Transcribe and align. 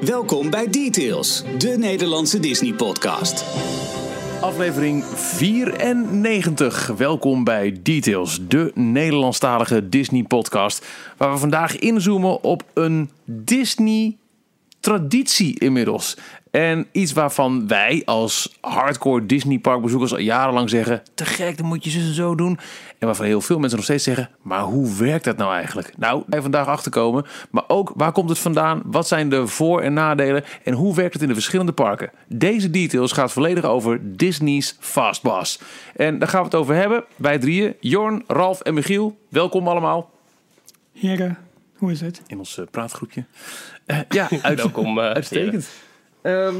Welkom 0.00 0.50
bij 0.50 0.68
Details, 0.68 1.44
de 1.58 1.76
Nederlandse 1.78 2.40
Disney-podcast. 2.40 3.44
Aflevering 4.40 5.04
94. 5.04 6.86
Welkom 6.86 7.44
bij 7.44 7.78
Details, 7.82 8.38
de 8.48 8.70
Nederlandstalige 8.74 9.88
Disney-podcast. 9.88 10.86
Waar 11.16 11.32
we 11.32 11.38
vandaag 11.38 11.78
inzoomen 11.78 12.42
op 12.42 12.62
een 12.74 13.10
Disney-traditie 14.86 15.58
inmiddels. 15.58 16.16
En 16.50 16.86
iets 16.92 17.12
waarvan 17.12 17.68
wij 17.68 18.02
als 18.04 18.56
hardcore 18.60 19.26
Disney 19.26 19.58
parkbezoekers 19.58 20.12
al 20.12 20.18
jarenlang 20.18 20.70
zeggen... 20.70 21.02
te 21.14 21.24
gek, 21.24 21.56
dan 21.56 21.66
moet 21.66 21.84
je 21.84 21.90
zo 21.90 21.98
en 21.98 22.14
zo 22.14 22.34
doen. 22.34 22.58
En 22.98 23.06
waarvan 23.06 23.26
heel 23.26 23.40
veel 23.40 23.58
mensen 23.58 23.76
nog 23.76 23.84
steeds 23.84 24.04
zeggen... 24.04 24.30
maar 24.42 24.60
hoe 24.60 24.96
werkt 24.96 25.24
dat 25.24 25.36
nou 25.36 25.54
eigenlijk? 25.54 25.92
Nou, 25.96 26.22
wij 26.26 26.42
vandaag 26.42 26.66
achterkomen. 26.66 27.26
Maar 27.50 27.64
ook, 27.66 27.92
waar 27.96 28.12
komt 28.12 28.28
het 28.28 28.38
vandaan? 28.38 28.82
Wat 28.84 29.08
zijn 29.08 29.28
de 29.30 29.46
voor- 29.46 29.80
en 29.80 29.92
nadelen? 29.92 30.44
En 30.64 30.72
hoe 30.72 30.94
werkt 30.94 31.12
het 31.12 31.22
in 31.22 31.28
de 31.28 31.34
verschillende 31.34 31.72
parken? 31.72 32.10
Deze 32.28 32.70
details 32.70 33.12
gaat 33.12 33.32
volledig 33.32 33.64
over 33.64 34.16
Disney's 34.16 34.76
Fastpass. 34.80 35.60
En 35.96 36.18
daar 36.18 36.28
gaan 36.28 36.40
we 36.40 36.46
het 36.46 36.54
over 36.54 36.74
hebben. 36.74 37.04
Wij 37.16 37.38
drieën, 37.38 37.74
Jorn, 37.80 38.24
Ralf 38.26 38.60
en 38.60 38.74
Michiel. 38.74 39.18
Welkom 39.28 39.68
allemaal 39.68 40.10
Heren, 40.92 41.38
hoe 41.76 41.92
is 41.92 42.00
het? 42.00 42.22
in 42.26 42.38
ons 42.38 42.58
eh, 42.58 42.64
praatgroepje. 42.70 43.24
Eh, 43.86 43.98
ja, 44.08 44.28
Welkom. 44.54 44.98
eh, 44.98 45.04
Uitstekend. 45.04 45.68
Ehm, 46.22 46.54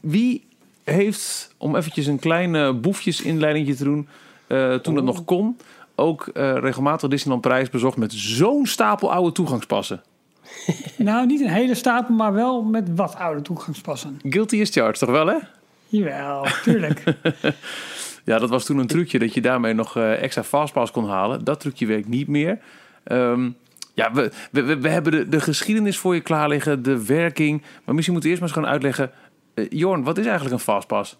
wie 0.00 0.44
heeft, 0.84 1.54
om 1.58 1.76
eventjes 1.76 2.06
een 2.06 2.18
klein 2.18 2.54
uh, 2.54 2.72
boefjesinleidingje 2.72 3.74
te 3.74 3.84
doen, 3.84 4.08
eh, 4.46 4.74
toen 4.74 4.94
dat 4.94 5.04
nog 5.04 5.24
kon, 5.24 5.58
ook 5.94 6.26
eh, 6.26 6.56
regelmatig 6.58 7.08
Disneyland 7.08 7.42
Parijs 7.42 7.70
bezocht 7.70 7.96
met 7.96 8.12
zo'n 8.12 8.66
stapel 8.66 9.12
oude 9.12 9.32
toegangspassen? 9.32 10.02
Nou, 10.96 11.26
niet 11.26 11.40
een 11.40 11.48
hele 11.48 11.74
stapel, 11.74 12.14
maar 12.14 12.32
wel 12.32 12.62
met 12.62 12.88
wat 12.94 13.16
oude 13.16 13.42
toegangspassen. 13.42 14.20
Guilty 14.22 14.56
is 14.56 14.70
charged, 14.70 14.98
toch 14.98 15.10
wel 15.10 15.26
hè? 15.26 15.36
Jawel, 15.86 16.46
tuurlijk. 16.62 17.02
Ja, 18.24 18.38
dat 18.38 18.48
was 18.50 18.64
toen 18.64 18.78
een 18.78 18.86
trucje 18.86 19.18
dat 19.18 19.34
je 19.34 19.40
daarmee 19.40 19.74
nog 19.74 19.96
eh, 19.96 20.22
extra 20.22 20.42
fastpass 20.44 20.92
kon 20.92 21.08
halen. 21.08 21.44
Dat 21.44 21.60
trucje 21.60 21.86
werkt 21.86 22.08
niet 22.08 22.28
meer. 22.28 22.58
Ehm, 23.04 23.50
ja, 24.00 24.12
we, 24.50 24.78
we, 24.80 24.88
hebben 24.88 25.12
de, 25.12 25.28
de 25.28 25.40
geschiedenis 25.40 25.98
voor 25.98 26.14
je 26.14 26.20
klaar 26.20 26.48
liggen, 26.48 26.82
de 26.82 27.06
werking. 27.06 27.62
Maar 27.84 27.94
misschien 27.94 28.12
moeten 28.12 28.30
we 28.30 28.36
eerst 28.36 28.40
maar 28.40 28.56
eens 28.56 28.58
gaan 28.58 28.72
uitleggen. 28.72 29.10
eh, 29.54 29.66
Jorn, 29.68 30.04
wat 30.04 30.18
is 30.18 30.24
eigenlijk 30.24 30.54
een 30.54 30.60
fastpass? 30.60 31.16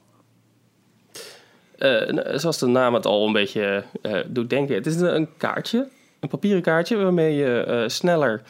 eh, 1.79 2.09
nou, 2.09 2.39
zoals 2.39 2.59
de 2.59 2.67
naam 2.67 2.95
het 2.95 3.07
al 3.07 3.27
een 3.27 3.33
beetje 3.33 3.85
eh, 4.03 4.19
doet 4.27 4.51
denken. 4.51 4.75
Het 4.75 4.87
is 4.87 5.01
een, 5.01 5.29
kaartje, 5.37 5.89
een 6.21 6.29
papieren 6.29 6.63
kaartje... 6.63 6.97
waarmee 6.97 7.35
je 7.35 7.85
sneller 7.87 8.43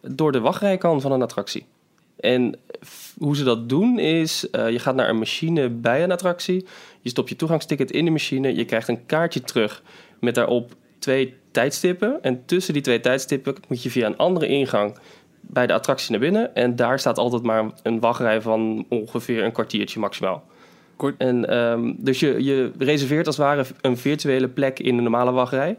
door 0.00 0.32
de 0.32 0.40
wachtrij 0.40 0.76
kan 0.76 1.00
van 1.00 1.12
een 1.12 1.22
attractie. 1.22 1.66
En 2.20 2.58
hoe 3.18 3.36
ze 3.36 3.44
dat 3.44 3.68
doen 3.68 3.98
is... 3.98 4.40
je 4.50 4.78
gaat 4.78 4.94
naar 4.94 5.08
een 5.08 5.18
machine 5.18 5.68
bij 5.68 6.02
een 6.02 6.12
attractie... 6.12 6.66
je 7.00 7.10
stopt 7.10 7.28
je 7.28 7.36
toegangsticket 7.36 7.90
in 7.90 8.04
de 8.04 8.10
machine... 8.10 8.54
je 8.54 8.64
krijgt 8.64 8.88
een 8.88 9.06
kaartje 9.06 9.40
terug 9.40 9.82
met 10.20 10.34
daarop 10.34 10.74
twee 11.02 11.34
tijdstippen... 11.50 12.18
en 12.22 12.44
tussen 12.44 12.72
die 12.72 12.82
twee 12.82 13.00
tijdstippen 13.00 13.54
moet 13.68 13.82
je 13.82 13.90
via 13.90 14.06
een 14.06 14.16
andere 14.16 14.46
ingang... 14.46 14.98
bij 15.40 15.66
de 15.66 15.72
attractie 15.72 16.10
naar 16.10 16.20
binnen... 16.20 16.54
en 16.54 16.76
daar 16.76 16.98
staat 16.98 17.18
altijd 17.18 17.42
maar 17.42 17.70
een 17.82 18.00
wachtrij 18.00 18.40
van 18.40 18.86
ongeveer 18.88 19.44
een 19.44 19.52
kwartiertje 19.52 20.00
maximaal. 20.00 20.44
Kort- 20.96 21.14
En, 21.18 21.48
ehm, 21.48 21.92
dus 21.96 22.20
je, 22.20 22.44
je 22.44 22.70
reserveert 22.78 23.26
als 23.26 23.36
het 23.36 23.46
ware 23.46 23.64
een 23.80 23.96
virtuele 23.96 24.48
plek 24.48 24.78
in 24.78 24.96
de 24.96 25.02
normale 25.02 25.32
wachtrij. 25.32 25.78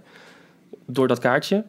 Door 0.86 1.08
dat 1.08 1.20
kaartje. 1.20 1.64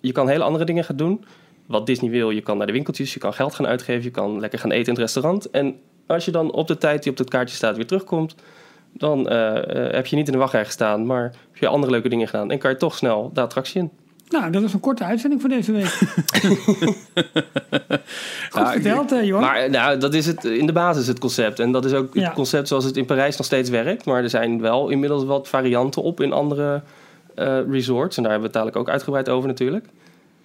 Je 0.00 0.12
kan 0.12 0.28
hele 0.28 0.44
andere 0.44 0.64
dingen 0.64 0.84
gaan 0.84 0.96
doen. 0.96 1.24
Wat 1.66 1.86
Disney 1.86 2.10
wil, 2.10 2.30
je 2.30 2.40
kan 2.40 2.56
naar 2.56 2.66
de 2.66 2.72
winkeltjes, 2.72 3.14
je 3.14 3.20
kan 3.20 3.34
geld 3.34 3.54
gaan 3.54 3.66
uitgeven, 3.66 4.02
je 4.02 4.10
kan 4.10 4.40
lekker 4.40 4.58
gaan 4.58 4.70
eten 4.70 4.86
in 4.86 4.92
het 4.92 5.02
restaurant. 5.02 5.50
En 5.50 5.76
als 6.06 6.24
je 6.24 6.30
dan 6.30 6.52
op 6.52 6.66
de 6.66 6.78
tijd 6.78 7.02
die 7.02 7.12
op 7.12 7.18
het 7.18 7.30
kaartje 7.30 7.56
staat 7.56 7.76
weer 7.76 7.86
terugkomt, 7.86 8.34
dan 8.92 9.28
eh, 9.28 9.86
eh, 9.86 9.92
heb 9.94 10.06
je 10.06 10.16
niet 10.16 10.26
in 10.26 10.32
de 10.32 10.38
wachtrij 10.38 10.64
gestaan, 10.64 11.06
maar 11.06 11.22
heb 11.22 11.56
je 11.60 11.66
andere 11.68 11.92
leuke 11.92 12.08
dingen 12.08 12.28
gedaan. 12.28 12.50
En 12.50 12.58
kan 12.58 12.70
je 12.70 12.76
toch 12.76 12.96
snel 12.96 13.30
de 13.34 13.40
attractie 13.40 13.80
in. 13.80 13.90
nou, 14.28 14.50
dat 14.50 14.62
was 14.62 14.72
een 14.72 14.80
korte 14.80 15.04
uitzending 15.04 15.40
voor 15.40 15.50
deze 15.50 15.72
week. 15.72 15.86
Goed 18.50 18.68
verteld, 18.70 19.12
eh, 19.12 19.24
Johan. 19.24 19.42
Maar 19.42 19.70
nou, 19.70 19.98
dat 19.98 20.14
is 20.14 20.26
het, 20.26 20.44
in 20.44 20.66
de 20.66 20.72
basis 20.72 21.06
het 21.06 21.18
concept. 21.18 21.58
En 21.58 21.72
dat 21.72 21.84
is 21.84 21.92
ook 21.92 22.14
Ja. 22.14 22.22
het 22.24 22.32
concept 22.32 22.68
zoals 22.68 22.84
het 22.84 22.96
in 22.96 23.04
Parijs 23.06 23.36
nog 23.36 23.46
steeds 23.46 23.70
werkt. 23.70 24.04
Maar 24.04 24.22
er 24.22 24.30
zijn 24.30 24.60
wel 24.60 24.88
inmiddels 24.88 25.24
wat 25.24 25.48
varianten 25.48 26.02
op 26.02 26.20
in 26.20 26.32
andere 26.32 26.82
eh, 27.34 27.58
resorts. 27.70 28.16
En 28.16 28.22
daar 28.22 28.32
hebben 28.32 28.50
we 28.50 28.56
het 28.56 28.64
dadelijk 28.64 28.76
ook 28.76 28.92
uitgebreid 28.94 29.28
over 29.28 29.48
natuurlijk. 29.48 29.84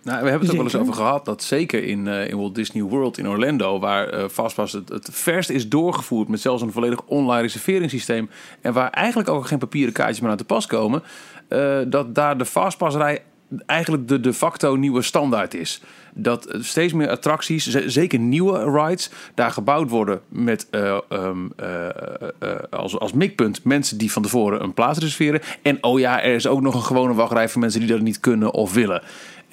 Nou, 0.05 0.23
we 0.23 0.29
hebben 0.29 0.47
het 0.47 0.49
ook 0.49 0.63
wel 0.63 0.65
eens 0.65 0.81
over 0.81 0.93
gehad 0.93 1.25
dat 1.25 1.43
zeker 1.43 1.83
in, 1.83 2.07
eh, 2.07 2.29
in 2.29 2.37
Walt 2.37 2.55
Disney 2.55 2.83
World 2.83 3.17
in 3.17 3.29
Orlando, 3.29 3.79
waar 3.79 4.07
eh 4.07 4.27
Fastpass 4.29 4.73
het, 4.73 4.89
het 4.89 5.09
verst 5.11 5.49
is 5.49 5.69
doorgevoerd 5.69 6.27
met 6.27 6.41
zelfs 6.41 6.61
een 6.61 6.71
volledig 6.71 7.01
online 7.05 7.41
reserveringssysteem 7.41 8.29
en 8.61 8.73
waar 8.73 8.89
eigenlijk 8.89 9.29
ook 9.29 9.47
geen 9.47 9.59
papieren 9.59 9.93
kaartjes 9.93 10.19
meer 10.19 10.31
aan 10.31 10.37
te 10.37 10.45
pas 10.45 10.67
komen, 10.67 11.03
eh, 11.47 11.79
dat 11.87 12.15
daar 12.15 12.37
de 12.37 12.45
Fastpassrij 12.45 13.21
eigenlijk 13.65 14.07
de 14.07 14.19
de 14.19 14.33
facto 14.33 14.75
nieuwe 14.75 15.01
standaard 15.01 15.53
is. 15.53 15.81
Dat 16.13 16.55
steeds 16.59 16.93
meer 16.93 17.09
attracties, 17.09 17.65
zeker 17.85 18.19
nieuwe 18.19 18.71
rides, 18.71 19.09
daar 19.33 19.51
gebouwd 19.51 19.89
worden 19.89 20.21
met 20.29 20.67
eh, 20.69 20.97
ehm, 21.09 21.47
eh, 21.55 21.85
eh, 21.85 21.91
eh, 22.39 22.49
als, 22.69 22.99
als 22.99 23.13
mikpunt 23.13 23.63
mensen 23.63 23.97
die 23.97 24.11
van 24.11 24.21
tevoren 24.21 24.63
een 24.63 24.73
plaats 24.73 24.99
reserveren. 24.99 25.41
En 25.61 25.83
oh 25.83 25.99
ja, 25.99 26.21
er 26.21 26.33
is 26.33 26.47
ook 26.47 26.61
nog 26.61 26.75
een 26.75 26.83
gewone 26.83 27.13
wachtrij 27.13 27.49
voor 27.49 27.61
mensen 27.61 27.79
die 27.79 27.89
dat 27.89 28.01
niet 28.01 28.19
kunnen 28.19 28.53
of 28.53 28.73
willen. 28.73 29.01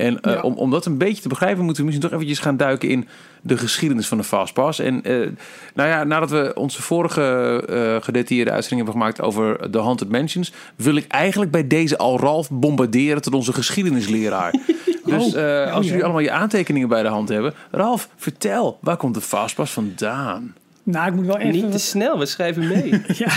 En 0.02 0.20
eh, 0.20 0.44
om, 0.44 0.54
om 0.54 0.70
dat 0.70 0.86
een 0.86 0.98
beetje 0.98 1.22
te 1.22 1.28
begrijpen, 1.28 1.64
moeten 1.64 1.82
we 1.82 1.88
misschien 1.88 2.08
toch 2.08 2.18
eventjes 2.18 2.44
gaan 2.44 2.56
duiken 2.56 2.88
in 2.88 3.08
de 3.42 3.56
geschiedenis 3.56 4.06
van 4.06 4.18
de 4.18 4.24
Fastpass. 4.24 4.78
En 4.78 5.02
eh, 5.04 5.28
nou 5.74 5.88
ja, 5.88 6.04
nadat 6.04 6.30
we 6.30 6.52
onze 6.54 6.82
vorige 6.82 7.20
eh 7.68 8.04
gedetailleerde 8.04 8.50
uitzending 8.50 8.84
hebben 8.84 9.02
gemaakt 9.02 9.20
over 9.20 9.70
de 9.70 9.78
Haunted 9.78 10.08
Mansions, 10.08 10.52
wil 10.76 10.96
ik 10.96 11.06
eigenlijk 11.06 11.50
bij 11.50 11.66
deze 11.66 11.98
al 11.98 12.18
Ralf 12.18 12.50
bombarderen 12.50 13.22
tot 13.22 13.34
onze 13.34 13.52
geschiedenisleraar. 13.52 14.50
dus 15.04 15.34
eh, 15.34 15.42
oh 15.42 15.72
als 15.72 15.86
jullie 15.86 16.04
allemaal 16.04 16.22
je 16.22 16.30
aantekeningen 16.30 16.88
bij 16.88 17.02
de 17.02 17.08
hand 17.08 17.28
hebben, 17.28 17.54
Ralf, 17.70 18.08
vertel, 18.16 18.78
waar 18.80 18.96
komt 18.96 19.14
de 19.14 19.20
Fastpass 19.20 19.72
vandaan? 19.72 20.54
Nou, 20.82 21.08
ik 21.08 21.14
moet 21.14 21.26
wel 21.26 21.38
even... 21.38 21.52
Niet 21.52 21.64
te 21.64 21.70
wat- 21.70 21.80
snel, 21.80 22.18
we 22.18 22.26
schrijven 22.26 22.68
mee. 22.68 22.90
Ja, 23.18 23.32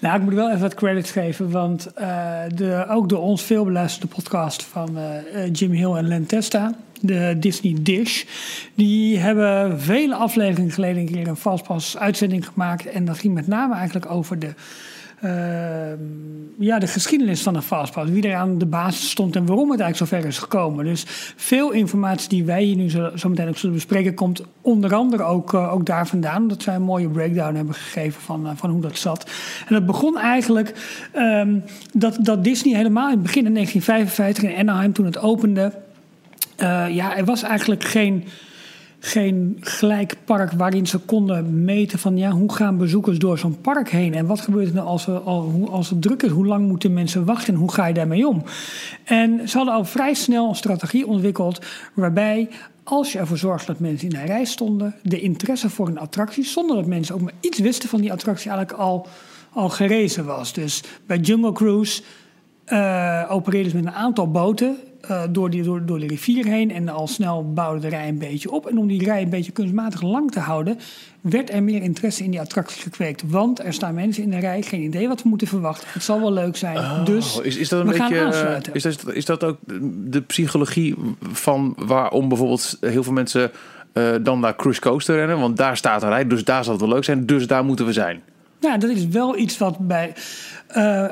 nou, 0.00 0.16
ik 0.16 0.22
moet 0.22 0.34
wel 0.34 0.48
even 0.48 0.60
wat 0.60 0.74
credits 0.74 1.10
geven, 1.10 1.50
want 1.50 1.86
eh, 1.94 2.38
de, 2.54 2.86
ook 2.88 3.08
de 3.08 3.18
ons 3.18 3.42
veel 3.42 3.64
beluisterde 3.64 4.14
podcast 4.14 4.62
van 4.62 4.96
eh, 4.96 5.44
eh, 5.44 5.50
Jim 5.52 5.70
Hill 5.70 5.94
en 5.94 6.08
Len 6.08 6.26
Testa, 6.26 6.74
de 7.00 7.36
Disney 7.38 7.76
Dish, 7.80 8.24
die 8.74 9.18
hebben 9.18 9.80
vele 9.80 10.14
afleveringen 10.14 10.72
geleden 10.72 11.02
een 11.02 11.12
keer 11.12 11.28
een 11.28 11.36
Fastpass 11.36 11.98
uitzending 11.98 12.46
gemaakt 12.46 12.86
en 12.86 13.04
dat 13.04 13.18
ging 13.18 13.34
met 13.34 13.46
name 13.46 13.74
eigenlijk 13.74 14.10
over 14.10 14.38
de, 14.38 14.54
ja, 16.58 16.78
de 16.78 16.86
geschiedenis 16.86 17.42
van 17.42 17.54
de 17.54 17.62
Fastpass, 17.62 18.10
wie 18.10 18.28
er 18.28 18.36
aan 18.36 18.58
de 18.58 18.66
basis 18.66 19.10
stond 19.10 19.36
en 19.36 19.46
waarom 19.46 19.70
het 19.70 19.80
eigenlijk 19.80 20.10
zo 20.10 20.18
ver 20.18 20.28
is 20.28 20.38
gekomen. 20.38 20.84
Dus 20.84 21.04
veel 21.36 21.70
informatie 21.70 22.28
die 22.28 22.44
wij 22.44 22.62
hier 22.62 22.76
nu 22.76 22.90
zo, 22.90 23.10
zo 23.16 23.28
meteen 23.28 23.48
ook 23.48 23.56
zullen 23.56 23.74
bespreken, 23.74 24.14
komt 24.14 24.42
onder 24.60 24.94
andere 24.94 25.22
ook, 25.22 25.54
eh, 25.54 25.72
ook 25.72 25.86
daar 25.86 26.06
vandaan. 26.06 26.42
Omdat 26.42 26.62
zij 26.62 26.74
een 26.74 26.82
mooie 26.82 27.08
breakdown 27.08 27.54
hebben 27.54 27.74
gegeven 27.74 28.22
van, 28.22 28.46
eh, 28.46 28.52
van 28.56 28.70
hoe 28.70 28.80
dat 28.80 28.98
zat. 28.98 29.30
En 29.68 29.74
dat 29.74 29.86
begon 29.86 30.18
eigenlijk 30.18 30.74
ehm, 31.12 31.58
dat, 31.92 32.18
dat 32.20 32.44
Disney 32.44 32.76
helemaal 32.76 33.06
in 33.06 33.14
het 33.14 33.22
begin 33.22 33.46
in 33.46 33.52
1955 33.52 34.44
in 34.44 34.68
Anaheim, 34.68 34.92
toen 34.92 35.04
het 35.06 35.18
opende. 35.18 35.72
eh, 36.56 36.86
ja, 36.88 37.16
er 37.16 37.24
was 37.24 37.42
eigenlijk 37.42 37.84
geen 37.84 38.24
geen 39.04 39.56
gelijk 39.60 40.16
park 40.24 40.52
waarin 40.52 40.86
ze 40.86 40.98
konden 40.98 41.64
meten 41.64 41.98
van 41.98 42.16
ja, 42.16 42.30
hoe 42.30 42.52
gaan 42.52 42.78
bezoekers 42.78 43.18
door 43.18 43.38
zo'n 43.38 43.60
park 43.60 43.90
heen 43.90 44.14
en 44.14 44.26
wat 44.26 44.40
gebeurt 44.40 44.68
er 44.68 44.74
nou 44.74 44.86
als, 44.86 45.08
als 45.70 45.90
het 45.90 46.02
druk 46.02 46.22
is, 46.22 46.30
hoe 46.30 46.46
lang 46.46 46.68
moeten 46.68 46.92
mensen 46.92 47.24
wachten 47.24 47.54
en 47.54 47.60
hoe 47.60 47.72
ga 47.72 47.86
je 47.86 47.94
daarmee 47.94 48.28
om? 48.28 48.42
En 49.04 49.48
ze 49.48 49.56
hadden 49.56 49.74
al 49.74 49.84
vrij 49.84 50.14
snel 50.14 50.48
een 50.48 50.54
strategie 50.54 51.06
ontwikkeld 51.06 51.66
waarbij 51.94 52.48
als 52.82 53.12
je 53.12 53.18
ervoor 53.18 53.38
zorgt 53.38 53.66
dat 53.66 53.78
mensen 53.78 54.08
in 54.08 54.14
de 54.14 54.24
rij 54.24 54.44
stonden, 54.44 54.94
de 55.02 55.20
interesse 55.20 55.70
voor 55.70 55.88
een 55.88 55.98
attractie, 55.98 56.44
zonder 56.44 56.76
dat 56.76 56.86
mensen 56.86 57.14
ook 57.14 57.20
maar 57.20 57.32
iets 57.40 57.58
wisten 57.58 57.88
van 57.88 58.00
die 58.00 58.12
attractie, 58.12 58.50
eigenlijk 58.50 58.80
al, 58.80 59.06
al 59.52 59.68
gerezen 59.68 60.24
was. 60.24 60.52
Dus 60.52 60.82
bij 61.06 61.18
Jungle 61.18 61.52
Cruise 61.52 62.02
eh 62.64 63.24
opereerden 63.28 63.70
ze 63.70 63.76
met 63.76 63.86
een 63.86 63.92
aantal 63.92 64.30
boten 64.30 64.76
eh, 65.08 65.22
door, 65.30 65.50
die, 65.50 65.62
door, 65.62 65.86
door 65.86 65.98
de 65.98 66.06
rivier 66.06 66.44
heen. 66.44 66.70
En 66.70 66.88
al 66.88 67.06
snel 67.06 67.52
bouwde 67.52 67.80
de 67.80 67.88
rij 67.88 68.08
een 68.08 68.18
beetje 68.18 68.50
op. 68.50 68.66
En 68.66 68.78
om 68.78 68.86
die 68.86 69.04
rij 69.04 69.22
een 69.22 69.30
beetje 69.30 69.52
kunstmatig 69.52 70.02
lang 70.02 70.30
te 70.30 70.40
houden, 70.40 70.78
werd 71.20 71.52
er 71.52 71.62
meer 71.62 71.82
interesse 71.82 72.24
in 72.24 72.30
die 72.30 72.40
attractie 72.40 72.82
gekweekt. 72.82 73.22
Want 73.26 73.64
er 73.64 73.72
staan 73.72 73.94
mensen 73.94 74.22
in 74.22 74.30
de 74.30 74.38
rij, 74.38 74.62
geen 74.62 74.82
idee 74.82 75.08
wat 75.08 75.22
we 75.22 75.28
moeten 75.28 75.46
verwachten. 75.46 75.88
Het 75.92 76.02
zal 76.04 76.20
wel 76.20 76.32
leuk 76.32 76.56
zijn. 76.56 77.04
dus 77.04 77.38
Oh, 77.38 77.44
is, 77.44 77.56
is 77.56 77.68
dat 77.68 77.80
een 77.80 77.86
we 77.86 77.94
gaan 77.94 78.08
beetje. 78.08 78.20
eh, 78.24 78.26
aansluiten. 78.26 78.74
is, 78.74 78.82
dat, 78.82 79.12
is 79.12 79.24
dat 79.24 79.44
ook 79.44 79.58
de 80.04 80.20
psychologie 80.20 80.94
van 81.32 81.74
waarom 81.78 82.28
bijvoorbeeld 82.28 82.76
heel 82.80 83.02
veel 83.02 83.12
mensen 83.12 83.50
eh, 83.92 84.10
dan 84.22 84.40
naar 84.40 84.56
Cruise 84.56 84.80
Coaster 84.80 85.16
rennen? 85.16 85.38
Want 85.40 85.56
daar 85.56 85.76
staat 85.76 86.02
een 86.02 86.08
rij, 86.08 86.26
dus 86.26 86.44
daar 86.44 86.64
zal 86.64 86.72
het 86.72 86.82
wel 86.82 86.90
leuk 86.92 87.04
zijn, 87.04 87.26
dus 87.26 87.46
daar 87.46 87.64
moeten 87.64 87.86
we 87.86 87.92
zijn. 87.92 88.22
Nou, 88.62 88.78
dat 88.78 88.90
is 88.90 89.06
wel 89.06 89.38
iets 89.38 89.58
wat 89.58 89.78
bij. 89.78 90.12
eh, 90.66 91.04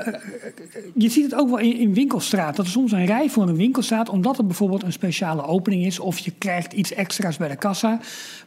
je 0.95 1.09
ziet 1.09 1.25
het 1.25 1.35
ook 1.35 1.49
wel 1.49 1.59
in, 1.59 1.77
in 1.77 1.95
winkelstraat. 1.95 2.57
Dat 2.57 2.65
er 2.65 2.71
soms 2.71 2.93
een 2.93 3.07
rij 3.07 3.31
voor 3.31 3.49
een 3.49 3.57
winkel 3.57 3.83
staat, 3.83 4.09
omdat 4.09 4.39
er 4.39 4.47
bijvoorbeeld 4.47 4.83
een 4.83 4.93
speciale 4.93 5.43
opening 5.47 5.85
is. 5.87 5.99
Of 5.99 6.19
je 6.19 6.33
krijgt 6.39 6.73
iets 6.73 6.93
extra's 6.93 7.37
bij 7.37 7.49
de 7.49 7.57
kassa. 7.57 8.01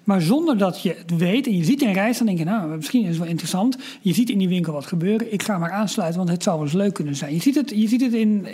Maar 0.03 0.21
zonder 0.21 0.57
dat 0.57 0.81
je 0.81 0.95
het 0.97 1.17
weet 1.17 1.47
en 1.47 1.57
je 1.57 1.63
ziet 1.63 1.81
een 1.81 1.93
rij 1.93 2.13
staan, 2.13 2.25
denk 2.25 2.37
je, 2.37 2.43
nou, 2.45 2.75
misschien 2.75 3.01
is 3.01 3.07
het 3.07 3.17
wel 3.17 3.27
interessant. 3.27 3.77
Je 4.01 4.13
ziet 4.13 4.29
in 4.29 4.37
die 4.37 4.49
winkel 4.49 4.73
wat 4.73 4.85
gebeuren. 4.85 5.33
Ik 5.33 5.43
ga 5.43 5.57
maar 5.57 5.71
aansluiten, 5.71 6.17
want 6.17 6.29
het 6.31 6.43
zou 6.43 6.55
wel 6.55 6.65
eens 6.65 6.75
leuk 6.75 6.93
kunnen 6.93 7.15
zijn. 7.15 7.33
Je 7.33 7.41
ziet 7.41 7.55
het, 7.55 7.69
je 7.69 7.87
ziet 7.87 8.01
het 8.01 8.13
in, 8.13 8.47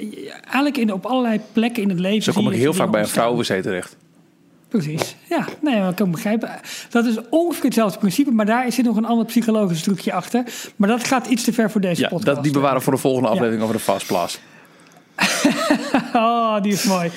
eigenlijk 0.44 0.78
in, 0.78 0.94
op 0.94 1.06
allerlei 1.06 1.40
plekken 1.54 1.84
in 1.84 1.90
het 1.90 2.00
leven. 2.00 2.34
Zo 2.34 2.42
kom 2.42 2.52
ik 2.52 2.58
heel 2.58 2.74
vaak 2.74 2.92
bij 2.92 3.02
een 3.02 3.08
vrouwenwc 3.08 3.62
terecht. 3.62 3.96
Precies, 4.70 5.16
ja. 5.30 5.46
Nee, 5.62 5.88
ik 5.90 5.96
kan 5.96 6.12
begrijpen. 6.12 6.50
Dat 6.90 7.06
is 7.06 7.16
ongeveer 7.30 7.64
hetzelfde 7.64 8.00
principe, 8.00 8.32
maar 8.32 8.46
daar 8.46 8.72
zit 8.72 8.86
nog 8.86 8.96
een 8.96 9.06
ander 9.06 9.26
psychologisch 9.26 9.82
trucje 9.82 10.14
achter. 10.14 10.44
Maar 10.76 10.90
dat 10.90 11.04
gaat 11.08 11.28
iets 11.28 11.44
te 11.44 11.54
ver 11.54 11.72
voor 11.72 11.82
deze 11.82 12.02
Ja, 12.02 12.08
podcast. 12.08 12.36
dat, 12.36 12.44
die 12.44 12.54
bewaren 12.54 12.78
we 12.78 12.84
voor 12.84 12.94
de 12.94 13.00
volgende 13.00 13.28
Ja. 13.28 13.34
aflevering 13.34 13.64
over 13.64 13.76
de 13.76 13.82
Fastpass. 13.82 14.40
Oh, 16.14 16.62
die 16.62 16.72
is 16.72 16.84
mooi. 16.84 17.12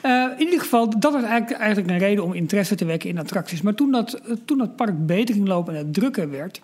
Eh, 0.00 0.24
in 0.38 0.44
ieder 0.44 0.60
geval, 0.60 1.00
dat 1.00 1.12
was 1.12 1.22
eigenlijk, 1.22 1.60
eigenlijk 1.60 1.90
een 1.90 1.98
reden 1.98 2.24
om 2.24 2.32
interesse 2.32 2.74
te 2.74 2.84
wekken 2.84 3.08
in 3.08 3.18
attracties. 3.18 3.62
Maar 3.62 3.74
toen 3.74 3.90
dat, 3.92 4.12
eh, 4.14 4.32
toen 4.44 4.58
dat 4.58 4.76
park 4.76 5.06
beter 5.06 5.34
ging 5.34 5.46
lopen 5.48 5.72
en 5.74 5.78
het 5.78 5.94
drukker 5.94 6.30
werd... 6.30 6.60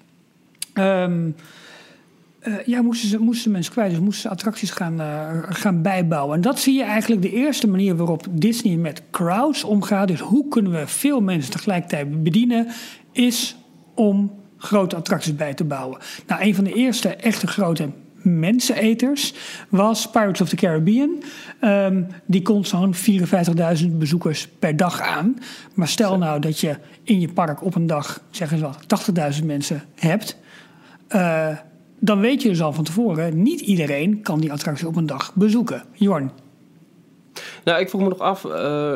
ehm, 0.72 1.30
eh, 2.44 2.66
ja, 2.66 2.82
moesten, 2.82 3.08
ze, 3.08 3.18
moesten 3.18 3.50
mensen 3.50 3.72
kwijt. 3.72 3.90
Dus 3.90 4.00
moesten 4.00 4.22
ze 4.22 4.28
attracties 4.28 4.70
gaan, 4.70 5.00
eh, 5.00 5.38
gaan 5.42 5.82
bijbouwen. 5.82 6.34
En 6.34 6.40
dat 6.40 6.58
zie 6.58 6.74
je 6.74 6.82
eigenlijk 6.82 7.22
de 7.22 7.32
eerste 7.32 7.68
manier 7.68 7.96
waarop 7.96 8.26
Disney 8.30 8.76
met 8.76 9.02
crowds 9.10 9.64
omgaat. 9.64 10.08
Dus 10.08 10.20
hoe 10.20 10.48
kunnen 10.48 10.72
we 10.72 10.86
veel 10.86 11.20
mensen 11.20 11.52
tegelijkertijd 11.52 12.22
bedienen... 12.22 12.66
is 13.12 13.56
om 13.94 14.32
grote 14.56 14.96
attracties 14.96 15.34
bij 15.34 15.54
te 15.54 15.64
bouwen. 15.64 15.98
Nou, 16.26 16.42
een 16.42 16.54
van 16.54 16.64
de 16.64 16.72
eerste 16.72 17.08
echte 17.08 17.46
grote 17.46 17.88
menseneters 18.22 19.34
was 19.68 20.10
Pirates 20.10 20.40
of 20.40 20.48
the 20.48 20.56
Caribbean. 20.56 21.22
Ehm, 21.60 22.02
die 22.26 22.42
kon 22.42 22.64
zo'n 22.64 22.94
54.000 22.94 23.98
bezoekers 23.98 24.48
per 24.58 24.76
dag 24.76 25.00
aan. 25.00 25.38
Maar 25.74 25.88
stel 25.88 26.18
nou 26.18 26.40
dat 26.40 26.60
je 26.60 26.76
in 27.02 27.20
je 27.20 27.32
park 27.32 27.64
op 27.64 27.74
een 27.74 27.86
dag, 27.86 28.20
zeggen 28.30 28.58
ze 28.58 28.64
wat, 28.64 28.86
80.000 29.40 29.44
mensen 29.44 29.82
hebt. 29.94 30.38
Eh, 31.08 31.48
dan 32.04 32.20
weet 32.20 32.42
je 32.42 32.48
dus 32.48 32.62
al 32.62 32.72
van 32.72 32.84
tevoren, 32.84 33.42
niet 33.42 33.60
iedereen 33.60 34.22
kan 34.22 34.40
die 34.40 34.52
attractie 34.52 34.86
op 34.86 34.96
een 34.96 35.06
dag 35.06 35.34
bezoeken. 35.34 35.82
Jorn. 35.92 36.30
Nou, 37.64 37.80
ik 37.80 37.88
vroeg 37.88 38.00
me 38.00 38.08
nog 38.08 38.18
af, 38.18 38.44
eh, 38.44 38.92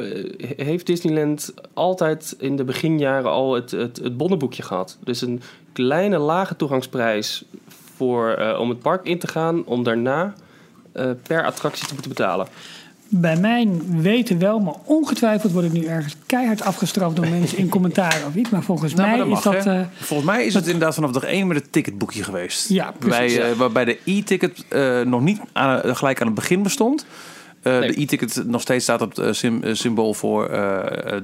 heeft 0.56 0.86
Disneyland 0.86 1.54
altijd 1.74 2.34
in 2.38 2.56
de 2.56 2.64
beginjaren 2.64 3.30
al 3.30 3.54
het, 3.54 3.70
het, 3.70 3.96
het 3.96 4.16
bonnenboekje 4.16 4.62
gehad? 4.62 4.98
Dus 5.04 5.20
een 5.20 5.40
kleine 5.72 6.18
lage 6.18 6.56
toegangsprijs 6.56 7.44
voor, 7.96 8.30
eh, 8.30 8.60
om 8.60 8.68
het 8.68 8.78
park 8.78 9.04
in 9.04 9.18
te 9.18 9.28
gaan, 9.28 9.64
om 9.64 9.82
daarna 9.82 10.34
eh, 10.92 11.10
per 11.22 11.44
attractie 11.44 11.86
te 11.86 11.92
moeten 11.92 12.10
betalen. 12.10 12.46
Bij 13.10 13.36
mijn 13.36 14.00
weten 14.02 14.38
wel, 14.38 14.58
maar 14.60 14.74
ongetwijfeld 14.84 15.52
word 15.52 15.64
ik 15.64 15.72
nu 15.72 15.84
ergens 15.84 16.16
keihard 16.26 16.62
afgestraft 16.62 17.16
door 17.16 17.28
mensen 17.28 17.58
in 17.58 17.68
commentaar 17.68 18.22
of 18.28 18.34
iets. 18.34 18.50
Maar 18.50 18.62
volgens 18.62 18.94
Nou, 18.94 19.08
maar 19.08 19.16
mij 19.18 19.26
dat 19.26 19.44
mag, 19.44 19.56
is 19.56 19.64
dat. 19.64 19.74
hè? 19.74 19.80
eh, 19.80 19.86
Volgens 20.00 20.28
mij 20.30 20.44
is 20.44 20.54
het 20.54 20.64
inderdaad 20.66 20.94
vanaf 20.94 21.10
dag 21.10 21.22
1 21.24 21.46
met 21.46 21.56
het 21.56 21.72
ticketboekje 21.72 22.22
geweest. 22.24 22.68
Ja, 22.68 22.92
precies, 22.98 23.36
Bij, 23.36 23.50
eh, 23.50 23.56
waarbij 23.56 23.84
de 23.84 23.98
e-ticket 24.04 24.64
eh, 24.68 25.00
nog 25.00 25.20
niet 25.20 25.40
aan, 25.52 25.96
gelijk 25.96 26.20
aan 26.20 26.26
het 26.26 26.34
begin 26.36 26.62
bestond. 26.62 27.06
Eh, 27.62 27.78
Nee. 27.78 27.90
De 27.92 28.00
e-ticket 28.00 28.42
nog 28.46 28.60
steeds 28.60 28.84
staat 28.84 29.00
op 29.02 29.08
het 29.16 29.18
eh, 29.18 29.32
sym- 29.32 29.62
eh, 29.62 29.74
symbool 29.74 30.14
voor 30.14 30.48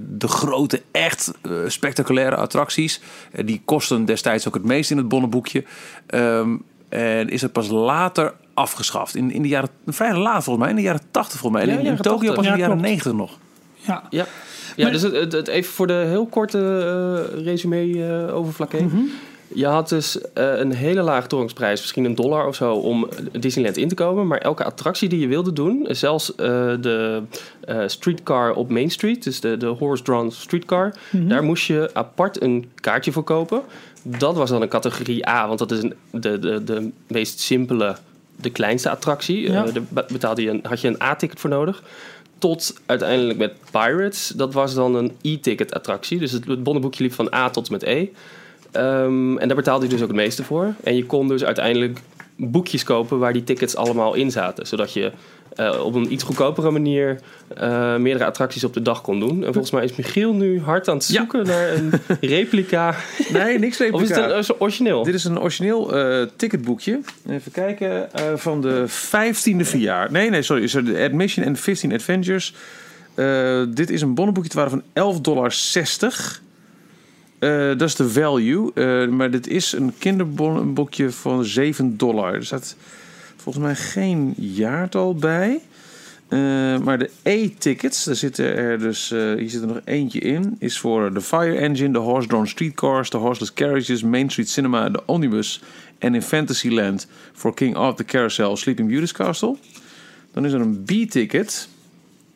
de 0.09 0.29
grote, 0.29 0.83
echt 0.91 1.33
spectaculaire 1.67 2.37
attracties. 2.37 3.01
Die 3.45 3.63
kosten 3.65 4.05
destijds 4.05 4.49
ook 4.49 4.55
het 4.55 4.65
meest 4.65 4.91
in 4.91 4.97
het 4.97 5.09
bonnenboekje. 5.09 5.65
Ehm, 6.07 6.57
en 6.89 7.29
is 7.29 7.43
het 7.43 7.53
pas 7.53 7.69
later 7.69 8.35
afgeschaft. 8.55 9.15
In, 9.17 9.31
in 9.31 9.43
de 9.43 9.49
jaren, 9.49 9.69
vrij 9.87 10.17
laat 10.17 10.45
volgens 10.45 10.59
mij, 10.65 10.69
in 10.71 10.77
de 10.77 10.83
jaren 10.83 11.01
80 11.11 11.41
volgens 11.41 11.65
mij. 11.65 11.75
Ja, 11.75 11.81
in 11.81 11.87
in 11.87 11.97
Tokio 11.97 12.11
80. 12.11 12.35
pas 12.35 12.45
in 12.47 12.53
de 12.53 12.59
Ja, 12.59 12.65
jaren 12.65 12.81
klopt. 12.81 12.89
90 12.89 13.13
nog. 13.13 13.39
ja. 13.75 14.03
Ja, 14.11 14.27
ja 14.77 14.91
dus 14.91 15.03
het, 15.03 15.13
het, 15.15 15.33
het- 15.33 15.49
even 15.49 15.73
voor 15.73 15.87
de 15.87 15.93
heel 16.09 16.27
korte 16.27 16.59
eh, 17.37 17.45
resume 17.45 18.05
eh 18.29 18.35
over 18.37 18.53
vlak 18.53 18.73
1. 18.73 18.85
Mhm. 18.87 18.97
Je 19.55 19.67
had 19.67 19.89
dus 19.89 20.21
eh, 20.33 20.59
een 20.59 20.73
hele 20.73 21.03
lage 21.03 21.27
toegangsprijs, 21.27 21.81
misschien 21.81 22.05
een 22.05 22.15
dollar 22.15 22.47
of 22.47 22.55
zo, 22.55 22.75
om 22.75 23.09
Disneyland 23.41 23.77
in 23.77 23.89
te 23.89 23.95
komen. 23.95 24.27
Maar 24.27 24.39
elke 24.39 24.65
attractie 24.65 25.09
die 25.09 25.21
je 25.21 25.27
wilde 25.27 25.53
doen, 25.53 25.87
zelfs 25.91 26.35
eh, 26.35 26.47
de 26.81 27.23
eh, 27.61 27.79
streetcar 27.87 28.53
op 28.55 28.71
Main 28.71 28.91
Street, 28.91 29.25
dus 29.25 29.41
de, 29.41 29.57
de 29.57 29.67
horse-drawn 29.67 30.31
streetcar, 30.31 30.95
Mhm. 31.11 31.29
daar 31.29 31.43
moest 31.43 31.67
je 31.67 31.91
apart 31.93 32.43
een 32.43 32.71
kaartje 32.75 33.13
voor 33.13 33.23
kopen. 33.25 33.61
Dat 34.03 34.35
was 34.37 34.51
dan 34.51 34.63
een 34.63 34.69
categorie 34.69 35.29
A, 35.29 35.47
want 35.47 35.59
dat 35.59 35.71
is 35.71 35.83
een, 35.83 35.95
de, 36.11 36.39
de, 36.39 36.65
de 36.65 36.91
meest 37.09 37.41
simpele, 37.41 37.97
de 38.37 38.51
kleinste 38.51 38.91
attractie. 38.91 39.51
Ja. 39.51 39.67
Eh, 39.67 39.75
daar 39.75 40.05
betaalde 40.09 40.43
je 40.43 40.51
een, 40.51 40.61
had 40.63 40.81
je 40.81 40.89
een 40.89 41.03
A-ticket 41.03 41.41
voor 41.41 41.51
nodig. 41.51 41.83
Tot 42.39 42.75
uiteindelijk 42.87 43.39
met 43.39 43.55
Pirates. 43.71 44.33
Dat 44.37 44.55
was 44.55 44.75
dan 44.75 44.95
een 44.95 45.13
e-ticket 45.23 45.75
attractie. 45.75 46.19
Dus 46.19 46.33
het, 46.33 46.47
het 46.47 46.63
bonnenboekje 46.63 47.03
liep 47.03 47.13
van 47.13 47.35
A 47.35 47.51
tot 47.51 47.71
met 47.71 47.83
E. 47.83 48.09
Ehm, 48.71 49.39
en 49.39 49.49
daar 49.49 49.57
betaalde 49.57 49.85
je 49.85 49.91
dus 49.91 50.03
ook 50.03 50.09
het 50.09 50.17
meeste 50.17 50.45
voor. 50.45 50.75
En 50.83 50.97
je 50.97 51.07
kon 51.07 51.29
dus 51.29 51.45
uiteindelijk 51.45 52.01
boekjes 52.37 52.85
kopen 52.85 53.19
waar 53.19 53.33
die 53.33 53.45
tickets 53.45 53.77
allemaal 53.77 54.15
in 54.15 54.31
zaten. 54.31 54.67
Zodat 54.67 54.93
je 54.93 55.13
eh, 55.57 55.85
op 55.85 55.95
een 55.95 56.13
iets 56.13 56.23
goedkopere 56.23 56.71
manier 56.71 57.21
eh, 57.57 57.97
meerdere 57.97 58.25
attracties 58.25 58.65
op 58.65 58.75
de 58.75 58.83
dag 58.83 59.01
kon 59.01 59.21
doen. 59.21 59.45
En 59.45 59.53
volgens 59.53 59.71
mij 59.71 59.85
is 59.85 59.97
Michiel 59.97 60.33
nu 60.33 60.61
hard 60.61 60.89
aan 60.89 60.97
het 60.97 61.07
Ja. 61.07 61.19
zoeken 61.19 61.47
naar 61.47 61.73
een 61.73 61.93
replica. 62.21 62.95
Nee, 63.33 63.59
niks 63.59 63.81
Of 63.91 64.03
is 64.03 64.09
het 64.09 64.49
een, 64.49 64.57
origineel? 64.59 65.03
Dit 65.05 65.15
is 65.15 65.25
een 65.25 65.41
origineel 65.41 65.97
eh, 65.97 66.27
ticketboekje. 66.37 67.01
Even 67.29 67.53
kijken. 67.53 68.09
van 68.37 68.61
de 68.61 68.85
15e 68.89 69.61
verjaar. 69.61 70.13
Nee, 70.13 70.31
nee, 70.31 70.43
sorry. 70.43 70.63
Is 70.63 70.75
er 70.75 70.85
de 70.85 70.99
Admission 71.11 71.47
en 71.47 71.57
15 71.57 71.93
Adventures. 71.93 72.55
Dit 73.69 73.91
is 73.91 74.01
een 74.01 74.15
bonnenboekje 74.15 74.51
te 74.51 74.57
waarde 74.57 74.71
van 74.71 75.15
11,60 75.15 75.23
dollar. 75.23 75.55
dat 77.77 77.83
is 77.83 77.95
de 77.95 78.09
value. 78.09 78.73
Maar 79.09 79.31
dit 79.31 79.47
is 79.47 79.73
een 79.73 79.95
kinderbonnenboekje 79.99 81.11
van 81.11 81.45
7 81.45 81.97
dollar. 81.97 82.35
Er 82.35 82.45
staat 82.45 82.77
volgens 83.45 83.65
mij 83.65 83.75
geen 83.75 84.35
jaartal 84.37 85.15
bij. 85.15 85.61
Eh, 86.29 86.39
maar 86.79 86.99
de 86.99 87.11
E-tickets, 87.23 88.05
daar 88.05 88.15
zitten 88.15 88.57
er 88.57 88.79
dus, 88.79 89.11
eh, 89.11 89.35
hier 89.35 89.51
zit 89.51 89.61
er 89.61 89.67
nog 89.67 89.81
eentje 89.85 90.19
in, 90.19 90.57
is 90.59 90.79
voor 90.79 91.15
de 91.15 91.21
Fire 91.21 91.57
Engine, 91.57 91.93
de 91.93 91.99
Horse-Drawn 91.99 92.47
Streetcars, 92.47 93.11
de 93.11 93.17
Horseless 93.17 93.53
Carriages, 93.53 94.03
Main 94.03 94.31
Street 94.31 94.49
Cinema, 94.49 94.89
de 94.89 95.03
Omnibus 95.07 95.61
en 95.99 96.15
in 96.15 96.23
Fantasyland 96.23 97.07
voor 97.33 97.55
King 97.55 97.77
Arthur 97.77 98.05
Carousel, 98.05 98.57
Sleeping 98.57 98.89
Beauty's 98.89 99.13
Castle. 99.13 99.57
Dan 100.33 100.45
is 100.45 100.53
er 100.53 100.61
een 100.61 100.83
B-ticket. 100.85 101.69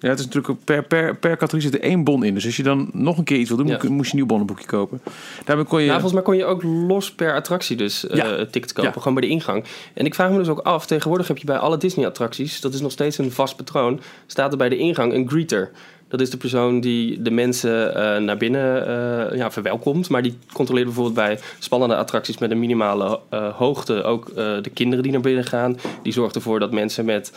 Ja, 0.00 0.08
het 0.08 0.18
is 0.18 0.24
natuurlijk 0.24 0.64
per, 0.64 0.82
per, 0.84 1.16
per 1.16 1.30
categorie 1.36 1.60
zit 1.60 1.74
er 1.74 1.80
één 1.80 2.04
bon 2.04 2.24
in. 2.24 2.34
Dus 2.34 2.44
als 2.46 2.56
je 2.56 2.62
dan 2.62 2.90
nog 2.92 3.18
een 3.18 3.24
keer 3.24 3.38
iets 3.38 3.48
wil 3.48 3.58
doen, 3.58 3.66
Ja. 3.66 3.72
moest 3.82 4.04
je 4.04 4.10
een 4.10 4.16
nieuw 4.16 4.26
bonnenboekje 4.26 4.66
kopen. 4.66 5.00
Daarmee 5.44 5.64
kon 5.64 5.80
je... 5.80 5.86
Nou, 5.86 6.00
volgens 6.00 6.12
mij 6.12 6.22
kon 6.22 6.36
je 6.36 6.44
ook 6.44 6.62
los 6.62 7.12
per 7.12 7.34
attractie 7.34 7.76
dus 7.76 8.06
eh 8.06 8.16
Ja. 8.16 8.46
tickets 8.50 8.72
kopen, 8.72 8.92
Ja. 8.94 8.98
gewoon 9.00 9.14
bij 9.14 9.22
de 9.28 9.32
ingang. 9.34 9.64
En 9.94 10.04
ik 10.06 10.14
vraag 10.14 10.30
me 10.30 10.38
dus 10.38 10.48
ook 10.48 10.58
af, 10.60 10.86
tegenwoordig 10.86 11.28
heb 11.28 11.38
je 11.38 11.46
bij 11.46 11.56
alle 11.58 11.76
Disney-attracties, 11.76 12.60
dat 12.60 12.74
is 12.74 12.80
nog 12.80 12.92
steeds 12.92 13.18
een 13.18 13.32
vast 13.32 13.56
patroon, 13.56 14.00
staat 14.26 14.52
er 14.52 14.58
bij 14.58 14.68
de 14.68 14.76
ingang 14.76 15.12
een 15.14 15.28
greeter. 15.28 15.70
Dat 16.08 16.20
is 16.20 16.30
de 16.30 16.36
persoon 16.36 16.80
die 16.80 17.22
de 17.22 17.30
mensen 17.30 17.94
eh, 17.94 18.22
naar 18.22 18.36
binnen 18.36 18.86
eh, 18.86 19.36
ja, 19.36 19.50
verwelkomt. 19.50 20.08
Maar 20.08 20.22
die 20.22 20.38
controleert 20.52 20.86
bijvoorbeeld 20.86 21.14
bij 21.14 21.38
spannende 21.58 21.96
attracties 21.96 22.38
met 22.38 22.50
een 22.50 22.58
minimale 22.58 23.20
eh, 23.28 23.56
hoogte 23.56 24.02
ook 24.02 24.34
de 24.34 24.70
kinderen 24.74 25.02
die 25.02 25.12
naar 25.12 25.20
binnen 25.20 25.44
gaan. 25.44 25.78
Die 26.02 26.12
zorgt 26.12 26.34
ervoor 26.34 26.60
dat 26.60 26.72
mensen 26.72 27.04
met 27.04 27.32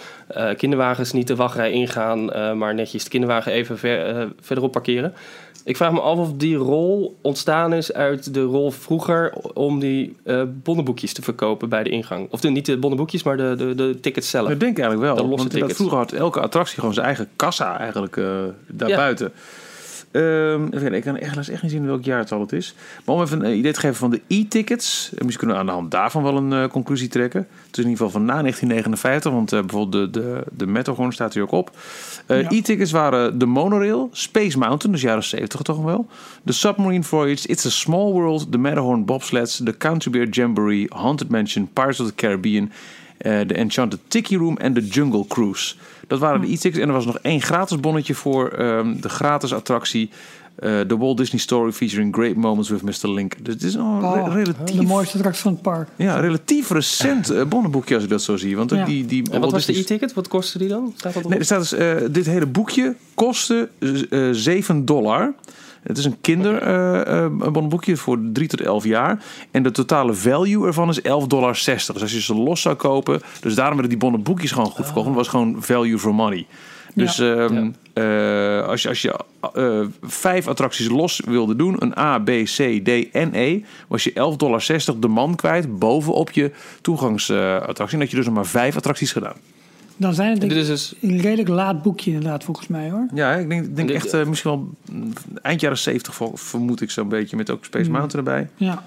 kinderwagens 0.57 1.11
niet 1.11 1.27
de 1.27 1.35
wachtrij 1.35 1.71
ingaan, 1.71 2.25
maar 2.57 2.73
netjes 2.73 3.03
de 3.03 3.09
kinderwagen 3.09 3.51
even 3.51 3.77
ver, 3.77 4.27
verderop 4.39 4.71
parkeren. 4.71 5.13
Ik 5.63 5.77
vraag 5.77 5.91
me 5.91 5.99
af 5.99 6.17
of 6.17 6.33
die 6.33 6.55
rol 6.55 7.17
ontstaan 7.21 7.73
is 7.73 7.93
uit 7.93 8.33
de 8.33 8.41
rol 8.41 8.71
vroeger 8.71 9.33
om 9.53 9.79
die 9.79 10.15
eh 10.23 10.41
bonnenboekjes 10.63 11.13
te 11.13 11.21
verkopen 11.21 11.69
bij 11.69 11.83
de 11.83 11.89
ingang. 11.89 12.27
Of 12.31 12.39
de, 12.39 12.49
niet 12.49 12.65
de 12.65 12.77
bonnenboekjes, 12.77 13.23
maar 13.23 13.37
de, 13.37 13.55
de, 13.57 13.75
de 13.75 13.99
tickets 13.99 14.29
zelf. 14.29 14.49
Ik 14.49 14.59
denk 14.59 14.79
eigenlijk 14.79 15.07
wel. 15.07 15.15
De 15.15 15.29
losse 15.29 15.37
want 15.37 15.49
tickets. 15.49 15.75
vroeger 15.75 15.97
had 15.97 16.11
elke 16.11 16.39
attractie 16.39 16.79
gewoon 16.79 16.93
zijn 16.93 17.05
eigen 17.05 17.29
kassa 17.35 17.79
eigenlijk 17.79 18.17
eh 18.17 18.25
daarbuiten. 18.67 19.25
Ehm, 19.25 19.39
kijken, 20.11 20.93
ik 20.93 21.03
kan 21.03 21.17
echt, 21.17 21.49
echt 21.49 21.61
niet 21.61 21.71
zien 21.71 21.85
welk 21.85 22.03
jaartal 22.03 22.39
het 22.39 22.51
is. 22.51 22.75
Maar 23.05 23.15
om 23.15 23.21
even 23.21 23.45
een 23.45 23.57
idee 23.57 23.73
te 23.73 23.79
geven 23.79 23.95
van 23.95 24.09
de 24.09 24.21
e-tickets. 24.27 25.09
en 25.17 25.25
Misschien 25.25 25.37
kunnen 25.37 25.55
we 25.55 25.61
aan 25.61 25.65
de 25.67 25.71
hand 25.71 25.91
daarvan 25.91 26.23
wel 26.23 26.37
een 26.37 26.53
eh, 26.53 26.67
conclusie 26.67 27.07
trekken. 27.07 27.47
Het 27.67 27.77
is 27.77 27.83
in 27.83 27.89
ieder 27.89 28.05
geval 28.05 28.09
van 28.19 28.25
na 28.25 28.41
1959. 28.41 29.31
Want 29.31 29.53
eh, 29.53 29.59
bijvoorbeeld 29.59 30.13
de, 30.13 30.19
de, 30.21 30.43
de 30.57 30.65
Matterhorn 30.67 31.11
staat 31.11 31.33
hier 31.33 31.43
ook 31.43 31.51
op. 31.51 31.71
Eh, 32.25 32.41
Ja. 32.41 32.49
E-tickets 32.49 32.91
waren 32.91 33.39
de 33.39 33.45
monorail, 33.45 34.09
Space 34.11 34.57
Mountain, 34.57 34.91
dus 34.91 35.01
jaren 35.01 35.23
70 35.23 35.61
toch 35.61 35.83
wel. 35.83 36.07
De 36.43 36.51
Submarine 36.51 37.03
Voyage, 37.03 37.47
It's 37.47 37.65
a 37.65 37.69
Small 37.69 38.11
World, 38.11 38.51
de 38.51 38.57
Matterhorn 38.57 39.05
Bobsleds, 39.05 39.57
de 39.57 39.77
Country 39.77 40.11
Bear 40.11 40.27
Jamboree, 40.27 40.85
Haunted 40.89 41.29
Mansion, 41.29 41.69
Pirates 41.73 41.99
of 41.99 42.07
the 42.07 42.15
Caribbean, 42.15 42.63
eh, 42.65 43.10
de 43.21 43.53
Enchanted 43.53 43.99
Tiki 44.07 44.37
Room 44.37 44.57
en 44.57 44.73
de 44.73 44.81
Jungle 44.87 45.25
Cruise. 45.27 45.75
Dat 46.07 46.19
waren 46.19 46.41
de 46.41 46.47
e-tickets. 46.47 46.77
En 46.81 46.87
er 46.87 46.93
was 46.93 47.05
nog 47.05 47.17
één 47.21 47.41
gratis 47.41 47.79
bonnetje 47.79 48.13
voor 48.15 48.47
ehm, 48.49 48.99
de 49.01 49.09
gratis 49.09 49.53
attractie 49.53 50.09
eh, 50.55 50.79
The 50.79 50.97
Walt 50.97 51.17
Disney 51.17 51.39
Story 51.41 51.71
featuring 51.71 52.13
great 52.15 52.35
moments 52.35 52.69
with 52.69 52.81
Mr. 52.81 53.09
Link. 53.09 53.33
Dus 53.41 53.53
het 53.53 53.63
is 53.63 53.77
al 53.77 53.83
Oh, 54.03 54.23
re- 54.27 54.33
relatief, 54.43 54.75
De 54.77 54.83
mooiste 54.85 55.15
attractie 55.17 55.41
van 55.43 55.51
het 55.51 55.61
park. 55.61 55.87
ja, 55.95 56.19
relatief 56.19 56.69
recent 56.69 57.29
eh, 57.29 57.45
bonnenboekje 57.45 57.95
als 57.95 58.03
ik 58.03 58.09
dat 58.09 58.21
zo 58.21 58.37
zie. 58.37 58.55
Want 58.57 58.71
Ja. 58.71 58.85
die, 58.85 59.05
die 59.05 59.23
En 59.31 59.41
wat 59.41 59.51
was 59.51 59.65
de 59.65 59.77
e-ticket? 59.79 60.13
Wat 60.13 60.27
kostte 60.27 60.57
die 60.57 60.67
dan? 60.67 60.93
Staat 60.97 61.13
dat 61.13 61.27
Nee, 61.29 61.39
er 61.39 61.45
staat 61.45 61.59
dus, 61.59 61.73
eh, 61.73 61.95
dit 62.11 62.25
hele 62.25 62.45
boekje 62.45 62.95
kostte 63.13 63.69
eh 64.09 64.29
7 64.31 64.85
dollar. 64.85 65.33
Het 65.83 65.97
is 65.97 66.05
een 66.05 66.21
kinderbonnenboekje 66.21 67.97
voor 67.97 68.19
3 68.33 68.47
tot 68.47 68.61
11 68.61 68.83
jaar. 68.83 69.23
En 69.51 69.63
de 69.63 69.71
totale 69.71 70.13
value 70.13 70.65
ervan 70.65 70.89
is 70.89 71.01
11,60 71.01 71.03
dollar. 71.27 71.51
Dus 71.53 72.01
als 72.01 72.11
je 72.11 72.21
ze 72.21 72.35
los 72.35 72.61
zou 72.61 72.75
kopen... 72.75 73.21
Dus 73.41 73.55
daarom 73.55 73.73
werden 73.73 73.89
die 73.89 74.09
bonnenboekjes 74.09 74.51
gewoon 74.51 74.69
goed 74.69 74.85
verkocht. 74.85 75.05
want 75.05 75.17
Het 75.17 75.25
was 75.25 75.27
gewoon 75.27 75.63
value 75.63 75.99
for 75.99 76.15
money. 76.15 76.45
Dus 76.95 77.19
ehm, 77.19 77.71
eh, 77.93 78.67
als 78.67 78.81
je, 78.81 78.89
als 78.89 79.01
je 79.01 79.19
eh, 79.53 79.79
vijf 80.01 80.47
attracties 80.47 80.89
los 80.89 81.21
wilde 81.25 81.55
doen... 81.55 81.75
een 81.79 81.97
A, 81.97 82.19
B, 82.19 82.29
C, 82.43 82.81
D 82.83 83.11
en 83.11 83.33
E... 83.33 83.61
was 83.87 84.03
je 84.03 84.11
11,60 84.11 84.37
dollar 84.37 84.63
de 84.99 85.07
man 85.07 85.35
kwijt... 85.35 85.79
bovenop 85.79 86.31
je 86.31 86.51
toegangsattractie. 86.81 87.93
en 87.93 87.99
dat 87.99 88.09
je 88.09 88.15
dus 88.15 88.25
nog 88.25 88.35
maar 88.35 88.45
vijf 88.45 88.75
attracties 88.75 89.11
gedaan. 89.11 89.35
Dan 89.97 90.13
zijn 90.13 90.29
het 90.29 90.39
denk 90.39 90.51
Dit 90.51 90.65
ik 90.65 90.69
is 90.71 90.89
dus... 90.89 90.95
een 91.11 91.21
redelijk 91.21 91.47
laat 91.49 91.81
boekje 91.81 92.11
inderdaad 92.11 92.43
volgens 92.43 92.67
mij 92.67 92.89
hoor. 92.89 93.07
Ja, 93.13 93.33
ik 93.33 93.49
denk, 93.49 93.75
denk 93.75 93.87
Dit- 93.87 93.95
echt 93.97 94.13
eh, 94.13 94.25
misschien 94.25 94.51
wel 94.51 94.69
eind 95.41 95.61
jaren 95.61 95.77
70 95.77 96.15
vol- 96.15 96.31
vermoed 96.35 96.81
ik 96.81 96.91
zo'n 96.91 97.09
beetje. 97.09 97.35
Met 97.37 97.49
ook 97.49 97.65
Space 97.65 97.89
Mm. 97.89 97.95
Mountain 97.97 98.25
erbij. 98.27 98.49
Ja. 98.55 98.83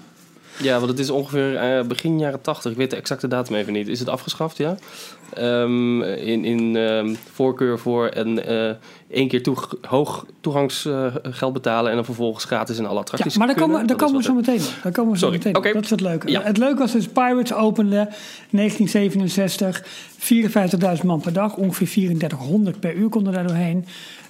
Ja, 0.61 0.77
want 0.77 0.89
het 0.89 0.99
is 0.99 1.09
ongeveer 1.09 1.55
eh, 1.55 1.85
begin 1.85 2.19
jaren 2.19 2.41
80. 2.41 2.71
Ik 2.71 2.77
weet 2.77 2.89
de 2.89 2.95
exacte 2.95 3.27
datum 3.27 3.55
even 3.55 3.73
niet. 3.73 3.87
Is 3.87 3.99
het 3.99 4.09
afgeschaft, 4.09 4.57
ja? 4.57 4.77
Ehm, 5.33 6.01
in 6.01 6.45
in 6.45 6.75
ehm, 6.75 7.15
voorkeur 7.33 7.79
voor 7.79 8.09
een 8.13 8.43
eh 8.43 8.69
één 9.09 9.27
keer 9.27 9.43
toeg- 9.43 9.75
hoog 9.81 10.25
toegangsgeld 10.41 11.53
betalen... 11.53 11.89
en 11.89 11.95
dan 11.95 12.05
vervolgens 12.05 12.45
gratis 12.45 12.77
in 12.77 12.85
alle 12.85 12.93
Ja, 12.93 12.99
attracties 12.99 13.37
maar 13.37 13.47
daar 13.47 13.55
komen, 13.55 13.87
daar 13.87 13.97
komen 13.97 14.17
we 14.17 14.23
zo 14.23 14.33
meteen 14.33 14.59
op. 14.59 14.83
Daar 14.83 14.91
komen 14.91 15.11
we 15.11 15.17
zo 15.17 15.25
Sorry, 15.25 15.41
meteen. 15.53 15.73
Dat 15.73 15.83
is 15.83 15.89
het 15.89 16.01
leuke. 16.01 16.31
Ja. 16.31 16.41
Het 16.41 16.57
leuke 16.57 16.79
was 16.79 16.91
dus 16.91 17.07
Pirates 17.07 17.53
opende 17.53 18.09
1967. 18.49 19.83
54.000 20.97 21.05
man 21.05 21.21
per 21.21 21.33
dag. 21.33 21.55
Ongeveer 21.55 21.87
3400 21.87 22.79
per 22.79 22.93
uur 22.93 23.09
konden 23.09 23.33
daar 23.33 23.47
doorheen. 23.47 23.85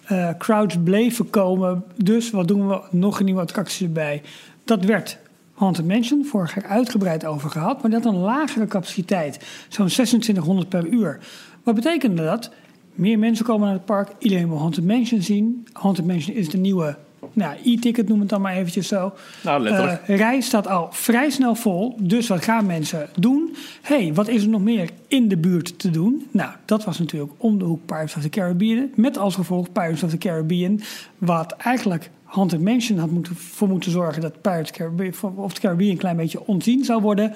Eh 0.06 0.30
crowds 0.38 0.76
bleven 0.84 1.30
komen. 1.30 1.84
Dus 1.96 2.32
wat 2.32 2.48
doen 2.48 2.68
we? 2.68 2.80
Nog 2.92 3.20
een 3.20 3.26
nieuwe 3.26 3.42
attractie 3.42 3.86
erbij. 3.88 4.22
Dat 4.64 4.84
werd 4.86 5.18
Haunted 5.56 5.86
Mansion. 5.86 6.26
Vorig 6.26 6.56
jaar 6.56 6.66
uitgebreid 6.66 7.26
over 7.26 7.50
gehad. 7.50 7.82
Maar 7.82 7.92
dat 7.92 8.04
had 8.04 8.14
een 8.14 8.20
lagere 8.20 8.68
capaciteit. 8.68 9.36
Zo'n 9.68 9.88
2600 9.88 10.70
per 10.70 10.88
uur. 10.88 11.20
Wat 11.64 11.76
betekende 11.76 12.24
dat? 12.24 12.52
Meer 12.94 13.20
mensen 13.20 13.46
komen 13.46 13.66
naar 13.66 13.76
het 13.76 13.86
park. 13.86 14.12
Iedereen 14.20 14.50
wil 14.50 14.60
Haunted 14.60 14.86
Mansion 14.86 15.22
zien. 15.22 15.68
Haunted 15.74 16.06
Mansion 16.06 16.36
is 16.36 16.50
de 16.50 16.58
nieuwe 16.58 16.98
nou, 17.34 17.58
e-ticket, 17.64 18.08
noem 18.08 18.20
het 18.20 18.30
dan 18.30 18.42
maar 18.42 18.54
eventjes 18.54 18.88
zo. 18.88 19.14
Nou, 19.44 19.62
letterlijk. 19.62 20.02
Eh, 20.02 20.18
rij 20.18 20.42
staat 20.42 20.68
al 20.68 20.88
vrij 20.92 21.30
snel 21.30 21.56
vol. 21.56 21.96
Dus 22.00 22.28
wat 22.28 22.44
gaan 22.44 22.66
mensen 22.66 23.10
doen? 23.20 23.56
hey, 23.82 24.14
wat 24.14 24.28
is 24.28 24.44
er 24.44 24.50
nog 24.50 24.62
meer 24.62 24.90
in 25.08 25.28
de 25.28 25.38
buurt 25.38 25.80
te 25.80 25.90
doen? 25.90 26.28
Nou, 26.32 26.52
dat 26.66 26.84
was 26.84 27.00
natuurlijk 27.00 27.32
om 27.38 27.60
de 27.60 27.66
hoek 27.66 27.86
Pirates 27.86 28.16
of 28.16 28.22
the 28.22 28.30
Caribbean. 28.30 28.90
Met 28.96 29.18
als 29.18 29.36
gevolg 29.36 29.72
Pirates 29.72 30.04
of 30.04 30.10
the 30.10 30.18
Caribbean. 30.18 30.82
Wat 31.18 31.52
eigenlijk 31.52 32.10
Haunted 32.36 32.62
Mansion 32.62 32.98
had 32.98 33.10
moeten, 33.10 33.36
voor 33.36 33.68
moeten 33.68 33.92
zorgen... 33.92 34.22
dat 34.22 34.42
Pirates 34.42 34.72
Caribbean, 34.72 35.36
of 35.36 35.54
the 35.54 35.62
Caribbean 35.62 35.92
een 35.92 35.98
klein 35.98 36.18
beetje 36.18 36.46
ontzien 36.46 36.84
zou 36.84 37.02
worden. 37.02 37.34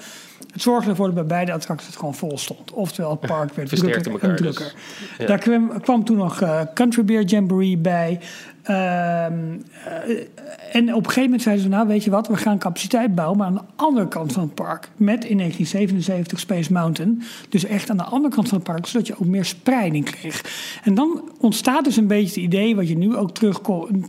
Het 0.52 0.62
zorgde 0.62 0.90
ervoor 0.90 1.06
dat 1.06 1.14
bij 1.14 1.26
beide 1.26 1.52
attracties 1.52 1.86
het 1.86 1.96
gewoon 1.96 2.14
vol 2.14 2.38
stond. 2.38 2.72
Oftewel, 2.72 3.10
het 3.10 3.20
park 3.20 3.54
werd 3.54 3.68
drukker 3.76 4.18
en 4.20 4.28
dus. 4.28 4.38
drukker. 4.38 4.74
Ja. 5.18 5.26
Daar 5.26 5.38
kwam, 5.38 5.80
kwam 5.80 6.04
toen 6.04 6.16
nog 6.16 6.40
eh, 6.40 6.60
Country 6.74 7.04
Beer 7.04 7.22
Jamboree 7.22 7.78
bij. 7.78 8.20
Ehm, 8.70 9.58
eh, 9.84 10.26
en 10.72 10.94
op 10.94 10.98
een 10.98 11.04
gegeven 11.04 11.22
moment 11.22 11.42
zeiden 11.42 11.64
ze, 11.64 11.70
nou 11.70 11.86
weet 11.86 12.04
je 12.04 12.10
wat, 12.10 12.28
we 12.28 12.36
gaan 12.36 12.58
capaciteit 12.58 13.14
bouwen, 13.14 13.38
maar 13.38 13.46
aan 13.46 13.54
de 13.54 13.62
andere 13.76 14.08
kant 14.08 14.32
van 14.32 14.42
het 14.42 14.54
park. 14.54 14.88
Met 14.96 15.24
in 15.24 15.36
1977 15.36 16.38
Space 16.38 16.72
Mountain. 16.72 17.22
Dus 17.48 17.64
echt 17.64 17.90
aan 17.90 17.96
de 17.96 18.02
andere 18.02 18.34
kant 18.34 18.48
van 18.48 18.58
het 18.58 18.66
park, 18.66 18.86
zodat 18.86 19.06
je 19.06 19.12
ook 19.18 19.26
meer 19.26 19.44
spreiding 19.44 20.04
kreeg. 20.04 20.44
En 20.84 20.94
dan 20.94 21.30
ontstaat 21.38 21.84
dus 21.84 21.96
een 21.96 22.06
beetje 22.06 22.40
het 22.40 22.52
idee, 22.52 22.76
wat 22.76 22.88
je 22.88 22.96
nu 22.96 23.16
ook 23.16 23.34
terug, 23.34 23.60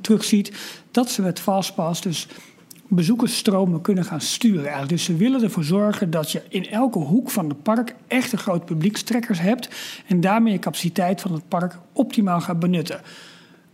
terugziet, 0.01 0.51
dat 0.91 1.09
ze 1.09 1.21
met 1.21 1.39
Fastpass 1.39 2.01
dus 2.01 2.27
bezoekersstromen 2.87 3.81
kunnen 3.81 4.05
gaan 4.05 4.21
sturen. 4.21 4.87
Dus 4.87 5.03
ze 5.03 5.15
willen 5.15 5.43
ervoor 5.43 5.63
zorgen 5.63 6.09
dat 6.09 6.31
je 6.31 6.41
in 6.49 6.69
elke 6.69 6.99
hoek 6.99 7.29
van 7.29 7.49
het 7.49 7.63
park 7.63 7.95
echt 8.07 8.31
een 8.31 8.37
groot 8.37 8.65
publiekstrekkers 8.65 9.39
hebt. 9.39 9.69
En 10.07 10.21
daarmee 10.21 10.53
je 10.53 10.59
capaciteit 10.59 11.21
van 11.21 11.33
het 11.33 11.47
park 11.47 11.77
optimaal 11.93 12.41
gaat 12.41 12.59
benutten. 12.59 13.01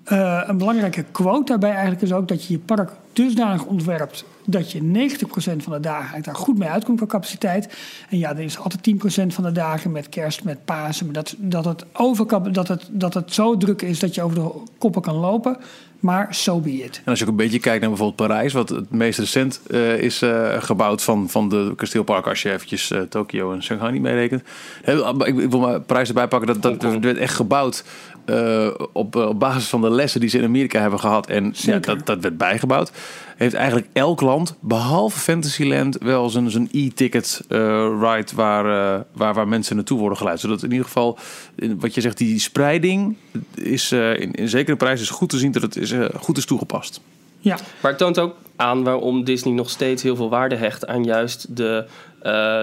Eh, 0.08 0.42
een 0.46 0.58
belangrijke 0.58 1.04
quote 1.12 1.44
daarbij 1.46 1.72
eigenlijk 1.72 2.02
is 2.02 2.14
ook 2.14 2.28
dat 2.28 2.46
je 2.46 2.54
je 2.54 2.60
park 2.60 2.92
dusdanig 3.14 3.66
ontwerpt 3.66 4.26
dat 4.46 4.72
je 4.72 4.82
90% 4.82 5.64
van 5.64 5.74
de 5.74 5.80
dagen 5.80 6.00
eigenlijk 6.00 6.26
daar 6.26 6.36
goed 6.36 6.58
mee 6.58 6.70
uitkomt 6.70 6.98
qua 6.98 7.08
capaciteit. 7.08 7.76
En 8.10 8.18
ja, 8.18 8.30
er 8.30 8.40
is 8.40 8.60
altijd 8.60 8.82
10% 8.82 9.34
van 9.34 9.44
de 9.44 9.52
dagen 9.52 9.92
met 9.92 10.10
kerst, 10.10 10.44
met 10.44 10.66
Pasen, 10.66 11.06
maar 11.06 11.14
dat, 11.14 11.36
dat, 11.38 11.66
het 11.66 11.86
overkap, 11.94 12.54
dat, 12.54 12.68
het, 12.68 12.88
dat 12.92 13.14
het 13.14 13.34
zo 13.34 13.58
druk 13.58 13.82
is 13.82 14.00
dat 14.00 14.16
je 14.16 14.22
over 14.22 14.36
de 14.36 14.52
koppen 14.78 15.02
kan 15.02 15.16
lopen. 15.16 15.58
Maar 16.00 16.28
so 16.30 16.60
be 16.60 16.84
it. 16.84 17.02
En 17.04 17.10
als 17.10 17.20
je 17.20 17.26
ook 17.26 17.32
een 17.32 17.38
beetje 17.38 17.60
kijkt 17.60 17.80
naar 17.80 17.90
bijvoorbeeld 17.90 18.28
Parijs, 18.30 18.54
wat 18.54 18.70
het 18.70 18.92
meest 18.92 19.20
recent 19.20 19.62
eh, 19.68 19.98
is 19.98 20.22
eh, 20.22 20.62
gebouwd 20.62 21.04
van, 21.04 21.30
van 21.30 21.50
de 21.50 21.74
kasteelparken, 21.76 22.30
als 22.30 22.42
je 22.42 22.52
eventjes 22.52 22.92
eh, 22.92 23.02
Tokio 23.02 23.54
en 23.54 23.64
Shanghai 23.64 23.92
niet 23.92 24.02
meerekent. 24.02 24.44
Ik, 24.86 25.28
ik 25.28 25.50
wil 25.50 25.60
maar 25.60 25.82
Parijs 25.82 26.08
erbij 26.08 26.28
pakken, 26.28 26.62
dat, 26.62 26.82
dat 26.82 27.00
werd 27.00 27.18
echt 27.18 27.36
gebouwd 27.36 27.84
eh, 28.27 28.67
op, 28.93 29.15
eh, 29.15 29.27
op 29.27 29.39
basis 29.39 29.67
van 29.67 29.81
de 29.81 29.89
lessen 29.89 30.19
die 30.19 30.29
ze 30.29 30.38
in 30.38 30.43
Amerika 30.43 30.81
hebben 30.81 31.00
gehad. 31.00 31.27
En 31.27 31.53
ja, 31.55 31.79
dat, 31.79 32.05
dat 32.05 32.22
werd 32.22 32.38
bijgebouwd. 32.38 32.91
Heeft 33.38 33.53
eigenlijk 33.53 33.88
elk 33.93 34.22
land, 34.22 34.55
behalve 34.60 35.19
Fantasyland, 35.19 35.98
wel 35.98 36.29
zijn, 36.29 36.51
zijn 36.51 36.69
e-ticket 36.72 37.41
eh, 37.50 37.60
ride 38.01 38.31
waar, 38.36 38.96
eh, 38.96 39.01
waar, 39.13 39.34
waar 39.34 39.48
mensen 39.48 39.75
naartoe 39.75 40.00
worden 40.00 40.17
geleid. 40.17 40.39
Zodat 40.39 40.63
in 40.63 40.72
ieder 40.72 40.86
geval, 40.86 41.17
in- 41.55 41.79
wat 41.79 41.93
je 41.93 42.01
zegt, 42.01 42.17
die 42.17 42.39
spreiding 42.39 43.15
is 43.53 43.91
uh, 43.91 44.19
in, 44.19 44.31
in 44.34 44.50
zekere 44.50 44.77
prijs 44.77 45.01
is 45.01 45.10
goed 45.10 45.29
te 45.29 45.38
zien 45.38 45.51
dat 45.51 45.62
het 45.62 45.75
is, 45.75 45.91
uh, 45.91 46.05
goed 46.19 46.38
is 46.38 46.46
toegepast. 46.46 47.01
Ja. 47.39 47.57
Maar 47.81 47.91
het 47.91 48.00
toont 48.00 48.19
ook 48.19 48.36
aan 48.55 48.84
waarom 48.84 49.24
Disney 49.24 49.53
nog 49.53 49.69
steeds 49.69 50.03
heel 50.03 50.15
veel 50.15 50.29
waarde 50.29 50.55
hecht 50.55 50.88
aan 50.88 51.03
juist 51.03 51.55
de, 51.55 51.86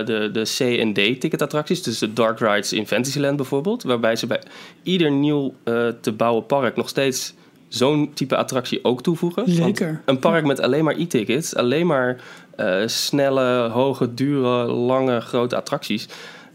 de, 0.05 0.31
de 0.33 0.43
C 0.57 0.61
en 0.61 0.93
D 0.93 1.21
ticketattracties. 1.21 1.83
Dus 1.83 1.99
de 1.99 2.13
Dark 2.13 2.39
Rides 2.39 2.73
in 2.73 2.87
Fantasyland 2.87 3.37
bijvoorbeeld. 3.37 3.83
Waarbij 3.83 4.17
ze 4.17 4.27
bij 4.27 4.43
ieder 4.83 5.11
nieuw 5.11 5.55
uh, 5.65 5.89
te 6.01 6.13
bouwen 6.13 6.47
park 6.47 6.77
nog 6.77 6.89
steeds 6.89 7.35
zo'n 7.69 8.11
type 8.15 8.37
attractie 8.37 8.85
ook 8.85 9.03
toevoegen. 9.03 9.51
Zeker. 9.51 10.01
Een 10.05 10.19
park 10.19 10.45
met 10.45 10.61
alleen 10.61 10.85
maar 10.85 10.97
e-tickets, 10.97 11.57
alleen 11.57 11.87
maar 11.87 12.21
uh, 12.57 12.87
snelle, 12.87 13.69
hoge, 13.69 14.15
dure, 14.15 14.65
lange, 14.65 15.21
grote 15.21 15.57
attracties. 15.57 16.09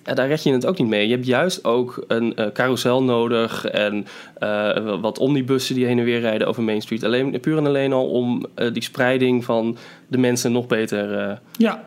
Daar 0.04 0.28
red 0.28 0.44
je 0.44 0.52
het 0.52 0.66
ook 0.66 0.78
niet 0.78 0.88
mee. 0.88 1.08
Je 1.08 1.14
hebt 1.14 1.26
juist 1.26 1.64
ook 1.64 2.04
een 2.08 2.34
uh, 2.36 2.46
carousel 2.54 3.04
nodig 3.04 3.66
en 3.66 4.06
uh, 4.40 5.00
wat 5.02 5.20
omnibussen 5.20 5.76
die 5.76 5.86
heen 5.86 6.00
en 6.00 6.06
weer 6.06 6.20
rijden 6.20 6.48
over 6.48 6.64
Main 6.64 6.82
Street. 6.82 7.04
Alleen, 7.04 7.40
puur 7.40 7.58
en 7.58 7.66
alleen 7.66 7.94
al 7.94 8.10
om 8.10 8.46
uh, 8.56 8.74
die 8.74 8.84
spreiding 8.84 9.46
van 9.46 9.78
de 10.08 10.18
mensen 10.18 10.52
nog 10.52 10.68
beter 10.68 11.40
ja. 11.58 11.84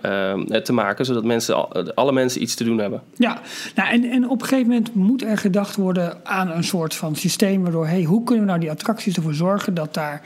te 0.62 0.72
maken. 0.72 1.04
Zodat 1.04 1.24
mensen, 1.24 1.94
alle 1.94 2.12
mensen 2.12 2.42
iets 2.42 2.54
te 2.54 2.64
doen 2.64 2.78
hebben. 2.78 3.02
Ja, 3.16 3.40
nou, 3.74 3.88
en, 3.90 4.04
en 4.04 4.28
op 4.28 4.40
een 4.42 4.48
gegeven 4.48 4.68
moment 4.68 4.94
moet 4.94 5.22
er 5.22 5.38
gedacht 5.38 5.76
worden 5.76 6.26
aan 6.26 6.50
een 6.50 6.64
soort 6.64 6.94
van 6.94 7.16
systeem. 7.16 7.62
Waardoor, 7.62 7.86
hey, 7.86 8.02
hoe 8.02 8.24
kunnen 8.24 8.44
we 8.44 8.50
nou 8.50 8.60
die 8.60 8.70
attracties 8.70 9.16
ervoor 9.16 9.34
zorgen 9.34 9.74
dat 9.74 9.94
daar 9.94 10.22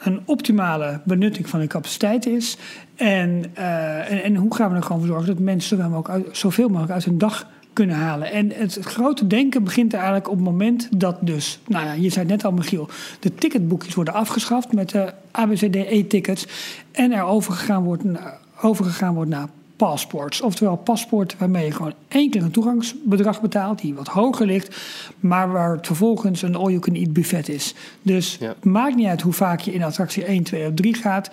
een 0.00 0.20
optimale 0.24 1.00
benutting 1.04 1.48
van 1.48 1.60
de 1.60 1.66
capaciteit 1.66 2.26
is. 2.26 2.56
En, 3.00 3.44
uh, 3.58 4.10
en, 4.10 4.22
en, 4.22 4.36
hoe 4.36 4.54
gaan 4.54 4.70
we 4.70 4.76
er 4.76 4.82
gewoon 4.82 4.98
voor 4.98 5.08
zorgen 5.08 5.26
dat 5.26 5.38
mensen 5.38 5.78
mogelijk 5.78 6.08
uit, 6.08 6.36
zoveel 6.36 6.68
mogelijk 6.68 6.92
uit 6.92 7.04
hun 7.04 7.18
dag 7.18 7.46
kunnen 7.72 7.96
halen. 7.96 8.32
En 8.32 8.52
het 8.54 8.78
grote 8.80 9.26
denken 9.26 9.64
begint 9.64 9.92
er 9.92 9.98
eigenlijk 9.98 10.28
op 10.28 10.34
het 10.34 10.44
moment 10.44 10.88
dat 10.96 11.16
dus, 11.20 11.60
nou 11.66 11.84
ja, 11.84 11.92
je 11.92 12.08
zei 12.08 12.20
het 12.20 12.28
net 12.28 12.44
al 12.44 12.52
Michiel, 12.52 12.88
de 13.20 13.34
ticketboekjes 13.34 13.94
worden 13.94 14.14
afgeschaft 14.14 14.72
met 14.72 14.90
de 14.90 15.12
ABCDE-tickets 15.30 16.46
en 16.92 17.12
er 17.12 17.22
overgegaan 17.22 17.82
wordt, 17.82 18.02
overgegaan 18.60 19.14
wordt 19.14 19.30
naar 19.30 19.48
passports. 19.76 20.40
Oftewel 20.40 20.76
paspoort 20.76 21.36
waarmee 21.38 21.64
je 21.64 21.72
gewoon 21.72 21.94
één 22.08 22.30
keer 22.30 22.42
een 22.42 22.50
toegangsbedrag 22.50 23.40
betaalt, 23.40 23.80
die 23.80 23.94
wat 23.94 24.08
hoger 24.08 24.46
ligt, 24.46 24.76
maar 25.20 25.52
waar 25.52 25.72
het 25.72 25.86
vervolgens 25.86 26.42
een 26.42 26.54
all-you-can-eat 26.54 27.12
buffet 27.12 27.48
is. 27.48 27.74
Dus 28.02 28.36
ja. 28.40 28.54
maakt 28.62 28.96
niet 28.96 29.06
uit 29.06 29.20
hoe 29.20 29.32
vaak 29.32 29.60
je 29.60 29.72
in 29.72 29.82
attractie 29.82 30.24
1, 30.24 30.42
2 30.42 30.66
of 30.66 30.74
3 30.74 30.94
gaat. 30.94 31.30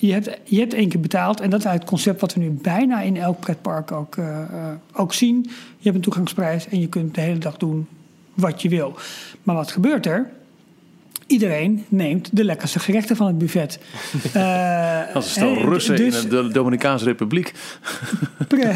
Je 0.00 0.12
hebt, 0.12 0.38
je 0.44 0.58
hebt 0.58 0.74
één 0.74 0.88
keer 0.88 1.00
betaald 1.00 1.40
en 1.40 1.50
dat 1.50 1.64
is 1.64 1.70
het 1.70 1.84
concept 1.84 2.20
wat 2.20 2.34
we 2.34 2.40
nu 2.40 2.50
bijna 2.50 3.00
in 3.00 3.16
elk 3.16 3.40
pretpark 3.40 3.92
ook, 3.92 4.16
uh, 4.16 4.26
uh, 4.26 4.68
ook 4.92 5.14
zien. 5.14 5.42
Je 5.48 5.82
hebt 5.82 5.96
een 5.96 6.02
toegangsprijs 6.02 6.68
en 6.68 6.80
je 6.80 6.88
kunt 6.88 7.14
de 7.14 7.20
hele 7.20 7.38
dag 7.38 7.56
doen 7.56 7.86
wat 8.34 8.62
je 8.62 8.68
wil. 8.68 8.94
Maar 9.42 9.54
wat 9.54 9.70
gebeurt 9.70 10.06
er? 10.06 10.30
Iedereen 11.26 11.84
neemt 11.88 12.28
de 12.32 12.44
lekkerste 12.44 12.78
gerechten 12.78 13.16
van 13.16 13.26
het 13.26 13.38
buffet. 13.38 13.80
Uh, 14.36 15.14
Als 15.14 15.24
een 15.24 15.30
stel 15.30 15.54
Russen 15.54 15.96
dus, 15.96 16.22
in 16.22 16.28
de 16.28 16.48
Dominicaanse 16.48 17.04
Republiek. 17.04 17.52
Pre, 18.48 18.74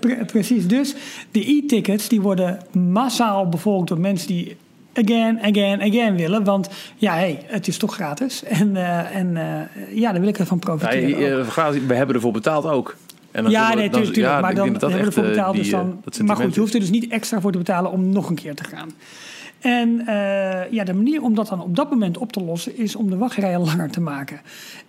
pre, 0.00 0.24
precies. 0.24 0.66
Dus 0.66 0.94
de 1.30 1.50
e-tickets 1.50 2.08
die 2.08 2.20
worden 2.20 2.58
massaal 2.72 3.48
bevolkt 3.48 3.88
door 3.88 4.00
mensen 4.00 4.28
die 4.28 4.56
again, 4.94 5.38
again, 5.42 5.80
again 5.80 6.16
willen. 6.16 6.44
Want 6.44 6.68
ja, 6.96 7.14
hey, 7.14 7.42
het 7.46 7.68
is 7.68 7.76
toch 7.76 7.94
gratis. 7.94 8.44
En, 8.44 8.74
uh, 8.74 9.16
en 9.16 9.36
uh, 9.36 9.98
ja, 9.98 10.12
daar 10.12 10.20
wil 10.20 10.28
ik 10.28 10.38
ervan 10.38 10.58
profiteren. 10.58 11.08
Ja, 11.08 11.72
we 11.86 11.94
hebben 11.94 12.14
ervoor 12.14 12.32
betaald 12.32 12.64
ook. 12.64 12.96
En 13.30 13.50
ja, 13.50 13.74
nee, 13.74 13.90
tuurlijk. 13.90 14.16
Ja, 14.16 14.40
maar 14.40 14.54
dan 14.54 14.68
hebben 14.68 14.90
we 14.90 14.96
ervoor 14.96 15.24
betaald. 15.24 15.56
dus 15.56 15.70
dan, 15.70 16.02
maar 16.24 16.36
goed, 16.36 16.54
je 16.54 16.60
hoeft 16.60 16.74
er 16.74 16.80
dus 16.80 16.90
niet 16.90 17.08
extra 17.08 17.40
voor 17.40 17.52
te 17.52 17.58
betalen 17.58 17.90
om 17.90 18.08
nog 18.08 18.28
een 18.28 18.34
keer 18.34 18.54
te 18.54 18.64
gaan. 18.64 18.90
En 19.64 20.00
uh, 20.00 20.72
ja, 20.72 20.84
de 20.84 20.92
manier 20.94 21.22
om 21.22 21.34
dat 21.34 21.48
dan 21.48 21.62
op 21.62 21.76
dat 21.76 21.90
moment 21.90 22.18
op 22.18 22.32
te 22.32 22.44
lossen 22.44 22.78
is 22.78 22.96
om 22.96 23.10
de 23.10 23.16
wachtrijen 23.16 23.60
langer 23.70 23.90
te 23.90 24.00
maken. 24.00 24.40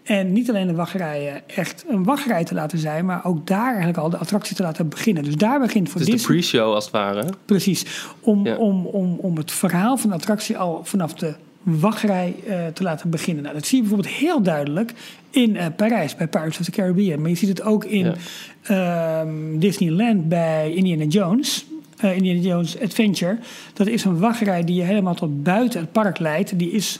En 0.04 0.34
niet 0.34 0.50
alleen 0.50 0.68
de 0.68 0.76
wachtrijen 0.76 1.42
echt 1.50 1.86
een 1.88 2.04
wachtrij 2.04 2.44
te 2.44 2.54
laten 2.54 2.78
zijn, 2.78 3.06
maar 3.06 3.26
ook 3.26 3.48
daar 3.48 3.68
eigenlijk 3.68 3.98
al 3.98 4.10
de 4.10 4.18
attractie 4.18 4.56
te 4.56 4.64
laten 4.64 4.90
beginnen. 4.90 5.24
Dus 5.24 5.36
daar 5.36 5.60
begint 5.60 5.90
voor 5.90 6.00
dus 6.00 6.10
Disney... 6.10 6.36
de 6.36 6.42
pre-show 6.42 6.74
als 6.74 6.84
het 6.84 6.94
ware. 6.94 7.26
Precies. 7.46 7.86
Om, 8.20 8.48
om, 8.48 8.86
om, 8.86 9.18
om 9.20 9.38
het 9.38 9.52
verhaal 9.52 9.98
van 9.98 10.10
de 10.10 10.16
attractie 10.16 10.58
al 10.58 10.82
vanaf 10.84 11.14
de 11.14 11.34
wachtrij 11.64 12.36
uh, 12.48 12.68
te 12.68 12.84
laten 12.84 13.10
beginnen. 13.10 13.44
Nou, 13.44 13.56
dat 13.56 13.66
zie 13.66 13.76
je 13.78 13.84
bijvoorbeeld 13.84 14.16
heel 14.16 14.42
duidelijk 14.42 14.94
in 15.30 15.56
uh, 15.56 15.66
Parijs 15.76 16.16
bij 16.16 16.28
Pirates 16.28 16.60
of 16.60 16.66
the 16.66 16.72
Caribbean. 16.72 17.22
Maar 17.22 17.30
je 17.30 17.36
ziet 17.36 17.50
het 17.50 17.62
ook 17.62 17.86
in 17.86 18.16
ja. 18.64 19.22
um, 19.22 19.60
Disneyland 19.60 20.30
bij 20.30 20.74
Indiana 20.74 21.04
Jones 21.04 21.66
uh, 22.04 22.16
Indiana 22.16 22.40
Jones 22.40 22.80
Adventure. 22.80 23.38
Dat 23.74 23.88
is 23.88 24.04
een 24.04 24.20
wachtrij 24.20 24.64
die 24.64 24.76
je 24.76 24.82
helemaal 24.82 25.16
tot 25.16 25.44
buiten 25.44 25.80
het 25.80 25.92
park 25.92 26.20
leidt. 26.20 26.60
Die 26.60 26.72
is, 26.72 27.00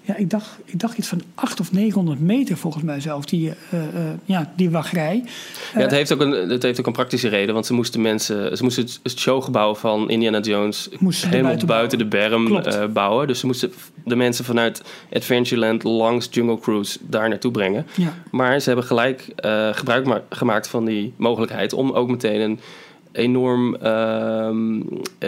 ja, 0.00 0.16
ik 0.16 0.30
dacht, 0.30 0.58
ik 0.64 0.80
dacht 0.80 0.98
iets 0.98 1.08
van 1.08 1.22
800 1.34 1.60
of 1.60 1.72
900 1.72 2.20
meter 2.20 2.56
volgens 2.56 2.84
mij 2.84 3.00
zelf, 3.00 3.24
die, 3.24 3.46
uh, 3.46 3.80
uh, 3.80 4.00
ja, 4.24 4.52
die 4.56 4.70
wachtrij. 4.70 5.24
ja, 5.74 5.80
het 5.80 5.90
heeft, 5.90 6.12
ook 6.12 6.20
een, 6.20 6.50
het 6.50 6.62
heeft 6.62 6.80
ook 6.80 6.86
een 6.86 6.92
praktische 6.92 7.28
reden, 7.28 7.54
want 7.54 7.66
ze 7.66 7.72
moesten 7.72 8.00
mensen, 8.00 8.56
ze 8.56 8.62
moesten 8.62 8.88
het 9.02 9.18
showgebouw 9.18 9.74
van 9.74 10.10
Indiana 10.10 10.40
Jones 10.40 10.88
helemaal 11.00 11.42
buiten, 11.42 11.66
buiten 11.66 11.98
de 11.98 12.06
berm 12.06 12.62
bouwen. 12.92 13.26
Dus 13.26 13.40
ze 13.40 13.46
moesten 13.46 13.72
de 14.04 14.16
mensen 14.16 14.44
vanuit 14.44 14.82
Adventureland 15.12 15.82
langs 15.82 16.28
Jungle 16.30 16.58
Cruise 16.58 16.98
daar 17.02 17.28
naartoe 17.28 17.50
brengen. 17.50 17.86
Ja. 17.94 18.14
Maar 18.30 18.60
ze 18.60 18.68
hebben 18.68 18.86
gelijk 18.86 19.28
gebruik 19.72 20.22
gemaakt 20.30 20.68
van 20.68 20.84
die 20.84 21.14
mogelijkheid 21.16 21.72
om 21.72 21.90
ook 21.90 22.08
meteen 22.08 22.40
een 22.40 22.60
enorm 23.12 23.76
uh, 23.82 24.50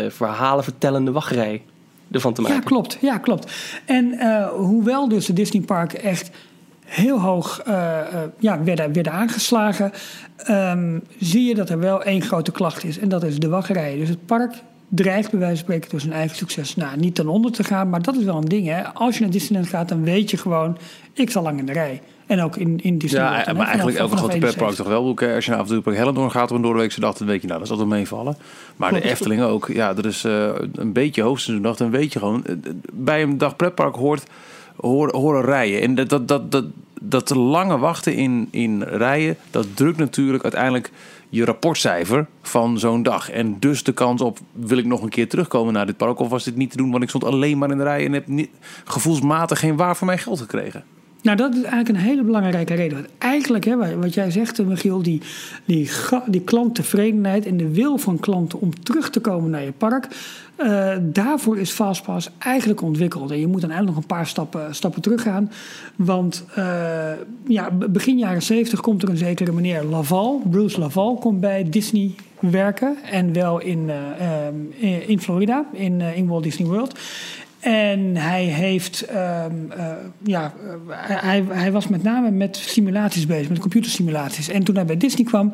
verhalen 0.08 0.64
vertellende 0.64 1.12
wachtrij 1.12 1.62
ervan 2.10 2.32
te 2.32 2.40
maken. 2.40 2.56
Ja, 2.56 2.62
klopt. 2.62 2.98
Ja, 3.00 3.18
klopt. 3.18 3.52
En 3.84 4.04
uh, 4.12 4.48
hoewel 4.48 5.08
dus 5.08 5.26
de 5.26 5.32
Disney 5.32 5.62
Park 5.62 5.92
echt 5.92 6.30
heel 6.84 7.20
hoog 7.20 7.62
uh, 7.68 7.98
ja, 8.38 8.62
werden, 8.64 8.92
werden 8.92 9.12
aangeslagen, 9.12 9.92
um, 10.48 11.02
zie 11.18 11.44
je 11.44 11.54
dat 11.54 11.70
er 11.70 11.78
wel 11.78 12.02
één 12.02 12.22
grote 12.22 12.52
klacht 12.52 12.84
is. 12.84 12.98
En 12.98 13.08
dat 13.08 13.24
is 13.24 13.38
de 13.38 13.48
wachtrij. 13.48 13.96
Dus 13.96 14.08
het 14.08 14.26
park 14.26 14.54
dreigt 14.88 15.30
bij 15.30 15.40
wijze 15.40 15.54
van 15.54 15.64
spreken 15.64 15.90
door 15.90 16.00
zijn 16.00 16.12
eigen 16.12 16.36
succes 16.36 16.76
nou, 16.76 16.96
niet 16.96 17.14
ten 17.14 17.28
onder 17.28 17.52
te 17.52 17.64
gaan. 17.64 17.88
Maar 17.88 18.02
dat 18.02 18.16
is 18.16 18.24
wel 18.24 18.36
een 18.36 18.48
ding. 18.48 18.66
Hè? 18.66 18.94
Als 18.94 19.14
je 19.14 19.20
naar 19.22 19.30
Disneyland 19.30 19.68
gaat, 19.68 19.88
dan 19.88 20.02
weet 20.02 20.30
je 20.30 20.36
gewoon, 20.36 20.78
ik 21.12 21.30
zal 21.30 21.42
lang 21.42 21.58
in 21.58 21.66
de 21.66 21.72
rij. 21.72 22.00
En 22.30 22.42
ook 22.42 22.56
in, 22.56 22.78
in 22.82 22.98
Disneyland. 22.98 23.46
Ja, 23.46 23.52
maar 23.52 23.66
eigenlijk 23.66 23.98
elke 23.98 24.16
grote 24.16 24.38
pretpark 24.38 24.74
toch 24.74 24.86
wel. 24.86 25.18
Als 25.34 25.44
je 25.44 25.50
naar 25.50 25.64
toe 25.64 25.94
Hellendoorn 25.94 26.30
gaat 26.30 26.50
op 26.50 26.56
een 26.56 26.62
doordeweekse 26.62 27.00
dag, 27.00 27.16
dan 27.16 27.26
weet 27.26 27.40
je, 27.40 27.46
nou, 27.46 27.58
dat 27.58 27.68
zal 27.68 27.80
er 27.80 27.86
meevallen. 27.86 28.36
Maar 28.76 28.92
de 28.92 29.02
Efteling 29.02 29.42
ook. 29.42 29.68
Ja, 29.68 29.96
er 29.96 30.06
is 30.06 30.24
uh, 30.24 30.48
een 30.74 30.92
beetje 30.92 31.22
hoofdseizoendag, 31.22 31.76
dan 31.76 31.90
weet 31.90 32.12
je 32.12 32.18
gewoon. 32.18 32.44
Eh, 32.44 32.54
bij 32.92 33.22
een 33.22 33.38
dag 33.38 33.56
pretpark 33.56 33.94
hoort 33.94 34.26
horen, 34.76 35.16
horen 35.16 35.42
rijden. 35.42 35.80
En 35.80 35.94
dat, 35.94 36.08
dat, 36.08 36.28
dat, 36.28 36.52
dat, 36.52 36.64
dat 37.00 37.30
lange 37.30 37.78
wachten 37.78 38.14
in, 38.14 38.48
in 38.50 38.82
rijen, 38.82 39.36
dat 39.50 39.66
drukt 39.74 39.98
natuurlijk 39.98 40.42
uiteindelijk 40.42 40.90
je 41.28 41.44
rapportcijfer 41.44 42.26
van 42.42 42.78
zo'n 42.78 43.02
dag. 43.02 43.30
En 43.30 43.56
dus 43.58 43.82
de 43.82 43.92
kans 43.92 44.20
op, 44.20 44.38
wil 44.52 44.78
ik 44.78 44.86
nog 44.86 45.02
een 45.02 45.08
keer 45.08 45.28
terugkomen 45.28 45.72
naar 45.72 45.86
dit 45.86 45.96
park? 45.96 46.18
Of 46.18 46.28
was 46.28 46.44
dit 46.44 46.56
niet 46.56 46.70
te 46.70 46.76
doen, 46.76 46.90
want 46.90 47.02
ik 47.02 47.08
stond 47.08 47.24
alleen 47.24 47.58
maar 47.58 47.70
in 47.70 47.78
de 47.78 47.84
rij 47.84 48.06
en 48.06 48.12
heb 48.12 48.26
niet, 48.26 48.50
gevoelsmatig 48.84 49.58
geen 49.58 49.76
waar 49.76 49.96
voor 49.96 50.06
mijn 50.06 50.18
geld 50.18 50.40
gekregen? 50.40 50.84
Nou, 51.22 51.36
dat 51.36 51.54
is 51.54 51.62
eigenlijk 51.62 51.88
een 51.88 52.04
hele 52.04 52.22
belangrijke 52.22 52.74
reden. 52.74 52.96
Want 52.96 53.08
eigenlijk, 53.18 53.64
hè, 53.64 53.96
wat 53.96 54.14
jij 54.14 54.30
zegt, 54.30 54.58
eh, 54.58 54.66
Michiel, 54.66 55.02
die, 55.02 55.20
die, 55.64 55.90
die 56.26 56.40
klanttevredenheid 56.40 57.46
en 57.46 57.56
de 57.56 57.68
wil 57.68 57.98
van 57.98 58.18
klanten 58.18 58.60
om 58.60 58.82
terug 58.82 59.10
te 59.10 59.20
komen 59.20 59.50
naar 59.50 59.62
je 59.62 59.72
park. 59.72 60.08
Uh, 60.58 60.92
daarvoor 61.00 61.58
is 61.58 61.70
Fastpass 61.70 62.30
eigenlijk 62.38 62.82
ontwikkeld. 62.82 63.30
En 63.30 63.40
je 63.40 63.46
moet 63.46 63.60
dan 63.60 63.70
eigenlijk 63.70 64.00
nog 64.00 64.10
een 64.10 64.16
paar 64.16 64.26
stappen, 64.26 64.74
stappen 64.74 65.02
teruggaan. 65.02 65.50
Want 65.96 66.44
uh, 66.58 67.12
ja, 67.46 67.70
begin 67.70 68.18
jaren 68.18 68.42
70 68.42 68.80
komt 68.80 69.02
er 69.02 69.08
een 69.08 69.16
zekere 69.16 69.52
meneer 69.52 69.82
Laval, 69.82 70.42
Bruce 70.50 70.80
Laval, 70.80 71.16
komt 71.16 71.40
bij 71.40 71.70
Disney 71.70 72.14
werken. 72.38 72.96
En 73.10 73.32
wel 73.32 73.60
in, 73.60 73.90
uh, 74.80 75.08
in 75.08 75.20
Florida, 75.20 75.64
in, 75.72 76.00
in 76.00 76.26
Walt 76.26 76.42
Disney 76.42 76.68
World. 76.68 76.98
En 77.60 78.16
hij 78.16 78.44
heeft, 78.44 79.06
um, 79.10 79.72
uh, 79.76 79.86
ja, 80.22 80.52
hij, 81.06 81.44
hij 81.48 81.72
was 81.72 81.88
met 81.88 82.02
name 82.02 82.30
met 82.30 82.56
simulaties 82.56 83.26
bezig, 83.26 83.48
met 83.48 83.58
computersimulaties. 83.58 84.48
En 84.48 84.64
toen 84.64 84.74
hij 84.74 84.84
bij 84.84 84.96
Disney 84.96 85.24
kwam, 85.24 85.52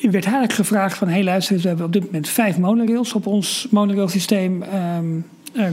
werd 0.00 0.24
eigenlijk 0.24 0.52
gevraagd 0.52 0.96
van... 0.96 1.08
hé 1.08 1.14
hey, 1.14 1.24
luister, 1.24 1.56
we 1.56 1.68
hebben 1.68 1.86
op 1.86 1.92
dit 1.92 2.04
moment 2.04 2.28
vijf 2.28 2.58
monorails 2.58 3.12
op 3.12 3.26
ons 3.26 3.66
monorailsysteem 3.70 4.62
um, 4.98 5.24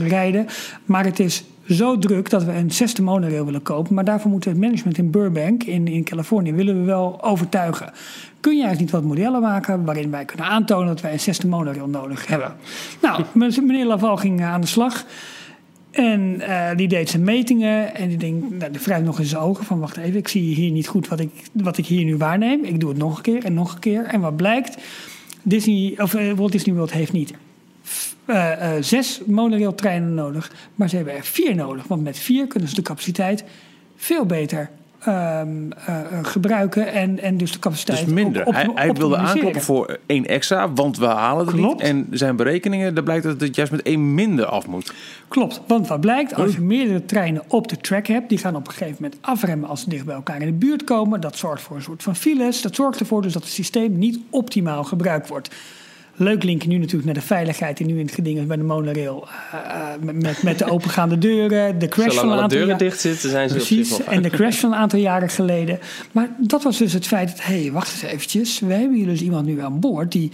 rijden. 0.08 0.46
Maar 0.84 1.04
het 1.04 1.20
is 1.20 1.44
zo 1.68 1.98
druk 1.98 2.30
dat 2.30 2.44
we 2.44 2.52
een 2.52 2.70
zesde 2.70 3.02
monorail 3.02 3.44
willen 3.44 3.62
kopen. 3.62 3.94
Maar 3.94 4.04
daarvoor 4.04 4.30
moeten 4.30 4.50
we 4.50 4.56
het 4.56 4.66
management 4.66 4.98
in 4.98 5.10
Burbank, 5.10 5.62
in, 5.62 5.88
in 5.88 6.04
Californië, 6.04 6.52
willen 6.52 6.78
we 6.78 6.84
wel 6.84 7.22
overtuigen. 7.22 7.92
Kun 8.40 8.56
je 8.56 8.62
eigenlijk 8.64 8.92
niet 8.92 9.02
wat 9.02 9.10
modellen 9.10 9.40
maken 9.40 9.84
waarin 9.84 10.10
wij 10.10 10.24
kunnen 10.24 10.46
aantonen 10.46 10.86
dat 10.86 11.00
wij 11.00 11.12
een 11.12 11.20
zesde 11.20 11.46
monorail 11.46 11.88
nodig 11.88 12.26
hebben? 12.26 12.52
Nou, 13.02 13.22
meneer 13.32 13.86
Laval 13.86 14.16
ging 14.16 14.42
aan 14.42 14.60
de 14.60 14.66
slag. 14.66 15.04
En 15.94 16.36
uh, 16.40 16.70
die 16.76 16.88
deed 16.88 17.10
zijn 17.10 17.24
metingen 17.24 17.94
en 17.94 18.08
die 18.08 18.18
denkt, 18.18 18.50
nou, 18.50 18.72
die 18.72 18.96
nog 18.96 19.18
in 19.18 19.24
zijn 19.24 19.42
ogen 19.42 19.64
van 19.64 19.80
wacht 19.80 19.96
even, 19.96 20.18
ik 20.18 20.28
zie 20.28 20.54
hier 20.54 20.70
niet 20.70 20.88
goed 20.88 21.08
wat 21.08 21.20
ik, 21.20 21.30
wat 21.52 21.78
ik 21.78 21.86
hier 21.86 22.04
nu 22.04 22.16
waarneem. 22.16 22.64
Ik 22.64 22.80
doe 22.80 22.88
het 22.88 22.98
nog 22.98 23.16
een 23.16 23.22
keer 23.22 23.44
en 23.44 23.54
nog 23.54 23.74
een 23.74 23.80
keer. 23.80 24.04
En 24.04 24.20
wat 24.20 24.36
blijkt, 24.36 24.76
Disney, 25.42 25.94
of, 25.96 26.14
uh, 26.14 26.32
Walt 26.32 26.52
Disney 26.52 26.74
World 26.74 26.92
heeft 26.92 27.12
niet 27.12 27.34
uh, 28.26 28.72
zes 28.80 29.20
monorailtreinen 29.26 30.14
nodig, 30.14 30.52
maar 30.74 30.88
ze 30.88 30.96
hebben 30.96 31.14
er 31.14 31.24
vier 31.24 31.54
nodig. 31.54 31.86
Want 31.86 32.02
met 32.02 32.18
vier 32.18 32.46
kunnen 32.46 32.68
ze 32.68 32.74
de 32.74 32.82
capaciteit 32.82 33.44
veel 33.96 34.26
beter 34.26 34.70
Um, 35.08 35.68
uh, 35.88 36.00
gebruiken 36.22 36.92
en, 36.92 37.20
en 37.20 37.36
dus 37.36 37.52
de 37.52 37.58
capaciteit. 37.58 38.04
Dus 38.04 38.14
minder. 38.14 38.46
Op, 38.46 38.54
hij, 38.54 38.70
hij 38.74 38.92
wilde 38.92 39.16
aankloppen 39.16 39.62
voor 39.62 39.98
één 40.06 40.26
extra, 40.26 40.72
want 40.72 40.98
we 40.98 41.06
halen 41.06 41.46
het 41.46 41.54
Klopt. 41.54 41.82
niet. 41.82 41.90
En 41.90 42.06
zijn 42.10 42.36
berekeningen, 42.36 42.94
daar 42.94 43.04
blijkt 43.04 43.24
dat 43.24 43.40
het 43.40 43.56
juist 43.56 43.72
met 43.72 43.82
één 43.82 44.14
minder 44.14 44.46
af 44.46 44.66
moet. 44.66 44.92
Klopt, 45.28 45.60
want 45.66 45.88
wat 45.88 46.00
blijkt, 46.00 46.34
als 46.34 46.54
je 46.54 46.60
meerdere 46.60 47.04
treinen 47.04 47.42
op 47.48 47.68
de 47.68 47.76
track 47.76 48.06
hebt, 48.06 48.28
die 48.28 48.38
gaan 48.38 48.56
op 48.56 48.66
een 48.66 48.72
gegeven 48.72 48.96
moment 49.00 49.18
afremmen 49.20 49.68
als 49.68 49.80
ze 49.80 49.88
dicht 49.88 50.04
bij 50.04 50.14
elkaar 50.14 50.40
in 50.40 50.46
de 50.46 50.52
buurt 50.52 50.84
komen. 50.84 51.20
Dat 51.20 51.36
zorgt 51.36 51.62
voor 51.62 51.76
een 51.76 51.82
soort 51.82 52.02
van 52.02 52.16
files. 52.16 52.62
Dat 52.62 52.74
zorgt 52.74 53.00
ervoor 53.00 53.22
dus 53.22 53.32
dat 53.32 53.42
het 53.42 53.52
systeem 53.52 53.98
niet 53.98 54.18
optimaal 54.30 54.84
gebruikt 54.84 55.28
wordt. 55.28 55.50
Leuk 56.16 56.42
linkje 56.42 56.68
nu 56.68 56.78
natuurlijk 56.78 57.04
naar 57.04 57.14
de 57.14 57.20
veiligheid 57.20 57.76
die 57.76 57.86
nu 57.86 57.98
in 57.98 58.06
het 58.06 58.14
geding 58.14 58.38
is 58.38 58.46
bij 58.46 58.56
de 58.56 58.62
monorail. 58.62 59.28
Uh, 59.54 60.12
met, 60.12 60.42
met 60.42 60.58
de 60.58 60.70
opengaande 60.70 61.18
deuren, 61.18 61.78
de 61.78 61.88
crash 61.88 62.14
van 62.14 62.32
een 62.32 62.38
aantal 62.38 62.58
deuren 62.58 62.78
dicht 62.78 63.00
zitten, 63.00 63.30
zijn 63.30 63.48
ze 63.48 63.54
Precies, 63.54 64.04
en 64.04 64.22
de 64.22 64.30
crash 64.30 64.58
van 64.58 64.72
een 64.72 64.78
aantal 64.78 64.98
jaren 64.98 65.28
geleden. 65.28 65.78
Maar 66.12 66.28
dat 66.38 66.62
was 66.62 66.78
dus 66.78 66.92
het 66.92 67.06
feit 67.06 67.28
dat, 67.28 67.44
hé, 67.44 67.60
hey, 67.60 67.72
wacht 67.72 67.92
eens 67.92 68.12
eventjes. 68.12 68.60
We 68.60 68.72
hebben 68.72 68.96
hier 68.96 69.06
dus 69.06 69.20
iemand 69.20 69.46
nu 69.46 69.60
aan 69.60 69.80
boord 69.80 70.12
die 70.12 70.30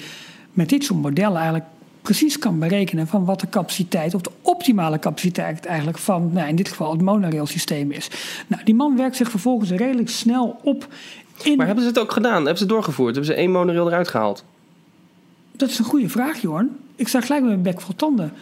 met 0.52 0.68
dit 0.68 0.84
soort 0.84 1.00
modellen 1.00 1.36
eigenlijk 1.36 1.66
precies 2.02 2.38
kan 2.38 2.58
berekenen 2.58 3.06
van 3.06 3.24
wat 3.24 3.40
de 3.40 3.48
capaciteit, 3.48 4.14
of 4.14 4.20
de 4.20 4.30
optimale 4.42 4.98
capaciteit 4.98 5.66
eigenlijk 5.66 5.98
van, 5.98 6.30
nou 6.32 6.48
in 6.48 6.56
dit 6.56 6.68
geval 6.68 6.92
het 6.92 7.00
monorail 7.00 7.46
systeem 7.46 7.90
is. 7.90 8.10
Nou, 8.46 8.64
die 8.64 8.74
man 8.74 8.96
werkt 8.96 9.16
zich 9.16 9.30
vervolgens 9.30 9.70
redelijk 9.70 10.08
snel 10.08 10.60
op 10.62 10.88
in... 11.42 11.56
Maar 11.56 11.66
hebben 11.66 11.84
ze 11.84 11.90
het 11.90 11.98
ook 11.98 12.12
gedaan? 12.12 12.34
Hebben 12.34 12.56
ze 12.56 12.62
het 12.62 12.72
doorgevoerd? 12.72 13.14
Hebben 13.14 13.34
ze 13.34 13.40
één 13.40 13.50
monorail 13.50 13.86
eruit 13.86 14.08
gehaald? 14.08 14.44
Dat 15.60 15.70
is 15.70 15.78
een 15.78 15.84
goede 15.84 16.08
vraag, 16.08 16.40
Jorn. 16.40 16.76
Ik 16.96 17.08
sta 17.08 17.20
gelijk 17.20 17.42
met 17.42 17.50
mijn 17.50 17.62
bek 17.62 17.80
vol 17.80 17.96
tanden. 17.96 18.32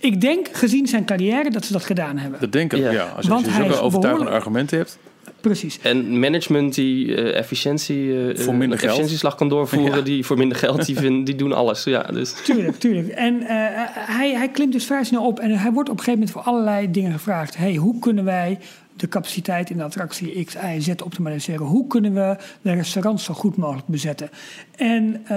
Ik 0.00 0.20
denk, 0.20 0.48
gezien 0.52 0.86
zijn 0.86 1.04
carrière, 1.04 1.50
dat 1.50 1.64
ze 1.64 1.72
dat 1.72 1.84
gedaan 1.84 2.18
hebben. 2.18 2.40
Dat 2.40 2.52
denk 2.52 2.72
ik, 2.72 2.78
ja. 2.78 2.90
ja. 2.90 3.12
Als, 3.16 3.26
je, 3.26 3.32
als 3.32 3.44
zulke 3.44 3.80
overtuigende 3.80 4.30
argumenten 4.30 4.78
hebt. 4.78 4.98
Precies. 5.40 5.78
En 5.82 6.18
management 6.18 6.74
die 6.74 7.06
uh, 7.06 7.36
efficiëntie, 7.36 8.04
uh, 8.04 8.36
voor 8.36 8.54
minder 8.54 8.78
geld. 8.78 8.90
efficiëntieslag 8.90 9.34
kan 9.34 9.48
doorvoeren, 9.48 9.96
ja. 9.98 10.04
die 10.04 10.24
voor 10.24 10.36
minder 10.36 10.58
geld, 10.58 10.86
die, 10.86 10.96
vind, 10.96 11.26
die 11.26 11.34
doen 11.34 11.52
alles. 11.52 11.84
Ja, 11.84 12.02
dus. 12.02 12.32
Tuurlijk, 12.44 12.78
tuurlijk. 12.78 13.08
En 13.08 13.34
uh, 13.34 13.48
hij, 13.92 14.32
hij 14.32 14.48
klimt 14.48 14.72
dus 14.72 14.84
vrij 14.84 15.04
snel 15.04 15.26
op 15.26 15.38
en 15.38 15.50
hij 15.50 15.72
wordt 15.72 15.88
op 15.88 15.98
een 15.98 16.04
gegeven 16.04 16.20
moment 16.20 16.30
voor 16.30 16.52
allerlei 16.52 16.90
dingen 16.90 17.12
gevraagd. 17.12 17.56
Hey, 17.56 17.74
hoe 17.74 17.98
kunnen 17.98 18.24
wij 18.24 18.58
de 19.00 19.08
capaciteit 19.08 19.70
in 19.70 19.76
de 19.76 19.82
attractie 19.82 20.44
X, 20.44 20.54
Y, 20.54 20.80
Z 20.80 20.88
optimaliseren. 20.88 21.66
Hoe 21.66 21.86
kunnen 21.86 22.14
we 22.14 22.36
de 22.62 22.72
restaurants 22.72 23.24
zo 23.24 23.34
goed 23.34 23.56
mogelijk 23.56 23.86
bezetten? 23.86 24.30
En 24.76 25.04
uh, 25.22 25.28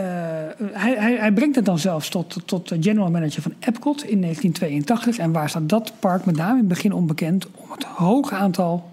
hij, 0.71 0.95
hij, 0.97 1.15
hij, 1.15 1.32
brengt 1.32 1.56
het 1.56 1.65
dan 1.65 1.80
zelfs 1.80 2.10
tot, 2.10 2.38
tot 2.45 2.69
de 2.69 2.78
general 2.82 3.12
manager 3.12 3.41
van 3.41 3.54
Epcot 3.60 4.04
in 4.04 4.21
1982. 4.21 5.17
En 5.17 5.32
waar 5.32 5.50
staat 5.50 5.69
dat 5.69 5.93
park 6.00 6.26
met 6.26 6.36
name 6.36 6.52
in 6.52 6.58
het 6.58 6.67
begin 6.67 6.93
onbekend? 6.93 7.47
Om 7.56 7.71
het 7.71 7.84
hoge 7.84 8.36
aantal 8.36 8.91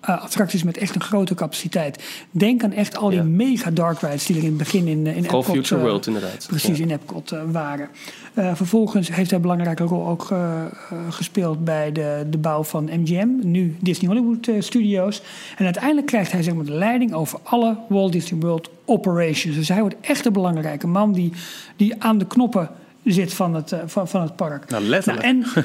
eh, 0.00 0.22
attracties 0.22 0.62
met 0.62 0.76
echt 0.76 0.94
een 0.94 1.00
grote 1.00 1.34
capaciteit. 1.34 2.02
Denk 2.30 2.62
aan 2.62 2.72
echt 2.72 2.96
al 2.96 3.08
die 3.08 3.18
Ja. 3.18 3.24
mega 3.24 3.70
dark 3.70 4.00
rides 4.00 4.26
die 4.26 4.36
er 4.36 4.42
in 4.42 4.48
het 4.48 4.58
begin 4.58 4.86
in, 4.86 5.06
eh, 5.06 5.16
in 5.16 5.24
Epcot... 5.24 5.44
Future 5.44 5.80
eh, 5.80 5.86
World 5.86 6.06
inderdaad. 6.06 6.44
Precies, 6.48 6.78
Ja. 6.78 6.84
in 6.84 6.90
Epcot 6.90 7.34
waren. 7.52 7.88
Eh, 8.34 8.54
vervolgens 8.54 9.08
heeft 9.08 9.26
hij 9.30 9.36
een 9.36 9.42
belangrijke 9.42 9.82
rol 9.82 10.06
ook 10.06 10.32
gespeeld 11.08 11.64
bij 11.64 11.92
de, 11.92 12.26
de 12.30 12.38
bouw 12.38 12.64
van 12.64 12.84
MGM, 12.84 13.28
nu 13.42 13.76
Disney 13.80 14.10
Hollywood 14.10 14.64
Studios. 14.64 15.22
En 15.56 15.64
uiteindelijk 15.64 16.06
krijgt 16.06 16.32
hij 16.32 16.42
zeg 16.42 16.54
maar, 16.54 16.64
de 16.64 16.72
leiding 16.72 17.12
over 17.12 17.38
alle 17.42 17.76
Walt 17.88 18.12
Disney 18.12 18.40
World 18.40 18.70
operations. 18.84 19.56
Dus 19.56 19.68
hij 19.68 19.80
wordt 19.80 19.96
echt 20.00 20.26
een 20.26 20.32
belangrijke 20.32 20.86
man 20.86 21.12
die, 21.12 21.32
die 21.76 21.94
aan 22.02 22.18
de 22.18 22.26
knoppen 22.26 22.70
zit 23.04 23.34
van 23.34 23.54
het, 23.54 23.76
van, 23.86 24.08
van 24.08 24.22
het 24.22 24.36
park. 24.36 24.70
Nou, 24.70 24.82
letterlijk. 24.84 25.24
Nou, 25.26 25.44
en, 25.54 25.64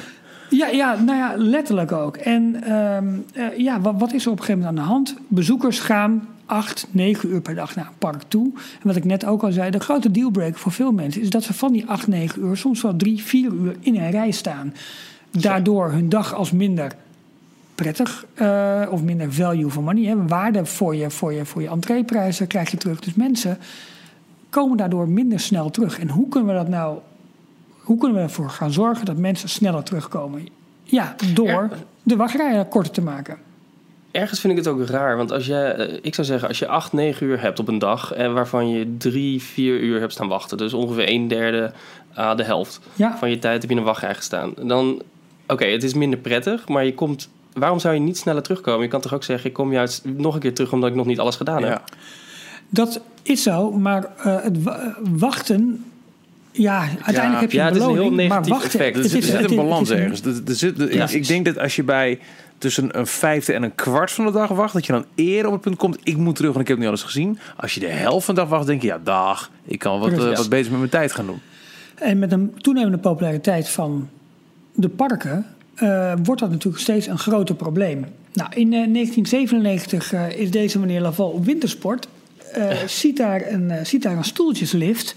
ja, 0.56 0.66
ja, 0.66 0.94
nou 0.94 1.18
ja, 1.18 1.34
letterlijk 1.36 1.92
ook. 1.92 2.16
En 2.16 2.62
ehm, 2.62 3.06
eh, 3.32 3.58
ja, 3.58 3.80
wat, 3.80 3.94
wat 3.98 4.12
is 4.12 4.24
er 4.24 4.30
op 4.30 4.38
een 4.38 4.44
gegeven 4.44 4.64
moment 4.64 4.78
aan 4.78 4.84
de 4.84 4.92
hand? 4.92 5.16
Bezoekers 5.28 5.80
gaan 5.80 6.28
acht, 6.46 6.86
negen 6.90 7.28
uur 7.28 7.40
per 7.40 7.54
dag 7.54 7.74
naar 7.74 7.86
een 7.86 7.98
park 7.98 8.22
toe. 8.28 8.50
En 8.54 8.86
wat 8.86 8.96
ik 8.96 9.04
net 9.04 9.24
ook 9.24 9.42
al 9.42 9.52
zei, 9.52 9.70
de 9.70 9.80
grote 9.80 10.10
dealbreaker 10.10 10.58
voor 10.58 10.72
veel 10.72 10.92
mensen 10.92 11.22
is 11.22 11.30
dat 11.30 11.42
ze 11.42 11.54
van 11.54 11.72
die 11.72 11.86
acht, 11.86 12.06
negen 12.06 12.42
uur 12.42 12.56
soms 12.56 12.82
wel 12.82 12.96
drie, 12.96 13.22
vier 13.22 13.52
uur 13.52 13.76
in 13.80 13.96
een 13.96 14.10
rij 14.10 14.30
staan. 14.30 14.74
Daardoor 15.30 15.90
hun 15.90 16.08
dag 16.08 16.34
als 16.34 16.52
minder 16.52 16.92
prettig 17.74 18.26
eh, 18.34 18.82
of 18.90 19.02
minder 19.02 19.32
value 19.32 19.70
for 19.70 19.82
money. 19.82 20.04
Hè, 20.04 20.26
waarde 20.26 20.64
voor 20.64 20.96
je, 20.96 21.10
voor, 21.10 21.32
je, 21.32 21.44
voor 21.44 21.62
je 21.62 21.68
entreeprijzen 21.68 22.46
krijg 22.46 22.70
je 22.70 22.76
terug. 22.76 23.00
Dus 23.00 23.14
mensen 23.14 23.58
komen 24.50 24.76
daardoor 24.76 25.08
minder 25.08 25.40
snel 25.40 25.70
terug. 25.70 25.98
En 25.98 26.08
hoe 26.08 26.28
kunnen 26.28 26.48
we 26.48 26.60
dat 26.60 26.68
nou, 26.68 26.98
hoe 27.84 27.98
kunnen 27.98 28.16
we 28.16 28.22
ervoor 28.22 28.50
gaan 28.50 28.72
zorgen 28.72 29.04
dat 29.04 29.16
mensen 29.16 29.48
sneller 29.48 29.82
terugkomen? 29.82 30.48
Ja, 30.82 31.14
door 31.34 31.70
de 32.02 32.16
wachtrijen 32.16 32.68
korter 32.68 32.92
te 32.92 33.02
maken. 33.02 33.36
Ergens 34.10 34.40
vind 34.40 34.52
ik 34.58 34.58
het 34.64 34.68
ook 34.68 34.86
raar, 34.88 35.16
want 35.16 35.32
als 35.32 35.46
je, 35.46 35.56
eh, 35.60 35.98
ik 36.02 36.14
zou 36.14 36.26
zeggen, 36.26 36.48
als 36.48 36.58
je 36.58 36.68
8, 36.68 36.92
9 36.92 37.26
uur 37.26 37.40
hebt 37.40 37.58
op 37.58 37.68
een 37.68 37.78
dag 37.78 38.12
en 38.12 38.34
waarvan 38.34 38.68
je 38.68 38.96
3, 38.96 39.42
4 39.42 39.80
uur 39.80 40.00
hebt 40.00 40.12
staan 40.12 40.28
wachten, 40.28 40.56
dus 40.58 40.74
ongeveer 40.74 41.08
een 41.10 41.28
derde 41.28 41.72
à 42.16 42.34
de 42.34 42.44
helft 42.44 42.80
Ja, 42.94 43.16
van 43.18 43.30
je 43.30 43.38
tijd 43.38 43.60
heb 43.60 43.70
je 43.70 43.76
in 43.76 43.76
een 43.80 43.86
wachtrij 43.86 44.14
gestaan, 44.14 44.52
dan, 44.62 45.02
oké, 45.48 45.64
het 45.64 45.82
is 45.82 45.94
minder 45.94 46.18
prettig, 46.18 46.68
maar 46.68 46.84
je 46.84 46.94
komt, 46.94 47.28
waarom 47.52 47.78
zou 47.78 47.94
je 47.94 48.00
niet 48.00 48.18
sneller 48.18 48.42
terugkomen? 48.42 48.82
Je 48.82 48.88
kan 48.88 49.00
toch 49.00 49.14
ook 49.14 49.24
zeggen, 49.24 49.48
ik 49.48 49.54
kom 49.54 49.72
juist 49.72 50.04
nog 50.04 50.34
een 50.34 50.40
keer 50.40 50.54
terug 50.54 50.72
omdat 50.72 50.90
ik 50.90 50.96
nog 50.96 51.06
niet 51.06 51.20
alles 51.20 51.36
gedaan 51.36 51.62
heb. 51.62 51.72
Ja. 51.72 51.82
dat 52.68 53.00
is 53.22 53.42
zo, 53.42 53.70
maar 53.72 54.04
eh, 54.16 54.42
het 54.42 54.62
wa- 54.62 54.78
eh, 54.78 54.86
wachten. 55.10 55.84
Ja, 56.56 56.88
uiteindelijk 57.02 57.40
heb 57.40 57.50
je 57.50 57.56
ja, 57.56 57.62
een 57.66 57.72
het 57.72 57.76
is 57.82 57.86
een 57.86 57.92
beloning, 57.94 58.18
heel 58.18 58.28
maar 58.28 58.40
negatief 58.40 58.52
wachten. 58.52 58.80
effect. 58.80 58.96
Er 58.96 59.02
het 59.02 59.10
zit, 59.10 59.22
is- 59.24 59.30
er 59.30 59.40
zit 59.40 59.50
een 59.50 59.56
balans 59.56 59.90
ergens. 59.90 60.20
Er, 60.22 60.54
zit, 60.54 60.92
Ja. 60.92 61.08
ik, 61.08 61.26
denk 61.26 61.44
dat 61.44 61.58
als 61.58 61.76
je 61.76 61.82
bij 61.82 62.18
tussen 62.58 62.98
een 62.98 63.06
vijfde 63.06 63.52
en 63.52 63.62
een 63.62 63.74
kwart 63.74 64.10
van 64.10 64.24
de 64.26 64.32
dag 64.32 64.48
wacht, 64.48 64.72
dat 64.72 64.86
je 64.86 64.92
dan 64.92 65.04
eerder 65.14 65.46
op 65.46 65.52
het 65.52 65.60
punt 65.62 65.76
komt, 65.76 65.98
ik 66.02 66.16
moet 66.16 66.36
terug, 66.36 66.50
want 66.50 66.62
ik 66.62 66.68
heb 66.68 66.78
niet 66.78 66.88
alles 66.88 67.02
gezien. 67.02 67.38
Als 67.56 67.74
je 67.74 67.80
de 67.80 67.86
helft 67.88 68.24
van 68.24 68.34
de 68.34 68.40
dag 68.40 68.50
wacht, 68.50 68.66
denk 68.66 68.80
je, 68.82 68.86
ja, 68.86 68.98
dag, 69.04 69.50
ik 69.64 69.78
kan 69.78 70.00
wat, 70.00 70.14
Precies. 70.14 70.38
wat 70.38 70.48
beter 70.48 70.70
met 70.70 70.78
mijn 70.78 70.90
tijd 70.90 71.12
gaan 71.12 71.26
doen. 71.26 71.40
En 71.94 72.18
met 72.18 72.32
een 72.32 72.54
toenemende 72.58 72.98
populariteit 72.98 73.68
van 73.68 74.08
de 74.74 74.88
parken 74.88 75.46
eh, 75.74 76.12
wordt 76.22 76.40
dat 76.40 76.50
natuurlijk 76.50 76.82
steeds 76.82 77.06
een 77.06 77.18
groter 77.18 77.54
probleem. 77.54 78.04
Nou, 78.32 78.50
in 78.54 78.72
eh, 78.72 78.86
1997 78.92 80.12
eh, 80.12 80.30
is 80.40 80.50
deze 80.50 80.78
meneer 80.78 81.00
Laval 81.00 81.28
op 81.30 81.44
wintersport. 81.44 82.08
eh, 82.52 82.76
ziet, 82.86 83.16
daar 83.16 83.42
een, 83.52 83.70
eh, 83.70 83.84
ziet 83.84 84.02
daar 84.02 84.16
een 84.16 84.24
stoeltjeslift 84.24 85.14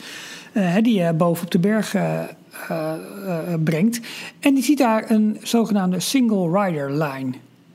die 0.81 0.99
je 0.99 1.13
boven 1.13 1.45
op 1.45 1.51
de 1.51 1.59
berg 1.59 1.93
eh, 1.93 2.23
eh, 2.69 2.93
eh, 3.27 3.61
brengt. 3.63 3.99
En 4.39 4.53
die 4.53 4.63
ziet 4.63 4.77
daar 4.77 5.11
een 5.11 5.37
zogenaamde 5.43 5.99
single 5.99 6.63
rider 6.63 6.91
line. 6.91 7.31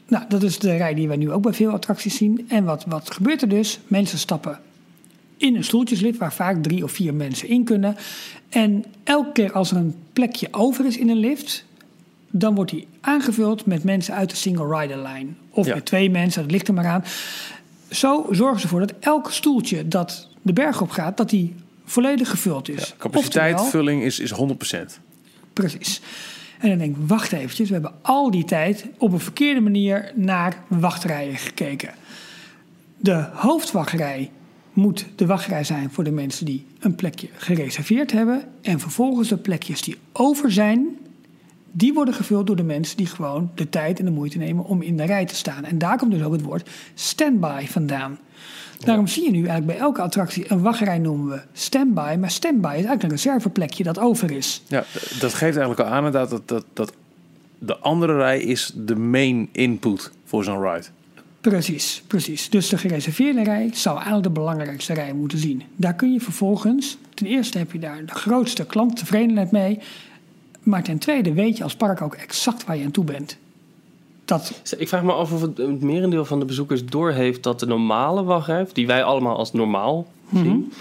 Nou, 0.09 0.25
dat 0.29 0.43
is 0.43 0.59
de 0.59 0.77
rij 0.77 0.95
die 0.95 1.09
wij 1.09 1.17
nu 1.17 1.31
ook 1.31 1.43
bij 1.43 1.53
veel 1.53 1.71
attracties 1.71 2.17
zien. 2.17 2.45
En 2.49 2.65
wat, 2.65 2.85
wat 2.85 3.11
gebeurt 3.11 3.43
er 3.43 3.49
dus? 3.49 3.81
Mensen 3.87 4.19
stappen 4.19 4.59
in 5.37 5.57
een 5.57 5.65
stoeltjeslid 5.65 6.19
waar 6.19 6.33
vaak 6.33 6.63
drie 6.63 6.85
of 6.85 6.93
vier 6.93 7.15
mensen 7.15 7.49
in 7.49 7.65
kunnen. 7.65 7.97
En 8.49 8.85
elke 9.05 9.33
keer 9.33 9.53
als 9.53 9.71
er 9.71 9.77
een 9.77 9.95
plekje 10.13 10.49
over 10.51 10.87
is 10.87 10.97
in 10.97 11.09
een 11.09 11.17
lift, 11.17 11.65
dan 12.31 12.55
wordt 12.55 12.71
die 12.71 12.87
aangevuld 13.01 13.67
met 13.67 13.85
mensen 13.85 14.15
uit 14.15 14.31
de 14.31 14.37
single 14.37 14.79
rider 14.81 14.97
line. 14.97 15.27
Of 15.51 15.67
Ja. 15.67 15.75
met 15.75 15.85
twee 15.85 16.11
mensen, 16.11 16.43
dat 16.43 16.51
ligt 16.51 16.69
er 16.69 16.75
maar 16.75 16.87
aan. 16.87 17.05
Zo 17.91 18.27
zorgen 18.31 18.59
ze 18.59 18.65
ervoor 18.65 18.81
dat 18.81 18.95
elk 19.01 19.31
stoeltje 19.31 19.89
dat 19.89 20.29
de 20.43 20.53
berg 20.53 20.81
op 20.81 20.91
gaat, 20.91 21.17
dat 21.17 21.31
die 21.31 21.55
volledig 21.93 22.31
gevuld 22.31 22.69
is. 22.69 22.75
Oftewel- 22.77 22.99
Capaciteitvulling 22.99 24.03
is, 24.03 24.19
is 24.21 24.33
100%. 24.33 25.01
Precies. 25.53 26.01
En 26.59 26.69
dan 26.69 26.79
denk 26.79 26.97
ik, 26.97 27.03
wacht 27.07 27.33
eventjes, 27.33 27.69
we 27.69 27.75
hebben 27.75 27.93
al 28.03 28.31
die 28.31 28.45
tijd 28.45 28.87
op 28.99 29.13
een 29.13 29.21
verkeerde 29.21 29.61
manier 29.61 30.13
naar 30.15 30.57
wachtrijen 30.69 31.37
gekeken. 31.37 31.95
De 32.97 33.27
hoofdwachtrij 33.33 34.31
moet 34.73 35.07
de 35.17 35.27
wachtrij 35.27 35.65
zijn 35.65 35.91
voor 35.91 36.05
de 36.05 36.11
mensen 36.11 36.47
die 36.47 36.67
een 36.79 36.95
plekje 36.95 37.29
gereserveerd 37.37 38.13
hebben. 38.13 38.43
En 38.63 38.81
vervolgens 38.81 39.29
de 39.29 39.37
plekjes 39.37 39.83
die 39.83 39.97
over 40.13 40.53
zijn, 40.53 40.87
die 41.73 41.93
worden 41.93 42.15
gevuld 42.15 42.47
door 42.47 42.57
de 42.57 42.63
mensen 42.63 42.97
die 42.97 43.07
gewoon 43.07 43.51
de 43.55 43.69
tijd 43.69 43.99
en 43.99 44.05
de 44.05 44.11
moeite 44.11 44.39
nemen 44.39 44.65
om 44.65 44.83
in 44.83 44.97
de 44.97 45.05
rij 45.05 45.27
te 45.27 45.35
staan. 45.35 45.65
En 45.65 45.79
daar 45.79 45.99
komt 45.99 46.13
dus 46.13 46.23
ook 46.23 46.33
het 46.33 46.43
woord 46.43 46.71
standby 46.95 47.67
vandaan. 47.67 48.19
Daarom 48.85 49.07
zie 49.07 49.25
je 49.25 49.31
nu 49.31 49.37
eigenlijk 49.37 49.67
bij 49.67 49.79
elke 49.79 50.03
attractie 50.03 50.45
een 50.49 50.61
wachtrij 50.61 50.99
noemen 50.99 51.29
we 51.29 51.43
standby. 51.53 52.17
Maar 52.21 52.31
standby 52.31 52.69
is 52.69 52.73
eigenlijk 52.73 53.03
een 53.03 53.09
reserveplekje 53.09 53.83
dat 53.83 53.99
over 53.99 54.31
is. 54.31 54.63
Ja, 54.67 54.85
dat 55.21 55.35
geeft 55.35 55.57
eigenlijk 55.57 55.81
al 55.81 55.87
aan 55.87 56.05
inderdaad 56.05 56.31
dat, 56.31 56.49
dat, 56.49 56.65
dat 56.73 56.93
de 57.59 57.77
andere 57.77 58.17
rij 58.17 58.41
is 58.41 58.73
de 58.75 58.97
main 58.97 59.49
input 59.53 60.11
voor 60.25 60.45
zo'n 60.45 60.63
ride. 60.63 60.87
Precies, 61.41 62.03
precies. 62.07 62.51
Dus 62.51 62.69
de 62.69 62.79
gereserveerde 62.79 63.43
rij 63.43 63.71
zou 63.73 63.95
eigenlijk 63.95 64.27
de 64.27 64.41
belangrijkste 64.41 64.95
rij 64.95 65.13
moeten 65.13 65.39
zien. 65.39 65.63
Daar 65.77 65.95
kun 65.95 66.13
je 66.13 66.21
vervolgens, 66.21 66.99
ten 67.15 67.27
eerste 67.27 67.59
heb 67.59 67.73
je 67.73 67.79
daar 67.79 68.05
de 68.07 68.15
grootste 68.15 68.67
klanttevredenheid 68.67 69.51
mee. 69.51 69.79
Maar 70.63 70.83
ten 70.83 70.99
tweede 70.99 71.33
weet 71.33 71.57
je 71.57 71.63
als 71.63 71.77
park 71.77 72.03
ook 72.03 72.15
exact 72.15 72.65
waar 72.65 72.77
je 72.77 72.85
aan 72.85 72.91
toe 72.91 73.05
bent. 73.05 73.37
Dat, 74.25 74.63
Ik 74.79 74.89
vraag 74.89 75.03
me 75.03 75.13
af 75.13 75.33
of 75.33 75.41
het, 75.41 75.59
het 75.59 75.83
merendeel 75.83 76.25
van 76.25 76.39
de 76.39 76.45
bezoekers 76.45 76.85
doorheeft 76.87 77.43
dat 77.43 77.61
de 77.61 77.67
normale 77.67 78.23
wachtrij, 78.25 78.67
die 78.73 78.87
wij 78.87 79.03
allemaal 79.05 79.37
als 79.37 79.53
normaal 79.53 80.07
Mhm. 80.29 80.43
zien, 80.45 80.73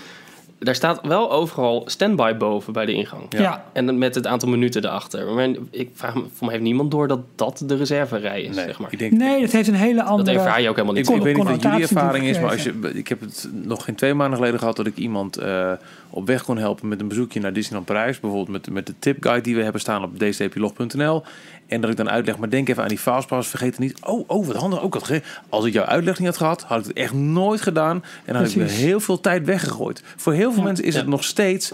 daar 0.60 0.75
staat 0.75 0.99
wel 1.08 1.32
overal 1.32 1.84
standby 1.86 2.34
boven 2.38 2.73
bij 2.73 2.86
de 2.86 2.93
ingang. 2.93 3.21
ja. 3.30 3.65
En 3.73 3.97
met 3.97 4.15
het 4.15 4.27
aantal 4.27 4.49
minuten 4.49 4.86
erachter. 4.86 5.27
Maar 5.34 5.49
ik 5.69 5.89
vraag 5.93 6.15
me, 6.15 6.21
voor 6.21 6.45
mij 6.45 6.49
heeft 6.51 6.63
niemand 6.63 6.91
door 6.91 7.08
dat 7.08 7.19
dat 7.36 7.63
de 7.65 7.75
reserverij 7.75 8.41
is, 8.41 8.56
Nee, 8.56 8.65
zeg 8.65 8.80
maar. 8.80 8.91
ik 8.93 8.99
denk, 8.99 9.12
Nee, 9.12 9.41
dat 9.41 9.51
heeft 9.51 9.67
een 9.67 9.73
hele 9.73 9.95
Dat 9.95 10.06
andere... 10.08 10.38
ervaar 10.38 10.62
je 10.62 10.69
ook 10.69 10.75
helemaal 10.75 10.97
Ik, 10.97 11.08
niet. 11.08 11.17
ik 11.17 11.23
weet 11.23 11.36
niet 11.36 11.45
wat 11.47 11.62
jullie 11.62 11.82
ervaring 11.82 12.25
is, 12.25 12.39
maar 12.39 12.49
als 12.51 12.63
je, 12.63 12.73
ik 12.93 13.08
heb 13.08 13.19
het 13.19 13.49
nog 13.51 13.84
geen 13.84 13.95
twee 13.95 14.13
maanden 14.13 14.38
geleden 14.38 14.60
gehad 14.60 14.75
dat 14.75 14.88
ik 14.88 14.97
iemand 14.97 15.38
eh, 15.38 15.71
op 16.10 16.25
weg 16.27 16.43
kon 16.43 16.58
helpen 16.58 16.88
met 16.88 16.99
een 17.01 17.08
bezoekje 17.08 17.39
naar 17.39 17.54
Disneyland 17.54 17.86
Parijs. 17.86 18.19
Bijvoorbeeld 18.19 18.51
met, 18.65 18.69
met 18.73 18.86
de 18.88 18.93
tipguide 18.99 19.41
die 19.43 19.56
we 19.56 19.63
hebben 19.63 19.82
staan 19.82 20.04
op 20.04 20.19
dcplog.nl. 20.19 21.23
En 21.71 21.81
dat 21.81 21.89
ik 21.89 21.97
dan 21.97 22.10
uitleg, 22.10 22.38
maar 22.38 22.49
denk 22.49 22.69
even 22.69 22.84
aan 22.84 22.89
die 22.89 22.97
fastpass, 22.97 23.49
vergeet 23.49 23.69
het 23.69 23.79
niet. 23.79 24.05
Oh, 24.05 24.23
oh 24.27 24.47
wat 24.47 24.55
handig, 24.55 24.81
ook 24.81 24.93
had 24.93 25.12
Als 25.49 25.65
ik 25.65 25.73
jouw 25.73 25.86
uitleg 25.86 26.17
niet 26.19 26.27
had 26.27 26.38
gehad, 26.38 26.62
had 26.62 26.79
ik 26.79 26.86
het 26.86 26.97
echt 26.97 27.13
nooit 27.13 27.62
gedaan. 27.62 28.03
En 28.25 28.34
dan 28.34 28.43
had 28.43 28.55
ik 28.55 28.69
heel 28.69 28.99
veel 28.99 29.19
tijd 29.21 29.45
weggegooid. 29.45 30.03
Voor 30.15 30.34
heel 30.34 30.49
veel 30.51 30.60
Ja. 30.60 30.65
mensen 30.67 30.86
is 30.86 30.95
het 30.95 31.07
nog 31.07 31.23
steeds 31.23 31.71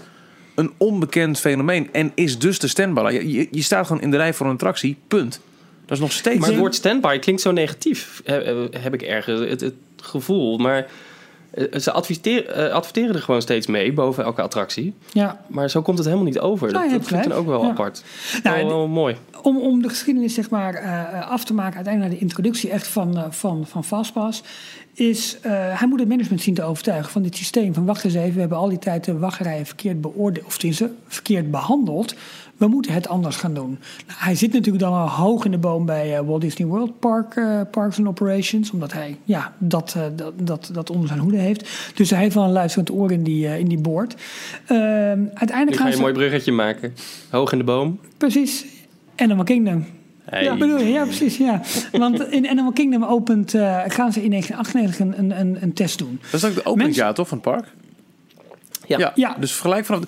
een 0.54 0.72
onbekend 0.76 1.38
fenomeen. 1.38 1.88
En 1.92 2.12
is 2.14 2.38
dus 2.38 2.58
de 2.58 2.68
standby. 2.68 3.10
Je, 3.12 3.32
je, 3.32 3.48
je 3.50 3.62
staat 3.62 3.86
gewoon 3.86 4.02
in 4.02 4.10
de 4.10 4.16
rij 4.16 4.34
voor 4.34 4.46
een 4.46 4.52
attractie, 4.52 4.96
punt. 5.08 5.40
Dat 5.86 5.96
is 5.96 6.02
nog 6.02 6.12
steeds... 6.12 6.38
Maar 6.38 6.48
het 6.48 6.58
woord 6.58 6.74
standby 6.74 7.18
klinkt 7.18 7.40
zo 7.40 7.50
negatief, 7.52 8.20
he- 8.24 8.68
heb 8.78 8.94
ik 8.94 9.02
ergens 9.02 9.40
het, 9.40 9.60
het 9.60 9.74
gevoel. 9.96 10.58
Maar 10.58 10.86
ze 11.80 11.92
adverteren, 11.92 12.54
eh, 12.54 12.72
adverteren 12.74 13.14
er 13.14 13.20
gewoon 13.22 13.42
steeds 13.42 13.66
mee 13.66 13.92
boven 13.92 14.24
elke 14.24 14.42
attractie. 14.42 14.94
Ja. 15.12 15.40
Maar 15.46 15.70
zo 15.70 15.82
komt 15.82 15.96
het 15.98 16.06
helemaal 16.06 16.26
niet 16.28 16.38
over. 16.38 16.72
Nou, 16.72 16.84
dat 16.90 16.98
dat 16.98 17.08
vind 17.08 17.24
ik 17.24 17.28
dan 17.30 17.38
ook 17.38 17.46
wel 17.46 17.62
Ja. 17.62 17.68
apart. 17.68 18.02
Nou, 18.42 18.56
wel, 18.56 18.64
en- 18.64 18.76
wel 18.76 18.88
mooi. 18.88 19.16
Om, 19.42 19.56
om 19.58 19.82
de 19.82 19.88
geschiedenis 19.88 20.34
zeg 20.34 20.50
maar, 20.50 20.74
eh, 20.74 21.30
af 21.30 21.44
te 21.44 21.54
maken, 21.54 21.74
uiteindelijk 21.74 22.12
naar 22.12 22.20
de 22.20 22.26
introductie 22.26 22.70
echt 22.70 22.86
van, 22.88 23.16
eh, 23.16 23.24
van, 23.30 23.66
van 23.66 23.84
Fastpass, 23.84 24.42
is 24.94 25.38
eh, 25.42 25.52
hij 25.78 25.88
moet 25.88 25.98
het 26.00 26.08
management 26.08 26.42
zien 26.42 26.54
te 26.54 26.62
overtuigen 26.62 27.10
van 27.12 27.22
dit 27.22 27.36
systeem. 27.36 27.74
Van 27.74 27.84
wacht 27.84 28.04
eens 28.04 28.14
even, 28.14 28.34
we 28.34 28.40
hebben 28.40 28.58
al 28.58 28.68
die 28.68 28.78
tijd 28.78 29.04
de 29.04 29.18
wachtrijen 29.18 29.66
verkeerd 29.66 30.00
beoordeeld, 30.00 30.46
of 30.46 30.56
tenminste 30.58 30.90
verkeerd 31.06 31.50
behandeld. 31.50 32.14
We 32.58 32.66
moeten 32.66 32.92
het 32.92 33.08
anders 33.08 33.36
gaan 33.36 33.54
doen. 33.54 33.78
Nou, 34.06 34.18
hij 34.20 34.34
zit 34.34 34.52
natuurlijk 34.52 34.84
dan 34.84 34.92
al 34.92 35.08
hoog 35.08 35.44
in 35.44 35.50
de 35.50 35.58
boom 35.58 35.86
bij 35.86 36.16
eh, 36.16 36.26
Walt 36.26 36.40
Disney 36.40 36.68
World 36.68 36.98
Park, 36.98 37.34
eh, 37.36 37.60
Parks 37.70 37.98
and 37.98 38.08
Operations, 38.08 38.70
omdat 38.70 38.92
hij 38.92 39.18
ja, 39.24 39.52
dat, 39.58 39.94
eh, 39.96 40.02
dat, 40.14 40.32
dat, 40.42 40.70
dat 40.72 40.90
onder 40.90 41.08
zijn 41.08 41.20
hoede 41.20 41.36
heeft. 41.36 41.68
Dus 41.94 42.10
hij 42.10 42.18
heeft 42.18 42.34
wel 42.34 42.44
een 42.44 42.52
luisterend 42.52 42.90
oor 42.90 43.12
in 43.12 43.22
die, 43.22 43.46
eh, 43.46 43.58
in 43.58 43.68
die 43.68 43.78
boord. 43.78 44.14
Ehm, 44.66 44.78
uiteindelijk 45.34 45.68
Nu 45.68 45.72
ga 45.72 45.76
gaan 45.76 45.86
je 45.86 45.92
ze... 45.92 45.96
een 45.96 46.00
mooi 46.00 46.12
bruggetje 46.12 46.52
maken. 46.52 46.94
Hoog 47.30 47.52
in 47.52 47.58
de 47.58 47.64
boom. 47.64 48.00
Precies. 48.16 48.64
Animal 49.16 49.44
Kingdom. 49.44 49.86
Hey. 50.24 50.42
Ja, 50.42 50.56
bedoel 50.56 50.78
je? 50.78 50.88
Ja, 50.88 51.04
precies. 51.04 51.36
Ja. 51.36 51.60
Want 51.92 52.32
in 52.32 52.48
Animal 52.48 52.72
Kingdom 52.72 53.04
opent, 53.04 53.54
eh, 53.54 53.80
gaan 53.86 54.12
ze 54.12 54.22
in 54.22 54.30
1998 54.30 54.98
een, 55.00 55.18
een, 55.18 55.40
een, 55.40 55.62
een 55.62 55.72
test 55.72 55.98
doen. 55.98 56.20
Dat 56.30 56.42
is 56.42 56.48
ook 56.48 56.54
de 56.54 56.64
openingsjaar 56.64 57.06
Mensen- 57.06 57.14
toch 57.24 57.28
van 57.28 57.38
het 57.38 57.46
park? 57.46 57.72
Ja. 58.86 59.12
Ja. 59.14 59.36
Dus 59.40 59.52
vergelijk 59.52 59.84
vanaf... 59.84 60.02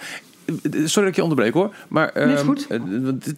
sorry 0.73 0.89
dat 0.95 1.07
ik 1.09 1.17
je 1.17 1.23
onderbreek 1.23 1.53
hoor. 1.53 1.75
Maar 1.89 2.09
ehm, 2.09 2.37
goed. 2.45 2.67
eh, 2.67 2.79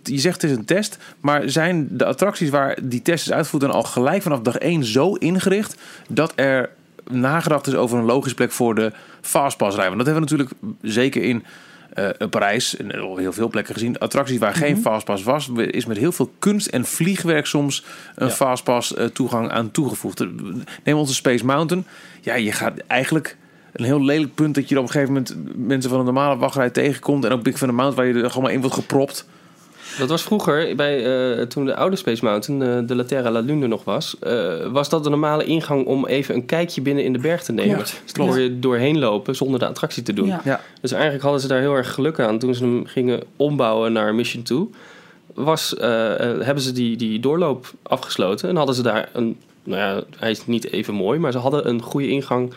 je 0.03 0.19
zegt 0.19 0.43
het 0.43 0.51
is 0.51 0.57
een 0.57 0.65
test. 0.65 0.99
Maar 1.21 1.43
zijn 1.51 1.89
de 1.91 2.05
attracties 2.05 2.51
waar 2.51 2.79
die 2.83 3.03
test 3.03 3.27
is 3.27 3.33
uitgevoerd... 3.33 3.63
dan 3.63 3.73
al 3.73 3.83
gelijk 3.83 4.23
vanaf 4.23 4.41
dag 4.41 4.57
1 4.59 4.85
zo 4.85 5.15
ingericht... 5.15 5.75
dat 6.09 6.33
er 6.37 6.71
nagedacht 7.11 7.67
is 7.67 7.75
over 7.75 7.99
een 7.99 8.05
logische 8.05 8.37
plek 8.37 8.53
voor 8.53 8.75
de 8.75 8.93
fastpassrij? 9.21 9.87
Want 9.87 9.99
dat 9.99 10.07
hebben 10.07 10.25
we 10.29 10.31
natuurlijk 10.31 10.59
zeker 10.83 11.23
in 11.23 11.45
eh, 11.93 12.09
Parijs... 12.31 12.77
en 12.77 13.03
op 13.03 13.17
heel 13.19 13.33
veel 13.33 13.49
plekken 13.49 13.75
gezien. 13.75 13.99
Attracties 13.99 14.39
waar 14.39 14.55
geen 14.55 14.73
Mhm. 14.73 14.81
fastpass 14.83 15.23
was... 15.23 15.49
is 15.57 15.87
met 15.87 15.97
heel 15.97 16.13
veel 16.13 16.33
kunst 16.39 16.67
en 16.67 16.85
vliegwerk 16.85 17.47
soms... 17.47 17.85
een 18.15 18.27
Ja. 18.27 18.33
fastpass 18.33 18.95
eh, 18.95 19.07
toegang 19.07 19.51
aan 19.51 19.71
toegevoegd. 19.71 20.25
Neem 20.85 20.97
onze 20.97 21.15
Space 21.15 21.45
Mountain. 21.45 21.87
Ja, 22.21 22.35
je 22.35 22.53
gaat 22.53 22.79
eigenlijk 22.87 23.37
een 23.73 23.85
heel 23.85 24.05
lelijk 24.05 24.35
punt 24.35 24.55
dat 24.55 24.69
je 24.69 24.77
op 24.79 24.83
een 24.83 24.91
gegeven 24.91 25.13
moment 25.13 25.37
mensen 25.57 25.91
van 25.91 25.99
een 25.99 26.05
normale 26.05 26.37
wachtrij 26.37 26.71
tegenkomt. 26.71 27.25
En 27.25 27.33
ook 27.33 27.43
Big 27.43 27.59
Van 27.59 27.69
the 27.69 27.75
Mount 27.75 27.95
waar 27.95 28.07
je 28.07 28.15
er 28.15 28.29
gewoon 28.29 28.43
maar 28.43 28.53
in 28.53 28.61
wordt 28.61 28.75
gepropt. 28.75 29.27
Dat 29.99 30.09
was 30.09 30.23
vroeger, 30.23 30.77
bij, 30.77 31.05
eh, 31.37 31.47
toen 31.47 31.65
de 31.65 31.77
oude 31.77 31.97
Space 31.97 32.25
Mountain, 32.25 32.63
eh, 32.63 32.89
de 32.89 32.95
La 32.95 33.05
Terra 33.05 33.31
La 33.31 33.41
Lune 33.41 33.67
nog 33.67 33.85
was, 33.85 34.17
eh, 34.21 34.67
was 34.67 34.89
dat 34.89 35.05
de 35.05 35.11
normale 35.11 35.45
ingang 35.45 35.87
om 35.87 36.07
even 36.07 36.35
een 36.35 36.47
kijkje 36.47 36.81
binnen 36.81 37.05
in 37.05 37.13
de 37.13 37.19
berg 37.19 37.43
te 37.43 37.53
nemen. 37.53 37.79
Dus 37.79 38.13
kon 38.13 38.41
je 38.41 38.59
doorheen 38.59 38.99
lopen 38.99 39.35
zonder 39.35 39.59
de 39.59 39.67
attractie 39.67 40.03
te 40.03 40.13
doen. 40.13 40.27
Ja. 40.27 40.41
Ja. 40.45 40.61
Dus 40.81 40.93
eigenlijk 40.93 41.23
hadden 41.23 41.41
ze 41.41 41.49
daar 41.49 41.61
heel 41.61 41.75
erg 41.75 41.95
geluk 41.95 42.21
aan 42.21 42.39
toen 42.39 42.55
ze 42.55 42.65
hem 42.65 42.87
gingen 42.87 43.23
ombouwen 43.37 43.93
naar 43.93 44.15
Mission 44.15 44.43
2. 44.43 44.71
Was, 45.35 45.75
hebben 45.79 46.61
ze 46.61 46.73
die, 46.73 46.97
die 46.97 47.21
doorloop 47.21 47.73
afgesloten 47.83 48.49
en 48.49 48.57
hadden 48.57 48.75
ze 48.75 48.83
daar 48.83 49.09
een, 49.13 49.37
nou 49.65 49.81
ja, 49.81 50.03
hij 50.19 50.31
is 50.31 50.47
niet 50.47 50.73
even 50.73 50.95
mooi, 50.95 51.19
maar 51.19 51.33
ze 51.33 51.39
hadden 51.39 51.69
een 51.69 51.83
goede 51.83 52.09
ingang 52.09 52.53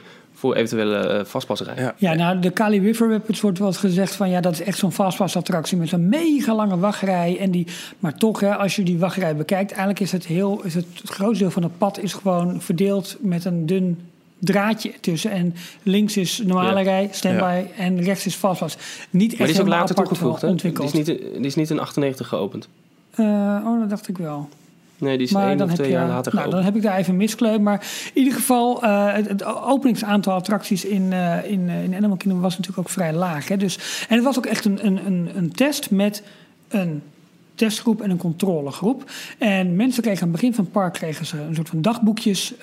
voor 0.45 0.55
eventuele 0.55 0.97
eh, 0.97 1.25
vastpasserijen. 1.25 1.83
Ja. 1.83 1.93
Ja, 1.97 2.13
nou, 2.13 2.39
de 2.39 2.49
Kali 2.49 2.79
River 2.79 3.09
Rapids 3.09 3.41
wordt 3.41 3.59
wel 3.59 3.67
eens 3.67 3.77
gezegd 3.77 4.15
van 4.15 4.29
ja, 4.29 4.41
dat 4.41 4.53
is 4.53 4.61
echt 4.61 4.77
zo'n 4.77 4.91
fastpass-attractie 4.91 5.77
met 5.77 5.91
een 5.91 6.09
mega 6.09 6.55
lange 6.55 6.77
wachtrij. 6.77 7.37
En 7.39 7.51
die, 7.51 7.67
maar 7.99 8.17
toch, 8.17 8.39
hè, 8.39 8.55
als 8.55 8.75
je 8.75 8.83
die 8.83 8.99
wachtrij 8.99 9.35
bekijkt, 9.35 9.69
eigenlijk 9.69 9.99
is 9.99 10.11
het 10.11 10.25
heel, 10.25 10.61
is 10.63 10.73
het, 10.73 10.85
het 11.01 11.09
grootste 11.09 11.43
deel 11.43 11.51
van 11.51 11.63
het 11.63 11.77
pad 11.77 11.99
is 11.99 12.13
gewoon 12.13 12.61
verdeeld 12.61 13.17
met 13.19 13.45
een 13.45 13.65
dun 13.65 13.99
draadje 14.39 14.91
tussen. 15.01 15.31
En 15.31 15.55
links 15.83 16.17
is 16.17 16.41
normale 16.45 16.79
Ja. 16.79 16.83
rij, 16.83 17.09
standby, 17.11 17.63
en 17.77 18.01
rechts 18.01 18.25
is 18.25 18.35
fastpass. 18.35 18.77
Niet 19.09 19.29
echt 19.29 19.39
Maar 19.39 19.47
die 19.47 19.55
is 19.55 19.61
ook 19.61 19.67
later 19.67 19.95
toegevoegd, 19.95 20.41
hè? 20.41 20.47
Die 20.47 20.49
ontwikkeld. 20.49 20.87
is, 20.87 20.93
niet, 20.93 21.05
die 21.05 21.39
is 21.39 21.55
niet 21.55 21.69
in 21.69 21.79
98 21.79 22.27
geopend. 22.27 22.67
Eh, 23.15 23.25
oh, 23.65 23.79
dat 23.79 23.89
dacht 23.89 24.07
ik 24.07 24.17
wel. 24.17 24.49
Nee, 24.97 25.17
die 25.17 25.27
is 25.27 25.33
Maar 25.33 25.47
één 25.47 25.57
dan 25.57 25.69
of 25.69 25.71
heb, 25.71 25.79
twee 25.79 25.91
je, 25.91 25.97
jaar 25.97 26.07
later 26.07 26.35
nou, 26.35 26.49
dan 26.49 26.63
heb 26.63 26.75
ik 26.75 26.81
daar 26.81 26.97
even 26.97 27.15
miskleurd. 27.15 27.61
Maar 27.61 27.87
in 28.13 28.21
ieder 28.21 28.33
geval, 28.33 28.83
eh, 28.83 29.13
het, 29.13 29.27
het 29.27 29.45
openingsaantal 29.45 30.33
attracties 30.33 30.85
in, 30.85 31.13
eh 31.13 31.51
in, 31.51 31.69
eh, 31.69 31.83
in 31.83 31.95
Animal 31.95 32.17
Kingdom 32.17 32.41
was 32.41 32.57
natuurlijk 32.57 32.87
ook 32.87 32.93
vrij 32.93 33.13
laag. 33.13 33.47
Hè? 33.47 33.57
Dus, 33.57 34.05
en 34.09 34.15
het 34.15 34.23
was 34.23 34.37
ook 34.37 34.45
echt 34.45 34.65
een, 34.65 34.85
een, 34.85 35.05
een, 35.05 35.29
een 35.35 35.51
test 35.51 35.91
met 35.91 36.23
een 36.67 37.01
testgroep 37.55 38.01
en 38.01 38.09
een 38.09 38.17
controlegroep. 38.17 39.11
En 39.37 39.75
mensen 39.75 40.03
kregen 40.03 40.21
aan 40.21 40.27
het 40.27 40.37
begin 40.37 40.53
van 40.53 40.63
het 40.63 40.73
park 40.73 40.93
kregen 40.93 41.25
ze 41.25 41.41
een 41.41 41.55
soort 41.55 41.69
van 41.69 41.81
dagboekjes 41.81 42.53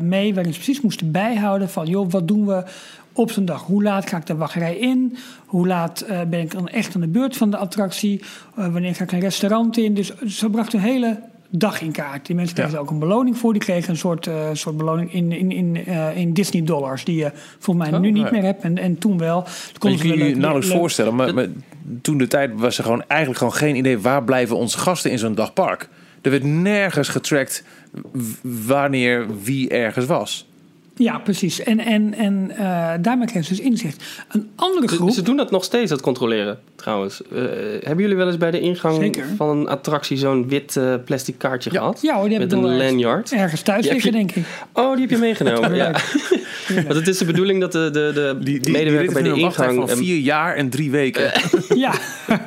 mee... 0.00 0.34
waarin 0.34 0.52
ze 0.52 0.60
precies 0.60 0.80
moesten 0.80 1.10
bijhouden 1.10 1.70
van... 1.70 1.86
joh, 1.86 2.10
wat 2.10 2.28
doen 2.28 2.46
we 2.46 2.64
op 3.12 3.30
zo'n 3.30 3.44
dag? 3.44 3.62
Hoe 3.62 3.82
laat 3.82 4.08
ga 4.08 4.16
ik 4.16 4.26
de 4.26 4.36
wachtrij 4.36 4.76
in? 4.76 5.16
Hoe 5.46 5.66
laat 5.66 6.06
ben 6.28 6.40
ik 6.40 6.50
dan 6.50 6.68
echt 6.68 6.94
aan 6.94 7.00
de 7.00 7.08
beurt 7.08 7.36
van 7.36 7.50
de 7.50 7.56
attractie? 7.56 8.22
Wanneer 8.54 8.94
ga 8.94 9.04
ik 9.04 9.12
een 9.12 9.20
restaurant 9.20 9.76
in? 9.76 9.94
Dus 9.94 10.16
ze 10.18 10.50
brachten 10.50 10.78
een 10.78 10.84
hele 10.84 11.20
dag 11.50 11.80
in 11.80 11.92
kaart. 11.92 12.26
Die 12.26 12.36
mensen 12.36 12.54
kregen 12.54 12.72
Ja. 12.72 12.78
er 12.78 12.82
ook 12.82 12.90
een 12.90 12.98
beloning 12.98 13.38
voor. 13.38 13.52
Die 13.52 13.62
kregen 13.62 13.90
een 13.90 13.96
soort, 13.96 14.26
eh, 14.26 14.48
soort 14.52 14.76
beloning 14.76 15.12
in, 15.12 15.32
in, 15.32 15.52
in, 15.52 15.86
eh, 15.86 16.16
in 16.16 16.32
Disney 16.32 16.64
dollars... 16.64 17.04
die 17.04 17.16
je 17.16 17.30
volgens 17.58 17.88
mij 17.88 17.98
Oh, 17.98 18.04
nu 18.04 18.10
niet 18.10 18.30
meer 18.30 18.42
hebt 18.42 18.62
en, 18.62 18.78
en 18.78 18.98
toen 18.98 19.18
wel. 19.18 19.46
Konden 19.78 20.06
je 20.06 20.14
kunt 20.14 20.28
je 20.28 20.36
nauwelijks 20.36 20.74
voorstellen. 20.74 21.14
Maar, 21.14 21.34
maar 21.34 21.46
toen 22.02 22.18
de 22.18 22.26
tijd 22.26 22.50
was 22.54 22.78
er 22.78 22.84
gewoon 22.84 23.04
eigenlijk 23.06 23.38
gewoon 23.38 23.54
geen 23.54 23.76
idee... 23.76 23.98
waar 23.98 24.24
blijven 24.24 24.56
onze 24.56 24.78
gasten 24.78 25.10
in 25.10 25.18
zo'n 25.18 25.34
dagpark? 25.34 25.88
Er 26.22 26.30
werd 26.30 26.44
nergens 26.44 27.08
getrackt 27.08 27.64
wanneer 28.42 29.26
wie 29.42 29.68
ergens 29.68 30.06
was. 30.06 30.47
Ja, 30.98 31.18
precies. 31.18 31.62
En, 31.62 31.80
en, 31.80 32.14
en 32.14 32.50
eh, 32.56 32.90
daarmee 33.00 33.26
kregen 33.26 33.44
ze 33.44 33.54
dus 33.54 33.64
inzicht. 33.64 34.04
Een 34.28 34.48
andere 34.56 34.88
Ze, 34.88 34.94
groep... 34.94 35.10
ze 35.10 35.22
doen 35.22 35.36
dat 35.36 35.50
nog 35.50 35.64
steeds, 35.64 35.90
dat 35.90 36.00
controleren, 36.00 36.58
trouwens. 36.76 37.22
Eh, 37.32 37.40
hebben 37.80 37.98
jullie 37.98 38.16
wel 38.16 38.26
eens 38.26 38.36
bij 38.36 38.50
de 38.50 38.60
ingang 38.60 38.96
Zeker. 38.96 39.24
van 39.36 39.48
een 39.48 39.68
attractie 39.68 40.16
zo'n 40.16 40.48
wit 40.48 40.76
eh, 40.76 40.94
plastic 41.04 41.38
kaartje 41.38 41.70
Ja. 41.72 41.78
gehad? 41.78 41.98
Ja 42.02 42.16
hoor, 42.18 42.28
die 42.28 42.38
Met 42.38 42.52
een 42.52 42.76
lanyard? 42.76 43.32
Ergens 43.32 43.62
thuis 43.62 43.88
liggen, 43.88 44.10
je- 44.10 44.16
denk 44.16 44.32
ik. 44.32 44.44
Oh, 44.72 44.92
die 44.92 45.00
heb 45.00 45.10
je 45.10 45.16
meegenomen. 45.16 45.74
ja. 45.84 45.90
Want 46.86 46.94
het 46.94 47.08
is 47.08 47.18
de 47.18 47.24
bedoeling 47.24 47.60
dat 47.60 47.72
de, 47.72 47.90
de, 47.90 48.10
de 48.14 48.36
Die, 48.40 48.60
die, 48.60 48.72
medewerker 48.72 49.12
bij 49.12 49.22
de 49.22 49.34
ingang... 49.34 49.88
van 49.88 49.96
vier 49.96 50.16
jaar 50.18 50.54
en 50.54 50.68
drie 50.70 50.90
weken. 50.90 51.30
Ja, 51.74 51.92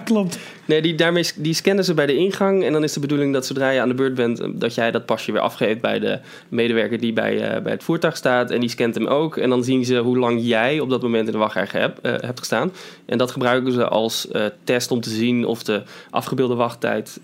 klopt. 0.06 0.38
Nee, 0.72 0.82
die, 0.82 0.96
daarmee, 0.96 1.26
die 1.36 1.54
scannen 1.54 1.86
ze 1.86 1.94
bij 1.94 2.06
de 2.06 2.16
ingang. 2.16 2.64
En 2.64 2.74
dan 2.74 2.84
is 2.84 2.94
de 2.94 3.00
bedoeling 3.00 3.34
dat 3.34 3.46
zodra 3.46 3.70
je 3.70 3.82
aan 3.82 3.88
de 3.88 3.94
beurt 3.94 4.16
bent... 4.16 4.40
eh, 4.40 4.50
dat 4.54 4.76
jij 4.76 4.92
dat 4.92 5.06
pasje 5.06 5.32
weer 5.32 5.42
afgeeft 5.42 5.82
bij 5.82 6.00
de 6.00 6.20
medewerker 6.50 7.00
die 7.00 7.14
bij, 7.14 7.50
eh, 7.50 7.62
bij 7.62 7.72
het 7.72 7.84
voertuig 7.84 8.18
staat. 8.18 8.52
En 8.52 8.60
die 8.60 8.70
scant 8.70 8.96
hem 8.96 9.08
ook. 9.08 9.38
En 9.38 9.50
dan 9.50 9.64
zien 9.64 9.86
ze 9.86 9.98
hoe 9.98 10.18
lang 10.18 10.40
jij 10.42 10.80
op 10.80 10.90
dat 10.90 11.02
moment 11.02 11.26
in 11.26 11.32
de 11.32 11.38
wachtrij 11.38 11.68
hebt, 11.72 12.02
eh, 12.02 12.12
hebt 12.12 12.40
gestaan. 12.40 12.72
En 13.06 13.18
dat 13.18 13.32
gebruiken 13.32 13.72
ze 13.72 13.88
als 13.88 14.28
test 14.64 14.92
om 14.92 15.02
te 15.02 15.10
zien 15.10 15.46
of 15.46 15.64
de 15.64 15.84
afgebeelde 16.10 16.56
wachttijd 16.56 17.20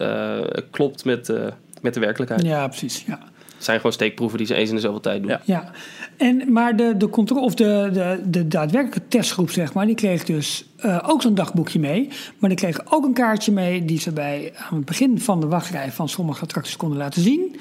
klopt 0.72 1.06
met, 1.06 1.34
met 1.82 1.94
de 1.94 2.00
werkelijkheid. 2.00 2.42
Ja, 2.42 2.68
precies. 2.68 3.04
Ja. 3.08 3.20
Het 3.58 3.66
zijn 3.66 3.78
gewoon 3.78 3.92
steekproeven 3.92 4.38
die 4.38 4.48
ze 4.48 4.56
eens 4.56 4.70
in 4.70 4.76
de 4.76 4.82
zoveel 4.82 5.00
tijd 5.00 5.24
doen. 5.24 5.38
Ja. 5.44 5.72
En, 6.18 6.52
maar 6.52 6.76
de, 6.76 6.98
de, 6.98 7.10
controle, 7.10 7.42
of 7.42 7.56
de, 7.56 7.90
de, 7.94 8.22
de 8.30 8.48
daadwerkelijke 8.48 9.08
testgroep, 9.08 9.50
zeg 9.50 9.74
maar, 9.74 9.86
die 9.86 9.96
kreeg 9.96 10.24
dus 10.24 10.66
eh, 10.78 11.00
ook 11.06 11.22
zo'n 11.22 11.36
dagboekje 11.36 11.80
mee. 11.80 12.10
Maar 12.38 12.50
die 12.50 12.60
kreeg 12.60 12.94
ook 12.94 13.06
een 13.06 13.14
kaartje 13.14 13.52
mee 13.52 13.86
die 13.86 14.00
ze 14.00 14.12
bij, 14.12 14.54
aan 14.70 14.78
het 14.78 14.86
begin 14.86 15.20
van 15.20 15.40
de 15.40 15.48
wachtrij 15.48 15.92
van 15.92 16.10
sommige 16.10 16.42
attracties 16.42 16.78
konden 16.78 16.98
laten 16.98 17.22
zien. 17.22 17.56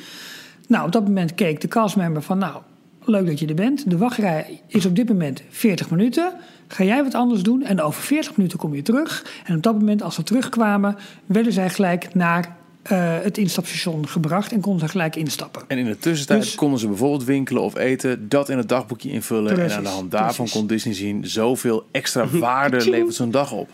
Nou, 0.69 0.87
op 0.87 0.93
dat 0.93 1.05
moment 1.05 1.35
keek 1.35 1.61
de 1.61 1.69
castmember 1.69 2.23
van, 2.23 2.39
nou, 2.39 2.63
leuk 3.05 3.27
dat 3.27 3.39
je 3.39 3.47
er 3.47 3.55
bent. 3.55 3.91
De 3.91 3.97
wachtrij 3.97 4.61
is 4.67 4.87
op 4.87 4.97
dit 4.97 5.09
moment 5.09 5.43
40 5.49 5.91
minuten. 5.91 6.33
Ga 6.69 6.85
jij 6.85 7.03
wat 7.03 7.15
anders 7.15 7.43
doen? 7.43 7.63
En 7.63 7.81
over 7.81 8.03
40 8.03 8.37
minuten 8.37 8.59
kom 8.59 8.75
je 8.75 8.83
terug. 8.83 9.27
En 9.45 9.57
op 9.57 9.63
dat 9.63 9.75
moment, 9.75 10.03
als 10.03 10.15
ze 10.15 10.23
terugkwamen, 10.23 10.97
werden 11.27 11.53
zij 11.53 11.71
gelijk 11.71 12.15
naar 12.15 12.57
eh, 12.89 13.15
het 13.23 13.39
instapstation 13.39 14.09
gebracht 14.09 14.53
en 14.53 14.61
konden 14.61 14.81
ze 14.81 14.89
gelijk 14.89 15.17
instappen. 15.17 15.63
En 15.69 15.79
in 15.79 15.85
de 15.85 15.99
tussentijd 15.99 16.41
Dus- 16.41 16.55
konden 16.55 16.79
ze 16.79 16.87
bijvoorbeeld 16.87 17.25
winkelen 17.25 17.63
of 17.63 17.77
eten, 17.77 18.29
dat 18.29 18.49
in 18.49 18.59
het 18.59 18.69
dagboekje 18.69 19.11
invullen. 19.11 19.59
en 19.59 19.73
aan 19.73 19.83
de 19.83 19.89
hand 19.89 20.11
daarvan 20.11 20.35
precies. 20.35 20.53
kon 20.53 20.67
Disney 20.67 20.95
zien, 20.95 21.27
zoveel 21.27 21.87
extra 21.91 22.27
waarde 22.29 22.91
levert 22.91 23.15
zo'n 23.15 23.31
dag 23.31 23.53
op. 23.53 23.69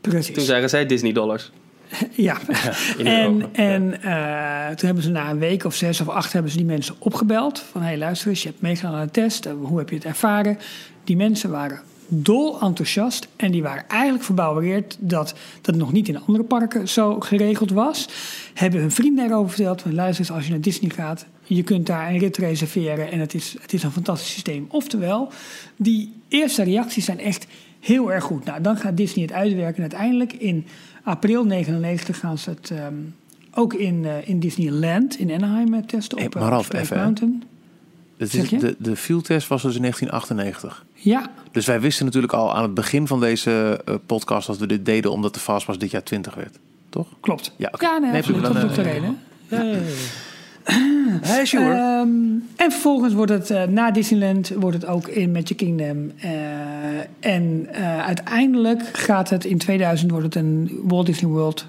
Precies. 0.00 0.34
Toen 0.34 0.44
zagen 0.44 0.68
zij 0.68 0.86
Disney 0.86 1.12
dollars. 1.12 1.50
Ja, 2.10 2.36
en, 2.98 3.44
en 3.52 4.02
eh, 4.02 4.66
toen 4.76 4.86
hebben 4.86 5.02
ze 5.02 5.10
na 5.10 5.30
een 5.30 5.38
week 5.38 5.64
of 5.64 5.74
zes 5.74 6.00
of 6.00 6.08
acht 6.08 6.32
hebben 6.32 6.50
ze 6.50 6.56
die 6.56 6.66
mensen 6.66 6.94
opgebeld. 6.98 7.58
Van 7.58 7.80
hé, 7.80 7.86
hey, 7.86 7.98
luister 7.98 8.28
eens, 8.28 8.42
je 8.42 8.48
hebt 8.48 8.60
meegedaan 8.60 8.94
aan 8.94 9.04
de 9.06 9.12
test. 9.12 9.46
Eh, 9.46 9.52
Hoe 9.62 9.78
heb 9.78 9.88
je 9.88 9.94
het 9.94 10.04
ervaren? 10.04 10.58
Die 11.04 11.16
mensen 11.16 11.50
waren 11.50 11.80
dol 12.08 12.60
enthousiast. 12.60 13.28
En 13.36 13.50
die 13.50 13.62
waren 13.62 13.88
eigenlijk 13.88 14.24
verbouwereerd 14.24 14.96
dat 15.00 15.34
dat 15.60 15.74
nog 15.74 15.92
niet 15.92 16.08
in 16.08 16.20
andere 16.20 16.44
parken 16.44 16.88
zo 16.88 17.20
geregeld 17.20 17.70
was. 17.70 18.08
Hebben 18.54 18.80
hun 18.80 18.90
vrienden 18.90 19.28
daarover 19.28 19.54
verteld. 19.54 19.82
Van 19.82 19.94
luister 19.94 20.24
eens, 20.24 20.34
als 20.34 20.44
je 20.44 20.50
naar 20.50 20.60
Disney 20.60 20.90
gaat, 20.90 21.26
je 21.42 21.62
kunt 21.62 21.86
daar 21.86 22.10
een 22.10 22.18
rit 22.18 22.36
reserveren. 22.36 23.10
En 23.10 23.20
het 23.20 23.34
is, 23.34 23.56
het 23.60 23.72
is 23.72 23.82
een 23.82 23.90
fantastisch 23.90 24.32
systeem. 24.32 24.66
Oftewel, 24.70 25.32
die 25.76 26.12
eerste 26.28 26.62
reacties 26.62 27.04
zijn 27.04 27.20
echt 27.20 27.46
heel 27.80 28.12
erg 28.12 28.24
goed. 28.24 28.44
Nou, 28.44 28.60
dan 28.60 28.76
gaat 28.76 28.96
Disney 28.96 29.24
het 29.24 29.34
uitwerken. 29.34 29.76
En 29.76 29.90
uiteindelijk 29.90 30.32
in 30.32 30.66
april 31.02 31.44
99 31.44 32.18
gaan 32.18 32.38
ze 32.38 32.50
het 32.50 32.70
ehm, 32.70 32.94
ook 33.54 33.74
in, 33.74 34.04
eh, 34.04 34.28
in 34.28 34.40
Disneyland 34.40 35.18
in 35.18 35.32
Anaheim 35.32 35.74
eh, 35.74 35.82
testen. 35.82 36.18
Hey, 36.18 36.26
op 36.26 36.34
eh, 36.34 36.40
maar 36.40 36.80
even? 36.80 36.96
Mountain. 36.96 37.42
Is, 38.18 38.30
de, 38.30 38.76
de 38.78 38.96
fieldtest 38.96 39.48
was 39.48 39.62
dus 39.62 39.74
in 39.74 39.80
1998. 39.80 40.84
Ja, 40.94 41.30
Dus 41.52 41.66
wij 41.66 41.80
wisten 41.80 42.04
natuurlijk 42.04 42.32
al 42.32 42.54
aan 42.56 42.62
het 42.62 42.74
begin 42.74 43.06
van 43.06 43.20
deze 43.20 43.80
eh, 43.84 43.94
podcast 44.06 44.46
dat 44.46 44.58
we 44.58 44.66
dit 44.66 44.84
deden 44.84 45.12
omdat 45.12 45.34
de 45.34 45.40
Fastpass 45.40 45.78
dit 45.78 45.90
jaar 45.90 46.02
20 46.02 46.34
werd. 46.34 46.58
Toch? 46.88 47.06
klopt. 47.20 47.52
Ja, 47.56 47.68
oké. 47.72 47.84
Ja, 47.84 47.98
nee, 47.98 48.10
Nee, 48.10 48.18
absoluut. 48.20 48.42
dan, 48.42 48.52
dat 48.52 48.62
is 48.62 48.68
ook 48.68 48.74
de 48.74 48.82
reden. 48.82 49.18
Hey, 51.22 51.44
sure. 51.46 51.74
En 52.56 52.70
vervolgens 52.72 53.14
wordt 53.14 53.32
het 53.32 53.50
eh, 53.50 53.62
na 53.64 53.90
Disneyland 53.90 54.48
wordt 54.48 54.76
het 54.76 54.86
ook 54.86 55.08
in 55.08 55.32
Magic 55.32 55.56
Kingdom. 55.56 56.12
eh, 56.20 56.30
en 57.20 57.68
uiteindelijk 58.06 58.82
gaat 58.92 59.30
het 59.30 59.44
in 59.44 59.58
2000 59.58 60.10
wordt 60.10 60.24
het 60.26 60.34
een 60.34 60.80
Walt 60.82 61.06
Disney 61.06 61.30
World 61.30 61.66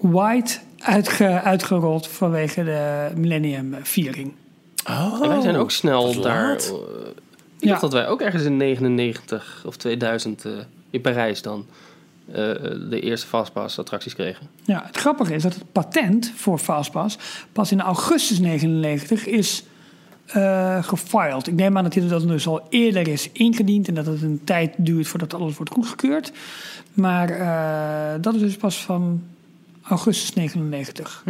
wide 0.00 0.50
uitge- 0.78 1.40
uitgerold 1.42 2.08
vanwege 2.08 2.64
de 2.64 3.08
Millennium 3.16 3.74
viering. 3.82 4.32
Oh, 4.88 5.18
En 5.22 5.28
wij 5.28 5.40
zijn 5.40 5.56
ook 5.56 5.70
snel 5.70 6.20
daar. 6.20 6.56
eh, 6.56 6.64
ik 7.58 7.64
Ja. 7.64 7.68
dacht 7.68 7.80
dat 7.80 7.92
wij 7.92 8.08
ook 8.08 8.20
ergens 8.20 8.42
in 8.42 8.56
99 8.56 9.62
of 9.66 9.76
2000 9.76 10.44
eh, 10.44 10.52
in 10.90 11.00
Parijs 11.00 11.42
dan 11.42 11.66
eh, 12.26 12.34
de 12.90 13.00
eerste 13.00 13.26
Fastpass 13.26 13.78
attracties 13.78 14.14
kregen. 14.14 14.46
Ja, 14.64 14.82
het 14.86 14.96
grappige 14.96 15.34
is 15.34 15.42
dat 15.42 15.54
het 15.54 15.72
patent 15.72 16.32
voor 16.36 16.58
Fastpass 16.58 17.18
pas 17.52 17.72
in 17.72 17.80
augustus 17.80 18.38
99 18.38 19.26
is 19.26 19.62
eh, 20.26 20.82
gefiled. 20.84 21.46
Ik 21.46 21.54
neem 21.54 21.76
aan 21.76 21.82
dat 21.82 21.92
dit 21.92 22.08
dat 22.08 22.28
dus 22.28 22.46
al 22.46 22.66
eerder 22.68 23.08
is 23.08 23.28
ingediend 23.32 23.88
en 23.88 23.94
dat 23.94 24.06
het 24.06 24.22
een 24.22 24.40
tijd 24.44 24.74
duurt 24.76 25.08
voordat 25.08 25.34
alles 25.34 25.56
wordt 25.56 25.72
goedgekeurd. 25.72 26.32
Maar 26.94 27.30
eh, 27.30 28.22
dat 28.22 28.34
is 28.34 28.40
dus 28.40 28.56
pas 28.56 28.76
van 28.84 29.22
augustus 29.82 30.32
99. 30.34 31.24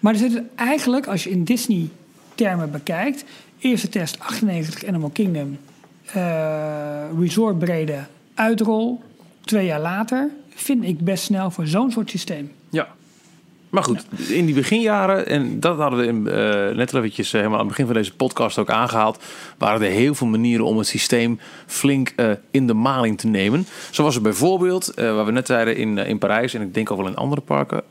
Maar 0.00 0.12
er 0.12 0.18
zit 0.18 0.42
eigenlijk, 0.54 1.06
als 1.06 1.24
je 1.24 1.30
in 1.30 1.44
Disney-termen 2.36 2.70
bekijkt, 2.70 3.24
eerste 3.58 3.88
test 3.88 4.18
98 4.18 4.84
Animal 4.86 5.10
Kingdom, 5.10 5.58
eh 6.12 7.02
resort 7.18 7.58
brede 7.58 7.98
uitrol, 8.34 9.02
twee 9.40 9.66
jaar 9.66 9.80
later, 9.80 10.30
vind 10.54 10.84
ik 10.84 11.00
best 11.00 11.24
snel 11.24 11.50
voor 11.50 11.66
zo'n 11.66 11.90
soort 11.90 12.10
systeem. 12.10 12.52
Ja. 12.70 12.88
Maar 13.70 13.82
goed, 13.82 14.06
in 14.28 14.46
die 14.46 14.54
beginjaren, 14.54 15.26
en 15.26 15.60
dat 15.60 15.78
hadden 15.78 15.98
we 15.98 16.06
in, 16.06 16.28
eh, 16.28 16.76
net 16.76 16.92
al 16.92 16.98
eventjes 16.98 17.26
eh, 17.26 17.32
helemaal 17.32 17.58
aan 17.58 17.66
het 17.66 17.68
begin 17.68 17.86
van 17.86 17.94
deze 17.94 18.14
podcast 18.14 18.58
ook 18.58 18.70
aangehaald, 18.70 19.22
waren 19.58 19.86
er 19.86 19.92
heel 19.92 20.14
veel 20.14 20.26
manieren 20.26 20.64
om 20.64 20.78
het 20.78 20.86
systeem 20.86 21.38
flink 21.66 22.12
eh, 22.16 22.30
in 22.50 22.66
de 22.66 22.74
maling 22.74 23.18
te 23.18 23.26
nemen. 23.26 23.66
Zo 23.90 24.02
was 24.02 24.16
er 24.16 24.22
bijvoorbeeld, 24.22 24.92
waar 24.94 25.24
we 25.24 25.32
net 25.32 25.46
zeiden 25.46 25.76
in, 25.76 25.98
in 25.98 26.18
Parijs, 26.18 26.54
en 26.54 26.62
ik 26.62 26.74
denk 26.74 26.90
ook 26.90 26.98
wel 26.98 27.06
in 27.06 27.16
andere 27.16 27.40
parken, 27.40 27.82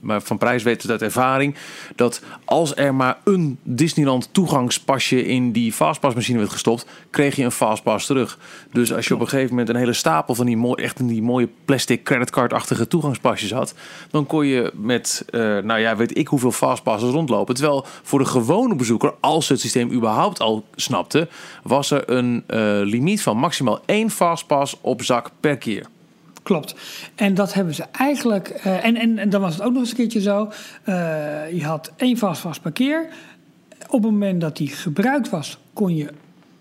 maar 0.00 0.22
van 0.22 0.38
Parijs 0.38 0.62
weten 0.62 0.86
we 0.86 0.92
uit 0.92 1.02
ervaring, 1.02 1.54
dat 1.96 2.22
als 2.44 2.76
er 2.76 2.94
maar 2.94 3.18
een 3.24 3.58
Disneyland 3.62 4.28
toegangspasje 4.32 5.24
in 5.24 5.52
die 5.52 5.72
fastpassmachine 5.72 6.38
werd 6.38 6.50
gestopt, 6.50 6.86
kreeg 7.10 7.36
je 7.36 7.44
een 7.44 7.50
fastpass 7.50 8.06
terug. 8.06 8.38
Dus 8.72 8.92
als 8.92 9.08
je 9.08 9.14
op 9.14 9.20
een 9.20 9.28
gegeven 9.28 9.50
moment 9.50 9.68
een 9.68 9.76
hele 9.76 9.92
stapel 9.92 10.34
van 10.34 10.46
die, 10.46 10.56
mooi, 10.56 10.82
echt 10.82 11.08
die 11.08 11.22
mooie 11.22 11.48
plastic 11.64 12.04
creditcardachtige 12.04 12.88
toegangspasjes 12.88 13.52
had, 13.52 13.74
dan 14.10 14.26
kon 14.26 14.46
je 14.46 14.72
met, 14.74 15.07
eh, 15.30 15.40
nou 15.40 15.80
ja, 15.80 15.96
weet 15.96 16.18
ik 16.18 16.28
hoeveel 16.28 16.52
fastpasses 16.52 17.10
rondlopen. 17.10 17.54
Terwijl 17.54 17.84
voor 18.02 18.18
de 18.18 18.24
gewone 18.24 18.74
bezoeker, 18.74 19.14
als 19.20 19.46
ze 19.46 19.52
het 19.52 19.60
systeem 19.60 19.92
überhaupt 19.92 20.40
al 20.40 20.64
snapte, 20.74 21.28
was 21.62 21.90
er 21.90 22.10
een 22.10 22.44
eh, 22.46 22.58
limiet 22.82 23.22
van 23.22 23.36
maximaal 23.36 23.80
één 23.86 24.10
fastpass 24.10 24.76
op 24.80 25.02
zak 25.02 25.30
per 25.40 25.56
keer. 25.56 25.86
Klopt. 26.42 26.74
En 27.14 27.34
dat 27.34 27.54
hebben 27.54 27.74
ze 27.74 27.84
eigenlijk. 27.92 28.48
eh, 28.48 28.84
en, 28.84 28.96
en, 28.96 29.18
en 29.18 29.30
dan 29.30 29.40
was 29.40 29.54
het 29.54 29.62
ook 29.62 29.72
nog 29.72 29.80
eens 29.80 29.90
een 29.90 29.96
keertje 29.96 30.20
zo. 30.20 30.52
je 31.52 31.64
had 31.64 31.92
één 31.96 32.16
vastpas 32.16 32.58
per 32.58 32.72
keer. 32.72 33.08
Op 33.86 34.02
het 34.02 34.12
moment 34.12 34.40
dat 34.40 34.56
die 34.56 34.68
gebruikt 34.68 35.30
was, 35.30 35.58
kon 35.72 35.96
je 35.96 36.08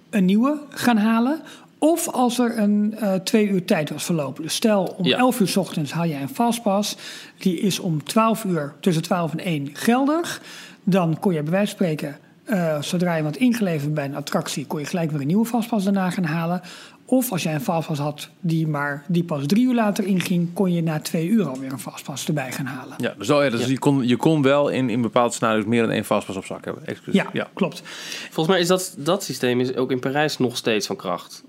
een 0.10 0.26
nieuwe 0.26 0.60
gaan 0.70 0.98
halen. 0.98 1.42
Of 1.80 2.10
als 2.10 2.40
er 2.40 2.58
een 2.58 2.96
eh, 3.00 3.14
twee 3.14 3.48
uur 3.48 3.66
tijd 3.66 3.90
was 3.90 4.04
verlopen. 4.04 4.44
Dus 4.44 4.56
stel 4.56 4.96
om 4.98 5.06
Ja. 5.06 5.18
11 5.18 5.40
uur 5.40 5.48
's 5.48 5.56
ochtends 5.58 5.92
haal 5.92 6.08
jij 6.08 6.22
een 6.22 6.30
fastpass. 6.30 6.96
Die 7.38 7.60
is 7.60 7.80
om 7.80 8.04
12 8.04 8.44
uur, 8.44 8.74
tussen 8.80 9.04
12 9.04 9.32
en 9.32 9.40
1 9.40 9.70
geldig. 9.74 10.42
Dan 10.84 11.20
kon 11.20 11.34
je 11.34 11.44
bij 11.44 11.52
wijze 11.52 11.76
van 11.76 11.86
spreken, 11.86 12.18
eh, 12.44 12.82
zodra 12.82 13.16
je 13.16 13.24
wat 13.24 13.36
ingeleverd 13.38 13.94
bij 13.94 14.06
een 14.06 14.16
attractie, 14.16 14.66
kon 14.66 14.80
je 14.80 14.86
gelijk 14.86 15.12
weer 15.12 15.22
een 15.22 15.28
nieuwe 15.28 15.46
fastpass 15.46 15.84
daarna 15.84 16.10
gaan 16.10 16.24
halen. 16.24 16.62
Of 17.06 17.32
als 17.32 17.44
jij 17.44 17.54
een 17.54 17.62
fastpass 17.62 18.00
had 18.00 18.30
die, 18.40 18.68
maar, 18.68 19.04
die 19.08 19.24
pas 19.24 19.46
drie 19.46 19.66
uur 19.66 19.74
later 19.74 20.06
inging, 20.06 20.54
kon 20.54 20.74
je 20.74 20.84
na 20.84 21.00
twee 21.00 21.28
uur 21.28 21.48
alweer 21.48 21.72
een 21.72 21.80
fastpass 21.80 22.28
erbij 22.28 22.52
gaan 22.52 22.66
halen. 22.66 22.96
Ja, 22.98 23.14
dus, 23.18 23.30
oh 23.30 23.44
ja, 23.44 23.50
dus 23.50 23.62
Ja. 23.62 23.68
Je, 23.68 23.80
kon, 23.80 24.08
je 24.08 24.16
kon 24.16 24.42
wel 24.42 24.70
in, 24.70 24.90
in 24.90 25.02
bepaalde 25.02 25.34
scenario's 25.34 25.66
meer 25.66 25.82
dan 25.82 25.92
één 25.92 26.06
fastpass 26.06 26.38
op 26.38 26.46
zak 26.46 26.66
hebben. 26.66 26.86
Excuus. 26.86 27.14
Ja, 27.14 27.26
ja. 27.34 27.48
klopt. 27.54 27.82
Volgens 28.26 28.48
mij 28.48 28.60
is 28.60 28.68
dat, 28.68 28.96
dat 28.98 29.24
systeem 29.24 29.60
is 29.60 29.76
ook 29.76 29.92
in 29.92 30.00
Parijs 30.00 30.38
nog 30.38 30.58
steeds 30.58 30.88
van 30.88 30.96
kracht. 30.96 31.44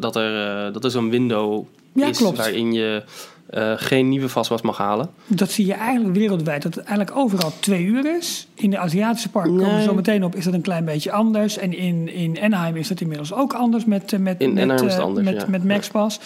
Dat 0.00 0.16
er, 0.16 0.66
eh, 0.66 0.72
dat 0.72 0.84
er 0.84 0.90
zo'n 0.90 1.10
window 1.10 1.64
Ja, 1.92 2.06
is 2.06 2.16
klopt. 2.16 2.36
waarin 2.36 2.72
je 2.72 3.02
eh, 3.50 3.72
geen 3.76 4.08
nieuwe 4.08 4.28
vastwas 4.28 4.62
mag 4.62 4.76
halen. 4.76 5.10
Dat 5.26 5.50
zie 5.50 5.66
je 5.66 5.72
eigenlijk 5.74 6.16
wereldwijd, 6.16 6.62
dat 6.62 6.74
het 6.74 6.84
eigenlijk 6.84 7.16
overal 7.18 7.52
twee 7.60 7.84
uur 7.84 8.16
is. 8.16 8.48
In 8.54 8.70
de 8.70 8.78
Aziatische 8.78 9.28
parken 9.28 9.56
komen 9.56 9.76
we 9.76 9.82
zo 9.82 9.94
meteen 9.94 10.24
op, 10.24 10.34
is 10.34 10.44
dat 10.44 10.54
een 10.54 10.60
klein 10.60 10.84
beetje 10.84 11.12
anders. 11.12 11.58
En 11.58 11.76
in, 11.76 12.08
in 12.12 12.40
Anaheim 12.40 12.76
is 12.76 12.88
dat 12.88 13.00
inmiddels 13.00 13.32
ook 13.32 13.52
anders 13.52 13.84
met, 13.84 14.12
eh, 14.12 14.18
met, 14.18 14.40
In 14.40 14.54
met, 14.54 14.70
anders, 14.70 15.24
met, 15.24 15.34
ja. 15.34 15.44
met 15.48 15.64
MaxPass. 15.64 16.20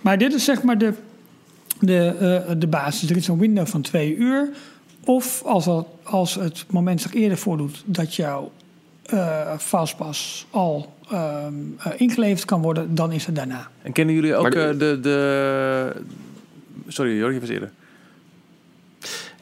Maar 0.00 0.18
dit 0.18 0.34
is 0.34 0.44
zeg 0.44 0.62
maar 0.62 0.78
de, 0.78 0.92
de, 1.80 2.54
de 2.58 2.66
basis. 2.66 3.10
Er 3.10 3.16
is 3.16 3.28
een 3.28 3.38
window 3.38 3.66
van 3.66 3.80
twee 3.80 4.16
uur. 4.16 4.48
Of 5.04 5.42
als, 5.44 5.66
al, 5.66 5.98
als 6.02 6.34
het 6.34 6.64
moment 6.70 7.00
zich 7.00 7.14
eerder 7.14 7.38
voordoet 7.38 7.82
dat 7.84 8.14
jouw 8.14 8.50
eh 9.04 9.58
fastpass 9.58 10.46
al 10.50 10.93
ehm, 11.10 11.54
eh, 11.78 11.92
ingeleverd 11.96 12.44
kan 12.44 12.62
worden, 12.62 12.94
dan 12.94 13.12
is 13.12 13.26
het 13.26 13.34
daarna. 13.36 13.68
En 13.82 13.92
kennen 13.92 14.14
jullie 14.14 14.34
ook 14.36 14.42
Maar 14.42 14.50
de- 14.50 14.58
eh, 14.60 14.78
de, 14.78 15.00
de... 15.00 15.92
Sorry, 16.88 17.16
Jordi, 17.18 17.40
was 17.40 17.48
eerder. 17.48 17.70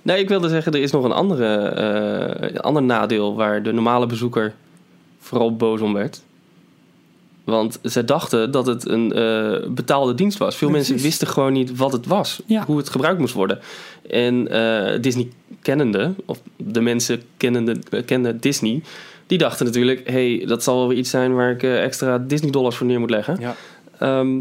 Nee, 0.02 0.18
ik 0.20 0.28
wilde 0.28 0.48
zeggen, 0.48 0.72
er 0.72 0.80
is 0.82 0.90
nog 0.90 1.04
een 1.04 1.12
andere, 1.12 1.56
eh, 1.56 2.48
een 2.50 2.60
ander 2.60 2.82
nadeel 2.82 3.34
waar 3.34 3.62
de 3.62 3.72
normale 3.72 4.06
bezoeker 4.06 4.54
vooral 5.20 5.56
boos 5.56 5.80
om 5.80 5.92
werd. 5.92 6.22
Want 7.44 7.78
ze 7.84 8.04
dachten 8.04 8.50
dat 8.50 8.66
het 8.66 8.88
een 8.88 9.12
eh, 9.12 9.68
betaalde 9.70 10.14
dienst 10.14 10.38
was. 10.38 10.56
Veel 10.56 10.68
Precies. 10.68 10.88
mensen 10.88 11.06
wisten 11.06 11.26
gewoon 11.28 11.52
niet 11.52 11.76
wat 11.76 11.92
het 11.92 12.06
was, 12.06 12.40
Ja. 12.46 12.64
hoe 12.66 12.76
het 12.76 12.88
gebruikt 12.88 13.18
moest 13.20 13.34
worden. 13.34 13.58
En 14.10 14.48
eh, 14.48 15.00
Disney 15.02 15.28
kennende, 15.62 16.14
of 16.24 16.40
de 16.56 16.80
mensen 16.80 17.22
kennende, 17.36 17.76
eh, 17.90 18.04
kenden 18.04 18.40
Disney, 18.40 18.82
die 19.26 19.38
dachten 19.38 19.66
natuurlijk: 19.66 20.08
hé, 20.08 20.36
hey, 20.36 20.46
dat 20.46 20.62
zal 20.62 20.76
wel 20.76 20.88
weer 20.88 20.98
iets 20.98 21.10
zijn 21.10 21.34
waar 21.34 21.50
ik 21.50 21.62
eh, 21.62 21.84
extra 21.84 22.18
Disney-dollars 22.18 22.76
voor 22.76 22.86
neer 22.86 23.00
moet 23.00 23.10
leggen. 23.10 23.36
Ja. 23.40 23.54
Ehm, 23.98 24.38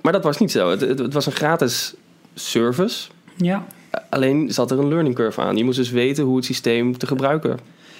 maar 0.00 0.12
dat 0.12 0.24
was 0.24 0.38
niet 0.38 0.50
zo. 0.50 0.70
Het, 0.70 0.80
het, 0.80 0.98
het 0.98 1.12
was 1.12 1.26
een 1.26 1.32
gratis 1.32 1.94
service. 2.34 3.08
Ja, 3.36 3.66
Alleen 4.08 4.52
zat 4.52 4.70
er 4.70 4.78
een 4.78 4.88
learning 4.88 5.14
curve 5.14 5.40
aan. 5.40 5.56
Je 5.56 5.64
moest 5.64 5.76
dus 5.76 5.90
weten 5.90 6.24
hoe 6.24 6.36
het 6.36 6.44
systeem 6.44 6.98
te 6.98 7.06
gebruiken 7.06 7.58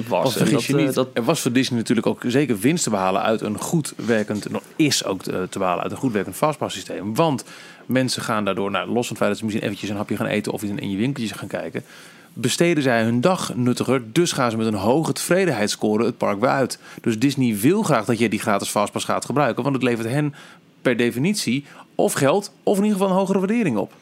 was. 0.08 0.36
Vergis 0.36 0.66
je 0.66 0.72
dat, 0.72 0.80
eh, 0.80 0.86
niet, 0.86 0.94
dat, 0.94 1.08
er 1.12 1.22
was 1.22 1.40
voor 1.40 1.52
Disney 1.52 1.78
natuurlijk 1.78 2.06
ook 2.06 2.22
zeker 2.26 2.58
winst 2.58 2.84
te 2.84 2.90
behalen 2.90 3.22
uit 3.22 3.40
een 3.40 3.58
goed 3.58 3.92
werkend, 3.96 4.50
nog 4.50 4.62
is 4.76 5.04
ook 5.04 5.22
te, 5.22 5.46
te 5.50 5.58
behalen 5.58 5.82
uit 5.82 5.92
een 5.92 5.98
goed 5.98 6.12
werkend 6.12 6.36
fastpass 6.36 6.74
systeem. 6.74 7.14
Want 7.14 7.44
mensen 7.86 8.22
gaan 8.22 8.44
daardoor, 8.44 8.70
nou, 8.70 8.86
los 8.86 9.06
van 9.06 9.08
het 9.08 9.16
feit 9.16 9.28
dat 9.28 9.38
ze 9.38 9.44
misschien 9.44 9.64
eventjes 9.64 9.90
een 9.90 9.96
hapje 9.96 10.16
gaan 10.16 10.26
eten 10.26 10.52
of 10.52 10.62
in 10.62 10.78
in 10.78 10.90
je 10.90 10.96
winkeltje 10.96 11.34
gaan 11.34 11.48
kijken, 11.48 11.84
besteden 12.32 12.82
zij 12.82 13.02
hun 13.02 13.20
dag 13.20 13.54
nuttiger. 13.54 14.02
Dus 14.12 14.32
gaan 14.32 14.50
ze 14.50 14.56
met 14.56 14.66
een 14.66 14.74
hoge 14.74 15.12
tevredenheidsscore 15.12 16.04
het 16.04 16.16
park 16.16 16.40
weer 16.40 16.48
uit. 16.48 16.78
Dus 17.00 17.18
Disney 17.18 17.56
wil 17.56 17.82
graag 17.82 18.04
dat 18.04 18.18
je 18.18 18.28
die 18.28 18.38
gratis 18.38 18.68
fastpass 18.68 19.04
gaat 19.04 19.24
gebruiken, 19.24 19.62
want 19.62 19.74
het 19.74 19.84
levert 19.84 20.08
hen 20.08 20.34
per 20.82 20.96
definitie 20.96 21.64
of 21.94 22.12
geld 22.12 22.52
of 22.62 22.76
in 22.76 22.82
ieder 22.82 22.98
geval 22.98 23.12
een 23.12 23.18
hogere 23.18 23.38
waardering 23.38 23.76
op. 23.76 23.92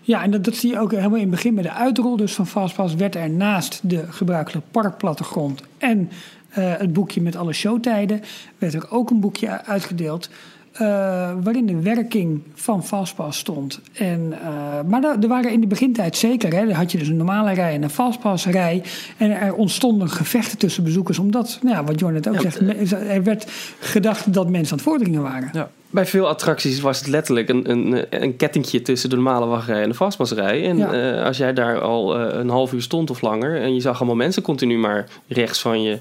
Ja, 0.00 0.22
en 0.22 0.42
dat, 0.42 0.56
zie 0.56 0.70
je 0.70 0.78
ook 0.78 0.90
helemaal 0.90 1.14
in 1.14 1.20
het 1.20 1.30
begin 1.30 1.54
bij 1.54 1.62
de 1.62 1.72
uitrol. 1.72 2.16
Dus 2.16 2.34
van 2.34 2.46
Fastpass 2.46 2.94
werd 2.94 3.14
er 3.14 3.30
naast 3.30 3.80
de 3.82 4.04
gebruikelijke 4.08 4.68
parkplattegrond 4.70 5.62
en 5.78 6.10
eh, 6.48 6.72
het 6.76 6.92
boekje 6.92 7.20
met 7.20 7.36
alle 7.36 7.52
showtijden, 7.52 8.22
werd 8.58 8.74
er 8.74 8.90
ook 8.90 9.10
een 9.10 9.20
boekje 9.20 9.64
uitgedeeld. 9.64 10.30
Eh, 10.78 11.30
waarin 11.42 11.66
de 11.66 11.80
werking 11.82 12.42
van 12.54 12.84
Fastpass 12.84 13.38
stond. 13.38 13.80
En, 13.92 14.32
eh, 14.42 14.48
maar 14.88 15.04
er, 15.04 15.16
er 15.22 15.28
waren 15.28 15.52
in 15.52 15.60
de 15.60 15.66
begintijd 15.66 16.16
zeker. 16.16 16.52
Hè, 16.54 16.72
had 16.72 16.92
je 16.92 16.98
dus 16.98 17.08
een 17.08 17.16
normale 17.16 17.52
rij 17.52 17.74
en 17.74 17.82
een 17.82 17.90
Fastpass-rij. 17.90 18.82
En 19.16 19.30
er 19.40 19.54
ontstonden 19.54 20.08
gevechten 20.10 20.58
tussen 20.58 20.84
bezoekers. 20.84 21.18
Omdat, 21.18 21.58
nou 21.62 21.76
ja, 21.76 21.84
wat 21.84 22.00
Jorn 22.00 22.12
net 22.14 22.28
ook 22.28 22.34
Ja, 22.34 22.40
zegt, 22.40 22.60
me- 22.60 22.96
er 23.08 23.22
werd 23.22 23.46
gedacht 23.80 24.32
dat 24.32 24.48
mensen 24.48 24.70
aan 24.72 24.78
het 24.78 24.86
voordringen 24.88 25.22
waren. 25.22 25.50
Ja. 25.52 25.70
bij 25.90 26.06
veel 26.06 26.28
attracties 26.28 26.80
was 26.80 26.98
het 26.98 27.06
letterlijk 27.08 27.48
een, 27.48 27.70
een, 27.70 28.04
een 28.10 28.36
kettingje 28.36 28.82
tussen 28.82 29.10
de 29.10 29.14
normale 29.16 29.46
wachtrij 29.46 29.82
en 29.82 29.88
de 29.88 29.94
fastpassrij. 29.94 30.68
En 30.68 30.76
Ja. 30.76 30.92
eh, 31.18 31.24
als 31.24 31.36
jij 31.36 31.52
daar 31.52 31.80
al 31.80 32.18
eh, 32.18 32.38
een 32.38 32.48
half 32.48 32.72
uur 32.72 32.82
stond 32.82 33.10
of 33.10 33.20
langer 33.20 33.60
en 33.60 33.74
je 33.74 33.80
zag 33.80 33.96
allemaal 33.96 34.16
mensen 34.16 34.42
continu 34.42 34.78
maar 34.78 35.06
rechts 35.28 35.60
van 35.60 35.82
je 35.82 35.98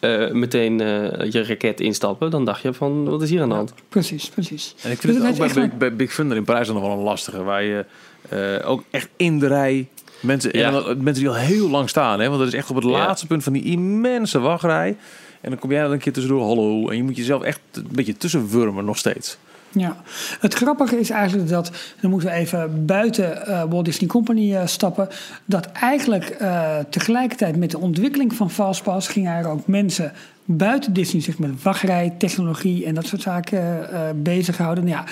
eh, 0.00 0.30
meteen 0.30 0.80
eh, 0.80 1.30
je 1.30 1.44
raket 1.44 1.80
instappen, 1.80 2.30
dan 2.30 2.44
dacht 2.44 2.62
je 2.62 2.72
van 2.72 3.04
wat 3.04 3.22
is 3.22 3.30
hier 3.30 3.42
aan 3.42 3.48
de 3.48 3.54
hand? 3.54 3.74
Precies, 3.88 4.28
precies. 4.28 4.74
En 4.82 4.90
ik 4.90 5.00
Dus 5.00 5.10
vind 5.10 5.22
het 5.22 5.32
ook 5.32 5.52
bij, 5.54 5.62
echt 5.64 5.78
bij, 5.78 5.96
Big 5.96 6.14
Thunder 6.14 6.36
in 6.36 6.44
Parijs 6.44 6.66
dan 6.66 6.76
nog 6.76 6.84
wel 6.84 6.96
een 6.96 7.02
lastige. 7.02 7.42
Waar 7.42 7.62
je 7.62 7.84
eh, 8.28 8.70
ook 8.70 8.82
echt 8.90 9.08
in 9.16 9.38
de 9.38 9.46
rij 9.46 9.88
mensen, 10.20 10.58
Ja. 10.58 10.66
en 10.66 10.72
dan 10.72 10.84
mensen 11.02 11.22
die 11.22 11.28
al 11.32 11.38
heel 11.38 11.70
lang 11.70 11.88
staan. 11.88 12.20
Hè, 12.20 12.26
want 12.26 12.38
dat 12.38 12.48
is 12.48 12.54
echt 12.54 12.70
op 12.70 12.76
het 12.76 12.84
Ja. 12.84 12.90
laatste 12.90 13.26
punt 13.26 13.42
van 13.42 13.52
die 13.52 13.64
immense 13.64 14.38
wachtrij. 14.38 14.96
En 15.40 15.50
dan 15.50 15.58
kom 15.58 15.70
jij 15.70 15.80
er 15.82 15.90
een 15.92 15.98
keer 15.98 16.12
tussendoor, 16.12 16.42
hallo. 16.42 16.88
En 16.88 16.96
je 16.96 17.02
moet 17.02 17.16
jezelf 17.16 17.42
echt 17.42 17.60
een 17.72 17.88
beetje 17.90 18.16
tussenwurmen 18.16 18.84
nog 18.84 18.98
steeds. 18.98 19.38
Ja, 19.70 19.96
het 20.40 20.54
grappige 20.54 20.98
is 20.98 21.10
eigenlijk 21.10 21.48
dat, 21.48 21.70
dan 22.00 22.10
moeten 22.10 22.28
we 22.28 22.34
even 22.34 22.86
buiten 22.86 23.46
eh, 23.46 23.62
Walt 23.68 23.84
Disney 23.84 24.08
Company 24.08 24.54
eh, 24.54 24.66
stappen, 24.66 25.08
dat 25.44 25.66
eigenlijk 25.72 26.24
eh, 26.24 26.78
tegelijkertijd 26.90 27.56
met 27.56 27.70
de 27.70 27.78
ontwikkeling 27.78 28.34
van 28.34 28.50
Fastpass 28.50 29.08
gingen 29.08 29.32
er 29.32 29.48
ook 29.48 29.66
mensen 29.66 30.12
buiten 30.44 30.92
Disney 30.92 31.22
zich 31.22 31.38
met 31.38 31.62
wachtrij, 31.62 32.14
technologie 32.18 32.86
en 32.86 32.94
dat 32.94 33.06
soort 33.06 33.22
zaken 33.22 33.88
bezighouden. 34.22 34.84
Nou 34.84 34.96
ja, 34.96 35.04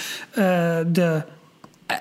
de, 0.84 1.22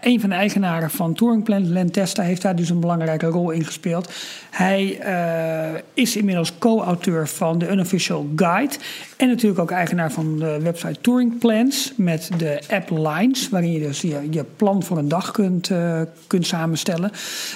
een 0.02 0.20
van 0.20 0.30
de 0.30 0.36
eigenaren 0.36 0.90
van 0.90 1.14
Touring 1.14 1.44
Plan, 1.44 1.72
Len 1.72 1.92
Testa, 1.92 2.24
heeft 2.24 2.42
daar 2.42 2.56
dus 2.56 2.70
een 2.70 2.80
belangrijke 2.80 3.26
rol 3.26 3.52
in 3.52 3.66
gespeeld. 3.66 4.12
Hij 4.50 5.00
eh, 5.00 5.80
is 5.94 6.16
inmiddels 6.16 6.58
co-auteur 6.58 7.28
van 7.28 7.58
de 7.58 7.72
Unofficial 7.72 8.28
Guide. 8.36 8.76
En 9.18 9.28
natuurlijk 9.28 9.60
ook 9.60 9.72
eigenaar 9.72 10.12
van 10.12 10.40
de 10.40 10.60
website 10.62 11.02
Touring 11.02 11.38
Plans 11.38 11.94
met 11.96 12.30
de 12.38 12.62
app 12.70 12.90
Lines, 12.90 13.50
waarin 13.50 13.72
je 13.72 13.80
dus 13.80 14.02
je, 14.02 14.28
je 14.30 14.46
plan 14.56 14.84
voor 14.84 14.98
een 14.98 15.08
dag 15.08 15.32
kunt, 15.32 15.70
eh, 15.70 16.02
kunt 16.28 16.48
samenstellen. 16.48 17.12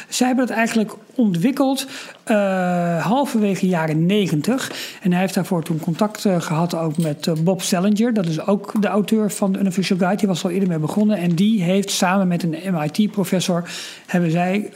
Zij 0.09 0.27
hebben 0.27 0.47
dat 0.47 0.55
eigenlijk 0.55 0.93
ontwikkeld 1.15 1.87
eh, 2.27 3.05
halverwege 3.05 3.67
jaren 3.67 4.05
90. 4.05 4.71
En 5.01 5.11
hij 5.11 5.21
heeft 5.21 5.33
daarvoor 5.33 5.63
toen 5.63 5.79
contact 5.79 6.25
eh, 6.25 6.41
gehad 6.41 6.75
ook 6.75 6.97
met 6.97 7.27
eh, 7.27 7.33
Bob 7.43 7.61
Salinger. 7.61 8.13
Dat 8.13 8.25
is 8.25 8.45
ook 8.45 8.81
de 8.81 8.87
auteur 8.87 9.31
van 9.31 9.51
de 9.51 9.59
Unofficial 9.59 9.97
Guide. 9.97 10.17
Die 10.17 10.27
was 10.27 10.43
al 10.43 10.49
eerder 10.49 10.69
mee 10.69 10.79
begonnen. 10.79 11.17
En 11.17 11.35
die 11.35 11.63
heeft 11.63 11.89
samen 11.91 12.27
met 12.27 12.43
een 12.43 12.57
MIT-professor... 12.73 13.69
hebben 14.05 14.31
zij 14.31 14.69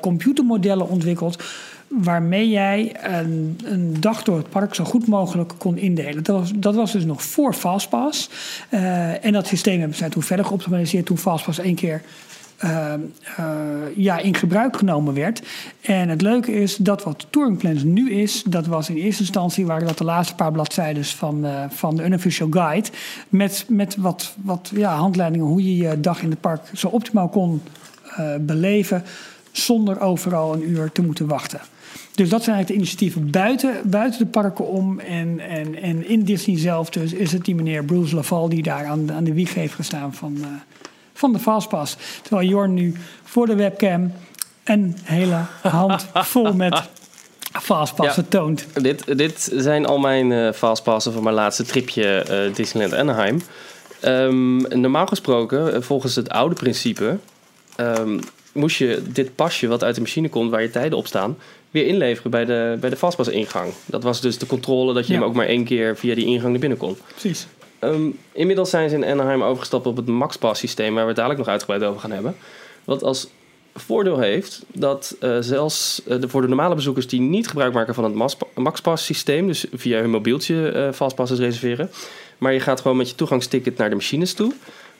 computermodellen 0.00 0.88
ontwikkeld 0.88 1.42
waarmee 1.88 2.48
jij 2.48 2.96
een, 3.02 3.58
een 3.64 3.96
dag 4.00 4.22
door 4.22 4.36
het 4.36 4.48
park 4.48 4.74
zo 4.74 4.84
goed 4.84 5.06
mogelijk 5.06 5.52
kon 5.58 5.76
indelen. 5.76 6.24
Dat 6.24 6.38
was, 6.38 6.52
dat 6.56 6.74
was 6.74 6.92
dus 6.92 7.04
nog 7.04 7.22
voor 7.22 7.54
Fastpass. 7.54 8.30
En 9.20 9.32
dat 9.32 9.46
systeem 9.46 9.78
hebben 9.78 9.96
zij 9.96 10.08
toen 10.08 10.22
verder 10.22 10.46
geoptimaliseerd 10.46 11.06
toen 11.06 11.18
Fastpass 11.18 11.58
één 11.58 11.74
keer 11.74 12.02
eh, 12.60 12.92
eh, 12.92 13.00
ja, 13.96 14.18
in 14.18 14.34
gebruik 14.34 14.76
genomen 14.76 15.14
werd. 15.14 15.42
En 15.80 16.08
het 16.08 16.22
leuke 16.22 16.52
is 16.52 16.76
dat 16.76 17.02
wat 17.02 17.26
Touring 17.30 17.58
Plans 17.58 17.82
nu 17.82 18.10
is, 18.10 18.42
dat 18.42 18.66
was 18.66 18.88
in 18.88 18.96
eerste 18.96 19.22
instantie 19.22 19.66
waren 19.66 19.86
dat 19.86 19.98
de 19.98 20.04
laatste 20.04 20.34
paar 20.34 20.52
bladzijden 20.52 21.04
van, 21.04 21.46
eh, 21.46 21.64
van 21.68 21.96
de 21.96 22.04
unofficial 22.04 22.48
guide. 22.50 22.88
Met, 23.28 23.64
met 23.68 23.96
wat, 23.96 24.34
wat 24.42 24.70
ja, 24.74 24.96
handleidingen 24.96 25.46
hoe 25.46 25.64
je 25.64 25.76
je 25.76 26.00
dag 26.00 26.22
in 26.22 26.30
het 26.30 26.40
park 26.40 26.60
zo 26.74 26.88
optimaal 26.88 27.28
kon 27.28 27.62
beleven. 28.40 29.02
Zonder 29.50 30.00
overal 30.00 30.54
een 30.54 30.70
uur 30.70 30.92
te 30.92 31.02
moeten 31.02 31.26
wachten. 31.26 31.60
Dus 32.14 32.28
dat 32.28 32.42
zijn 32.42 32.56
eigenlijk 32.56 32.66
de 32.66 32.74
initiatieven 32.74 33.30
buiten, 33.30 33.74
buiten 33.84 34.18
de 34.18 34.26
parken 34.26 34.68
om. 34.68 34.98
En, 34.98 35.40
en, 35.40 35.82
en 35.82 36.08
in 36.08 36.24
Disney 36.24 36.58
zelf 36.58 36.90
dus 36.90 37.12
is 37.12 37.32
het 37.32 37.44
die 37.44 37.54
meneer 37.54 37.84
Bruce 37.84 38.14
Laval 38.14 38.48
die 38.48 38.62
daar 38.62 38.84
aan, 38.86 39.12
aan 39.12 39.24
de 39.24 39.34
wieg 39.34 39.54
heeft 39.54 39.74
gestaan 39.74 40.14
van, 40.14 40.44
van 41.20 41.32
de 41.32 41.38
Fastpass. 41.38 41.96
Terwijl 42.22 42.48
Jorn 42.48 42.74
nu 42.74 42.94
voor 43.24 43.46
de 43.46 43.54
webcam 43.54 44.12
een 44.64 44.96
hele 45.02 45.40
hand 45.62 46.06
vol 46.14 46.52
met 46.52 46.82
Fastpassen 47.62 48.22
Ja. 48.22 48.38
toont. 48.38 48.66
Dit, 48.82 49.18
dit 49.18 49.50
zijn 49.54 49.86
al 49.86 49.98
mijn 49.98 50.32
eh 50.32 50.52
fastpassen 50.52 51.12
van 51.12 51.22
mijn 51.22 51.34
laatste 51.34 51.62
tripje 51.64 52.04
eh, 52.18 52.54
Disneyland 52.54 52.94
Anaheim. 53.00 53.40
Ehm, 54.00 54.56
normaal 54.80 55.06
gesproken, 55.06 55.74
eh, 55.74 55.80
volgens 55.80 56.14
het 56.16 56.28
oude 56.28 56.54
principe, 56.54 57.16
ehm, 57.76 58.18
moest 58.52 58.76
je 58.76 59.02
dit 59.12 59.34
pasje 59.34 59.66
wat 59.66 59.84
uit 59.84 59.94
de 59.94 60.00
machine 60.00 60.28
komt, 60.28 60.50
waar 60.50 60.62
je 60.62 60.70
tijden 60.70 60.98
op 60.98 61.06
staan, 61.06 61.36
weer 61.70 61.86
inleveren 61.86 62.30
bij 62.30 62.44
de, 62.44 62.76
bij 62.80 62.90
de 62.90 62.96
fastpass-ingang. 62.96 63.72
Dat 63.86 64.02
was 64.02 64.20
dus 64.20 64.38
de 64.38 64.46
controle 64.46 64.94
dat 64.94 65.06
je 65.06 65.12
Ja. 65.12 65.18
hem 65.18 65.28
ook 65.28 65.34
maar 65.34 65.46
één 65.46 65.64
keer 65.64 65.96
via 65.96 66.14
die 66.14 66.26
ingang 66.26 66.50
naar 66.50 66.60
binnen 66.60 66.78
kon. 66.78 66.96
Precies. 67.08 67.46
Ehm, 67.80 68.10
inmiddels 68.32 68.70
zijn 68.70 68.88
ze 68.88 68.94
in 68.94 69.04
Anaheim 69.04 69.42
overgestapt 69.42 69.86
op 69.86 69.96
het 69.96 70.06
MaxPass 70.06 70.60
systeem, 70.60 70.94
waar 70.94 71.02
we 71.02 71.08
het 71.08 71.16
dadelijk 71.16 71.40
nog 71.40 71.50
uitgebreid 71.50 71.82
over 71.82 72.00
gaan 72.00 72.10
hebben. 72.10 72.36
Wat 72.84 73.02
als 73.02 73.28
voordeel 73.74 74.18
heeft 74.18 74.62
dat 74.72 75.16
eh, 75.20 75.36
zelfs 75.40 76.02
eh, 76.06 76.20
de, 76.20 76.28
voor 76.28 76.40
de 76.40 76.48
normale 76.48 76.74
bezoekers 76.74 77.06
die 77.06 77.20
niet 77.20 77.48
gebruik 77.48 77.72
maken 77.72 77.94
van 77.94 78.04
het 78.04 78.38
MaxPass 78.54 79.04
systeem, 79.04 79.46
dus 79.46 79.66
via 79.72 80.00
hun 80.00 80.10
mobieltje 80.10 80.90
fastpasses 80.94 81.38
reserveren, 81.38 81.90
maar 82.38 82.52
je 82.52 82.60
gaat 82.60 82.80
gewoon 82.80 82.96
met 82.96 83.08
je 83.08 83.14
toegangsticket 83.14 83.76
naar 83.76 83.88
de 83.88 83.94
machines 83.94 84.34
toe, 84.34 84.52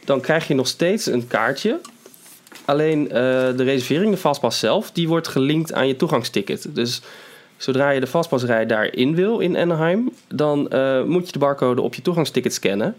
dan 0.05 0.21
krijg 0.21 0.49
je 0.49 0.55
nog 0.55 0.67
steeds 0.67 1.07
een 1.07 1.27
kaartje. 1.27 1.81
Alleen 2.65 3.09
de 3.09 3.63
reservering, 3.63 4.11
de 4.11 4.17
fastpass 4.17 4.59
zelf, 4.59 4.91
die 4.91 5.09
wordt 5.09 5.29
gelinkt 5.29 5.73
aan 5.73 5.89
je 5.89 5.97
toegangsticket. 5.97 6.75
Dus 6.75 7.01
zodra 7.61 7.91
je 7.91 8.01
de 8.01 8.07
fastpassrij 8.07 8.67
daarin 8.67 9.15
wil 9.15 9.39
in 9.39 9.57
Anaheim, 9.57 10.11
dan 10.29 10.69
eh, 10.71 11.03
moet 11.03 11.27
je 11.27 11.33
de 11.33 11.39
barcode 11.39 11.81
op 11.81 11.95
je 11.95 12.03
toegangsticket 12.03 12.55
scannen. 12.55 12.97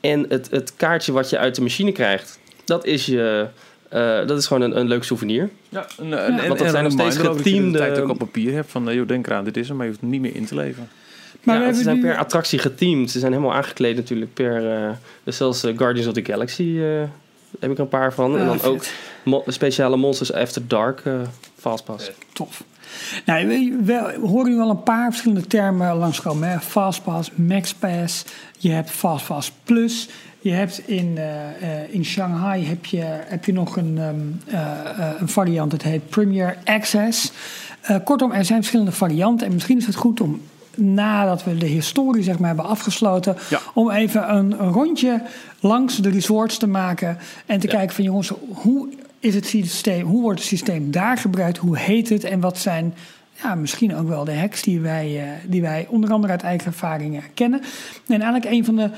En 0.00 0.26
het, 0.28 0.50
het 0.50 0.76
kaartje 0.76 1.12
wat 1.12 1.30
je 1.30 1.38
uit 1.38 1.54
de 1.54 1.62
machine 1.62 1.92
krijgt, 1.92 2.38
dat 2.64 2.84
is, 2.84 3.06
je, 3.06 3.46
eh, 3.88 4.26
dat 4.26 4.38
is 4.38 4.46
gewoon 4.46 4.62
een, 4.62 4.78
een 4.78 4.88
leuk 4.88 5.04
souvenir. 5.04 5.50
Ja, 5.68 5.86
een, 5.98 6.04
een, 6.04 6.10
Ja. 6.10 6.26
en- 6.26 6.36
Want 6.36 6.48
dat 6.48 6.60
en 6.60 6.70
zijn 6.70 6.84
nog 6.84 6.92
een 6.92 6.98
steeds 6.98 7.18
ook 7.28 7.36
dat 7.36 7.44
je 7.46 7.70
de 7.70 7.78
tijd 7.78 7.98
ook 7.98 8.08
op 8.08 8.18
papier 8.18 8.52
hebt 8.52 8.70
van, 8.70 8.88
eh, 8.88 8.94
joh, 8.94 9.08
denk 9.08 9.26
eraan, 9.26 9.44
dit 9.44 9.56
is 9.56 9.68
hem, 9.68 9.76
maar 9.76 9.84
je 9.86 9.90
hoeft 9.90 10.02
hem 10.02 10.10
niet 10.12 10.20
meer 10.20 10.34
in 10.36 10.46
te 10.46 10.54
leveren. 10.54 10.88
Maar 11.42 11.54
ja, 11.54 11.60
we 11.60 11.66
ze 11.66 11.74
hebben 11.74 11.84
zijn 11.84 11.96
nu... 11.96 12.02
per 12.14 12.24
attractie 12.24 12.58
geteamd. 12.58 13.10
Ze 13.10 13.18
zijn 13.18 13.32
helemaal 13.32 13.54
aangekleed 13.54 13.96
natuurlijk 13.96 14.34
per... 14.34 14.72
eh, 14.84 14.90
dus 15.24 15.36
zelfs 15.36 15.60
Guardians 15.60 16.06
of 16.06 16.12
the 16.14 16.24
Galaxy 16.24 16.78
eh, 16.78 17.00
heb 17.60 17.70
ik 17.70 17.76
er 17.76 17.82
een 17.82 17.88
paar 17.88 18.12
van. 18.14 18.38
en 18.38 18.46
dan 18.46 18.58
vet. 18.60 18.68
ook 18.70 18.82
mo- 19.24 19.44
speciale 19.46 19.96
Monsters 19.96 20.32
After 20.32 20.62
Dark 20.68 21.00
eh 21.04 21.14
Fastpass. 21.58 22.10
Tof. 22.32 22.64
Nou, 23.24 23.46
we, 23.84 24.18
horen 24.22 24.52
nu 24.52 24.60
al 24.60 24.70
een 24.70 24.82
paar 24.82 25.10
verschillende 25.10 25.46
termen 25.46 25.96
langskomen. 25.96 26.50
Hè? 26.50 26.60
Fastpass, 26.60 27.30
MaxPass, 27.34 28.24
je 28.58 28.70
hebt 28.70 28.90
Fastpass 28.90 29.52
Plus. 29.64 30.08
Je 30.42 30.50
hebt 30.50 30.88
in, 30.88 31.18
eh, 31.18 31.82
eh, 31.82 31.94
in 31.94 32.04
Shanghai 32.04 32.66
heb 32.66 32.84
je, 32.84 33.04
heb 33.06 33.44
je 33.44 33.52
nog 33.52 33.76
een, 33.76 33.98
ehm, 33.98 34.56
eh, 34.56 35.10
een 35.18 35.28
variant, 35.28 35.70
dat 35.70 35.82
heet 35.82 36.08
Premier 36.08 36.56
Access. 36.64 37.32
Kortom, 38.04 38.32
er 38.32 38.44
zijn 38.44 38.58
verschillende 38.58 38.92
varianten. 38.92 39.46
En 39.46 39.52
misschien 39.52 39.78
is 39.78 39.86
het 39.86 39.94
goed 39.94 40.20
om, 40.20 40.40
nadat 40.74 41.44
we 41.44 41.56
de 41.56 41.66
historie 41.66 42.22
zeg 42.22 42.38
maar, 42.38 42.46
hebben 42.46 42.66
afgesloten... 42.66 43.36
Ja. 43.50 43.58
om 43.74 43.90
even 43.90 44.34
een, 44.34 44.60
een 44.60 44.72
rondje 44.72 45.22
langs 45.60 45.96
de 45.96 46.10
resorts 46.10 46.58
te 46.58 46.66
maken... 46.66 47.18
en 47.46 47.60
te 47.60 47.66
kijken 47.66 47.94
van 47.94 48.04
jongens, 48.04 48.32
hoe 48.52 48.88
is 49.22 49.34
het 49.34 49.46
systeem, 49.46 50.06
hoe 50.06 50.22
wordt 50.22 50.38
het 50.38 50.48
systeem 50.48 50.90
daar 50.90 51.18
gebruikt? 51.18 51.58
Hoe 51.58 51.78
heet 51.78 52.08
het? 52.08 52.24
En 52.24 52.40
wat 52.40 52.58
zijn 52.58 52.94
ja, 53.42 53.54
misschien 53.54 53.94
ook 53.96 54.08
wel 54.08 54.24
de 54.24 54.36
hacks 54.38 54.62
die 54.62 54.80
wij, 54.80 55.22
eh, 55.22 55.28
die 55.46 55.62
wij 55.62 55.86
onder 55.88 56.12
andere 56.12 56.32
uit 56.32 56.42
eigen 56.42 56.66
ervaringen 56.66 57.22
kennen? 57.34 57.60
En 58.08 58.20
eigenlijk 58.20 58.44
een 58.44 58.64
van 58.64 58.76
de 58.76 58.90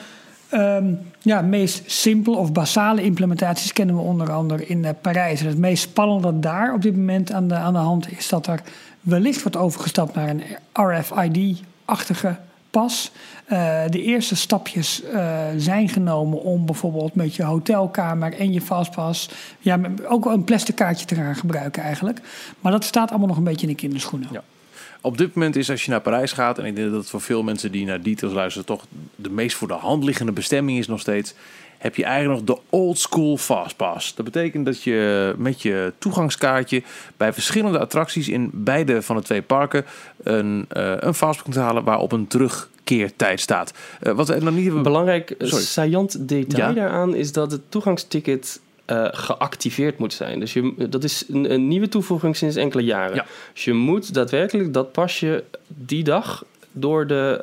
ehm, 0.49 0.95
ja, 1.21 1.41
meest 1.41 1.91
simpele 1.91 2.37
of 2.37 2.53
basale 2.53 3.03
implementaties 3.03 3.73
kennen 3.73 3.95
we 3.95 4.01
onder 4.01 4.33
andere 4.33 4.67
in 4.67 4.85
eh, 4.85 4.91
Parijs. 5.01 5.41
En 5.41 5.47
het 5.47 5.59
meest 5.59 5.83
spannende 5.83 6.39
daar 6.39 6.75
op 6.75 6.83
dit 6.83 6.97
moment 6.97 7.33
aan 7.33 7.49
de, 7.49 7.55
aan 7.55 7.73
de 7.73 7.79
hand 7.79 8.11
is 8.11 8.29
dat 8.29 8.47
er 8.47 8.63
wellicht 9.01 9.43
wordt 9.43 9.57
overgestapt 9.57 10.15
naar 10.15 10.29
een 10.29 10.43
RFID-achtige 10.73 12.37
pas. 12.75 13.11
Eh, 13.45 13.83
de 13.89 14.03
eerste 14.03 14.37
stapjes 14.37 15.03
eh, 15.03 15.47
zijn 15.57 15.89
genomen 15.89 16.43
om 16.43 16.67
bijvoorbeeld 16.67 17.15
met 17.15 17.35
je 17.35 17.43
hotelkamer 17.43 18.35
en 18.39 18.53
je 18.53 18.61
fastpass... 18.61 19.31
Ja, 19.59 19.81
ook 20.09 20.25
een 20.27 20.45
plastic 20.45 20.75
kaartje 20.75 21.07
te 21.07 21.15
gaan 21.15 21.37
gebruiken 21.37 21.83
eigenlijk. 21.83 22.21
Maar 22.61 22.73
dat 22.73 22.85
staat 22.85 23.11
allemaal 23.11 23.29
nog 23.29 23.37
een 23.37 23.45
beetje 23.45 23.67
in 23.67 23.73
de 23.73 23.79
kinderschoenen. 23.79 24.29
Ja. 24.33 24.43
Op 25.01 25.19
dit 25.19 25.35
moment 25.35 25.57
is 25.57 25.71
als 25.71 25.85
je 25.85 25.91
naar 25.91 26.01
Parijs 26.01 26.33
gaat, 26.33 26.59
en 26.59 26.65
ik 26.65 26.77
denk 26.77 26.91
dat 26.91 27.01
het 27.01 27.11
voor 27.11 27.21
veel 27.21 27.43
mensen 27.43 27.73
die 27.73 27.87
naar 27.87 28.03
details 28.03 28.35
luisteren, 28.35 28.67
toch 28.67 28.87
de 29.17 29.31
meest 29.31 29.57
voor 29.57 29.69
de 29.69 29.75
hand 29.75 30.05
liggende 30.05 30.33
bestemming 30.33 30.79
is 30.79 30.87
nog 30.87 31.01
steeds. 31.01 31.35
Heb 31.85 31.97
je 31.97 32.05
eigenlijk 32.05 32.47
nog 32.47 32.57
de 32.57 32.63
old 32.71 32.99
school 32.99 33.37
fastpass. 33.37 34.15
Dat 34.15 34.25
betekent 34.25 34.65
dat 34.67 34.83
je 34.83 35.35
met 35.39 35.63
je 35.63 35.93
toegangskaartje 35.99 36.83
bij 37.17 37.33
verschillende 37.33 37.79
attracties 37.79 38.29
in 38.29 38.51
beide 38.53 39.03
van 39.03 39.17
de 39.17 39.23
twee 39.23 39.43
parken 39.43 39.85
een, 40.23 40.67
eh 40.69 40.93
een 40.99 41.15
fastpass 41.15 41.43
kunt 41.43 41.55
halen 41.55 41.85
waarop 41.85 42.13
een 42.13 42.27
terugkeertijd 42.27 43.41
staat. 43.41 43.73
Eh, 44.01 44.13
wat 44.13 44.29
we 44.29 44.39
nog 44.41 44.55
niet 44.55 44.65
hebben. 44.65 44.83
Belangrijk, 44.83 45.31
eh, 45.31 45.49
Sorry. 45.49 45.65
saillant 45.65 46.29
detail 46.29 46.69
Ja. 46.69 46.73
daaraan 46.75 47.15
is 47.15 47.33
dat 47.33 47.51
het 47.53 47.61
toegangsticket 47.69 48.61
geactiveerd 49.11 49.99
moet 49.99 50.13
zijn. 50.13 50.41
Dus 50.41 50.53
je, 50.53 50.87
dat 50.91 51.05
is 51.05 51.25
een, 51.29 51.53
een 51.53 51.69
nieuwe 51.69 51.89
toevoeging 51.89 52.37
sinds 52.37 52.57
enkele 52.57 52.85
jaren. 52.85 53.15
Ja. 53.17 53.27
Dus 53.53 53.65
je 53.65 53.73
moet 53.73 54.15
daadwerkelijk 54.15 54.73
dat 54.73 54.93
pasje 54.93 55.45
die 55.69 56.05
dag 56.05 56.45
door 56.77 57.07
de 57.07 57.39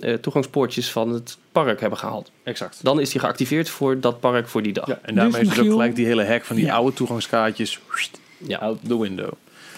eh, 0.00 0.12
toegangspoortjes 0.12 0.90
van 0.92 1.08
het 1.12 1.38
park 1.52 1.80
hebben 1.80 1.98
gehaald. 1.98 2.30
Exact. 2.42 2.78
Dan 2.82 3.00
is 3.00 3.10
die 3.10 3.20
geactiveerd 3.20 3.68
voor 3.68 4.00
dat 4.00 4.20
park 4.20 4.48
voor 4.48 4.62
die 4.62 4.72
dag. 4.72 4.86
Ja, 4.86 4.98
en 5.02 5.14
daarmee 5.14 5.32
Dus 5.32 5.40
is 5.40 5.48
het 5.48 5.50
ook 5.50 5.56
Michiel- 5.64 5.72
gelijk 5.78 5.96
die 5.96 6.06
hele 6.06 6.24
hack 6.26 6.44
van 6.44 6.56
die 6.56 6.64
Ja. 6.64 6.74
oude 6.74 6.92
toegangskaartjes 6.96 7.80
Ja. 8.38 8.58
out 8.58 8.78
the 8.86 9.00
window. 9.00 9.28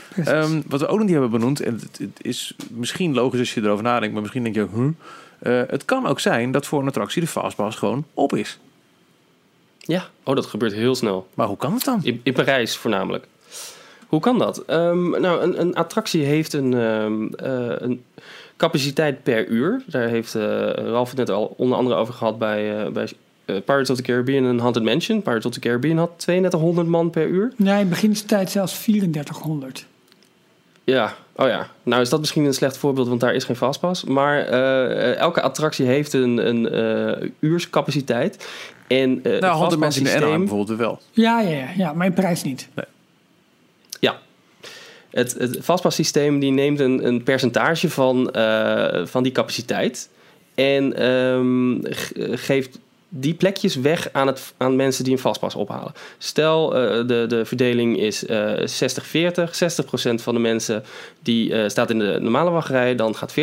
Precies. 0.08 0.32
Ehm, 0.32 0.60
wat 0.66 0.80
we 0.80 0.86
ook 0.86 0.94
nog 0.96 1.02
niet 1.04 1.12
hebben 1.12 1.30
benoemd, 1.30 1.60
en 1.60 1.74
het, 1.74 1.98
het 1.98 2.18
is 2.24 2.54
misschien 2.70 3.14
logisch 3.14 3.38
als 3.40 3.54
je 3.54 3.62
erover 3.62 3.84
nadenkt, 3.84 4.12
maar 4.12 4.22
misschien 4.22 4.42
denk 4.42 4.54
je, 4.54 4.66
huh? 4.74 4.88
Eh, 5.38 5.68
het 5.70 5.84
kan 5.84 6.06
ook 6.06 6.20
zijn 6.20 6.50
dat 6.50 6.66
voor 6.66 6.80
een 6.80 6.86
attractie 6.86 7.20
de 7.22 7.28
fastpass 7.28 7.76
gewoon 7.78 8.04
op 8.14 8.34
is. 8.36 8.58
Ja, 9.78 10.06
oh, 10.22 10.34
dat 10.34 10.46
gebeurt 10.46 10.72
heel 10.72 10.94
snel. 10.94 11.28
Maar 11.34 11.46
hoe 11.46 11.56
kan 11.56 11.72
het 11.72 11.84
dan? 11.84 12.00
In, 12.02 12.20
in 12.22 12.32
Parijs 12.32 12.76
voornamelijk. 12.76 13.26
Hoe 14.06 14.20
kan 14.20 14.38
dat? 14.38 14.58
Ehm, 14.64 15.10
nou, 15.20 15.42
een, 15.42 15.60
een 15.60 15.74
attractie 15.74 16.22
heeft 16.24 16.52
een, 16.52 16.74
ehm, 16.74 17.26
eh, 17.26 17.74
een 17.78 18.02
capaciteit 18.56 19.22
per 19.22 19.46
uur. 19.46 19.82
Daar 19.86 20.08
heeft 20.08 20.34
eh 20.34 20.42
Ralf 20.74 21.08
het 21.08 21.18
net 21.18 21.30
al 21.30 21.54
onder 21.56 21.78
andere 21.78 21.96
over 21.96 22.14
gehad 22.14 22.38
bij, 22.38 22.84
eh, 22.84 22.92
bij 22.92 23.08
eh, 23.44 23.56
Pirates 23.64 23.90
of 23.90 23.96
the 23.96 24.02
Caribbean 24.02 24.46
en 24.46 24.58
Haunted 24.58 24.82
Mansion. 24.82 25.22
Pirates 25.22 25.46
of 25.46 25.52
the 25.52 25.60
Caribbean 25.60 25.96
had 25.96 26.10
3200 26.16 26.88
man 26.88 27.10
per 27.10 27.26
uur. 27.26 27.52
Ja, 27.56 27.76
in 27.76 27.88
begintijd 27.88 28.50
zelfs 28.50 28.82
3400. 28.82 29.86
Ja, 30.84 31.14
oh 31.36 31.46
ja. 31.46 31.66
Nou 31.82 32.02
is 32.02 32.08
dat 32.08 32.20
misschien 32.20 32.44
een 32.44 32.54
slecht 32.54 32.76
voorbeeld, 32.76 33.08
want 33.08 33.20
daar 33.20 33.34
is 33.34 33.44
geen 33.44 33.56
fastpass. 33.56 34.04
Maar 34.04 34.38
eh, 34.38 35.16
elke 35.16 35.42
attractie 35.42 35.86
heeft 35.86 36.12
een, 36.12 36.48
een 36.48 36.68
eh, 36.70 37.28
uurscapaciteit. 37.40 38.48
En 38.86 39.20
eh 39.22 39.40
nou, 39.40 39.56
hadden 39.56 39.78
mensen 39.78 40.06
in 40.06 40.20
de 40.20 40.38
bijvoorbeeld 40.38 40.78
wel. 40.78 41.00
Ja, 41.10 41.40
ja, 41.40 41.50
ja, 41.50 41.68
ja, 41.76 41.92
maar 41.92 42.06
in 42.06 42.12
Parijs 42.12 42.42
niet. 42.42 42.68
Ja. 42.74 42.84
Het, 45.16 45.34
het 45.38 45.58
vastpassysteem 45.60 46.38
die 46.38 46.50
neemt 46.50 46.80
een, 46.80 47.06
een 47.06 47.22
percentage 47.22 47.90
van, 47.90 48.30
eh, 48.30 49.06
van 49.06 49.22
die 49.22 49.32
capaciteit. 49.32 50.08
En 50.54 50.96
ehm, 50.96 51.76
ge- 51.82 52.36
geeft 52.36 52.78
die 53.08 53.34
plekjes 53.34 53.74
weg 53.76 54.08
aan, 54.12 54.26
het, 54.26 54.54
aan 54.56 54.76
mensen 54.76 55.04
die 55.04 55.12
een 55.12 55.18
vastpas 55.18 55.54
ophalen. 55.54 55.92
Stel, 56.18 56.74
eh, 56.76 57.06
de, 57.06 57.24
de 57.28 57.44
verdeling 57.44 57.98
is 57.98 58.26
eh 58.26 58.52
60-40. 58.58 59.50
60% 59.50 60.22
van 60.22 60.34
de 60.34 60.40
mensen 60.40 60.84
die 61.22 61.52
eh, 61.54 61.68
staat 61.68 61.90
in 61.90 61.98
de 61.98 62.18
normale 62.20 62.50
wachtrij. 62.50 62.94
Dan 62.94 63.14
gaat 63.14 63.32
40% 63.32 63.34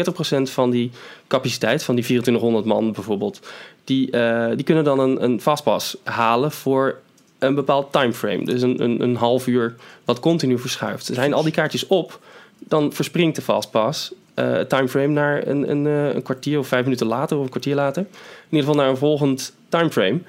van 0.41 0.69
die 0.69 0.91
capaciteit, 1.27 1.83
van 1.83 1.95
die 1.95 2.03
2400 2.03 2.65
man 2.65 2.91
bijvoorbeeld... 2.91 3.39
die, 3.83 4.09
die 4.55 4.63
kunnen 4.63 4.83
dan 4.83 4.99
een, 4.99 5.23
een 5.23 5.41
vastpas 5.41 5.97
halen 6.03 6.51
voor 6.51 6.99
een 7.43 7.55
bepaald 7.55 7.91
timeframe. 7.91 8.45
Dus 8.45 8.61
een, 8.61 8.83
een, 8.83 9.01
een 9.01 9.15
half 9.15 9.47
uur 9.47 9.75
wat 10.05 10.19
continu 10.19 10.59
verschuift. 10.59 11.05
Zijn 11.05 11.33
al 11.33 11.43
die 11.43 11.51
kaartjes 11.51 11.87
op, 11.87 12.19
dan 12.59 12.93
verspringt 12.93 13.35
de 13.35 13.41
fastpass 13.41 14.13
eh 14.33 14.59
timeframe 14.59 15.07
naar 15.07 15.47
een, 15.47 15.69
een, 15.69 15.87
eh, 15.87 16.13
een 16.13 16.21
kwartier 16.21 16.59
of 16.59 16.67
vijf 16.67 16.83
minuten 16.83 17.07
later 17.07 17.37
of 17.37 17.43
een 17.43 17.49
kwartier 17.49 17.75
later. 17.75 18.01
In 18.01 18.09
ieder 18.49 18.59
geval 18.59 18.81
naar 18.81 18.89
een 18.89 18.97
volgend 18.97 19.53
timeframe. 19.69 20.19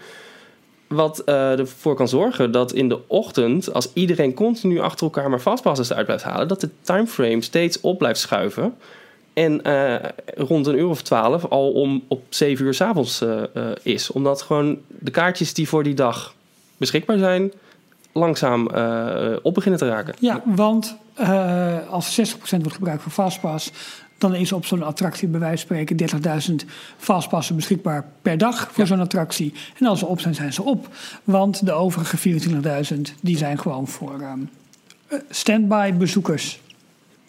Wat 0.89 1.19
eh, 1.19 1.59
ervoor 1.59 1.95
kan 1.95 2.09
zorgen 2.09 2.51
dat 2.51 2.73
in 2.73 2.89
de 2.89 2.99
ochtend, 3.07 3.73
als 3.73 3.89
iedereen 3.93 4.35
continu 4.35 4.81
achter 4.81 5.05
elkaar 5.07 5.31
maar 5.31 5.39
fastpasses 5.39 5.91
eruit 5.91 6.07
blijft 6.07 6.25
halen, 6.25 6.49
dat 6.49 6.61
de 6.61 6.71
timeframe 6.81 7.43
steeds 7.43 7.81
op 7.81 7.99
blijft 7.99 8.21
schuiven. 8.21 8.75
En 9.33 9.61
rond 10.37 10.67
een 10.67 10.79
uur 10.79 10.89
of 10.89 11.03
twaalf 11.03 11.45
al 11.45 11.73
om 11.73 12.05
op 12.09 12.23
zeven 12.29 12.65
uur 12.65 12.75
s'avonds 12.75 13.21
eh, 13.21 13.43
is. 13.83 14.11
Omdat 14.11 14.43
gewoon 14.43 14.79
de 14.89 15.11
kaartjes 15.11 15.55
die 15.55 15.69
voor 15.69 15.83
die 15.83 15.95
dag 15.95 16.35
beschikbaar 16.77 17.19
zijn, 17.19 17.53
langzaam 18.13 18.69
eh, 18.69 19.37
op 19.43 19.55
beginnen 19.55 19.81
te 19.81 19.89
raken. 19.89 20.15
Ja, 20.19 20.43
want 20.45 20.97
eh, 21.15 21.89
als 21.89 22.21
60% 22.21 22.41
wordt 22.41 22.73
gebruikt 22.73 23.03
voor 23.03 23.13
Fastpass, 23.13 23.71
dan 24.19 24.35
is 24.35 24.53
op 24.53 24.67
zo'n 24.67 24.83
attractie 24.83 25.29
bij 25.29 25.41
wijze 25.41 25.67
van 25.67 25.77
spreken 25.77 26.61
30.000 26.65 26.69
Fastpassen 26.97 27.57
beschikbaar 27.57 28.05
per 28.23 28.39
dag 28.39 28.69
voor 28.73 28.87
zo'n 28.87 29.01
attractie. 29.01 29.53
En 29.79 29.87
als 29.87 29.99
ze 29.99 30.07
op 30.07 30.21
zijn, 30.21 30.35
zijn 30.35 30.53
ze 30.53 30.63
op. 30.63 30.89
Want 31.25 31.67
de 31.67 31.73
overige 31.73 32.41
24.000 32.95 33.01
die 33.21 33.37
zijn 33.37 33.59
gewoon 33.59 33.89
voor 33.89 34.21
ehm, 34.21 34.39
eh, 35.07 35.19
standby 35.31 35.93
bezoekers. 35.93 36.61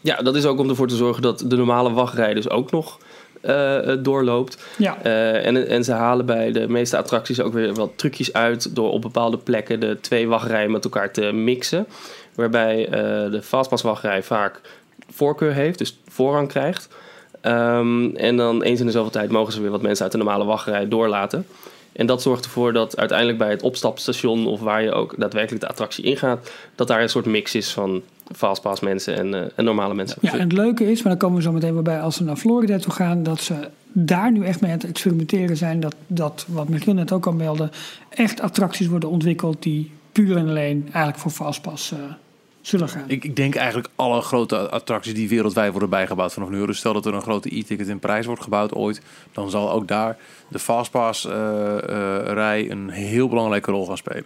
Ja, 0.01 0.15
dat 0.15 0.35
is 0.35 0.45
ook 0.45 0.59
om 0.59 0.69
ervoor 0.69 0.87
te 0.87 0.95
zorgen 0.95 1.21
dat 1.21 1.39
de 1.39 1.55
normale 1.55 1.91
wachtrij 1.91 2.33
dus 2.33 2.49
ook 2.49 2.71
nog 2.71 2.99
doorloopt. 4.03 4.57
Ja, 4.77 4.97
Eh, 5.03 5.45
en, 5.45 5.67
en 5.67 5.83
ze 5.83 5.91
halen 5.91 6.25
bij 6.25 6.51
de 6.51 6.67
meeste 6.67 6.97
attracties 6.97 7.41
ook 7.41 7.53
weer 7.53 7.73
wat 7.73 7.91
trucjes 7.95 8.33
uit 8.33 8.75
door 8.75 8.91
op 8.91 9.01
bepaalde 9.01 9.37
plekken 9.37 9.79
de 9.79 9.97
twee 10.01 10.27
wachtrijen 10.27 10.71
met 10.71 10.83
elkaar 10.83 11.11
te 11.11 11.21
mixen. 11.31 11.87
Waarbij 12.35 12.85
eh, 12.85 12.91
de 13.31 13.41
Fastpass 13.41 13.83
wachtrij 13.83 14.23
vaak 14.23 14.61
voorkeur 15.09 15.53
heeft, 15.53 15.77
dus 15.77 15.99
voorrang 16.07 16.47
krijgt. 16.47 16.87
Ehm, 17.41 18.15
en 18.15 18.37
dan 18.37 18.63
eens 18.63 18.79
in 18.79 18.85
de 18.85 18.91
zoveel 18.91 19.11
tijd 19.11 19.31
mogen 19.31 19.53
ze 19.53 19.61
weer 19.61 19.71
wat 19.71 19.81
mensen 19.81 20.03
uit 20.03 20.11
de 20.11 20.17
normale 20.17 20.45
wachtrij 20.45 20.87
doorlaten. 20.87 21.45
En 21.91 22.05
dat 22.05 22.21
zorgt 22.21 22.45
ervoor 22.45 22.73
dat 22.73 22.97
uiteindelijk 22.97 23.37
bij 23.37 23.49
het 23.49 23.61
opstapstation 23.61 24.47
of 24.47 24.59
waar 24.59 24.83
je 24.83 24.91
ook 24.91 25.13
daadwerkelijk 25.17 25.61
de 25.61 25.69
attractie 25.69 26.03
ingaat, 26.03 26.51
dat 26.75 26.87
daar 26.87 27.01
een 27.01 27.09
soort 27.09 27.25
mix 27.25 27.55
is 27.55 27.73
van 27.73 28.01
Fastpass 28.31 28.81
mensen 28.81 29.15
en, 29.15 29.33
eh, 29.33 29.41
en 29.55 29.65
normale 29.65 29.93
mensen. 29.93 30.17
ja, 30.21 30.33
en 30.33 30.39
het 30.39 30.51
leuke 30.51 30.91
is, 30.91 31.01
maar 31.01 31.11
dan 31.11 31.21
komen 31.21 31.37
we 31.37 31.43
zo 31.43 31.51
meteen 31.51 31.73
weer 31.73 31.81
bij 31.81 32.01
als 32.01 32.17
we 32.17 32.23
naar 32.23 32.35
Florida 32.35 32.77
toe 32.77 32.93
gaan, 32.93 33.23
dat 33.23 33.39
ze 33.39 33.69
daar 33.91 34.31
nu 34.31 34.45
echt 34.45 34.61
mee 34.61 34.71
aan 34.71 34.77
het 34.77 34.87
experimenteren 34.87 35.57
zijn. 35.57 35.79
Dat, 35.79 35.95
dat 36.07 36.45
wat 36.47 36.69
Michiel 36.69 36.93
net 36.93 37.11
ook 37.11 37.25
al 37.25 37.33
meldde, 37.33 37.69
echt 38.09 38.41
attracties 38.41 38.87
worden 38.87 39.09
ontwikkeld 39.09 39.63
die 39.63 39.91
puur 40.11 40.37
en 40.37 40.47
alleen 40.47 40.83
eigenlijk 40.83 41.17
voor 41.17 41.31
Fastpass 41.31 41.91
eh, 41.91 41.99
zullen 42.61 42.89
gaan. 42.89 43.03
Ik, 43.07 43.23
ik 43.23 43.35
denk 43.35 43.55
eigenlijk 43.55 43.87
alle 43.95 44.21
grote 44.21 44.69
attracties 44.69 45.13
die 45.13 45.29
wereldwijd 45.29 45.71
worden 45.71 45.89
bijgebouwd 45.89 46.33
vanaf 46.33 46.49
nu. 46.49 46.65
Dus 46.65 46.77
stel 46.77 46.93
dat 46.93 47.05
er 47.05 47.13
een 47.13 47.21
grote 47.21 47.57
e-ticket 47.57 47.87
in 47.87 47.99
Parijs 47.99 48.25
wordt 48.25 48.43
gebouwd 48.43 48.73
ooit, 48.73 49.01
dan 49.31 49.49
zal 49.49 49.71
ook 49.71 49.87
daar 49.87 50.17
de 50.47 50.59
Fastpass-rij 50.59 52.71
een 52.71 52.89
heel 52.89 53.29
belangrijke 53.29 53.71
rol 53.71 53.85
gaan 53.85 53.97
spelen. 53.97 54.25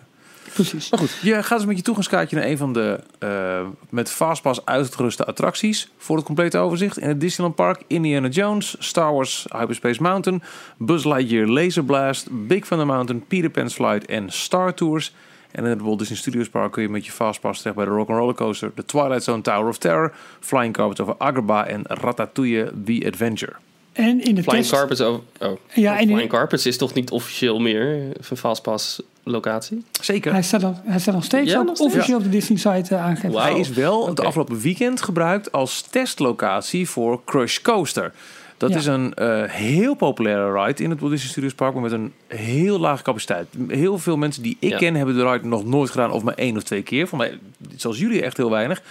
Precies. 0.53 0.89
Maar 0.89 0.99
goed, 0.99 1.17
je 1.21 1.43
gaat 1.43 1.57
eens 1.57 1.67
met 1.67 1.77
je 1.77 1.83
toegangskaartje 1.83 2.35
naar 2.35 2.45
een 2.45 2.57
van 2.57 2.73
de 2.73 2.99
eh, 3.19 3.67
met 3.89 4.11
Fastpass 4.11 4.65
uitgeruste 4.65 5.25
attracties. 5.25 5.89
Voor 5.97 6.15
het 6.15 6.25
complete 6.25 6.57
overzicht 6.57 6.99
in 6.99 7.07
het 7.07 7.21
Disneyland 7.21 7.55
Park, 7.55 7.83
Indiana 7.87 8.27
Jones, 8.27 8.75
Star 8.79 9.13
Wars 9.13 9.45
Hyperspace 9.57 10.01
Mountain, 10.01 10.41
Buzz 10.77 11.05
Lightyear 11.05 11.47
Laser 11.47 11.83
Blast, 11.83 12.27
Big 12.31 12.65
Thunder 12.65 12.87
Mountain, 12.87 13.25
Peter 13.27 13.49
Pan's 13.49 13.73
Flight 13.73 14.05
en 14.05 14.29
Star 14.29 14.73
Tours. 14.73 15.13
En 15.51 15.63
in 15.63 15.69
het 15.69 15.81
Walt 15.81 15.99
Disney 15.99 16.17
Studios 16.17 16.49
Park 16.49 16.71
kun 16.71 16.81
je 16.81 16.89
met 16.89 17.05
je 17.05 17.11
Fastpass 17.11 17.59
terecht 17.59 17.77
bij 17.77 17.85
de 17.85 17.91
Rock'n'Roller 17.91 18.35
Coaster, 18.35 18.71
de 18.75 18.85
Twilight 18.85 19.23
Zone 19.23 19.41
Tower 19.41 19.67
of 19.67 19.77
Terror, 19.77 20.13
Flying 20.39 20.73
Carpets 20.73 20.99
over 20.99 21.15
Agrabah 21.17 21.69
en 21.69 21.81
Ratatouille 21.83 22.71
The 22.85 23.03
Adventure. 23.07 23.53
En 23.93 24.23
in 24.23 24.35
de 24.35 24.43
Flying 24.43 24.65
test... 24.65 24.71
Carpets, 24.71 25.01
oh, 25.01 25.19
oh. 25.39 25.57
Ja, 25.73 25.93
en 25.95 26.01
in- 26.01 26.07
Flying 26.07 26.29
Carpets 26.29 26.65
is 26.65 26.77
toch 26.77 26.93
niet 26.93 27.11
officieel 27.11 27.59
meer 27.59 28.11
een 28.29 28.37
Fastpass 28.37 29.01
locatie? 29.23 29.83
Zeker. 30.01 30.31
Hij 30.31 30.41
staat, 30.43 30.61
nog, 30.61 30.75
hij 30.83 30.99
staat 30.99 31.13
nog 31.13 31.23
steeds 31.23 31.51
Ja, 31.51 31.59
op, 31.59 31.65
nog 31.65 31.75
steeds. 31.75 31.93
officieel 31.93 32.17
op 32.17 32.23
de 32.23 32.29
Disney-site 32.29 32.95
eh, 32.95 33.03
aangegeven. 33.03 33.31
Wauw. 33.31 33.51
Hij 33.51 33.59
is 33.59 33.69
wel 33.69 34.07
het 34.07 34.19
afgelopen 34.19 34.59
weekend 34.59 35.01
gebruikt 35.01 35.51
als 35.51 35.81
testlocatie 35.81 36.89
voor 36.89 37.21
Crush 37.25 37.59
Coaster. 37.61 38.13
Dat 38.57 38.69
Ja. 38.71 38.77
is 38.77 38.85
een 38.85 39.13
eh, 39.13 39.43
heel 39.43 39.93
populaire 39.93 40.63
ride 40.63 40.83
in 40.83 40.89
het 40.89 40.99
Walt 40.99 41.11
Disney 41.11 41.29
Studios 41.31 41.53
Park, 41.53 41.73
maar 41.73 41.83
met 41.83 41.91
een 41.91 42.13
heel 42.27 42.79
lage 42.79 43.03
capaciteit. 43.03 43.47
Heel 43.67 43.97
veel 43.99 44.17
mensen 44.17 44.43
die 44.43 44.57
ik 44.59 44.69
Ja. 44.69 44.77
ken 44.77 44.95
hebben 44.95 45.15
de 45.15 45.31
ride 45.31 45.47
nog 45.47 45.65
nooit 45.65 45.89
gedaan, 45.89 46.11
of 46.11 46.23
maar 46.23 46.33
één 46.33 46.57
of 46.57 46.63
twee 46.63 46.81
keer. 46.81 47.07
Voor 47.07 47.17
mij, 47.17 47.39
zoals 47.75 47.99
jullie, 47.99 48.21
echt 48.21 48.37
heel 48.37 48.49
weinig. 48.49 48.81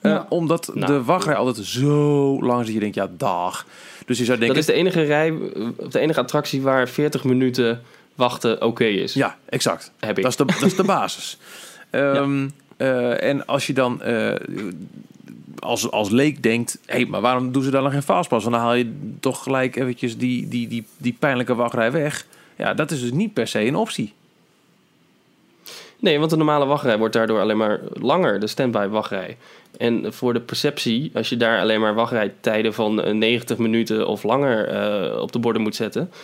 Eh, 0.00 0.10
Ja. 0.10 0.26
Omdat 0.28 0.70
Nou. 0.74 0.92
de 0.92 1.02
wachtrij 1.04 1.34
altijd 1.34 1.56
zo 1.66 1.92
lang 2.42 2.58
is 2.60 2.64
dat 2.64 2.74
je 2.74 2.80
denkt, 2.80 2.94
ja, 2.94 3.08
dag. 3.16 3.66
Dus 4.06 4.18
je 4.18 4.24
zou 4.24 4.38
denken, 4.38 4.56
Dat 4.56 4.64
is 4.68 4.70
de 4.74 4.78
enige 4.80 5.02
rij, 5.02 5.28
eh, 5.28 5.66
de 5.90 5.98
enige 5.98 6.20
attractie 6.20 6.62
waar 6.62 6.88
40 6.88 7.24
minuten 7.24 7.82
wachten 8.18 8.62
oké 8.62 8.84
is. 8.84 9.12
ja, 9.12 9.36
exact. 9.48 9.92
Heb 9.98 10.16
ik. 10.16 10.22
Dat 10.22 10.32
is 10.32 10.36
de, 10.36 10.44
dat 10.44 10.62
is 10.62 10.76
de 10.76 10.84
basis. 10.84 11.36
Ehm, 11.90 12.48
eh, 12.76 13.22
en 13.22 13.46
als 13.46 13.66
je 13.66 13.72
dan 13.72 14.02
eh, 14.02 14.34
als, 15.58 15.90
als 15.90 16.10
leek 16.10 16.42
denkt... 16.42 16.78
hé, 16.86 17.04
maar 17.04 17.20
waarom 17.20 17.52
doen 17.52 17.62
ze 17.62 17.70
dan 17.70 17.82
nog 17.82 17.92
geen 17.92 18.02
fastpass? 18.02 18.44
Want 18.44 18.56
dan 18.56 18.64
haal 18.64 18.74
je 18.74 19.14
toch 19.20 19.42
gelijk 19.42 19.76
eventjes 19.76 20.16
die, 20.16 20.48
die, 20.48 20.68
die, 20.68 20.86
die 20.96 21.16
pijnlijke 21.18 21.54
wachtrij 21.54 21.92
weg. 21.92 22.26
Ja, 22.56 22.74
dat 22.74 22.90
is 22.90 23.00
dus 23.00 23.12
niet 23.12 23.32
per 23.32 23.46
se 23.46 23.64
een 23.64 23.76
optie. 23.76 24.12
Nee, 25.98 26.18
want 26.18 26.30
de 26.30 26.36
normale 26.36 26.66
wachtrij 26.66 26.98
wordt 26.98 27.14
daardoor 27.14 27.40
alleen 27.40 27.56
maar 27.56 27.80
langer, 27.92 28.40
de 28.40 28.46
standby 28.46 28.86
wachtrij. 28.86 29.36
En 29.76 30.12
voor 30.12 30.32
de 30.32 30.40
perceptie, 30.40 31.10
als 31.14 31.28
je 31.28 31.36
daar 31.36 31.60
alleen 31.60 31.80
maar 31.80 31.94
wachtrijtijden 31.94 32.74
van 32.74 33.02
eh, 33.02 33.14
90 33.14 33.58
minuten 33.58 34.06
of 34.06 34.22
langer 34.22 34.68
eh, 34.68 35.20
op 35.20 35.32
de 35.32 35.38
borden 35.38 35.62
moet 35.62 35.74
zetten, 35.74 36.02
eh, 36.02 36.16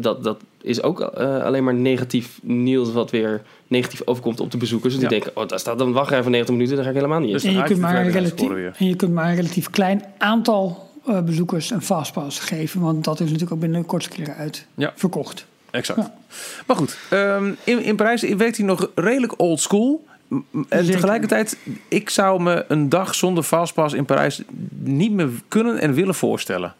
dat, 0.00 0.24
dat 0.24 0.40
is 0.62 0.82
ook 0.82 1.00
eh, 1.00 1.42
alleen 1.44 1.64
maar 1.64 1.74
negatief 1.74 2.38
nieuws 2.42 2.92
wat 2.92 3.10
weer 3.10 3.42
negatief 3.66 4.02
overkomt 4.04 4.40
op 4.40 4.50
de 4.50 4.56
bezoekers. 4.56 4.92
Dus 4.94 5.02
die 5.02 5.10
Ja. 5.12 5.18
denken, 5.22 5.42
oh, 5.42 5.48
daar 5.48 5.58
staat 5.58 5.80
een 5.80 5.92
wachtrij 5.92 6.22
van 6.22 6.30
90 6.30 6.54
minuten, 6.54 6.76
daar 6.76 6.84
ga 6.84 6.90
ik 6.90 6.96
helemaal 6.96 7.18
niet 7.20 7.28
in. 7.28 7.34
Dus- 7.34 7.44
En 7.44 7.52
je, 7.52 7.62
kunt 7.62 7.80
maar 7.80 8.00
een 8.04 8.10
relatief, 8.10 8.50
en 8.78 8.86
je 8.86 8.96
kunt 8.96 9.12
maar 9.12 9.28
een 9.28 9.36
relatief 9.36 9.70
klein 9.70 10.04
aantal 10.18 10.88
eh, 11.06 11.20
bezoekers 11.22 11.70
een 11.70 11.82
fastpass 11.82 12.38
geven. 12.38 12.80
Want 12.80 13.04
dat 13.04 13.14
is 13.14 13.24
natuurlijk 13.24 13.52
ook 13.52 13.60
binnen 13.60 13.80
de 13.80 13.86
kortste 13.86 14.10
keren 14.16 14.34
uit 14.34 14.66
Ja. 14.74 14.92
verkocht. 14.96 15.46
Exact. 15.70 15.98
Ja. 16.00 16.14
Maar 16.66 16.76
goed, 16.76 16.98
ehm, 17.10 17.52
in, 17.64 17.82
in 17.84 17.96
Parijs 17.96 18.22
werkt 18.22 18.56
hij 18.56 18.66
nog 18.66 18.90
redelijk 18.94 19.32
old 19.36 19.60
school. 19.60 20.04
En 20.30 20.44
Zeker. 20.68 20.92
tegelijkertijd, 20.92 21.56
ik 21.88 22.10
zou 22.10 22.42
me 22.42 22.64
een 22.68 22.88
dag 22.88 23.14
zonder 23.14 23.44
fastpass 23.44 23.94
in 23.94 24.04
Parijs 24.04 24.42
niet 24.78 25.12
meer 25.12 25.28
kunnen 25.48 25.78
en 25.78 25.92
willen 25.94 26.14
voorstellen. 26.14 26.74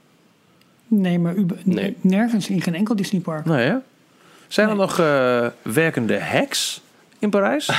Nee, 0.91 1.19
maar 1.19 1.35
u, 1.35 1.47
Nee. 1.65 1.97
nergens 2.01 2.49
in 2.49 2.61
geen 2.63 2.75
enkel 2.75 2.97
Disneypark. 2.97 3.45
Nee, 3.45 3.67
hè? 3.67 3.75
Zijn 4.49 4.67
Nee. 4.69 4.77
er 4.77 4.81
nog 4.83 4.99
eh, 4.99 5.47
werkende 5.73 6.21
hacks 6.21 6.81
in 7.19 7.31
Parijs? 7.31 7.71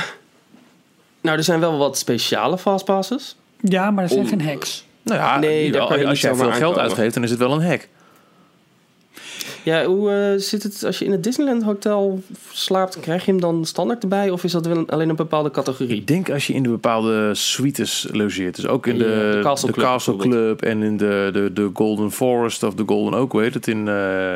Nou, 1.20 1.36
er 1.36 1.44
zijn 1.44 1.60
wel 1.60 1.78
wat 1.78 1.98
speciale 1.98 2.58
fastpasses. 2.58 3.36
Ja, 3.60 3.90
maar 3.90 4.02
dat 4.02 4.12
zijn 4.12 4.24
Om- 4.24 4.28
geen 4.28 4.42
hacks. 4.48 4.84
Nou 5.02 5.20
ja, 5.20 5.38
Nee, 5.38 5.64
je 5.72 5.80
als 5.80 5.96
niet 5.98 6.18
jij 6.20 6.34
veel 6.34 6.52
geld 6.52 6.78
uitgeeft, 6.78 7.14
dan 7.14 7.22
is 7.22 7.30
het 7.30 7.38
wel 7.38 7.52
een 7.52 7.62
hack. 7.66 7.88
Ja, 9.64 9.84
hoe 9.84 10.10
eh, 10.10 10.40
zit 10.40 10.62
het 10.62 10.84
als 10.84 10.98
je 10.98 11.04
in 11.04 11.10
het 11.12 11.22
Disneyland 11.24 11.62
Hotel 11.62 12.22
slaapt? 12.52 13.00
Krijg 13.00 13.24
je 13.24 13.30
hem 13.30 13.40
dan 13.40 13.64
standaard 13.64 14.02
erbij 14.02 14.30
of 14.30 14.44
is 14.44 14.52
dat 14.52 14.66
wel 14.66 14.76
een- 14.76 14.88
alleen 14.88 15.08
een 15.08 15.16
bepaalde 15.16 15.50
categorie? 15.50 15.96
Ik 15.96 16.06
denk 16.06 16.30
als 16.30 16.46
je 16.46 16.52
in 16.52 16.62
de 16.62 16.68
bepaalde 16.68 17.34
suites 17.34 18.06
logeert. 18.12 18.56
Dus 18.56 18.66
ook 18.66 18.86
in 18.86 18.96
Ja, 18.96 19.02
de, 19.02 19.04
de 19.08 19.30
de 19.36 19.40
Castle 19.42 19.72
Castle, 19.72 20.16
Club 20.16 20.62
en 20.62 20.82
in 20.82 20.96
de, 20.96 21.30
de, 21.32 21.50
de 21.52 21.70
Golden 21.74 22.10
Forest 22.12 22.62
of 22.62 22.74
de 22.74 22.82
Golden 22.86 23.18
Oak. 23.20 23.32
Weet 23.32 23.54
het. 23.54 23.66
In, 23.68 23.88
eh, 23.88 24.34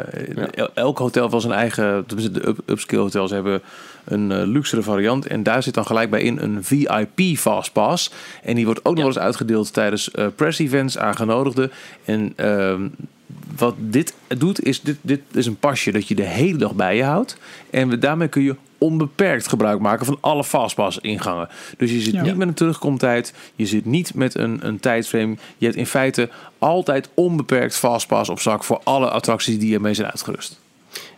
elk 0.74 0.98
hotel 0.98 1.30
wel 1.30 1.40
zijn 1.40 1.52
eigen. 1.52 2.04
De 2.06 2.48
up, 2.48 2.58
upscale 2.66 3.02
hotels 3.02 3.30
hebben 3.30 3.60
een 4.04 4.32
eh, 4.32 4.42
luxere 4.46 4.82
variant. 4.82 5.26
En 5.26 5.42
daar 5.42 5.62
zit 5.62 5.74
dan 5.74 5.86
gelijk 5.86 6.10
bij 6.10 6.22
in 6.22 6.38
een 6.38 6.64
VIP 6.64 7.36
fastpass. 7.38 8.10
En 8.42 8.54
die 8.54 8.64
wordt 8.64 8.80
ook 8.80 8.84
nog 8.84 8.94
Ja. 8.96 9.00
wel 9.02 9.12
eens 9.14 9.24
uitgedeeld 9.24 9.72
tijdens 9.72 10.10
press 10.36 10.58
events 10.58 10.98
aan 10.98 11.16
genodigden. 11.16 11.70
En 12.04 12.32
ehm, 12.36 12.88
wat 13.56 13.74
dit 13.78 14.14
doet, 14.38 14.64
is 14.64 14.80
dit, 14.80 14.96
dit 15.00 15.20
is 15.32 15.46
een 15.46 15.56
pasje 15.58 15.92
dat 15.92 16.08
je 16.08 16.14
de 16.14 16.22
hele 16.22 16.58
dag 16.58 16.74
bij 16.74 16.96
je 16.96 17.02
houdt. 17.04 17.36
En 17.70 18.00
daarmee 18.00 18.28
kun 18.28 18.42
je 18.42 18.56
onbeperkt 18.78 19.48
gebruik 19.48 19.80
maken 19.80 20.06
van 20.06 20.18
alle 20.20 20.44
fastpass 20.44 20.98
ingangen. 20.98 21.48
Dus 21.76 21.90
je 21.90 22.00
zit 22.00 22.12
Ja. 22.12 22.22
niet 22.22 22.36
met 22.36 22.48
een 22.48 22.54
terugkomtijd. 22.54 23.34
Je 23.54 23.66
zit 23.66 23.84
niet 23.84 24.14
met 24.14 24.34
een, 24.34 24.66
een 24.66 24.80
tijdframe. 24.80 25.36
Je 25.58 25.64
hebt 25.66 25.78
in 25.78 25.86
feite 25.86 26.28
altijd 26.58 27.08
onbeperkt 27.14 27.76
fastpass 27.76 28.30
op 28.30 28.40
zak 28.40 28.64
voor 28.64 28.80
alle 28.84 29.10
attracties 29.10 29.58
die 29.58 29.74
ermee 29.74 29.94
zijn 29.94 30.10
uitgerust. 30.10 30.60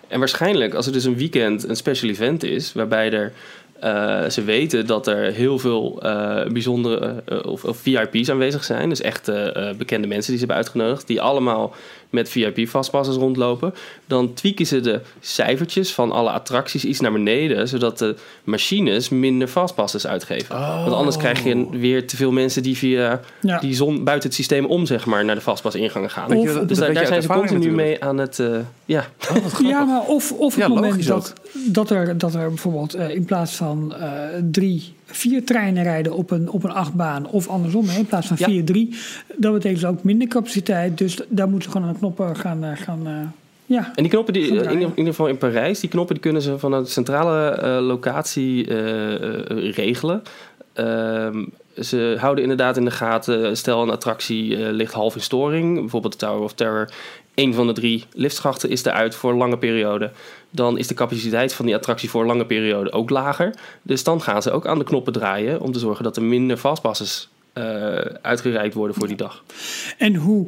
En 0.09 0.19
waarschijnlijk, 0.19 0.75
als 0.75 0.87
er 0.87 0.93
dus 0.93 1.05
een 1.05 1.17
weekend 1.17 1.69
een 1.69 1.77
special 1.77 2.11
event 2.11 2.43
is, 2.43 2.73
waarbij 2.73 3.13
er 3.13 3.33
eh, 3.81 4.29
ze 4.29 4.45
weten 4.45 4.87
dat 4.87 5.07
er 5.07 5.33
heel 5.33 5.59
veel 5.59 6.03
eh, 6.03 6.47
bijzondere 6.47 7.23
eh, 7.25 7.45
of, 7.45 7.65
of 7.65 7.77
VIP's 7.77 8.31
aanwezig 8.31 8.65
zijn. 8.65 8.89
Dus 8.89 9.01
echt 9.01 9.31
bekende 9.77 10.07
mensen 10.07 10.31
die 10.31 10.41
ze 10.41 10.47
hebben 10.47 10.57
uitgenodigd. 10.57 11.07
Die 11.07 11.21
allemaal 11.21 11.75
met 12.11 12.29
VIP-vastpassers 12.29 13.17
rondlopen. 13.17 13.75
Dan 14.07 14.35
tweaken 14.35 14.67
ze 14.67 14.81
de 14.81 15.01
cijfertjes 15.21 15.95
van 15.95 16.13
alle 16.13 16.31
attracties 16.31 16.85
iets 16.85 17.01
naar 17.01 17.13
beneden. 17.13 17.69
Zodat 17.69 17.99
de 17.99 18.15
machines 18.45 19.09
minder 19.09 19.49
vastpassers 19.49 20.07
uitgeven. 20.07 20.59
Want 20.59 20.93
anders 20.93 21.17
krijg 21.17 21.45
je 21.45 21.67
weer 21.71 22.07
te 22.07 22.17
veel 22.17 22.33
mensen 22.33 22.63
die 22.63 22.77
via 22.77 23.21
Ja. 23.41 23.59
die 23.59 23.75
zon 23.75 24.05
buiten 24.05 24.29
het 24.29 24.39
systeem 24.39 24.65
om 24.67 24.87
zeg 24.87 25.07
maar, 25.07 25.25
naar 25.25 25.35
de 25.35 25.41
vastpasingangen 25.41 26.11
gaan. 26.11 26.37
Of- 26.37 26.53
dus 26.59 26.79
daar, 26.79 27.07
zijn 27.07 27.23
ze 27.23 27.29
continu 27.29 27.59
natuurlijk. 27.59 27.83
mee 27.83 28.05
aan 28.05 28.19
het... 28.19 28.39
eh, 28.39 28.59
ja, 28.85 29.07
Ja, 29.63 29.85
maar 29.85 30.03
of, 30.03 30.33
of 30.33 30.55
het 30.55 30.63
Ja, 30.63 30.69
moment 30.69 31.07
dat, 31.07 31.33
dat, 31.67 31.91
er, 31.91 32.19
dat 32.19 32.35
er 32.35 32.49
bijvoorbeeld 32.49 32.95
eh, 32.95 33.11
in 33.15 33.25
plaats 33.25 33.55
van 33.57 33.95
eh, 33.95 34.11
drie, 34.51 34.95
vier 35.11 35.45
treinen 35.45 35.83
rijden 35.83 36.13
op 36.13 36.31
een, 36.31 36.51
op 36.51 36.65
een 36.65 36.71
achtbaan, 36.73 37.27
of 37.27 37.49
andersom, 37.49 37.89
hè, 37.89 37.99
in 37.99 38.07
plaats 38.07 38.27
van 38.27 38.37
Ja. 38.41 38.47
vier, 38.47 38.65
drie, 38.65 38.95
dat 39.37 39.53
betekent 39.53 39.81
dus 39.81 39.91
ook 39.91 40.03
minder 40.03 40.29
capaciteit. 40.29 40.99
Dus 40.99 41.21
daar 41.29 41.49
moeten 41.49 41.71
ze 41.71 41.71
gewoon 41.77 41.87
aan 41.87 41.93
de 41.93 41.99
knoppen 41.99 42.37
gaan. 42.37 42.65
eh, 42.65 42.71
gaan 42.77 43.07
eh, 43.07 43.13
ja. 43.67 43.93
En 43.95 44.03
die 44.03 44.09
knoppen, 44.13 44.33
die, 44.35 44.45
Gaan 44.61 44.73
in, 44.73 44.81
ieder 44.81 45.05
geval 45.07 45.27
in 45.27 45.39
Parijs, 45.39 45.81
die 45.81 45.91
knoppen 45.91 46.15
die 46.15 46.23
kunnen 46.25 46.43
ze 46.43 46.59
vanuit 46.59 46.85
de 46.85 46.91
centrale 46.91 47.51
eh, 47.51 47.79
locatie 47.87 48.67
eh, 48.67 49.15
eh, 49.15 49.73
regelen. 49.75 50.23
Ehm, 50.73 51.45
ze 51.83 52.17
houden 52.21 52.43
inderdaad 52.43 52.77
in 52.77 52.85
de 52.85 52.91
gaten, 52.91 53.57
stel 53.57 53.83
een 53.83 53.91
attractie 53.91 54.57
eh, 54.57 54.73
ligt 54.73 54.93
half 54.93 55.15
in 55.15 55.21
storing, 55.21 55.79
bijvoorbeeld 55.81 56.13
de 56.21 56.27
Tower 56.27 56.43
of 56.43 56.53
Terror. 56.53 56.89
Een 57.35 57.55
van 57.55 57.67
de 57.67 57.73
drie 57.73 58.05
liftschachten 58.13 58.71
is 58.71 58.85
eruit 58.85 59.15
voor 59.15 59.31
een 59.33 59.37
lange 59.39 59.59
periode. 59.59 60.11
Dan 60.51 60.79
is 60.79 60.87
de 60.87 60.95
capaciteit 60.95 61.55
van 61.55 61.67
die 61.67 61.75
attractie 61.75 62.11
voor 62.11 62.21
een 62.21 62.27
lange 62.27 62.47
periode 62.47 62.93
ook 62.93 63.11
lager. 63.11 63.55
Dus 63.83 64.05
dan 64.05 64.23
gaan 64.23 64.43
ze 64.43 64.51
ook 64.51 64.67
aan 64.67 64.79
de 64.79 64.85
knoppen 64.85 65.13
draaien 65.13 65.61
om 65.61 65.73
te 65.73 65.79
zorgen 65.79 66.05
dat 66.05 66.17
er 66.17 66.23
minder 66.23 66.57
fastpasses 66.57 67.29
eh, 67.53 67.65
uitgereikt 68.23 68.75
worden 68.75 68.97
voor 68.97 69.07
die 69.07 69.17
dag. 69.17 69.45
En 69.99 70.15
hoe 70.15 70.47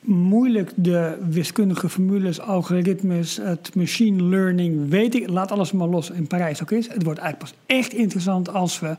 moeilijk 0.00 0.70
de 0.74 1.16
wiskundige 1.28 1.88
formules, 1.88 2.40
algoritmes, 2.40 3.36
het 3.36 3.74
machine 3.74 4.22
learning, 4.22 4.90
weet 4.90 5.14
ik, 5.14 5.28
laat 5.28 5.52
alles 5.52 5.72
maar 5.72 5.88
los 5.88 6.10
in 6.10 6.26
Parijs 6.26 6.62
ook 6.62 6.70
is. 6.70 6.88
Het 6.88 7.02
wordt 7.02 7.20
eigenlijk 7.20 7.52
pas 7.52 7.76
echt 7.76 7.92
interessant 7.92 8.52
als 8.52 8.80
we 8.80 8.96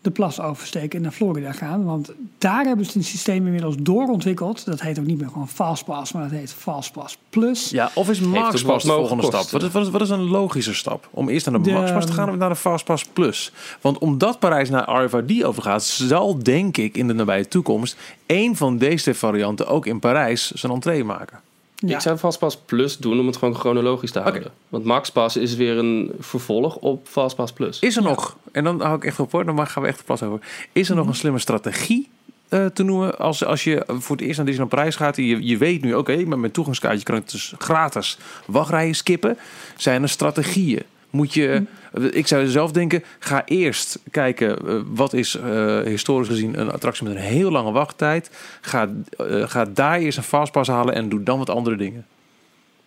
de 0.00 0.10
plas 0.10 0.40
oversteken 0.40 0.96
en 0.96 1.02
naar 1.02 1.12
Florida 1.12 1.52
gaan. 1.52 1.84
Want 1.84 2.12
daar 2.38 2.64
hebben 2.64 2.86
ze 2.86 2.96
een 2.96 3.04
systeem 3.04 3.46
inmiddels 3.46 3.74
doorontwikkeld. 3.80 4.64
Dat 4.64 4.80
heet 4.80 4.98
ook 4.98 5.06
niet 5.06 5.18
meer 5.20 5.28
gewoon 5.28 5.48
Fastpass, 5.48 6.12
maar 6.12 6.22
dat 6.22 6.30
heet 6.38 6.52
Fastpass 6.52 7.18
Plus. 7.30 7.70
Ja, 7.70 7.90
of 7.94 8.10
is 8.10 8.20
Maxpass 8.20 8.84
de 8.84 8.90
volgende 8.92 9.22
stap? 9.22 9.48
Wat 9.50 9.62
is, 9.62 9.70
wat, 9.72 9.82
is, 9.86 9.90
wat 9.90 10.00
is 10.00 10.10
een 10.10 10.24
logische 10.28 10.74
stap? 10.74 11.08
Om 11.10 11.28
eerst 11.28 11.50
naar 11.50 11.62
de, 11.62 11.68
De- 11.68 11.72
Maxpass 11.72 12.06
te 12.06 12.12
gaan 12.12 12.30
of 12.30 12.36
naar 12.36 12.48
de 12.48 12.56
Fastpass 12.56 13.04
Plus? 13.04 13.52
Want 13.80 13.98
omdat 13.98 14.38
Parijs 14.38 14.70
naar 14.70 15.04
RFID 15.04 15.44
overgaat, 15.44 15.84
zal 15.84 16.42
denk 16.42 16.76
ik 16.76 16.96
in 16.96 17.06
de 17.06 17.14
nabije 17.14 17.48
toekomst 17.48 17.96
één 18.26 18.56
van 18.56 18.78
deze 18.78 19.14
varianten 19.14 19.66
ook 19.68 19.86
in 19.86 19.98
Parijs 19.98 20.50
zijn 20.50 20.72
entree 20.72 21.04
maken. 21.04 21.40
Ja. 21.80 21.94
Ik 21.94 22.00
zou 22.00 22.16
Fastpass 22.16 22.56
Plus 22.56 22.98
doen 22.98 23.20
om 23.20 23.26
het 23.26 23.36
gewoon 23.36 23.54
chronologisch 23.54 24.10
te 24.10 24.18
houden. 24.18 24.52
Want 24.68 24.84
MaxPass 24.84 25.36
is 25.36 25.54
weer 25.54 25.78
een 25.78 26.12
vervolg 26.18 26.76
op 26.76 27.06
Fastpass 27.08 27.52
Plus. 27.52 27.78
Is 27.78 27.96
er 27.96 28.02
nog, 28.02 28.36
en 28.52 28.64
dan 28.64 28.80
hou 28.80 28.96
ik 28.96 29.04
echt 29.04 29.20
op 29.20 29.32
hoor, 29.32 29.44
dan 29.44 29.66
gaan 29.66 29.82
we 29.82 29.88
echt 29.88 29.98
de 29.98 30.04
plas 30.04 30.22
over. 30.22 30.40
Is 30.72 30.88
er 30.88 30.96
nog 30.96 31.06
een 31.06 31.14
slimme 31.14 31.38
strategie 31.38 32.08
eh, 32.48 32.66
te 32.66 32.82
noemen 32.82 33.18
als, 33.18 33.44
als 33.44 33.64
je 33.64 33.84
voor 33.86 34.16
het 34.16 34.24
eerst 34.24 34.36
naar 34.36 34.46
Disneyland 34.46 34.68
Parijs 34.68 34.96
gaat? 34.96 35.16
en 35.16 35.24
Je, 35.24 35.46
je 35.46 35.56
weet 35.56 35.82
nu, 35.82 35.94
oké, 35.94 36.16
met 36.16 36.38
mijn 36.38 36.52
toegangskaartje 36.52 37.04
kan 37.04 37.16
ik 37.16 37.30
dus 37.30 37.54
gratis 37.58 38.18
wachtrijen 38.46 38.94
skippen. 38.94 39.38
Zijn 39.76 40.02
er 40.02 40.08
strategieën? 40.08 40.82
Moet 41.10 41.34
je, 41.34 41.62
ik 42.10 42.26
zou 42.26 42.46
zelf 42.46 42.72
denken, 42.72 43.04
ga 43.18 43.44
eerst 43.46 43.98
kijken 44.10 44.66
eh, 44.66 44.80
wat 44.86 45.12
is 45.12 45.34
eh, 45.34 45.80
historisch 45.80 46.28
gezien 46.28 46.60
een 46.60 46.70
attractie 46.70 47.04
met 47.06 47.14
een 47.16 47.20
heel 47.22 47.50
lange 47.50 47.72
wachttijd. 47.72 48.30
Ga, 48.60 48.88
eh, 49.16 49.48
ga 49.48 49.64
daar 49.64 49.98
eerst 49.98 50.18
een 50.18 50.24
fastpass 50.24 50.68
halen 50.70 50.94
en 50.94 51.08
doe 51.08 51.22
dan 51.22 51.38
wat 51.38 51.50
andere 51.50 51.76
dingen. 51.76 52.06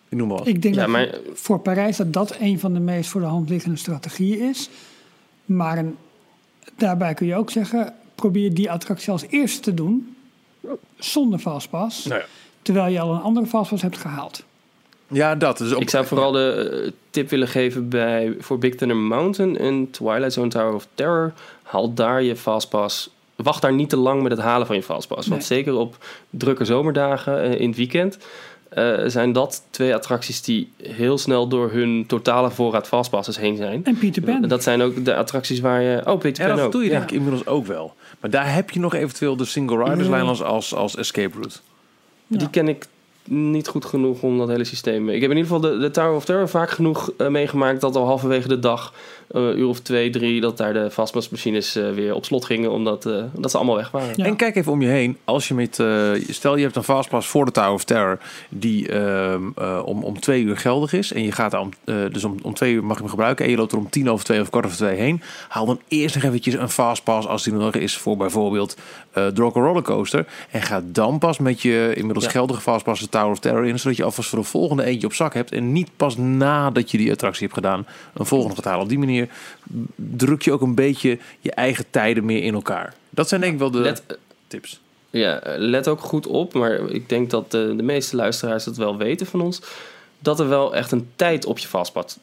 Ik 0.09 0.17
noem 0.17 0.27
maar 0.27 0.37
wat. 0.37 0.47
Ik 0.47 0.61
denk 0.61 0.75
Ja, 0.75 0.81
dat 0.81 0.89
maar- 0.89 1.15
voor 1.33 1.59
Parijs 1.59 1.97
dat 1.97 2.13
dat 2.13 2.35
een 2.39 2.59
van 2.59 2.73
de 2.73 2.79
meest 2.79 3.09
voor 3.09 3.21
de 3.21 3.27
hand 3.27 3.49
liggende 3.49 3.77
strategieën 3.77 4.49
is. 4.49 4.69
Maar 5.45 5.77
een- 5.77 5.95
daarbij 6.77 7.13
kun 7.13 7.27
je 7.27 7.35
ook 7.35 7.51
zeggen, 7.51 7.93
probeer 8.15 8.53
die 8.53 8.71
attractie 8.71 9.11
als 9.11 9.25
eerste 9.29 9.59
te 9.61 9.73
doen, 9.73 10.15
zonder 10.97 11.39
Fastpass, 11.39 12.05
Nou 12.05 12.19
ja. 12.19 12.25
terwijl 12.61 12.91
je 12.93 12.99
al 12.99 13.13
een 13.13 13.21
andere 13.21 13.45
Fastpass 13.45 13.81
hebt 13.81 13.97
gehaald. 13.97 14.43
Ja, 15.13 15.35
dat 15.35 15.59
is 15.59 15.73
ook. 15.73 15.81
Ik 15.81 15.89
zou 15.89 16.05
vooral 16.05 16.31
de 16.31 16.81
eh, 16.85 16.91
tip 17.09 17.29
willen 17.29 17.47
geven 17.47 17.89
bij, 17.89 18.35
voor 18.39 18.57
Big 18.59 18.75
Thunder 18.75 18.97
Mountain 18.97 19.57
en 19.57 19.87
Twilight 19.91 20.33
Zone 20.33 20.47
Tower 20.49 20.73
of 20.73 20.87
Terror. 20.93 21.33
Haal 21.63 21.93
daar 21.93 22.23
je 22.23 22.35
Fastpass. 22.35 23.09
Wacht 23.35 23.61
daar 23.61 23.73
niet 23.73 23.89
te 23.89 23.97
lang 23.97 24.21
met 24.23 24.31
het 24.31 24.41
halen 24.41 24.67
van 24.67 24.75
je 24.75 24.83
Fastpass. 24.83 25.27
Want 25.27 25.39
Nee. 25.39 25.57
zeker 25.57 25.73
op 25.75 25.97
drukke 26.29 26.65
zomerdagen 26.65 27.41
eh, 27.41 27.59
in 27.59 27.67
het 27.67 27.77
weekend... 27.77 28.17
eh, 28.69 28.93
zijn 29.05 29.31
dat 29.31 29.63
twee 29.69 29.95
attracties 29.95 30.41
die 30.41 30.71
heel 30.83 31.17
snel 31.17 31.47
door 31.47 31.71
hun 31.71 32.03
totale 32.07 32.51
voorraad 32.51 32.87
Fastpasses 32.87 33.37
heen 33.37 33.57
zijn. 33.57 33.85
En 33.85 33.97
Peter 33.97 34.21
Pan. 34.21 34.41
Dat 34.41 34.63
zijn 34.63 34.81
ook 34.81 35.05
de 35.05 35.15
attracties 35.15 35.59
waar 35.59 35.81
je... 35.81 36.01
Oh, 36.05 36.19
Peter 36.19 36.43
En 36.43 36.47
Pan 36.49 36.57
dat 36.57 36.65
ook. 36.65 36.71
doe 36.71 36.83
je 36.83 36.89
ja. 36.89 36.97
denk 36.97 37.09
ik 37.09 37.15
inmiddels 37.17 37.45
ook 37.45 37.65
wel. 37.65 37.93
Maar 38.19 38.29
daar 38.29 38.53
heb 38.53 38.69
je 38.69 38.79
nog 38.79 38.93
eventueel 38.93 39.35
de 39.35 39.45
single 39.45 39.83
riders 39.83 40.07
line 40.07 40.21
als, 40.21 40.43
als, 40.43 40.75
als 40.75 40.95
escape 40.95 41.33
route. 41.37 41.57
Ja. 42.27 42.37
Die 42.37 42.49
ken 42.49 42.67
ik 42.67 42.85
niet 43.27 43.67
goed 43.67 43.85
genoeg 43.85 44.21
om 44.21 44.37
dat 44.37 44.47
hele 44.47 44.63
systeem... 44.63 45.09
Ik 45.09 45.21
heb 45.21 45.31
in 45.31 45.37
ieder 45.37 45.51
geval 45.53 45.71
de, 45.71 45.77
de 45.77 45.91
Tower 45.91 46.15
of 46.15 46.25
Terror 46.25 46.49
vaak 46.49 46.69
genoeg 46.69 47.11
eh, 47.17 47.27
meegemaakt... 47.27 47.81
dat 47.81 47.95
al 47.95 48.05
halverwege 48.05 48.47
de 48.47 48.59
dag, 48.59 48.93
eh, 49.31 49.41
een 49.41 49.59
uur 49.59 49.67
of 49.67 49.79
twee, 49.79 50.09
drie... 50.09 50.41
dat 50.41 50.57
daar 50.57 50.73
de 50.73 50.91
fastpassmachines 50.91 51.75
eh, 51.75 51.89
weer 51.89 52.13
op 52.13 52.25
slot 52.25 52.45
gingen... 52.45 52.71
omdat, 52.71 53.05
eh, 53.05 53.23
omdat 53.35 53.51
ze 53.51 53.57
allemaal 53.57 53.75
weg 53.75 53.91
waren. 53.91 54.13
Ja. 54.15 54.25
En 54.25 54.35
kijk 54.35 54.55
even 54.55 54.71
om 54.71 54.81
je 54.81 54.87
heen. 54.87 55.17
Als 55.25 55.47
je 55.47 55.53
met, 55.53 55.79
eh, 55.79 56.11
stel 56.29 56.55
je 56.55 56.63
hebt 56.63 56.75
een 56.75 56.83
fastpass 56.83 57.27
voor 57.27 57.45
de 57.45 57.51
Tower 57.51 57.71
of 57.71 57.83
Terror 57.83 58.17
die 58.49 58.89
ehm, 58.89 59.41
eh, 59.55 59.81
om, 59.85 60.03
om 60.03 60.19
twee 60.19 60.43
uur 60.43 60.57
geldig 60.57 60.93
is. 60.93 61.13
En 61.13 61.23
je 61.23 61.31
gaat 61.31 61.51
daar 61.51 61.61
om, 61.61 61.69
eh, 61.83 61.95
dus 62.11 62.23
om, 62.23 62.35
om 62.41 62.53
twee 62.53 62.73
uur 62.73 62.83
mag 62.83 62.95
je 62.95 63.01
hem 63.01 63.11
gebruiken. 63.11 63.45
En 63.45 63.51
je 63.51 63.57
loopt 63.57 63.71
er 63.71 63.77
om 63.77 63.89
tien 63.89 64.09
over 64.09 64.25
twee 64.25 64.41
of 64.41 64.49
kwart 64.49 64.65
over 64.65 64.77
twee 64.77 64.95
heen. 64.97 65.21
Haal 65.47 65.65
dan 65.65 65.79
eerst 65.87 66.15
nog 66.15 66.23
eventjes 66.23 66.53
een 66.53 66.69
fastpass 66.69 67.27
als 67.27 67.43
die 67.43 67.53
er 67.53 67.59
nog 67.59 67.75
is 67.75 67.97
voor 67.97 68.17
bijvoorbeeld 68.17 68.77
eh 69.11 69.27
Droger 69.27 69.61
Rollercoaster. 69.63 70.25
En 70.51 70.61
ga 70.61 70.81
dan 70.85 71.19
pas 71.19 71.37
met 71.37 71.61
je 71.61 71.91
inmiddels 71.95 72.25
Ja. 72.25 72.31
geldige 72.31 72.61
fastpass 72.61 73.01
de 73.01 73.09
Tower 73.13 73.31
of 73.31 73.39
Terror 73.39 73.65
in. 73.65 73.79
Zodat 73.79 73.97
je 73.97 74.03
alvast 74.03 74.29
voor 74.29 74.39
de 74.39 74.45
volgende 74.45 74.83
eentje 74.83 75.07
op 75.07 75.13
zak 75.13 75.33
hebt. 75.33 75.51
En 75.51 75.71
niet 75.71 75.89
pas 75.97 76.17
nadat 76.17 76.91
je 76.91 76.97
die 76.97 77.11
attractie 77.11 77.41
hebt 77.41 77.53
gedaan 77.53 77.85
een 78.13 78.25
volgende 78.25 78.55
gaat 78.55 78.65
halen. 78.65 78.83
Op 78.83 78.89
die 78.89 78.99
manier 78.99 79.29
druk 79.95 80.41
je 80.41 80.51
ook 80.51 80.61
een 80.61 80.75
beetje 80.75 81.19
je 81.39 81.51
eigen 81.51 81.85
tijden 81.89 82.25
meer 82.25 82.43
in 82.43 82.53
elkaar. 82.53 82.93
Dat 83.09 83.27
zijn 83.27 83.41
denk 83.41 83.53
ik 83.53 83.59
wel 83.59 83.71
de 83.71 83.79
Let, 83.79 84.03
tips. 84.47 84.81
ja, 85.09 85.41
let 85.43 85.87
ook 85.87 85.99
goed 85.99 86.27
op, 86.27 86.53
maar 86.53 86.89
ik 86.89 87.09
denk 87.09 87.29
dat 87.29 87.51
de, 87.51 87.73
de 87.77 87.83
meeste 87.83 88.15
luisteraars 88.15 88.63
dat 88.63 88.77
wel 88.77 88.97
weten 88.97 89.25
van 89.25 89.41
ons... 89.41 89.61
dat 90.19 90.39
er 90.39 90.49
wel 90.49 90.75
echt 90.75 90.91
een 90.91 91.09
tijd 91.15 91.45
op 91.45 91.57
je 91.57 91.67
fastpass, 91.67 92.17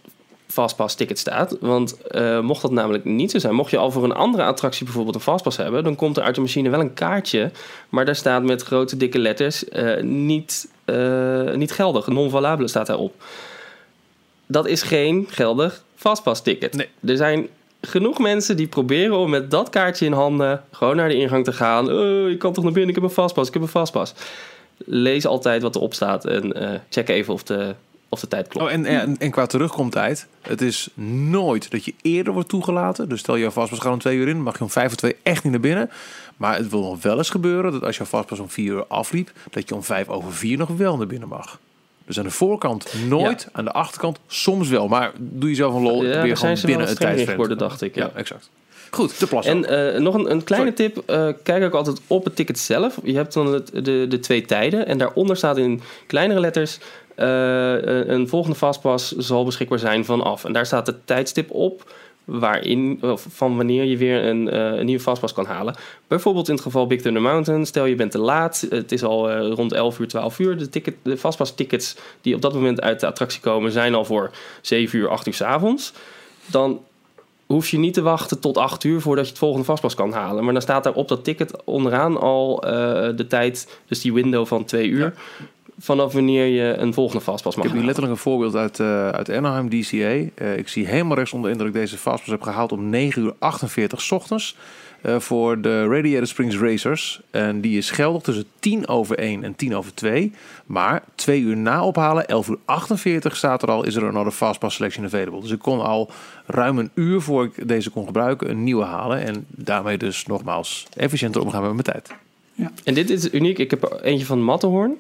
fastpass 0.47 0.95
ticket 0.95 1.19
staat. 1.19 1.57
Want 1.61 2.03
eh, 2.03 2.41
mocht 2.41 2.63
dat 2.63 2.71
namelijk 2.71 3.05
niet 3.05 3.31
zo 3.31 3.39
zijn... 3.39 3.55
mocht 3.55 3.71
je 3.71 3.77
al 3.77 3.91
voor 3.91 4.05
een 4.05 4.13
andere 4.13 4.45
attractie 4.45 4.85
bijvoorbeeld 4.85 5.15
een 5.15 5.21
fastpass 5.21 5.57
hebben... 5.57 5.85
dan 5.85 5.97
komt 5.97 6.17
er 6.17 6.23
uit 6.23 6.35
de 6.35 6.41
machine 6.41 6.71
wel 6.71 6.81
een 6.81 6.95
kaartje... 6.95 7.51
maar 7.89 8.05
daar 8.05 8.17
staat 8.17 8.43
met 8.43 8.63
grote 8.63 8.97
dikke 8.97 9.19
letters 9.19 9.69
eh, 9.69 10.03
niet, 10.03 10.69
eh, 10.91 11.55
niet 11.55 11.73
geldig. 11.73 12.07
Non-valabele 12.07 12.69
staat 12.69 12.87
daarop. 12.87 13.15
Dat 14.47 14.67
is 14.67 14.83
geen 14.83 15.27
geldig 15.29 15.85
fastpass 15.97 16.43
ticket. 16.43 16.75
Nee. 16.75 16.89
Er 17.05 17.17
zijn 17.17 17.49
genoeg 17.81 18.19
mensen 18.19 18.57
die 18.57 18.67
proberen 18.67 19.17
om 19.17 19.31
met 19.31 19.51
dat 19.51 19.69
kaartje 19.69 20.07
in 20.07 20.13
handen 20.13 20.65
gewoon 20.71 20.97
naar 20.97 21.09
de 21.09 21.15
ingang 21.15 21.45
te 21.45 21.53
gaan. 21.53 21.93
Oh, 21.93 22.29
ik 22.29 22.39
kan 22.39 22.53
toch 22.53 22.65
naar 22.65 22.73
binnen, 22.73 22.91
ik 22.91 23.01
heb 23.01 23.05
een 23.05 23.15
vastpas, 23.15 23.49
ik 23.49 23.53
heb 23.53 23.63
een 23.63 23.69
vastpas. 23.69 24.15
Lees 24.77 25.27
altijd 25.27 25.63
wat 25.63 25.77
erop 25.77 25.95
staat 25.95 26.25
en 26.25 26.53
eh, 26.53 26.79
check 26.89 27.09
even 27.09 27.35
of 27.35 27.43
de, 27.43 27.75
of 28.13 28.21
de 28.21 28.29
tijd 28.29 28.49
klopt. 28.49 28.67
Oh, 28.67 28.73
en, 28.73 28.85
en, 28.87 29.17
en 29.19 29.31
qua 29.31 29.47
terugkomtijd, 29.47 30.27
het 30.43 30.61
is 30.63 30.89
nooit 31.29 31.71
dat 31.71 31.85
je 31.85 31.95
eerder 32.03 32.33
wordt 32.33 32.49
toegelaten. 32.49 33.09
Dus 33.09 33.21
stel 33.21 33.37
je 33.37 33.51
vastpas 33.51 33.79
gaat 33.79 33.93
om 33.93 33.99
twee 33.99 34.17
uur 34.17 34.29
in, 34.29 34.43
mag 34.43 34.59
je 34.59 34.65
om 34.65 34.71
vijf 34.71 34.89
voor 34.89 34.97
twee 34.97 35.17
echt 35.23 35.43
niet 35.43 35.53
naar 35.53 35.61
binnen. 35.61 35.91
Maar 36.37 36.57
het 36.57 36.69
wil 36.71 36.81
nog 36.81 37.03
wel 37.03 37.17
eens 37.19 37.31
gebeuren 37.31 37.73
dat 37.73 37.85
als 37.85 37.97
je 37.97 38.05
vastpas 38.05 38.39
om 38.39 38.51
vier 38.51 38.73
uur 38.73 38.87
afliep, 38.87 39.31
dat 39.51 39.69
je 39.69 39.75
om 39.75 39.83
vijf 39.83 40.09
over 40.09 40.33
vier 40.33 40.59
nog 40.59 40.69
wel 40.77 40.97
naar 40.97 41.07
binnen 41.07 41.29
mag. 41.29 41.59
Dus 42.07 42.19
aan 42.19 42.25
de 42.25 42.31
voorkant 42.31 42.95
nooit, 43.09 43.49
aan 43.53 43.65
de 43.65 43.73
achterkant 43.73 44.19
soms 44.27 44.69
wel. 44.69 44.89
Maar 44.89 45.13
doe 45.19 45.49
jezelf 45.49 45.75
een 45.75 45.83
lol, 45.83 46.05
Ja, 46.05 46.13
probeer 46.13 46.37
gewoon 46.37 46.59
binnen 46.65 46.87
het 46.87 46.97
tijdsframe 46.97 47.31
geworden, 47.31 47.59
te 47.59 47.65
dacht 47.65 47.83
ik, 47.83 47.95
Ja, 47.95 48.05
ja. 48.05 48.19
exact. 48.19 48.51
Goed, 48.91 49.19
de 49.19 49.27
plas. 49.27 49.47
En 49.47 49.65
eh, 49.95 50.01
nog 50.01 50.15
een, 50.15 50.31
een 50.31 50.45
kleine 50.45 50.73
Sorry. 50.77 50.91
tip. 50.93 51.09
eh, 51.09 51.29
kijk 51.43 51.65
ook 51.65 51.75
altijd 51.75 52.01
op 52.07 52.25
het 52.25 52.37
ticket 52.37 52.59
zelf. 52.59 52.99
Je 53.03 53.15
hebt 53.15 53.33
dan 53.33 53.53
het, 53.53 53.71
de, 53.85 54.07
de 54.09 54.19
twee 54.21 54.45
tijden. 54.45 54.87
En 54.87 54.99
daaronder 54.99 55.37
staat 55.37 55.57
in 55.57 55.81
kleinere 56.07 56.41
letters... 56.41 56.79
eh, 57.21 58.07
een 58.07 58.29
volgende 58.29 58.57
fastpass 58.57 59.17
zal 59.17 59.45
beschikbaar 59.45 59.79
zijn 59.79 60.05
vanaf. 60.05 60.45
En 60.45 60.53
daar 60.53 60.67
staat 60.67 60.87
het 60.87 61.07
tijdstip 61.07 61.51
op... 61.51 61.93
waarin, 62.25 63.01
van 63.17 63.57
wanneer 63.57 63.85
je 63.85 63.97
weer 63.97 64.25
een, 64.25 64.51
eh, 64.51 64.79
een 64.79 64.85
nieuwe 64.85 65.03
fastpass 65.03 65.33
kan 65.33 65.47
halen. 65.47 65.75
Bijvoorbeeld 66.07 66.49
in 66.49 66.55
het 66.55 66.63
geval 66.63 66.87
Big 66.87 67.01
Thunder 67.01 67.23
Mountain. 67.23 67.67
Stel 67.67 67.85
je 67.85 67.95
bent 67.95 68.11
te 68.11 68.19
laat, 68.19 68.67
het 68.71 68.93
is 68.93 69.03
al 69.05 69.31
eh, 69.31 69.53
rond 69.53 69.73
11 69.73 69.99
uur, 69.99 70.09
12 70.09 70.39
uur. 70.39 70.59
De, 70.59 70.69
ticket, 70.69 70.95
de 71.03 71.17
fastpass 71.17 71.55
tickets 71.55 71.97
die 72.21 72.35
op 72.35 72.43
dat 72.43 72.55
moment 72.55 72.81
uit 72.81 73.01
de 73.01 73.07
attractie 73.07 73.41
komen... 73.41 73.73
zijn 73.73 73.95
al 73.95 74.05
voor 74.05 74.31
7 74.61 74.99
uur, 74.99 75.09
8 75.09 75.27
uur 75.27 75.35
's 75.35 75.41
avonds. 75.41 75.93
Dan 76.47 76.81
hoef 77.47 77.69
je 77.69 77.79
niet 77.79 77.95
te 77.95 78.03
wachten 78.03 78.41
tot 78.41 78.59
8 78.59 78.85
uur 78.85 79.01
voordat 79.01 79.25
je 79.25 79.31
het 79.31 79.41
volgende 79.41 79.65
vastpas 79.65 79.95
kan 79.95 80.13
halen. 80.13 80.45
Maar 80.45 80.53
dan 80.53 80.63
staat 80.63 80.85
daar 80.85 80.95
op 80.95 81.09
dat 81.09 81.25
ticket 81.25 81.65
onderaan 81.65 82.21
al 82.21 82.61
de 83.17 83.27
tijd, 83.29 83.81
dus 83.87 84.01
die 84.01 84.13
window 84.13 84.47
van 84.47 84.65
2 84.65 84.89
uur, 84.89 85.15
vanaf 85.81 86.13
wanneer 86.13 86.47
je 86.47 86.77
een 86.77 86.95
volgende 86.95 87.25
vastpas 87.25 87.57
mag 87.57 87.65
Ik 87.65 87.71
heb 87.71 87.81
nu 87.81 87.87
halen. 87.87 87.87
letterlijk 87.87 88.15
een 88.15 88.23
voorbeeld 88.31 88.55
uit, 88.55 88.81
eh, 88.81 89.09
uit 89.09 89.31
Anaheim 89.31 89.69
DCA. 89.69 89.97
Eh, 90.35 90.57
ik 90.57 90.69
zie 90.69 90.87
helemaal 90.87 91.17
rechts 91.17 91.33
onder 91.33 91.51
indruk 91.51 91.73
deze 91.73 91.99
fastpass 91.99 92.31
heb 92.31 92.43
gehaald 92.43 92.73
om 92.73 92.89
9 92.89 93.23
uur 93.23 93.35
48 93.39 94.01
's 94.01 94.11
ochtends. 94.11 94.57
eh, 95.01 95.19
voor 95.19 95.61
de 95.61 95.87
Radiator 95.87 96.27
Springs 96.27 96.57
Racers. 96.59 97.21
En 97.31 97.61
die 97.61 97.79
is 97.79 97.91
geldig 97.91 98.23
tussen 98.23 98.45
10 98.59 98.89
over 98.89 99.19
1 99.19 99.45
en 99.45 99.57
10 99.57 99.77
over 99.77 99.95
2. 99.95 100.33
Maar 100.67 101.03
twee 101.15 101.41
uur 101.41 101.57
na 101.57 101.85
ophalen, 101.85 102.27
11 102.27 102.49
uur 102.49 102.59
48 102.65 103.37
staat 103.37 103.63
er 103.63 103.71
al, 103.71 103.85
is 103.85 103.95
er 103.95 104.03
een 104.03 104.17
other 104.17 104.33
fastpass 104.33 104.77
selection 104.77 105.05
available. 105.05 105.41
Dus 105.41 105.51
ik 105.51 105.59
kon 105.59 105.81
al 105.81 106.11
ruim 106.47 106.79
een 106.79 106.91
uur 106.95 107.21
voor 107.21 107.45
ik 107.45 107.69
deze 107.69 107.91
kon 107.91 108.07
gebruiken 108.07 108.51
een 108.51 108.65
nieuwe 108.65 108.85
halen. 108.85 109.25
En 109.27 109.47
daarmee 109.49 109.99
dus 109.99 110.27
nogmaals 110.27 110.87
efficiënter 110.97 111.41
omgaan 111.41 111.63
met 111.63 111.73
mijn 111.73 111.83
tijd. 111.83 112.19
En 112.85 112.95
dit 112.95 113.11
is 113.11 113.33
uniek. 113.33 113.59
Ik 113.59 113.71
heb 113.71 113.99
eentje 114.03 114.27
van 114.27 114.43
Matterhorn. 114.43 114.99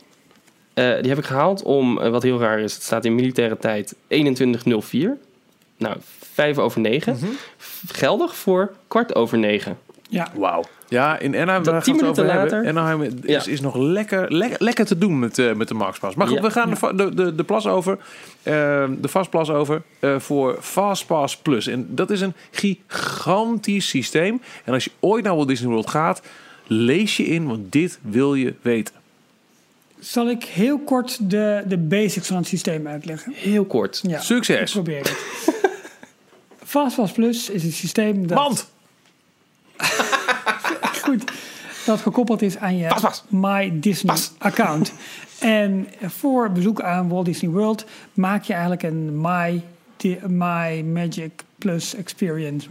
Eh, 0.80 1.00
die 1.00 1.08
heb 1.08 1.18
ik 1.18 1.24
gehaald 1.24 1.62
om, 1.62 2.00
eh, 2.00 2.10
wat 2.10 2.22
heel 2.22 2.38
raar 2.40 2.58
is, 2.60 2.74
het 2.74 2.82
staat 2.82 3.04
in 3.04 3.14
militaire 3.14 3.56
tijd 3.56 3.94
21.04. 4.08 5.16
Nou, 5.76 5.96
5 6.32 6.58
over 6.58 6.80
9. 6.80 7.14
Mhm. 7.14 7.26
Geldig 7.86 8.36
voor 8.36 8.72
kwart 8.88 9.14
over 9.14 9.38
9. 9.38 9.78
Ja, 10.08 10.28
Wauw. 10.34 10.64
Ja, 10.88 11.18
in 11.18 11.34
Anaheim, 11.36 11.62
Dat 11.64 11.72
daar 11.74 11.82
tien 11.82 11.96
minuten 11.96 12.30
hebben. 12.30 12.66
Anaheim 12.66 13.02
is, 13.02 13.12
Ja. 13.44 13.50
is 13.52 13.60
nog 13.60 13.76
lekker, 13.76 14.32
lekker, 14.32 14.62
lekker 14.62 14.84
te 14.86 14.98
doen 14.98 15.18
met, 15.18 15.38
eh, 15.38 15.52
met 15.52 15.68
de 15.68 15.74
Maxpas. 15.74 16.14
Maar 16.14 16.26
goed, 16.26 16.36
Ja. 16.36 16.42
we 16.42 16.50
gaan 16.50 16.70
de, 16.70 16.76
va- 16.76 16.92
de, 16.92 17.14
de, 17.14 17.34
de 17.34 17.44
plas 17.44 17.66
over. 17.66 17.98
eh, 18.42 18.52
de 19.00 19.08
Fastplas 19.08 19.50
over 19.50 19.82
eh, 19.98 20.18
voor 20.18 20.56
Fastpass 20.60 21.36
Plus. 21.36 21.66
En 21.66 21.86
dat 21.90 22.10
is 22.10 22.20
een 22.20 22.34
gigantisch 22.50 23.88
systeem. 23.88 24.40
En 24.64 24.72
als 24.72 24.84
je 24.84 24.90
ooit 25.00 25.24
naar 25.24 25.34
Walt 25.34 25.48
Disney 25.48 25.70
World 25.70 25.90
gaat, 25.90 26.22
lees 26.66 27.16
je 27.16 27.24
in, 27.24 27.46
want 27.46 27.72
dit 27.72 27.98
wil 28.02 28.34
je 28.34 28.54
weten. 28.62 28.94
Zal 30.00 30.30
ik 30.30 30.44
heel 30.44 30.78
kort 30.78 31.30
de, 31.30 31.62
de 31.66 31.78
basics 31.78 32.26
van 32.26 32.36
het 32.36 32.46
systeem 32.46 32.86
uitleggen? 32.86 33.32
Heel 33.32 33.64
kort. 33.64 34.00
Ja, 34.02 34.20
Succes. 34.20 34.60
Ik 34.60 34.70
probeer 34.70 34.98
het. 34.98 35.16
Fastpass 36.64 37.12
Plus 37.12 37.50
is 37.50 37.64
een 37.64 37.72
systeem 37.72 38.26
dat, 38.26 38.38
Mand! 38.38 38.70
goed, 41.04 41.32
dat 41.86 42.00
gekoppeld 42.00 42.42
is 42.42 42.56
aan 42.56 42.76
je. 42.76 43.10
My 43.28 43.80
Disney 43.80 44.14
Pas. 44.14 44.32
account. 44.38 44.92
En 45.38 45.88
voor 46.02 46.52
bezoek 46.52 46.80
aan 46.80 47.08
Walt 47.08 47.24
Disney 47.24 47.50
World 47.50 47.84
maak 48.12 48.44
je 48.44 48.52
eigenlijk 48.52 48.82
een 48.82 49.20
My, 49.20 49.62
Di- 50.00 50.18
My 50.28 50.82
Magic 50.82 51.30
Plus 51.58 51.94
Experience. 51.94 52.66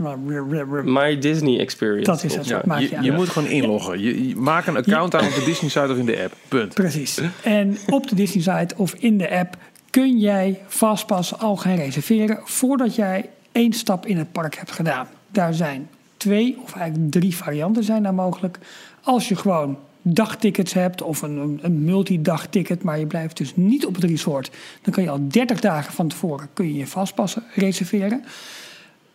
My 0.83 1.17
Disney 1.19 1.59
Experience. 1.59 2.11
Dat 2.11 2.23
is 2.23 2.35
het. 2.35 2.47
Ja. 2.47 2.61
maak 2.65 2.79
je 3.01 3.11
moet 3.11 3.29
gewoon 3.29 3.49
inloggen. 3.49 3.99
Je, 3.99 4.27
je- 4.29 4.35
maak 4.35 4.67
een 4.67 4.77
account 4.77 5.15
aan 5.15 5.25
op 5.27 5.33
de 5.33 5.43
Disney 5.45 5.69
site 5.69 5.91
of 5.91 5.97
in 5.97 6.05
de 6.05 6.23
app. 6.23 6.33
Punt. 6.47 6.73
Precies. 6.73 7.21
En 7.43 7.77
op 7.89 8.07
de 8.07 8.15
Disney 8.15 8.43
site 8.59 8.75
of 8.77 8.93
in 8.93 9.17
de 9.17 9.29
app 9.29 9.57
kun 9.89 10.19
jij 10.19 10.59
Fastpass 10.67 11.37
al 11.39 11.55
gaan 11.57 11.75
reserveren 11.75 12.39
voordat 12.43 12.95
jij 12.95 13.29
één 13.51 13.73
stap 13.73 14.05
in 14.05 14.17
het 14.17 14.31
park 14.31 14.55
hebt 14.55 14.71
gedaan. 14.71 15.07
Daar 15.31 15.53
zijn 15.53 15.89
twee 16.17 16.57
of 16.63 16.75
eigenlijk 16.75 17.11
drie 17.11 17.35
varianten 17.35 17.83
zijn 17.83 18.03
daar 18.03 18.13
mogelijk. 18.13 18.57
Als 19.03 19.27
je 19.27 19.35
gewoon 19.35 19.77
dagtickets 20.01 20.73
hebt 20.73 21.01
of 21.01 21.21
een, 21.21 21.37
een, 21.37 21.59
een 21.61 21.83
multidagticket, 21.83 22.83
maar 22.83 22.99
je 22.99 23.05
blijft 23.07 23.37
dus 23.37 23.51
niet 23.55 23.85
op 23.85 23.95
het 23.95 24.03
resort, 24.03 24.49
dan 24.81 24.93
kan 24.93 25.03
je 25.03 25.09
al 25.09 25.19
30 25.27 25.59
dagen 25.59 25.93
van 25.93 26.07
tevoren 26.07 26.49
kun 26.53 26.67
je 26.67 26.73
je 26.75 26.87
Fastpassen 26.87 27.43
reserveren. 27.55 28.23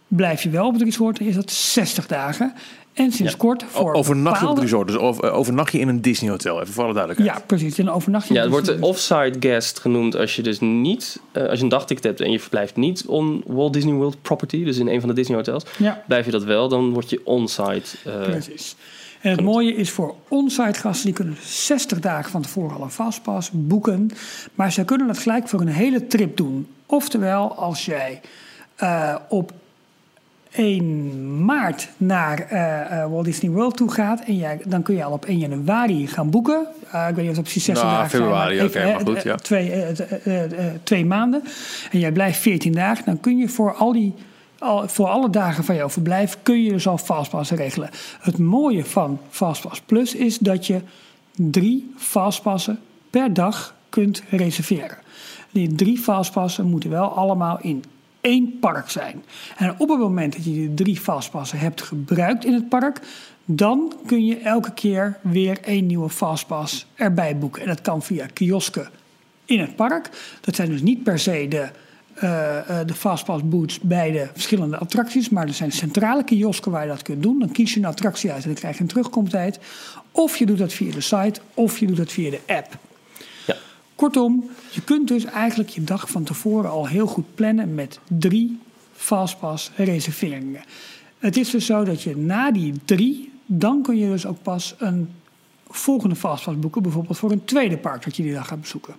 Blijf 0.09 0.43
je 0.43 0.51
wel 0.51 0.67
op 0.67 0.73
het 0.73 0.83
resort, 0.83 1.19
dan 1.19 1.27
is 1.27 1.35
dat 1.35 1.51
60 1.51 2.07
dagen. 2.07 2.53
En 2.93 3.13
sinds 3.13 3.33
Ja. 3.33 3.39
kort 3.39 3.65
voor 3.69 3.93
Overnacht 3.93 4.41
je 4.41 4.47
op 4.49 4.55
het 4.55 4.63
resort. 4.65 4.87
Dus 4.87 4.97
over, 4.97 5.31
overnacht 5.31 5.73
je 5.73 5.79
in 5.79 5.89
een 5.89 6.01
Disney 6.03 6.31
hotel. 6.31 6.61
Even 6.61 6.73
voor 6.75 6.85
alle 6.85 6.93
duidelijkheid. 6.95 7.39
Ja, 7.39 7.45
precies. 7.47 7.79
En 7.79 7.91
overnacht 7.91 8.29
je 8.29 8.35
Ja, 8.35 8.41
het 8.43 8.51
dus- 8.53 8.61
wordt 8.67 8.81
de 8.81 8.87
offsite 8.87 9.37
guest 9.41 9.79
genoemd 9.79 10.17
als 10.17 10.37
je 10.37 10.43
dus 10.43 10.61
niet, 10.61 11.21
eh, 11.33 11.43
als 11.49 11.59
je 11.59 11.63
een 11.65 11.69
dagticket 11.71 12.05
hebt 12.05 12.21
en 12.21 12.31
je 12.31 12.41
verblijft 12.41 12.77
niet 12.77 13.05
on 13.07 13.43
Walt 13.47 13.73
Disney 13.73 13.95
World 13.95 14.23
property, 14.23 14.65
dus 14.65 14.79
in 14.79 14.89
een 14.89 15.01
van 15.01 15.09
de 15.09 15.15
Disney 15.15 15.37
hotels, 15.37 15.65
Ja. 15.79 16.03
blijf 16.07 16.25
je 16.25 16.31
dat 16.31 16.45
wel, 16.45 16.69
dan 16.69 16.93
word 16.93 17.11
je 17.11 17.21
onsite. 17.25 17.83
eh 18.05 18.23
Precies. 18.23 18.77
En 19.25 19.31
het 19.31 19.41
mooie 19.41 19.75
is 19.75 19.91
voor 19.91 20.15
onsite 20.29 20.81
gasten, 20.81 21.05
die 21.05 21.15
kunnen 21.15 21.37
60 21.43 22.01
dagen 22.01 22.31
van 22.31 22.43
tevoren 22.43 22.77
al 22.77 22.83
een 22.83 22.91
fastpass 22.91 23.51
boeken. 23.53 24.11
Maar 24.55 24.73
ze 24.73 24.85
kunnen 24.85 25.07
dat 25.07 25.19
gelijk 25.19 25.49
voor 25.49 25.61
een 25.61 25.69
hele 25.69 26.07
trip 26.07 26.37
doen. 26.37 26.67
Oftewel, 26.87 27.55
als 27.55 27.85
jij 27.85 28.21
eh, 28.77 29.15
op 29.29 29.53
1 30.51 31.45
maart 31.45 31.89
naar 31.97 32.39
eh, 32.39 33.11
Walt 33.11 33.25
Disney 33.25 33.51
World 33.51 33.77
toe 33.77 33.91
gaat, 33.91 34.21
en 34.21 34.37
jij, 34.37 34.61
dan 34.65 34.83
kun 34.83 34.95
je 34.95 35.05
al 35.05 35.13
op 35.13 35.25
1 35.25 35.39
januari 35.39 36.07
gaan 36.07 36.31
boeken. 36.31 36.67
Eh, 36.91 37.07
ik 37.09 37.15
weet 37.15 37.25
niet 37.25 37.31
of 37.31 37.37
het 37.37 37.45
precies 37.45 37.65
60 37.65 37.85
Nou, 37.85 37.97
dagen 37.97 38.19
februari, 38.19 38.63
oké, 38.63 38.79
even, 38.79 38.93
maar 38.93 39.01
goed, 39.01 39.23
ja. 39.23 39.37
twee, 39.37 39.93
twee 40.83 41.05
maanden. 41.05 41.43
En 41.91 41.99
jij 41.99 42.13
blijft 42.13 42.39
14 42.39 42.73
dagen, 42.73 43.05
dan 43.05 43.21
kun 43.21 43.39
je 43.39 43.49
voor 43.49 43.75
al 43.75 43.93
die 43.93 44.15
voor 44.87 45.07
alle 45.07 45.31
dagen 45.31 45.65
van 45.65 45.75
jouw 45.75 45.91
verblijf 45.91 46.39
kun 46.43 46.63
je 46.63 46.71
dus 46.71 46.87
al 46.87 46.99
Fastpass 46.99 47.51
regelen. 47.51 47.91
Het 48.21 48.39
mooie 48.39 48.85
van 48.85 49.21
Fastpass 49.31 49.81
Plus 49.81 50.15
is 50.15 50.39
dat 50.39 50.67
je 50.67 50.81
drie 51.33 51.93
Fastpassen 51.97 52.81
per 53.11 53.35
dag 53.35 53.75
kunt 53.89 54.23
reserveren. 54.31 54.99
Die 55.51 55.75
drie 55.75 55.99
Fastpassen 55.99 56.67
moeten 56.67 56.91
wel 56.91 57.09
allemaal 57.09 57.59
in 57.61 57.85
één 58.21 58.59
park 58.59 58.91
zijn. 58.91 59.25
En 59.57 59.75
op 59.79 59.89
het 59.89 59.99
moment 59.99 60.33
dat 60.33 60.45
je 60.45 60.51
die 60.51 60.75
drie 60.75 61.01
Fastpassen 61.01 61.59
hebt 61.59 61.83
gebruikt 61.83 62.45
in 62.45 62.53
het 62.53 62.69
park, 62.69 63.01
dan 63.45 63.93
kun 64.07 64.25
je 64.25 64.39
elke 64.39 64.73
keer 64.73 65.19
weer 65.23 65.59
één 65.63 65.87
nieuwe 65.87 66.09
Fastpass 66.09 66.87
erbij 66.95 67.39
boeken. 67.39 67.63
En 67.63 67.69
dat 67.69 67.81
kan 67.81 68.03
via 68.03 68.27
kiosken 68.33 68.89
in 69.45 69.61
het 69.61 69.77
park. 69.77 70.11
Dat 70.41 70.55
zijn 70.55 70.69
dus 70.71 70.83
niet 70.83 71.03
per 71.03 71.19
se 71.19 71.47
de, 71.49 71.69
de 72.87 72.95
fastpass 72.95 73.49
booths 73.49 73.81
bij 73.81 74.11
de 74.11 74.29
verschillende 74.33 74.79
attracties, 74.79 75.29
maar 75.29 75.47
er 75.47 75.55
zijn 75.55 75.73
centrale 75.73 76.25
kiosken 76.25 76.71
waar 76.71 76.83
je 76.83 76.89
dat 76.89 77.03
kunt 77.03 77.23
doen. 77.23 77.39
Dan 77.39 77.53
kies 77.53 77.75
je 77.75 77.81
een 77.81 77.87
attractie 77.87 78.33
uit 78.33 78.43
en 78.43 78.49
dan 78.49 78.59
krijg 78.59 78.77
je 78.77 78.83
een 78.83 78.89
terugkomtijd. 78.89 79.59
Of 80.11 80.37
je 80.37 80.47
doet 80.47 80.59
dat 80.59 80.73
via 80.73 80.93
de 80.93 81.01
site, 81.01 81.41
of 81.55 81.79
je 81.79 81.87
doet 81.87 81.97
dat 81.97 82.13
via 82.13 82.31
de 82.31 82.41
app. 82.47 82.79
Ja. 83.47 83.57
Kortom, 83.95 84.51
je 84.71 84.81
kunt 84.83 85.09
dus 85.09 85.25
eigenlijk 85.25 85.71
je 85.71 85.85
dag 85.85 86.11
van 86.11 86.25
tevoren 86.25 86.71
al 86.71 86.87
heel 86.87 87.07
goed 87.07 87.35
plannen 87.35 87.75
met 87.75 87.99
drie 88.09 88.59
fastpass 88.93 89.71
reserveringen. 89.77 90.63
Het 91.19 91.37
is 91.37 91.51
dus 91.51 91.67
zo 91.67 91.85
dat 91.85 92.03
je 92.03 92.17
na 92.17 92.51
die 92.51 92.75
drie, 92.85 93.33
dan 93.47 93.83
kun 93.83 93.99
je 93.99 94.07
dus 94.09 94.27
ook 94.27 94.43
pas 94.43 94.75
een 94.79 95.09
volgende 95.69 96.15
fastpass 96.17 96.59
boeken, 96.59 96.83
bijvoorbeeld 96.83 97.19
voor 97.19 97.31
een 97.31 97.45
tweede 97.45 97.77
park 97.77 98.05
dat 98.05 98.17
je 98.17 98.23
die 98.23 98.33
dag 98.33 98.49
gaat 98.49 98.61
bezoeken. 98.61 98.95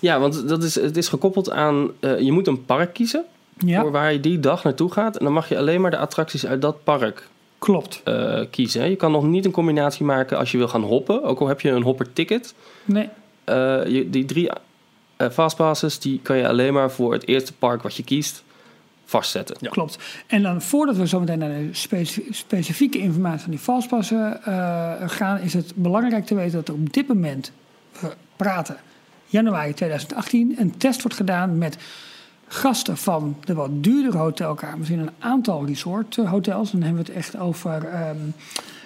Ja, 0.00 0.18
want 0.20 0.48
dat 0.48 0.62
is, 0.62 0.74
het 0.74 0.96
is 0.96 1.08
gekoppeld 1.08 1.50
aan, 1.50 1.90
eh, 2.00 2.18
je 2.20 2.32
moet 2.32 2.46
een 2.46 2.64
park 2.64 2.92
kiezen 2.94 3.24
Ja, 3.66 3.80
voor 3.80 3.90
waar 3.90 4.12
je 4.12 4.20
die 4.20 4.40
dag 4.40 4.64
naartoe 4.64 4.92
gaat. 4.92 5.16
En 5.16 5.24
dan 5.24 5.32
mag 5.32 5.48
je 5.48 5.58
alleen 5.58 5.80
maar 5.80 5.90
de 5.90 5.96
attracties 5.98 6.46
uit 6.46 6.62
dat 6.62 6.84
park 6.84 7.28
klopt. 7.58 8.00
eh, 8.04 8.40
kiezen. 8.50 8.80
hè. 8.80 8.86
Je 8.86 8.96
kan 8.96 9.12
nog 9.12 9.24
niet 9.24 9.44
een 9.44 9.50
combinatie 9.50 10.04
maken 10.04 10.38
als 10.38 10.50
je 10.52 10.58
wil 10.58 10.68
gaan 10.68 10.82
hoppen, 10.82 11.22
ook 11.24 11.40
al 11.40 11.46
heb 11.48 11.60
je 11.60 11.70
een 11.70 11.82
hopper 11.82 12.12
ticket. 12.12 12.54
Nee, 12.84 13.08
Eh, 13.44 13.86
je, 13.86 14.10
die 14.10 14.24
drie 14.24 14.50
eh, 15.16 15.30
fastpasses, 15.30 15.98
die 15.98 16.20
kan 16.22 16.36
je 16.36 16.48
alleen 16.48 16.72
maar 16.72 16.90
voor 16.90 17.12
het 17.12 17.26
eerste 17.28 17.52
park 17.52 17.82
wat 17.82 17.94
je 17.96 18.04
kiest 18.04 18.42
vastzetten. 19.04 19.56
klopt. 19.70 19.98
En 20.26 20.42
dan 20.42 20.62
voordat 20.62 20.96
we 20.96 21.06
zo 21.08 21.20
meteen 21.20 21.38
naar 21.38 21.48
de 21.48 21.68
speci- 21.72 22.26
specifieke 22.30 22.98
informatie 22.98 23.40
van 23.40 23.50
die 23.50 23.60
fastpassen 23.60 24.44
eh, 24.44 24.92
gaan, 25.06 25.38
is 25.40 25.52
het 25.52 25.72
belangrijk 25.74 26.26
te 26.26 26.34
weten 26.34 26.52
dat 26.52 26.68
er 26.68 26.74
op 26.74 26.92
dit 26.92 27.08
moment, 27.08 27.52
we 28.00 28.10
praten 28.36 28.76
januari 29.30 29.74
2018, 29.74 30.54
een 30.58 30.76
test 30.76 31.02
wordt 31.02 31.16
gedaan 31.16 31.58
met 31.58 31.78
gasten 32.46 32.96
van 32.96 33.36
de 33.44 33.54
wat 33.54 33.70
duurdere 33.72 34.18
hotelkamers 34.18 34.90
in 34.90 34.98
een 34.98 35.10
aantal 35.18 35.66
resorthotels. 35.66 36.70
Dan 36.70 36.82
hebben 36.82 37.04
we 37.04 37.08
het 37.08 37.18
echt 37.18 37.38
over, 37.38 37.84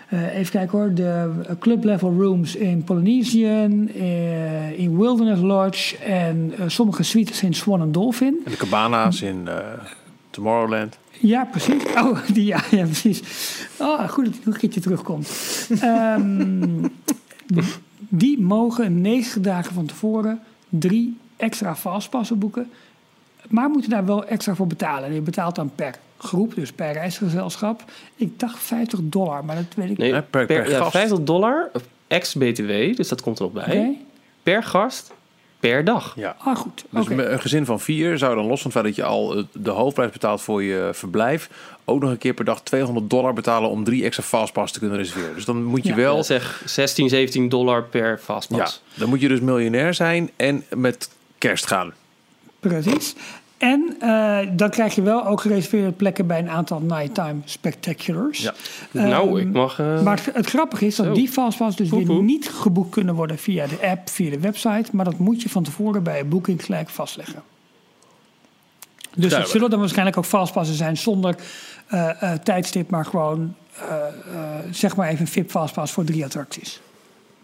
eh, 0.08 0.36
even 0.36 0.52
kijken 0.52 0.78
hoor, 0.78 0.94
de 0.94 1.30
club 1.58 1.84
level 1.84 2.14
rooms 2.18 2.56
in 2.56 2.84
Polynesian, 2.84 3.88
eh, 3.88 4.78
in 4.78 4.98
Wilderness 4.98 5.42
Lodge 5.42 5.96
en 5.98 6.52
eh, 6.58 6.64
sommige 6.68 7.02
suites 7.02 7.42
in 7.42 7.54
Swan 7.54 7.80
and 7.80 7.94
Dolphin. 7.94 8.40
En 8.44 8.50
de 8.50 8.56
cabana's 8.56 9.22
in 9.22 9.48
eh, 9.48 9.56
Tomorrowland. 10.30 10.98
Ja, 11.10 11.44
precies. 11.44 11.82
Oh, 11.96 12.18
die, 12.34 12.44
ja, 12.44 12.62
ja, 12.70 12.84
precies. 12.84 13.22
Oh, 13.78 14.08
goed 14.08 14.24
dat 14.24 14.34
hij 14.34 14.42
nog 14.44 14.54
een 14.54 14.60
keertje 14.60 14.80
terugkomt. 14.80 15.28
Ehm, 15.80 16.84
die 18.18 18.40
mogen 18.40 19.00
90 19.00 19.42
dagen 19.42 19.74
van 19.74 19.86
tevoren 19.86 20.40
drie 20.68 21.16
extra 21.36 21.76
fastpassen 21.76 22.38
boeken. 22.38 22.70
maar 23.48 23.68
moeten 23.68 23.90
daar 23.90 24.04
wel 24.06 24.24
extra 24.26 24.54
voor 24.54 24.66
betalen. 24.66 25.12
Je 25.14 25.20
betaalt 25.20 25.54
dan 25.54 25.70
per 25.74 25.94
groep, 26.16 26.54
dus 26.54 26.72
per 26.72 26.92
reisgezelschap. 26.92 27.84
Ik 28.16 28.38
dacht 28.38 28.58
50 28.58 29.00
dollar, 29.02 29.44
maar 29.44 29.56
dat 29.56 29.64
weet 29.76 29.90
ik 29.90 29.98
Nee, 29.98 30.08
Ja, 30.12 30.20
per- 30.30 30.46
per, 30.46 30.62
per 30.62 30.70
ja, 30.70 30.78
gast. 30.78 30.90
50 30.90 31.20
dollar 31.22 31.70
ex-BTW, 32.06 32.96
dus 32.96 33.08
dat 33.08 33.20
komt 33.22 33.38
er 33.38 33.44
nog 33.44 33.52
bij. 33.52 33.78
Oké. 33.78 33.88
Per 34.42 34.62
gast, 34.62 35.12
per 35.70 35.84
dag. 35.84 36.12
Ja. 36.16 36.36
Ah, 36.38 36.56
goed. 36.56 36.84
Dus 36.90 37.08
een 37.08 37.40
gezin 37.40 37.64
van 37.64 37.80
vier 37.80 38.18
zou 38.18 38.34
dan 38.34 38.46
los 38.46 38.62
van 38.62 38.70
het 38.70 38.80
feit 38.80 38.84
dat 38.84 39.04
je 39.04 39.10
al 39.10 39.36
eh, 39.36 39.44
de 39.52 39.70
hoofdprijs 39.70 40.10
betaalt 40.10 40.42
voor 40.42 40.62
je 40.62 40.90
verblijf, 40.92 41.48
ook 41.84 42.00
nog 42.00 42.10
een 42.10 42.18
keer 42.18 42.34
per 42.34 42.44
dag 42.44 42.60
200 42.62 43.10
dollar 43.10 43.32
betalen 43.32 43.70
om 43.70 43.84
drie 43.84 44.04
extra 44.04 44.22
fastpass 44.22 44.72
te 44.72 44.78
kunnen 44.78 44.96
reserveren. 44.98 45.34
Dus 45.34 45.44
dan 45.44 45.64
moet 45.64 45.82
je 45.82 45.88
Ja. 45.88 45.94
wel, 45.96 46.16
Ja, 46.16 46.22
zeg 46.22 46.62
16, 46.64 47.08
17 47.08 47.48
dollar 47.48 47.82
per 47.82 48.18
fastpass. 48.22 48.80
ja, 48.94 48.98
dan 49.00 49.08
moet 49.08 49.20
je 49.20 49.28
dus 49.28 49.40
miljonair 49.40 49.94
zijn 49.94 50.30
en 50.36 50.64
met 50.76 51.10
kerst 51.38 51.66
gaan. 51.66 51.92
Precies. 52.60 53.14
En 53.58 53.96
eh, 54.00 54.38
dan 54.52 54.70
krijg 54.70 54.94
je 54.94 55.02
wel 55.02 55.26
ook 55.26 55.40
gereserveerde 55.40 55.92
plekken 55.92 56.26
bij 56.26 56.38
een 56.38 56.48
aantal 56.50 56.80
nighttime 56.80 57.34
spectaculars. 57.44 58.38
Ja. 58.38 58.54
Nou, 58.90 59.28
Ehm, 59.28 59.36
ik 59.48 59.52
mag... 59.54 59.78
eh, 59.78 60.02
Maar 60.02 60.16
het, 60.24 60.34
het 60.34 60.46
grappige 60.46 60.86
is 60.86 60.96
dat 60.96 61.14
die 61.14 61.28
fastpass 61.28 61.76
dus 61.76 61.90
weer 61.90 62.22
niet 62.22 62.48
geboekt 62.48 62.90
kunnen 62.90 63.14
worden 63.14 63.38
via 63.38 63.66
de 63.66 63.78
app, 63.90 64.08
via 64.10 64.30
de 64.30 64.40
website. 64.40 64.84
Maar 64.92 65.04
dat 65.04 65.18
moet 65.18 65.42
je 65.42 65.48
van 65.48 65.62
tevoren 65.62 66.02
bij 66.02 66.20
een 66.20 66.28
boeking 66.28 66.64
gelijk 66.64 66.88
vastleggen. 66.88 67.34
Dus 67.34 67.42
het 69.10 69.20
Duidelijk. 69.20 69.50
zullen 69.50 69.70
dan 69.70 69.78
waarschijnlijk 69.78 70.16
ook 70.16 70.24
fastpassen 70.24 70.76
zijn 70.76 70.96
zonder 70.96 71.36
eh, 71.86 72.32
tijdstip, 72.32 72.90
maar 72.90 73.04
gewoon 73.04 73.54
zeg 74.70 74.96
maar 74.96 75.08
even 75.08 75.20
een 75.20 75.26
VIP 75.26 75.50
fastpass 75.50 75.92
voor 75.92 76.04
drie 76.04 76.24
attracties. 76.24 76.80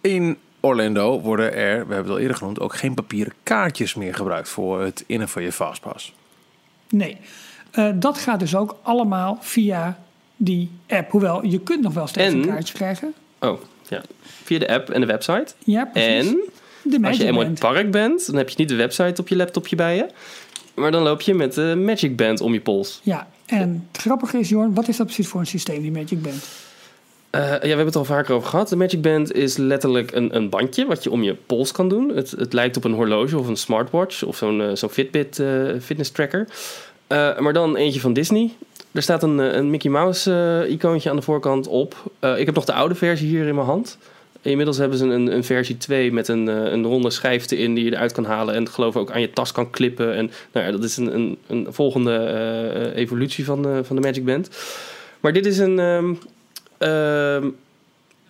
In 0.01 0.37
Orlando 0.61 1.21
worden 1.21 1.55
er, 1.55 1.73
we 1.87 1.95
hebben 1.95 1.97
het 1.97 2.09
al 2.09 2.19
eerder 2.19 2.37
genoemd, 2.37 2.61
ook 2.61 2.75
geen 2.77 2.95
papieren 2.95 3.33
kaartjes 3.43 3.95
meer 3.95 4.15
gebruikt 4.15 4.49
voor 4.49 4.83
het 4.83 5.05
innen 5.07 5.29
van 5.29 5.43
je 5.43 5.53
fastpass. 5.53 6.15
Nee, 6.89 7.17
Eh, 7.71 7.89
dat 7.95 8.19
gaat 8.19 8.41
dus 8.41 8.55
ook 8.57 8.77
allemaal 8.83 9.39
via 9.41 9.99
die 10.37 10.71
app. 10.89 11.11
Hoewel, 11.11 11.45
je 11.45 11.61
kunt 11.61 11.83
nog 11.83 11.95
wel 11.95 12.07
steeds 12.07 12.33
een 12.33 12.43
En- 12.43 12.49
kaartje 12.49 12.75
krijgen. 12.75 13.15
Oh, 13.41 13.61
ja. 13.89 14.03
Via 14.45 14.59
de 14.59 14.69
app 14.69 14.91
en 14.91 15.01
de 15.01 15.07
website. 15.07 15.47
Ja, 15.65 15.85
precies. 15.85 16.27
En 16.29 16.39
de 16.83 17.07
als 17.07 17.17
je 17.17 17.25
eenmaal 17.25 17.41
in 17.41 17.47
Band. 17.47 17.63
het 17.63 17.73
park 17.73 17.91
bent, 17.91 18.27
dan 18.27 18.37
heb 18.37 18.49
je 18.49 18.55
niet 18.59 18.69
de 18.69 18.75
website 18.75 19.21
op 19.21 19.29
je 19.29 19.37
laptopje 19.37 19.77
bij 19.77 19.97
je. 19.97 20.07
Maar 20.75 20.91
dan 20.91 21.03
loop 21.03 21.21
je 21.21 21.35
met 21.35 21.55
de 21.55 21.75
Magic 21.85 22.17
Band 22.17 22.41
om 22.41 22.53
je 22.53 22.61
pols. 22.61 23.01
Ja, 23.03 23.29
en 23.47 23.89
het 23.93 24.01
grappige 24.01 24.39
is, 24.39 24.49
Jorn, 24.49 24.75
wat 24.75 24.89
is 24.89 24.97
dat 24.97 25.07
precies 25.07 25.29
voor 25.29 25.41
een 25.41 25.47
systeem, 25.47 25.83
die 25.83 25.93
Magic 25.93 26.23
Band? 26.23 26.49
Eh, 27.31 27.41
ja, 27.41 27.59
we 27.61 27.66
hebben 27.66 27.87
het 27.87 27.97
al 27.97 28.05
vaker 28.05 28.35
over 28.35 28.49
gehad. 28.49 28.68
De 28.68 28.76
Magic 28.76 29.03
Band 29.03 29.33
is 29.33 29.57
letterlijk 29.57 30.12
een, 30.12 30.37
een 30.37 30.49
bandje 30.49 30.87
wat 30.87 31.03
je 31.05 31.11
om 31.11 31.22
je 31.22 31.35
pols 31.47 31.72
kan 31.72 31.89
doen. 31.89 32.09
Het, 32.14 32.31
het 32.31 32.53
lijkt 32.53 32.76
op 32.76 32.85
een 32.85 32.93
horloge 32.93 33.39
of 33.39 33.49
een 33.49 33.57
smartwatch 33.57 34.22
of 34.22 34.37
zo'n 34.37 34.61
eh, 34.61 34.70
zo'n 34.74 34.89
Fitbit 34.89 35.39
eh, 35.39 35.62
fitness 35.81 36.11
tracker. 36.11 36.49
Maar 37.09 37.53
dan 37.53 37.76
eentje 37.76 38.01
van 38.01 38.12
Disney. 38.12 38.51
Er 38.93 39.03
staat 39.03 39.22
een, 39.22 39.39
een 39.39 39.70
Mickey 39.70 39.91
Mouse 39.91 40.66
icoontje 40.68 41.11
aan 41.11 41.16
de 41.16 41.22
voorkant 41.22 41.66
op. 41.66 41.95
Ik 42.37 42.47
heb 42.47 42.55
nog 42.55 42.64
de 42.64 42.72
oude 42.72 42.95
versie 42.95 43.28
hier 43.28 43.47
in 43.47 43.55
mijn 43.55 43.66
hand. 43.66 43.99
Inmiddels 44.43 44.78
hebben 44.78 44.99
ze 44.99 45.05
een, 45.05 45.35
een 45.35 45.45
versie 45.45 45.76
2 45.76 46.12
met 46.12 46.28
een, 46.28 46.47
een 46.47 46.85
ronde 46.85 47.11
schijf 47.11 47.51
erin 47.51 47.74
die 47.74 47.85
je 47.85 47.93
eruit 47.93 48.12
kan 48.12 48.24
halen. 48.24 48.55
En 48.55 48.68
geloof 48.68 48.95
ik 48.95 49.01
ook 49.01 49.11
aan 49.11 49.20
je 49.20 49.31
tas 49.31 49.53
kan 49.53 49.70
klippen. 49.70 50.14
En 50.14 50.31
nou 50.53 50.66
ja, 50.66 50.72
dat 50.72 50.85
is 50.85 50.97
een, 50.97 51.14
een, 51.14 51.39
een 51.47 51.66
volgende 51.70 52.93
evolutie 52.95 53.45
van, 53.45 53.62
de 53.62 53.81
van 53.85 53.97
de 53.97 54.03
Magic 54.03 54.24
Band. 54.24 54.49
Maar 55.20 55.33
dit 55.33 55.47
is 55.47 55.59
een... 55.59 55.78
ehm, 55.78 56.14
ehm, 56.81 57.49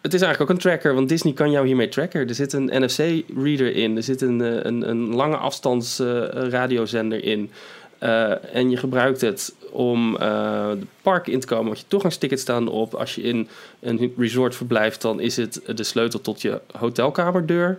het 0.01 0.15
is 0.15 0.21
eigenlijk 0.21 0.41
ook 0.41 0.57
een 0.57 0.63
tracker, 0.63 0.95
want 0.95 1.09
Disney 1.09 1.33
kan 1.33 1.51
jou 1.51 1.67
hiermee 1.67 1.89
tracken. 1.89 2.29
Er 2.29 2.35
zit 2.35 2.53
een 2.53 2.71
NFC-reader 2.73 3.77
in, 3.77 3.97
er 3.97 4.03
zit 4.03 4.21
een, 4.21 4.41
eh, 4.41 4.65
een, 4.65 4.89
een 4.89 5.15
lange 5.15 5.37
afstands 5.37 5.99
eh, 5.99 7.23
in. 7.23 7.51
Eh, 7.99 8.55
en 8.55 8.71
je 8.71 8.77
gebruikt 8.77 9.21
het 9.21 9.55
om 9.71 10.17
de 10.19 10.87
park 11.03 11.27
in 11.27 11.41
te 11.41 11.47
komen, 11.47 11.67
want 11.67 11.79
je 11.79 11.85
toegangstickets 11.89 12.43
staan 12.43 12.67
erop. 12.67 12.95
Als 12.95 13.15
je 13.15 13.23
in 13.23 13.49
een 13.81 14.15
resort 14.19 14.55
verblijft, 14.55 15.03
dan 15.03 15.21
is 15.21 15.37
het 15.37 15.61
de 15.75 15.85
sleutel 15.85 16.21
tot 16.21 16.43
je 16.43 16.61
hotelkamerdeur. 16.79 17.79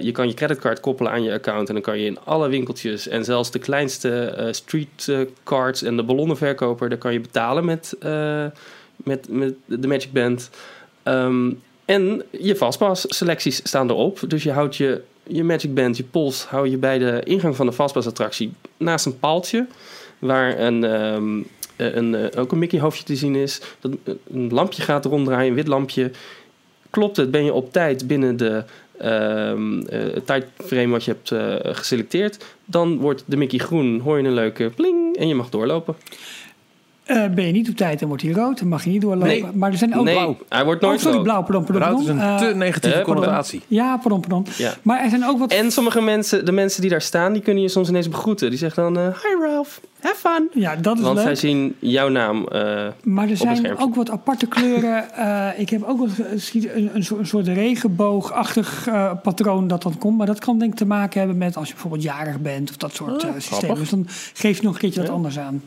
Je 0.00 0.10
kan 0.12 0.28
je 0.28 0.34
creditcard 0.34 0.80
koppelen 0.80 1.12
aan 1.12 1.22
je 1.22 1.32
account 1.32 1.68
en 1.68 1.74
dan 1.74 1.82
kan 1.82 1.98
je 1.98 2.06
in 2.06 2.18
alle 2.24 2.48
winkeltjes 2.48 3.08
en 3.08 3.24
zelfs 3.24 3.50
de 3.50 3.58
kleinste 3.58 4.24
eh, 4.24 4.52
street 4.52 5.08
eh, 5.08 5.20
cards 5.44 5.82
en 5.82 5.96
de 5.96 6.02
ballonnenverkoper, 6.02 6.88
daar 6.88 6.98
kan 6.98 7.12
je 7.12 7.20
betalen 7.20 7.64
met, 7.64 7.96
met, 9.06 9.28
met 9.28 9.54
de 9.66 9.88
Magic 9.88 10.12
Band. 10.12 10.50
Ehm, 11.02 11.50
en 11.84 12.22
je 12.30 12.56
fastpass 12.56 13.04
selecties 13.08 13.60
staan 13.64 13.90
erop. 13.90 14.20
Dus 14.28 14.42
je 14.42 14.52
houdt 14.52 14.76
je, 14.76 15.02
je 15.22 15.44
Magic 15.44 15.74
Band, 15.74 15.96
je 15.96 16.04
pols, 16.04 16.44
hou 16.44 16.68
je 16.68 16.76
bij 16.76 16.98
de 16.98 17.20
ingang 17.24 17.56
van 17.56 17.66
de 17.66 17.72
fastpass 17.72 18.06
attractie 18.06 18.52
naast 18.76 19.06
een 19.06 19.18
paaltje. 19.18 19.66
Waar 20.18 20.58
een, 20.58 20.84
ehm, 20.84 21.40
eh, 21.76 21.94
een, 21.94 22.14
eh, 22.14 22.40
ook 22.40 22.52
een 22.52 22.58
Mickey 22.58 22.80
hoofdje 22.80 23.04
te 23.04 23.16
zien 23.16 23.34
is. 23.34 23.60
Dat, 23.80 23.92
een 24.32 24.48
lampje 24.52 24.82
gaat 24.82 25.04
ronddraaien, 25.04 25.48
een 25.48 25.54
wit 25.54 25.68
lampje. 25.68 26.10
Klopt 26.90 27.16
het, 27.16 27.30
ben 27.30 27.44
je 27.44 27.52
op 27.52 27.72
tijd 27.72 28.06
binnen 28.06 28.36
de 28.36 28.64
ehm 28.98 29.80
eh, 29.80 30.00
tijdframe 30.24 30.88
wat 30.88 31.04
je 31.04 31.10
hebt 31.10 31.34
geselecteerd. 31.76 32.44
Dan 32.64 32.98
wordt 32.98 33.22
de 33.26 33.36
Mickey 33.36 33.58
groen, 33.58 34.00
hoor 34.00 34.18
je 34.18 34.24
een 34.24 34.34
leuke 34.34 34.70
pling 34.74 35.16
en 35.16 35.28
je 35.28 35.34
mag 35.34 35.48
doorlopen. 35.48 35.96
Eh, 37.06 37.24
ben 37.34 37.46
je 37.46 37.52
niet 37.52 37.68
op 37.68 37.76
tijd, 37.76 37.98
dan 37.98 38.08
wordt 38.08 38.22
hij 38.22 38.32
rood. 38.32 38.58
Dan 38.58 38.68
mag 38.68 38.84
je 38.84 38.90
niet 38.90 39.00
doorlopen. 39.00 39.28
Nee. 39.28 39.44
Maar 39.54 39.70
er 39.70 39.78
zijn 39.78 39.96
ook 39.96 40.04
nee, 40.04 40.14
blauw. 40.14 40.36
hij 40.48 40.64
wordt 40.64 40.82
Oh, 40.82 40.88
nooit 40.88 41.00
sorry, 41.00 41.16
rood. 41.16 41.24
blauw, 41.26 41.42
pardon, 41.42 41.64
pardon. 41.64 41.88
Rood 41.88 42.00
is 42.00 42.06
een 42.08 42.18
te 42.18 42.46
Eh, 42.46 42.54
negatieve 42.54 42.96
pardon. 42.96 43.14
connotatie. 43.14 43.62
Ja, 43.66 43.96
pardon, 43.96 44.20
pardon. 44.20 44.46
Ja. 44.56 44.72
Maar 44.82 45.02
er 45.02 45.08
zijn 45.10 45.24
ook 45.26 45.38
wat... 45.38 45.52
En 45.52 45.70
sommige 45.70 46.00
mensen, 46.00 46.44
de 46.44 46.52
mensen 46.52 46.80
die 46.80 46.90
daar 46.90 47.02
staan, 47.02 47.32
die 47.32 47.42
kunnen 47.42 47.62
je 47.62 47.68
soms 47.68 47.88
ineens 47.88 48.08
begroeten. 48.08 48.50
Die 48.50 48.58
zeggen 48.58 48.82
dan, 48.82 48.98
eh, 48.98 49.04
hi 49.06 49.44
Ralph, 49.46 49.80
have 50.00 50.16
fun. 50.16 50.48
Ja, 50.62 50.76
dat 50.76 50.96
is 50.96 51.02
Want 51.02 51.18
zij 51.20 51.34
zien 51.34 51.74
jouw 51.78 52.08
naam. 52.08 52.46
eh, 52.46 52.86
Maar 53.02 53.28
er 53.28 53.36
zijn 53.36 53.78
ook 53.78 53.94
wat 53.94 54.10
aparte 54.10 54.46
kleuren. 54.46 55.04
Eh, 55.16 55.48
ik 55.56 55.70
heb 55.70 55.82
ook 55.84 56.00
een, 56.00 56.10
een, 56.94 57.04
soort, 57.04 57.20
een 57.20 57.26
soort 57.26 57.46
regenboogachtig 57.48 58.86
eh, 58.86 59.12
patroon 59.22 59.68
dat 59.68 59.82
dan 59.82 59.98
komt. 59.98 60.16
Maar 60.18 60.26
dat 60.26 60.38
kan 60.38 60.58
denk 60.58 60.72
ik 60.72 60.78
te 60.78 60.86
maken 60.86 61.18
hebben 61.18 61.38
met 61.38 61.56
als 61.56 61.66
je 61.66 61.72
bijvoorbeeld 61.72 62.02
jarig 62.02 62.40
bent 62.40 62.70
of 62.70 62.76
dat 62.76 62.94
soort 62.94 63.26
systemen. 63.38 63.76
Dus 63.76 63.90
dan 63.90 64.06
geef 64.34 64.56
je 64.56 64.62
nog 64.62 64.72
een 64.74 64.78
keertje 64.80 65.00
wat 65.00 65.08
Ja. 65.08 65.14
anders 65.14 65.38
aan. 65.38 65.62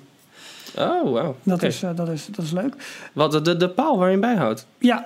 Oh, 0.77 1.11
wauw. 1.11 1.35
Dat, 1.43 1.63
is, 1.63 1.83
eh, 1.83 1.89
dat, 1.95 2.09
is, 2.09 2.25
dat 2.25 2.45
is 2.45 2.51
leuk. 2.51 2.75
Wat, 3.13 3.31
de, 3.31 3.41
de, 3.41 3.57
de 3.57 3.69
paal 3.69 3.97
waar 3.97 4.05
je 4.05 4.11
hem 4.11 4.21
bijhoudt. 4.21 4.65
Ja, 4.77 5.05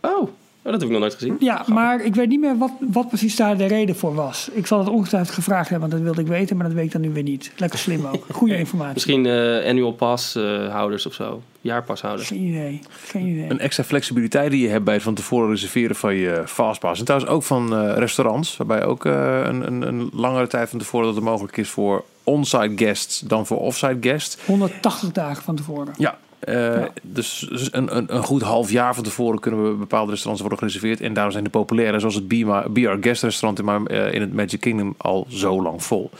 Oh, 0.00 0.28
oh, 0.68 0.72
dat 0.72 0.80
heb 0.80 0.90
ik 0.90 0.90
nog 0.90 1.00
nooit 1.00 1.14
gezien. 1.14 1.36
ja 1.38 1.64
maar 1.66 2.04
ik 2.04 2.14
weet 2.14 2.28
niet 2.28 2.40
meer 2.40 2.58
wat, 2.58 2.72
wat 2.80 3.08
precies 3.08 3.36
daar 3.36 3.56
de 3.56 3.66
reden 3.66 3.96
voor 3.96 4.14
was. 4.14 4.48
Ik 4.52 4.66
zal 4.66 4.78
het 4.78 4.88
ongetwijfeld 4.88 5.34
gevraagd 5.34 5.68
hebben, 5.68 5.88
want 5.88 6.02
dat 6.02 6.14
wilde 6.14 6.30
ik 6.30 6.38
weten. 6.38 6.56
Maar 6.56 6.66
dat 6.66 6.74
weet 6.74 6.84
ik 6.84 6.92
dan 6.92 7.00
nu 7.00 7.10
weer 7.10 7.22
niet. 7.22 7.52
Lekker 7.56 7.78
slim 7.78 8.06
ook. 8.06 8.26
Goede 8.32 8.58
informatie. 8.58 8.94
Misschien 8.94 9.26
eh, 9.26 9.68
annual 9.68 9.92
pass 9.92 10.34
eh, 10.34 10.68
houders 10.68 11.06
of 11.06 11.14
zo. 11.14 11.42
Jaarpashouders. 11.60 12.28
Geen 12.28 12.42
idee. 12.42 12.80
Geen 12.88 13.26
idee. 13.26 13.50
Een 13.50 13.58
extra 13.58 13.84
flexibiliteit 13.84 14.50
die 14.50 14.62
je 14.62 14.68
hebt 14.68 14.84
bij 14.84 14.94
het 14.94 15.02
van 15.02 15.14
tevoren 15.14 15.50
reserveren 15.50 15.96
van 15.96 16.14
je 16.14 16.42
fastpass. 16.46 16.98
En 16.98 17.04
trouwens 17.04 17.32
ook 17.32 17.42
van 17.42 17.76
eh, 17.76 17.96
restaurants, 17.96 18.56
waarbij 18.56 18.84
ook 18.84 19.04
eh, 19.04 19.40
een, 19.44 19.66
een, 19.66 19.82
een 19.82 20.10
langere 20.12 20.46
tijd 20.46 20.68
van 20.68 20.78
tevoren 20.78 21.06
dat 21.06 21.14
het 21.14 21.24
mogelijk 21.24 21.56
is 21.56 21.68
voor 21.68 22.04
on-site 22.24 22.72
guests 22.76 23.20
dan 23.20 23.46
voor 23.46 23.58
off-site 23.58 23.96
guests. 24.00 24.38
180 24.46 25.12
dagen 25.12 25.42
van 25.42 25.56
tevoren. 25.56 25.94
Ja. 25.96 26.18
Eh, 26.38 26.54
Ja. 26.54 26.88
Dus 27.02 27.48
dus 27.50 27.72
een, 27.72 27.96
een, 27.96 28.14
een 28.14 28.22
goed 28.22 28.42
half 28.42 28.70
jaar 28.70 28.94
van 28.94 29.04
tevoren 29.04 29.40
kunnen 29.40 29.70
we 29.70 29.76
bepaalde 29.76 30.10
restaurants 30.10 30.40
worden 30.40 30.58
gereserveerd. 30.58 31.00
En 31.00 31.12
daarom 31.12 31.32
zijn 31.32 31.44
de 31.44 31.50
populaire, 31.50 31.98
zoals 31.98 32.14
het 32.14 32.28
BR 32.72 32.90
Guest 33.00 33.22
restaurant 33.22 33.58
in, 33.58 33.64
maar, 33.64 33.82
eh, 33.82 34.14
in 34.14 34.20
het 34.20 34.34
Magic 34.34 34.60
Kingdom 34.60 34.94
al 34.96 35.26
zo 35.28 35.62
lang 35.62 35.82
vol. 35.82 36.10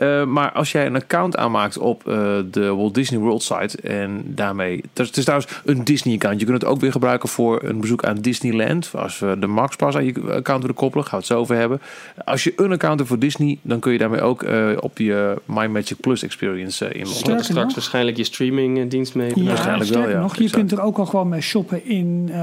Eh, 0.00 0.24
maar 0.24 0.52
als 0.52 0.72
jij 0.72 0.86
een 0.86 0.94
account 0.94 1.36
aanmaakt 1.36 1.78
op 1.78 2.08
eh, 2.08 2.38
de 2.50 2.74
Walt 2.74 2.94
Disney 2.94 3.20
World 3.20 3.42
site 3.42 3.80
en 3.80 4.22
daarmee... 4.26 4.76
Het 4.76 4.98
is, 4.98 5.06
het 5.06 5.16
is 5.16 5.24
trouwens 5.24 5.52
een 5.64 5.84
Disney 5.84 6.14
account. 6.14 6.40
Je 6.40 6.46
kunt 6.46 6.62
het 6.62 6.70
ook 6.70 6.80
weer 6.80 6.92
gebruiken 6.92 7.28
voor 7.28 7.62
een 7.62 7.80
bezoek 7.80 8.04
aan 8.04 8.16
Disneyland. 8.16 8.90
Als 8.94 9.18
we 9.18 9.36
de 9.38 9.46
Max 9.46 9.76
Pass 9.76 9.96
aan 9.96 10.04
je 10.04 10.14
account 10.32 10.60
willen 10.60 10.76
koppelen, 10.76 11.06
gaan 11.06 11.18
we 11.18 11.24
het 11.24 11.34
zo 11.34 11.38
over 11.38 11.56
hebben. 11.56 11.80
Als 12.24 12.44
je 12.44 12.52
een 12.56 12.72
account 12.72 12.96
hebt 12.96 13.08
voor 13.08 13.18
Disney, 13.18 13.58
dan 13.62 13.78
kun 13.78 13.92
je 13.92 13.98
daarmee 13.98 14.20
ook 14.20 14.42
eh, 14.42 14.68
op 14.80 14.98
je 14.98 15.36
My 15.44 15.66
Magic 15.66 16.00
Plus 16.00 16.22
experience 16.22 16.92
inloggen. 16.92 17.44
Straks 17.44 17.74
waarschijnlijk 17.74 18.16
je 18.16 18.24
streamingdienst 18.24 19.14
mee. 19.14 19.32
Ja, 19.34 19.56
Waarschijnlijk 19.64 20.06
wel, 20.06 20.16
ja. 20.16 20.20
nog, 20.20 20.36
je 20.36 20.42
Exact. 20.42 20.58
kunt 20.58 20.72
er 20.72 20.80
ook 20.80 20.98
al 20.98 21.06
gewoon 21.06 21.28
mee 21.28 21.40
shoppen 21.40 21.86
in 21.86 22.30
eh 22.32 22.40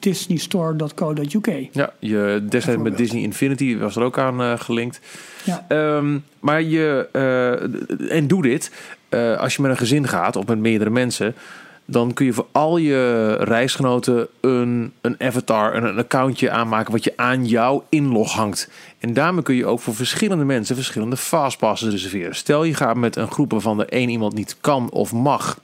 disneystore.co.uk. 0.00 1.68
Ja, 1.72 1.92
je 1.98 2.46
destijds 2.48 2.82
met. 2.82 2.96
Disney 2.96 3.22
Infinity 3.22 3.78
was 3.78 3.96
er 3.96 4.02
ook 4.02 4.18
aan 4.18 4.40
eh, 4.40 4.52
gelinkt. 4.56 5.00
Ja. 5.44 5.64
Ehm, 5.68 6.18
maar 6.40 6.62
je, 6.62 7.08
eh, 7.12 8.16
en 8.16 8.26
doe 8.26 8.42
dit, 8.42 8.72
als 9.38 9.56
je 9.56 9.62
met 9.62 9.70
een 9.70 9.76
gezin 9.76 10.08
gaat 10.08 10.36
of 10.36 10.46
met 10.46 10.58
meerdere 10.58 10.90
mensen, 10.90 11.34
dan 11.84 12.12
kun 12.12 12.26
je 12.26 12.32
voor 12.32 12.46
al 12.52 12.76
je 12.76 13.32
reisgenoten 13.40 14.28
een, 14.40 14.92
een 15.00 15.16
avatar, 15.18 15.74
een, 15.74 15.84
een 15.84 15.98
accountje 15.98 16.50
aanmaken 16.50 16.92
wat 16.92 17.04
je 17.04 17.12
aan 17.16 17.46
jouw 17.46 17.84
inlog 17.88 18.32
hangt. 18.32 18.70
En 18.98 19.12
daarmee 19.12 19.42
kun 19.42 19.54
je 19.54 19.66
ook 19.66 19.80
voor 19.80 19.94
verschillende 19.94 20.44
mensen 20.44 20.76
verschillende 20.76 21.16
fastpasses 21.16 21.90
reserveren. 21.90 22.34
Stel 22.34 22.64
je 22.64 22.74
gaat 22.74 22.96
met 22.96 23.16
een 23.16 23.30
groep 23.30 23.50
waarvan 23.50 23.80
er 23.80 23.88
één 23.88 24.08
iemand 24.08 24.34
niet 24.34 24.56
kan 24.60 24.90
of 24.90 25.12
mag 25.12 25.58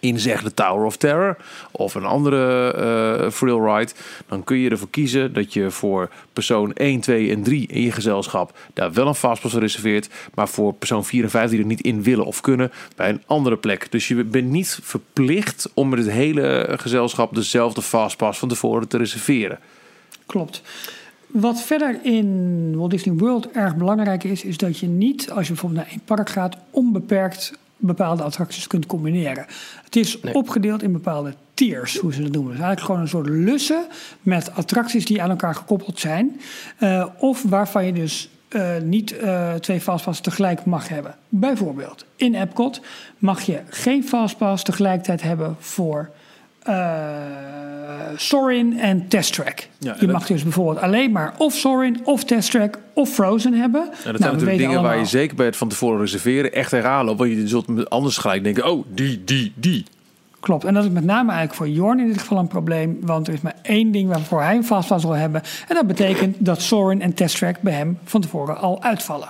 in 0.00 0.18
zeg 0.18 0.42
de 0.42 0.54
Tower 0.54 0.84
of 0.84 0.96
Terror 0.96 1.36
of 1.70 1.94
een 1.94 2.04
andere 2.04 2.72
eh 2.72 3.26
thrill 3.26 3.74
ride, 3.74 3.92
dan 4.28 4.44
kun 4.44 4.56
je 4.56 4.70
ervoor 4.70 4.90
kiezen 4.90 5.32
dat 5.32 5.52
je 5.52 5.70
voor 5.70 6.10
persoon 6.32 6.72
1, 6.72 7.00
2 7.00 7.30
en 7.30 7.42
3 7.42 7.66
in 7.66 7.82
je 7.82 7.92
gezelschap 7.92 8.58
daar 8.74 8.92
wel 8.92 9.06
een 9.06 9.14
fastpass 9.14 9.54
reserveert, 9.54 10.08
maar 10.34 10.48
voor 10.48 10.74
persoon 10.74 11.04
4 11.04 11.22
en 11.22 11.30
5 11.30 11.50
die 11.50 11.60
er 11.60 11.66
niet 11.66 11.80
in 11.80 12.02
willen 12.02 12.24
of 12.24 12.40
kunnen, 12.40 12.72
bij 12.96 13.08
een 13.08 13.22
andere 13.26 13.56
plek. 13.56 13.90
Dus 13.90 14.08
je 14.08 14.24
bent 14.24 14.48
niet 14.48 14.78
verplicht 14.82 15.70
om 15.74 15.88
met 15.88 15.98
het 15.98 16.10
hele 16.10 16.74
gezelschap 16.76 17.34
dezelfde 17.34 17.82
fastpass 17.82 18.38
van 18.38 18.48
tevoren 18.48 18.88
te 18.88 18.96
reserveren. 18.96 19.58
Klopt. 20.26 20.62
Wat 21.26 21.62
verder 21.62 21.98
in 22.02 22.76
Walt 22.76 22.90
Disney 22.90 23.14
World 23.14 23.50
erg 23.50 23.76
belangrijk 23.76 24.24
is, 24.24 24.44
is 24.44 24.56
dat 24.56 24.78
je 24.78 24.86
niet, 24.86 25.30
als 25.30 25.46
je 25.46 25.52
bijvoorbeeld 25.52 25.82
naar 25.82 25.90
één 25.90 26.02
park 26.04 26.30
gaat, 26.30 26.56
onbeperkt 26.70 27.58
bepaalde 27.78 28.22
attracties 28.22 28.66
kunt 28.66 28.86
combineren. 28.86 29.46
Het 29.84 29.96
is 29.96 30.20
Nee. 30.22 30.34
opgedeeld 30.34 30.82
in 30.82 30.92
bepaalde 30.92 31.34
tiers, 31.54 31.96
hoe 31.98 32.12
ze 32.12 32.22
dat 32.22 32.32
noemen. 32.32 32.50
Dus 32.52 32.60
eigenlijk 32.60 32.86
gewoon 32.86 33.00
een 33.00 33.08
soort 33.08 33.28
lussen 33.28 33.86
met 34.22 34.54
attracties 34.54 35.04
die 35.04 35.22
aan 35.22 35.30
elkaar 35.30 35.54
gekoppeld 35.54 35.98
zijn. 36.00 36.40
eh, 36.78 37.06
of 37.18 37.42
waarvan 37.42 37.86
je 37.86 37.92
dus 37.92 38.28
eh, 38.48 38.76
niet 38.82 39.16
eh, 39.18 39.54
twee 39.54 39.80
fastpass 39.80 40.20
tegelijk 40.20 40.64
mag 40.64 40.88
hebben. 40.88 41.14
Bijvoorbeeld, 41.28 42.04
in 42.16 42.34
Epcot 42.34 42.80
mag 43.18 43.42
je 43.42 43.60
geen 43.68 44.04
fastpass 44.04 44.62
tegelijkertijd 44.64 45.22
hebben 45.22 45.56
voor 45.58 46.10
Sorin 48.16 48.78
en 48.78 49.08
Test 49.08 49.32
Track. 49.32 49.58
Ja, 49.78 49.90
en 49.92 49.96
je 50.00 50.06
dat- 50.06 50.14
mag 50.14 50.26
dus 50.26 50.42
bijvoorbeeld 50.42 50.78
alleen 50.78 51.12
maar 51.12 51.34
of 51.38 51.54
Sorin, 51.54 52.00
of 52.04 52.24
Test 52.24 52.50
Track, 52.50 52.78
of 52.92 53.08
Frozen 53.10 53.52
hebben. 53.54 53.80
En 53.82 53.88
dat 53.88 53.92
Nou, 53.94 54.02
zijn 54.02 54.14
we 54.14 54.18
natuurlijk 54.20 54.42
weten 54.50 54.66
dingen 54.68 54.82
waar 54.82 54.98
je 54.98 55.04
zeker 55.04 55.36
bij 55.36 55.46
het 55.46 55.56
van 55.56 55.68
tevoren 55.68 56.00
reserveren 56.00 56.52
echt 56.52 56.70
herhalen. 56.70 57.16
Want 57.16 57.30
je 57.30 57.48
zult 57.48 57.66
met- 57.68 57.90
anders 57.90 58.16
gelijk 58.16 58.44
denken, 58.44 58.70
oh, 58.70 58.84
die, 58.94 59.24
die, 59.24 59.52
die. 59.54 59.84
Klopt. 60.40 60.64
En 60.64 60.74
dat 60.74 60.84
is 60.84 60.90
met 60.90 61.04
name 61.04 61.28
eigenlijk 61.32 61.54
voor 61.54 61.68
Jorn 61.68 61.98
in 62.00 62.06
dit 62.06 62.18
geval 62.18 62.38
een 62.38 62.48
probleem. 62.48 62.98
Want 63.00 63.26
er 63.28 63.34
is 63.34 63.40
maar 63.40 63.56
één 63.62 63.92
ding 63.92 64.08
waarvoor 64.08 64.42
hij 64.42 64.56
een 64.56 64.64
fastpass 64.64 65.04
wil 65.04 65.12
hebben. 65.16 65.42
En 65.68 65.74
dat 65.74 65.86
betekent 65.86 66.36
dat 66.38 66.62
Sorin 66.62 67.02
en 67.02 67.14
Test 67.14 67.36
Track 67.38 67.60
bij 67.60 67.72
hem 67.72 67.98
van 68.04 68.20
tevoren 68.20 68.58
al 68.58 68.82
uitvallen. 68.82 69.28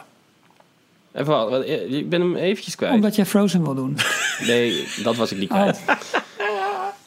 Even, 1.12 1.68
ik 1.98 2.08
ben 2.08 2.20
hem 2.20 2.36
eventjes 2.36 2.74
kwijt. 2.76 2.94
Omdat 2.94 3.16
jij 3.16 3.26
Frozen 3.26 3.62
wil 3.64 3.74
doen. 3.74 3.96
Nee, 4.46 4.86
dat 5.02 5.16
was 5.16 5.32
ik 5.32 5.38
niet 5.38 5.50
Oh, 5.50 5.56
kwijt. 5.60 5.80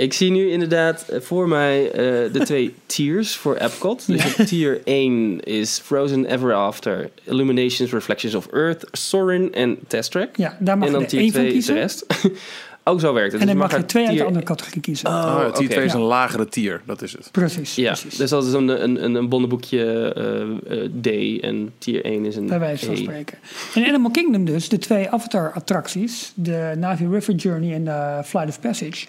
Ik 0.01 0.13
zie 0.13 0.31
nu 0.31 0.49
inderdaad 0.49 1.05
eh, 1.09 1.19
voor 1.21 1.47
mij 1.47 1.91
eh, 1.91 2.33
de 2.33 2.39
twee 2.49 2.73
tiers 2.85 3.35
voor 3.35 3.55
Epcot. 3.55 4.07
Dus 4.07 4.35
tier 4.45 4.81
1 4.83 5.39
is 5.43 5.79
Frozen 5.83 6.25
Ever 6.25 6.53
After, 6.53 7.09
Illuminations, 7.23 7.91
Reflections 7.91 8.35
of 8.35 8.47
Earth, 8.53 8.85
Sorin 8.91 9.53
en 9.53 9.77
Test 9.87 10.11
Track. 10.11 10.35
ja, 10.37 10.57
daar 10.59 10.77
mag 10.77 10.87
en 10.87 10.93
je 10.93 10.99
dan 10.99 11.07
tier 11.09 11.19
één 11.19 11.31
van 11.31 11.39
2 11.39 11.45
de 11.47 11.53
kiezen. 11.53 11.75
rest. 11.75 12.05
Ook 12.83 12.99
zo 12.99 13.13
werkt 13.13 13.31
het. 13.31 13.41
En 13.41 13.47
Dus 13.47 13.55
dan 13.57 13.67
mag 13.67 13.77
je 13.79 13.85
twee 13.85 14.01
uit 14.03 14.11
de 14.11 14.17
tier- 14.17 14.27
andere 14.27 14.45
categorie 14.45 14.81
kiezen. 14.81 15.07
Oh, 15.09 15.13
Ah, 15.13 15.39
tier 15.53 15.63
oké. 15.65 15.73
2 15.73 15.85
is 15.85 15.91
Ja. 15.91 15.97
een 15.97 16.03
lagere 16.05 16.47
tier, 16.49 16.81
dat 16.85 17.01
is 17.01 17.11
het. 17.11 17.29
precies. 17.31 17.75
Ja, 17.75 17.91
precies. 17.91 18.15
dus 18.17 18.29
dat 18.29 18.45
is 18.45 18.53
een, 18.53 18.83
een, 18.83 19.03
een, 19.03 19.15
een 19.15 19.29
bonnenboekje 19.29 20.13
eh, 20.13 20.83
eh, 20.83 20.89
D 21.01 21.41
en 21.43 21.71
tier 21.77 22.05
1 22.05 22.25
is 22.25 22.35
een 22.35 22.47
Bij 22.47 22.59
wijze 22.59 22.85
van 22.85 22.93
E. 22.93 22.97
spreken. 22.97 23.37
In 23.75 23.85
Animal 23.87 24.11
Kingdom 24.11 24.45
dus, 24.45 24.69
de 24.69 24.77
twee 24.77 25.09
Avatar-attracties, 25.09 26.31
de 26.35 26.73
Navi 26.77 27.07
River 27.07 27.33
Journey 27.33 27.73
en 27.73 27.83
de 27.83 28.21
Flight 28.25 28.49
of 28.49 28.59
Passage, 28.59 29.05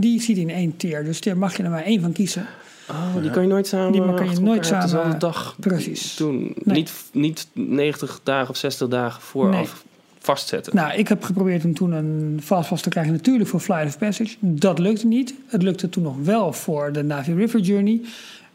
die 0.00 0.20
zit 0.20 0.36
in 0.36 0.50
één 0.50 0.76
tier. 0.76 1.04
Dus 1.04 1.20
daar 1.20 1.38
mag 1.38 1.56
je 1.56 1.62
er 1.62 1.70
maar 1.70 1.82
één 1.84 2.00
van 2.00 2.12
kiezen. 2.12 2.46
Oh, 2.90 3.22
die 3.22 3.30
kan 3.30 3.42
je 3.42 3.48
nooit 3.48 3.66
samen 3.66 3.92
Die 3.92 4.00
kan 4.14 4.30
je 4.30 4.40
nooit 4.40 4.66
samen- 4.66 4.82
dezelfde 4.84 5.16
dag 5.18 5.56
Precies. 5.60 6.16
doen. 6.16 6.54
Nee. 6.64 6.76
Niet, 6.76 6.92
niet 7.12 7.48
90 7.52 8.20
dagen 8.22 8.50
of 8.50 8.56
60 8.56 8.88
dagen 8.88 9.22
vooraf 9.22 9.84
vastzetten. 10.18 10.76
Nou, 10.76 10.92
ik 10.98 11.08
heb 11.08 11.22
geprobeerd 11.22 11.64
om 11.64 11.74
toen 11.74 11.92
een 11.92 12.40
fastpass 12.42 12.82
te 12.82 12.88
krijgen, 12.88 13.12
natuurlijk 13.12 13.48
voor 13.48 13.60
Flight 13.60 13.86
of 13.86 13.98
Passage. 13.98 14.36
Dat 14.40 14.78
lukte 14.78 15.06
niet. 15.06 15.34
Het 15.46 15.62
lukte 15.62 15.88
toen 15.88 16.02
nog 16.02 16.16
wel 16.22 16.52
voor 16.52 16.92
de 16.92 17.02
Navi 17.02 17.34
River 17.34 17.60
Journey. 17.60 18.00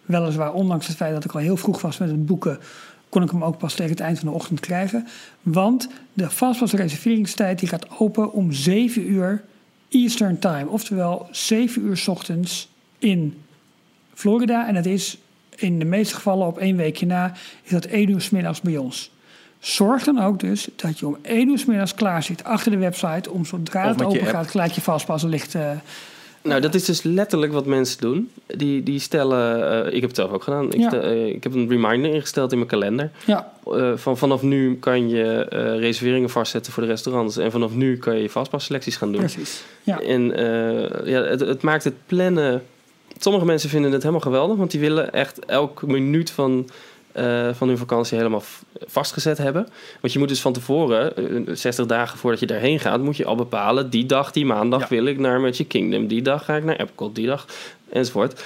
Weliswaar, 0.06 0.54
ondanks 0.54 0.88
het 0.88 0.96
feit 0.96 1.14
dat 1.14 1.26
ik 1.26 1.32
al 1.32 1.40
heel 1.40 1.58
vroeg 1.58 1.82
was 1.82 1.98
met 1.98 2.10
het 2.10 2.26
boeken, 2.26 2.60
kon 3.10 3.24
ik 3.24 3.32
hem 3.32 3.44
ook 3.44 3.58
pas 3.58 3.74
tegen 3.74 3.92
het 3.92 4.00
eind 4.00 4.20
van 4.20 4.28
de 4.28 4.34
ochtend 4.34 4.60
krijgen. 4.60 5.08
Want 5.42 5.88
de 6.14 6.30
fastpass 6.30 6.74
reserveringstijd 6.74 7.60
die 7.60 7.70
gaat 7.70 7.88
open 8.00 8.34
om 8.34 8.52
7 8.52 9.12
uur 9.12 9.44
Eastern 9.94 10.40
Time. 10.40 10.68
Oftewel 10.68 11.28
7 11.32 11.82
uur 11.86 11.98
's 11.98 12.08
ochtends 12.08 12.70
in 13.00 13.42
Florida. 14.14 14.68
En 14.68 14.74
dat 14.74 14.86
is 14.86 15.18
in 15.56 15.80
de 15.80 15.86
meeste 15.86 16.16
gevallen 16.16 16.48
op 16.48 16.58
één 16.58 16.76
weekje 16.76 17.06
na, 17.06 17.34
is 17.64 17.72
dat 17.72 17.86
1 17.86 18.10
uur 18.10 18.22
's 18.22 18.30
middags 18.30 18.62
bij 18.62 18.78
ons. 18.78 19.12
Zorg 19.60 20.04
dan 20.04 20.20
ook 20.20 20.40
dus 20.40 20.68
dat 20.76 21.00
je 21.00 21.08
om 21.08 21.18
1 21.22 21.50
uur 21.50 21.58
's 21.60 21.66
middags 21.66 21.94
klaar 21.94 22.24
zit 22.24 22.44
achter 22.44 22.72
de 22.72 22.78
website 22.78 23.32
om 23.32 23.46
zodra 23.46 23.84
Of 23.90 23.96
het 23.96 24.04
open 24.06 24.20
app. 24.20 24.30
gaat 24.30 24.48
gelijk 24.48 24.72
je 24.72 24.82
vastpassen 24.82 25.30
ligt. 25.30 25.56
eh, 25.56 25.72
Nou, 26.44 26.62
dat 26.62 26.74
is 26.76 26.86
dus 26.86 27.02
letterlijk 27.04 27.54
wat 27.54 27.66
mensen 27.66 28.00
doen. 28.02 28.32
Die, 28.48 28.84
die 28.84 29.00
stellen, 29.00 29.72
eh, 29.86 29.94
ik 29.94 30.00
heb 30.02 30.10
het 30.10 30.16
zelf 30.16 30.32
ook 30.32 30.44
gedaan. 30.44 30.66
Ik, 30.74 30.80
Ja. 30.80 30.88
stel- 30.88 31.02
eh, 31.02 31.26
ik 31.28 31.44
heb 31.44 31.54
een 31.54 31.70
reminder 31.70 32.14
ingesteld 32.14 32.52
in 32.52 32.58
mijn 32.58 32.70
kalender. 32.70 33.12
ja, 33.26 33.52
Eh, 33.74 33.92
van 33.96 34.18
vanaf 34.18 34.42
nu 34.42 34.76
kan 34.80 35.10
je 35.10 35.42
reserveringen 35.80 36.30
vastzetten 36.30 36.74
voor 36.74 36.84
de 36.84 36.90
restaurants. 36.90 37.38
En 37.38 37.52
vanaf 37.52 37.74
nu 37.76 37.98
kan 37.98 38.18
je 38.18 38.30
vastpasselecties 38.30 38.96
gaan 38.96 39.12
doen. 39.12 39.20
precies. 39.20 39.64
Ja. 39.84 40.00
En 40.02 40.24
ja, 41.06 41.24
het, 41.24 41.40
het 41.40 41.62
maakt 41.62 41.84
het 41.84 41.94
plannen. 42.06 42.64
Sommige 43.20 43.46
mensen 43.46 43.70
vinden 43.70 43.92
het 43.92 44.02
helemaal 44.02 44.22
geweldig, 44.22 44.58
want 44.58 44.72
die 44.72 44.80
willen 44.80 45.14
echt 45.14 45.46
elke 45.46 45.86
minuut 45.88 46.32
van, 46.32 46.70
eh, 47.14 47.50
van 47.54 47.68
hun 47.68 47.78
vakantie 47.78 48.18
helemaal 48.18 48.44
vastgezet 48.86 49.38
hebben. 49.38 49.68
Want 50.02 50.14
je 50.14 50.20
moet 50.20 50.28
dus 50.28 50.42
van 50.42 50.54
tevoren, 50.54 51.16
eh, 51.48 51.56
60 51.56 51.86
dagen 51.86 52.18
voordat 52.18 52.40
je 52.40 52.46
daarheen 52.46 52.80
gaat, 52.80 53.02
moet 53.02 53.18
je 53.18 53.26
al 53.26 53.36
bepalen: 53.36 53.90
die 53.90 54.06
dag, 54.06 54.32
die 54.32 54.46
maandag 54.46 54.82
Ja. 54.82 54.88
wil 54.88 55.06
ik 55.06 55.20
naar 55.20 55.40
Magic 55.42 55.68
Kingdom, 55.68 56.08
die 56.08 56.22
dag 56.22 56.46
ga 56.46 56.56
ik 56.56 56.64
naar 56.64 56.76
Epcot, 56.80 57.16
die 57.16 57.28
dag 57.28 57.46
enzovoort. 57.90 58.44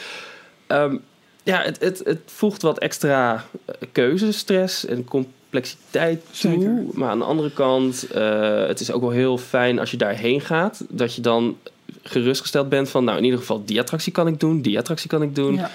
Ehm, 0.67 0.95
ja, 1.43 1.61
het, 1.61 1.79
het, 1.79 2.01
het 2.03 2.19
voegt 2.25 2.61
wat 2.61 2.79
extra 2.79 3.45
eh, 3.65 3.75
keuzestress 3.91 4.85
en 4.85 5.05
complexiteit 5.05 6.21
toe. 6.39 6.51
Zeker. 6.51 6.83
Maar 6.93 7.09
aan 7.09 7.19
de 7.19 7.25
andere 7.25 7.51
kant, 7.51 8.07
eh, 8.11 8.67
het 8.67 8.79
is 8.79 8.91
ook 8.91 9.01
wel 9.01 9.09
heel 9.09 9.37
fijn 9.37 9.79
als 9.79 9.91
je 9.91 9.97
daarheen 9.97 10.41
gaat, 10.41 10.85
dat 10.89 11.15
je 11.15 11.21
dan 11.21 11.57
gerustgesteld 12.03 12.69
bent 12.69 12.89
van, 12.89 13.03
nou 13.03 13.17
in 13.17 13.23
ieder 13.23 13.39
geval 13.39 13.63
die 13.65 13.79
attractie 13.79 14.11
kan 14.11 14.27
ik 14.27 14.39
doen, 14.39 14.61
die 14.61 14.77
attractie 14.77 15.09
kan 15.09 15.21
ik 15.21 15.35
doen. 15.35 15.55
Ja. 15.55 15.69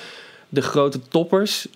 De 0.48 0.62
grote 0.62 1.00
toppers 1.08 1.66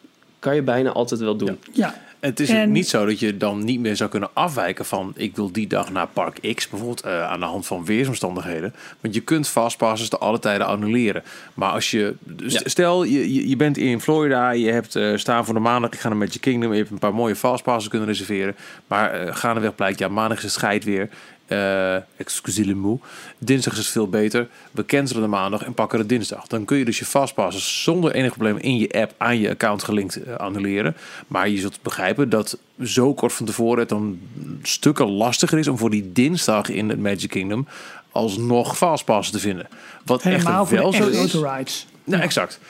kan 0.47 0.55
je 0.55 0.63
bijna 0.63 0.91
altijd 0.93 1.21
wel 1.21 1.37
doen. 1.37 1.59
ja. 1.73 1.95
Het 2.21 2.41
is 2.41 2.49
En- 2.51 2.73
niet 2.73 2.89
zo 2.89 3.07
dat 3.07 3.19
je 3.21 3.37
dan 3.37 3.65
niet 3.65 3.81
meer 3.81 3.97
zou 3.97 4.11
kunnen 4.11 4.29
afwijken 4.33 4.85
van... 4.85 5.13
ik 5.17 5.37
wil 5.37 5.53
die 5.53 5.67
dag 5.67 5.93
naar 5.93 6.07
Park 6.07 6.39
X, 6.55 6.69
bijvoorbeeld 6.69 7.01
eh, 7.01 7.23
aan 7.31 7.41
de 7.41 7.47
hand 7.47 7.67
van 7.67 7.85
weersomstandigheden. 7.85 8.75
Want 9.01 9.15
je 9.15 9.21
kunt 9.21 9.49
fastpasses 9.49 10.09
te 10.09 10.19
alle 10.19 10.39
tijden 10.39 10.67
annuleren. 10.67 11.23
Maar 11.55 11.71
als 11.71 11.91
je... 11.91 12.15
dus 12.21 12.53
Ja. 12.53 12.61
Stel, 12.65 13.05
je, 13.05 13.49
je- 13.49 13.57
bent 13.57 13.79
in 13.79 14.01
Florida, 14.01 14.51
je 14.51 14.71
hebt 14.73 14.97
eh, 14.97 15.17
staan 15.17 15.45
voor 15.45 15.55
de 15.55 15.61
maandag... 15.61 15.91
ik 15.93 15.99
ga 15.99 16.09
naar 16.09 16.17
Magic 16.19 16.41
Kingdom, 16.41 16.73
je 16.73 16.79
hebt 16.79 16.91
een 16.91 16.99
paar 16.99 17.15
mooie 17.15 17.37
fastpasses 17.37 17.91
kunnen 17.91 18.09
reserveren. 18.09 18.57
Maar 18.87 19.11
eh 19.11 19.35
gaandeweg 19.37 19.75
blijkt, 19.75 19.99
ja, 19.99 20.09
maandag 20.09 20.37
is 20.37 20.43
het 20.43 20.53
scheid 20.53 20.85
weer... 20.85 21.09
eh 21.47 21.97
excusez 22.17 22.67
le 22.67 22.75
mot. 22.75 23.03
Dinsdag 23.39 23.73
is 23.73 23.79
het 23.79 23.89
veel 23.89 24.09
beter. 24.09 24.49
We 24.71 24.85
cancelen 24.85 25.23
de 25.23 25.29
maandag 25.29 25.63
en 25.63 25.75
pakken 25.75 25.99
de 25.99 26.07
dinsdag. 26.07 26.47
Dan 26.47 26.65
kun 26.65 26.77
je 26.79 26.85
dus 26.85 26.99
je 26.99 27.05
fastpasses 27.05 27.83
zonder 27.83 28.13
enig 28.13 28.31
probleem 28.31 28.57
in 28.57 28.77
je 28.79 28.93
app 28.93 29.15
aan 29.17 29.39
je 29.39 29.51
account 29.51 29.83
gelinkt 29.83 30.23
eh, 30.23 30.35
annuleren. 30.35 30.97
Maar 31.27 31.49
je 31.49 31.59
zult 31.59 31.79
begrijpen 31.83 32.29
dat 32.29 32.59
zo 32.83 33.15
kort 33.15 33.33
van 33.33 33.47
tevoren 33.47 33.79
het 33.79 33.89
dan 33.89 34.19
stukken 34.63 35.11
lastiger 35.11 35.59
is 35.59 35.69
om 35.69 35.79
voor 35.79 35.91
die 35.91 36.13
dinsdag 36.13 36.69
in 36.69 36.89
het 36.89 36.99
Magic 36.99 37.31
Kingdom 37.31 37.67
alsnog 38.11 38.77
fastpassen 38.77 39.35
te 39.35 39.41
vinden. 39.41 39.69
Wat 40.05 40.23
Helemaal 40.23 40.61
echt 40.61 40.69
voor 40.69 40.79
wel 40.79 40.91
de 40.91 40.97
zo 40.97 41.09
is. 41.09 41.35
rides. 41.35 41.87
Nou, 42.05 42.23
exact. 42.23 42.61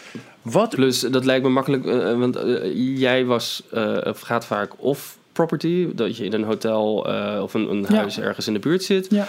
Wat 0.43 0.71
Plus, 0.71 1.01
dat 1.01 1.25
lijkt 1.25 1.45
me 1.45 1.51
makkelijk, 1.51 1.87
eh, 1.87 2.19
want 2.19 2.39
jij 2.75 3.25
was, 3.25 3.63
eh, 3.73 3.97
of 4.05 4.21
gaat 4.21 4.47
vaak 4.47 4.73
off 4.77 5.19
property, 5.37 5.89
dat 5.95 6.17
je 6.17 6.25
in 6.25 6.33
een 6.33 6.45
hotel 6.45 7.07
eh, 7.09 7.43
of 7.43 7.55
een, 7.55 7.71
een 7.71 7.87
Ja. 7.89 7.95
huis 7.97 8.21
ergens 8.21 8.47
in 8.47 8.53
de 8.53 8.59
buurt 8.59 8.83
zit. 8.83 9.07
Ja, 9.11 9.27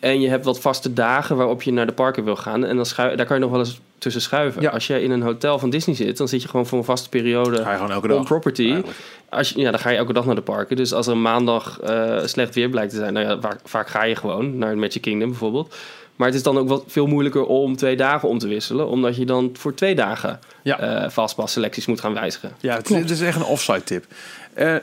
En 0.00 0.20
je 0.20 0.28
hebt 0.28 0.44
wat 0.44 0.60
vaste 0.60 0.92
dagen 0.92 1.36
waarop 1.36 1.62
je 1.62 1.72
naar 1.72 1.86
de 1.86 1.92
parken 1.92 2.24
wil 2.24 2.36
gaan. 2.36 2.64
En 2.64 2.76
dan 2.76 2.86
schui- 2.86 3.16
daar 3.16 3.26
kan 3.26 3.36
je 3.36 3.42
nog 3.42 3.50
wel 3.50 3.60
eens 3.60 3.80
tussen 3.98 4.22
schuiven. 4.22 4.62
Ja. 4.62 4.70
Als 4.70 4.86
je 4.86 5.02
in 5.02 5.10
een 5.10 5.22
hotel 5.22 5.58
van 5.58 5.70
Disney 5.70 5.96
zit, 5.96 6.16
dan 6.16 6.28
zit 6.28 6.42
je 6.42 6.48
gewoon 6.48 6.66
voor 6.66 6.78
een 6.78 6.84
vaste 6.84 7.08
periode 7.08 7.56
ga 7.62 7.70
je 7.70 7.76
gewoon 7.76 7.92
elke 7.92 8.08
on 8.08 8.14
dag. 8.16 8.24
property. 8.24 8.62
Eigenlijk. 8.70 8.98
Als 9.28 9.50
je, 9.50 9.60
ja, 9.60 9.70
dan 9.70 9.80
ga 9.80 9.90
je 9.90 9.96
elke 9.96 10.12
dag 10.12 10.24
naar 10.24 10.34
de 10.34 10.40
parken. 10.40 10.76
Dus 10.76 10.92
als 10.94 11.06
er 11.06 11.12
een 11.12 11.22
maandag 11.22 11.80
eh, 11.80 12.18
slecht 12.24 12.54
weer 12.54 12.68
blijkt 12.68 12.90
te 12.90 12.96
zijn, 12.96 13.12
nou 13.12 13.26
ja, 13.26 13.40
vaak, 13.40 13.60
vaak 13.64 13.88
ga 13.88 14.04
je 14.04 14.16
gewoon 14.16 14.58
naar 14.58 14.76
Magic 14.78 15.02
Kingdom 15.02 15.28
bijvoorbeeld. 15.28 15.74
Maar 16.16 16.26
het 16.26 16.36
is 16.36 16.42
dan 16.42 16.58
ook 16.58 16.68
wat 16.68 16.84
veel 16.86 17.06
moeilijker 17.06 17.44
om 17.46 17.76
twee 17.76 17.96
dagen 17.96 18.28
om 18.28 18.38
te 18.38 18.48
wisselen, 18.48 18.88
omdat 18.88 19.16
je 19.16 19.24
dan 19.26 19.50
voor 19.52 19.74
twee 19.74 19.94
dagen 19.94 20.38
Ja. 20.62 21.10
fastpass 21.10 21.52
selecties 21.52 21.86
moet 21.86 22.00
gaan 22.00 22.14
wijzigen. 22.14 22.52
Ja, 22.60 22.76
het 22.76 22.90
is, 22.90 22.96
het 22.96 23.10
is 23.10 23.20
echt 23.20 23.36
een 23.36 23.44
offsite 23.44 23.84
tip. 23.84 24.04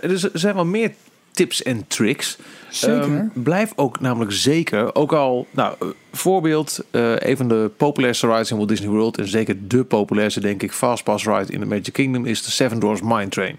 Dus 0.02 0.24
er 0.24 0.30
zijn 0.34 0.56
wel 0.56 0.66
meer 0.66 0.92
tips 1.32 1.64
en 1.64 1.88
tricks. 1.88 2.38
zeker. 2.70 3.02
Ehm, 3.02 3.28
blijf 3.34 3.72
ook 3.76 4.00
namelijk 4.00 4.32
zeker, 4.32 4.96
ook 4.96 5.14
al, 5.14 5.48
nou, 5.52 5.76
eh, 5.80 5.88
voorbeeld, 6.12 6.80
eh 6.92 7.16
een 7.18 7.38
van 7.38 7.48
de 7.48 7.72
populairste 7.78 8.28
rides 8.28 8.50
in 8.52 8.56
Walt 8.58 8.70
Disney 8.70 8.90
World, 8.90 9.18
en 9.18 9.28
zeker 9.28 9.56
de 9.68 9.84
populairste, 9.84 10.40
denk 10.40 10.64
ik, 10.64 10.72
fastpass 10.72 11.26
ride 11.26 11.54
in 11.54 11.60
de 11.60 11.66
Magic 11.66 11.94
Kingdom, 11.94 12.26
is 12.26 12.44
de 12.44 12.52
Seven 12.52 12.80
Doors 12.80 13.02
Mine 13.02 13.28
Train. 13.28 13.56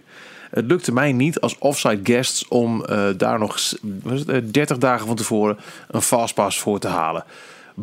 Het 0.51 0.65
lukte 0.65 0.93
mij 0.93 1.13
niet 1.13 1.41
als 1.41 1.59
offsite 1.59 2.01
guests 2.03 2.49
om 2.49 2.85
daar 3.17 3.39
nog 3.39 3.59
s- 3.59 3.77
wat 4.03 4.13
is 4.13 4.19
het, 4.21 4.29
eh, 4.29 4.39
30 4.45 4.79
dagen 4.79 5.07
van 5.07 5.17
tevoren 5.17 5.59
een 5.89 6.03
fastpass 6.03 6.59
voor 6.61 6.79
te 6.79 6.89
halen. 6.89 7.25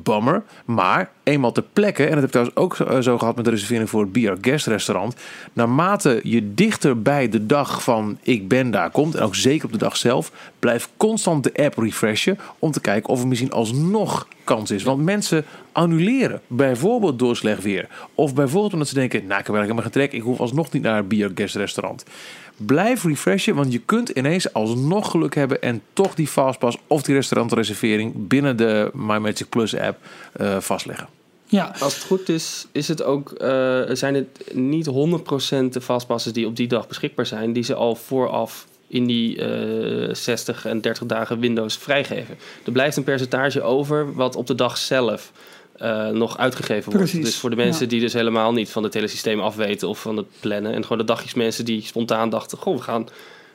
Bummer. 0.03 0.43
Maar 0.65 1.09
eenmaal 1.23 1.51
ter 1.51 1.63
plekke, 1.73 2.03
en 2.03 2.09
dat 2.09 2.15
heb 2.15 2.25
ik 2.25 2.31
trouwens 2.31 2.57
ook 2.57 2.75
zo, 2.75 3.01
zo 3.01 3.17
gehad 3.17 3.35
met 3.35 3.45
de 3.45 3.51
reservering 3.51 3.89
voor 3.89 4.01
het 4.01 4.11
Bier 4.11 4.37
Guest 4.41 4.67
restaurant. 4.67 5.15
Naarmate 5.53 6.19
je 6.23 6.53
dichter 6.53 7.01
bij 7.01 7.29
de 7.29 7.45
dag 7.45 7.83
van 7.83 8.17
ik 8.21 8.47
ben 8.47 8.71
daar 8.71 8.91
komt, 8.91 9.15
en 9.15 9.23
ook 9.23 9.35
zeker 9.35 9.65
op 9.65 9.71
de 9.71 9.77
dag 9.77 9.97
zelf, 9.97 10.31
blijf 10.59 10.89
constant 10.97 11.43
de 11.43 11.63
app 11.63 11.77
refreshen 11.77 12.39
om 12.59 12.71
te 12.71 12.81
kijken 12.81 13.09
of 13.09 13.21
er 13.21 13.27
misschien 13.27 13.51
alsnog 13.51 14.27
kans 14.47 14.71
is. 14.71 14.83
Want 14.83 15.03
mensen 15.03 15.45
annuleren, 15.71 16.41
bijvoorbeeld 16.47 17.19
door 17.19 17.35
slecht 17.35 17.63
weer. 17.63 17.87
Of 18.15 18.33
bijvoorbeeld 18.33 18.73
omdat 18.73 18.87
ze 18.87 18.93
denken, 18.93 19.27
nou 19.27 19.39
ik 19.39 19.45
heb 19.45 19.55
eigenlijk 19.55 19.83
helemaal 19.83 19.91
geen 19.91 20.09
trek, 20.09 20.21
ik 20.21 20.27
hoef 20.27 20.39
alsnog 20.39 20.71
niet 20.71 20.81
naar 20.81 20.97
het 20.97 21.07
Bier 21.07 21.31
Guest 21.35 21.55
restaurant. 21.55 22.03
Blijf 22.55 23.03
refreshen, 23.03 23.55
want 23.55 23.71
je 23.71 23.79
kunt 23.79 24.09
ineens 24.09 24.53
alsnog 24.53 25.11
geluk 25.11 25.35
hebben 25.35 25.61
en 25.61 25.81
toch 25.93 26.15
die 26.15 26.27
fastpass 26.27 26.77
of 26.87 27.01
die 27.01 27.15
restaurantreservering 27.15 28.13
binnen 28.15 28.57
de 28.57 28.89
My 28.93 29.17
Magic 29.17 29.49
Plus 29.49 29.75
app 29.75 29.97
eh, 30.33 30.57
vastleggen. 30.59 31.07
Ja, 31.49 31.75
Als 31.79 31.95
het 31.95 32.03
goed 32.03 32.29
is, 32.29 32.67
is 32.71 32.87
het 32.87 33.03
ook, 33.03 33.31
eh, 33.31 33.81
zijn 33.91 34.15
het 34.15 34.53
niet 34.53 34.85
100% 34.85 35.73
de 35.73 35.81
fastpassen 35.81 36.33
die 36.33 36.47
op 36.47 36.55
die 36.55 36.67
dag 36.67 36.87
beschikbaar 36.87 37.25
zijn, 37.25 37.53
die 37.53 37.63
ze 37.63 37.73
al 37.73 37.95
vooraf 37.95 38.67
in 38.87 39.05
die 39.05 39.41
eh 39.41 40.13
60 40.13 40.65
en 40.65 40.81
30 40.81 41.07
dagen 41.07 41.39
Windows 41.39 41.77
vrijgeven. 41.77 42.37
Er 42.65 42.71
blijft 42.71 42.97
een 42.97 43.03
percentage 43.03 43.61
over 43.61 44.13
wat 44.13 44.35
op 44.35 44.47
de 44.47 44.55
dag 44.55 44.77
zelf 44.77 45.31
eh, 45.77 46.07
nog 46.09 46.37
uitgegeven 46.37 46.91
wordt. 46.91 47.09
Precies, 47.09 47.25
Dus 47.25 47.35
voor 47.37 47.49
de 47.49 47.55
mensen 47.55 47.83
ja. 47.83 47.89
die 47.89 47.99
dus 47.99 48.13
helemaal 48.13 48.53
niet 48.53 48.69
van 48.69 48.83
het 48.83 48.93
hele 48.93 49.07
systeem 49.07 49.39
afweten 49.39 49.87
of 49.89 50.01
van 50.01 50.17
het 50.17 50.25
plannen. 50.39 50.73
En 50.73 50.81
gewoon 50.81 50.97
de 50.97 51.03
dagjes 51.03 51.33
mensen 51.33 51.65
die 51.65 51.81
spontaan 51.81 52.29
dachten, 52.29 52.57
goh, 52.57 52.75
we 52.75 52.81
gaan 52.81 53.07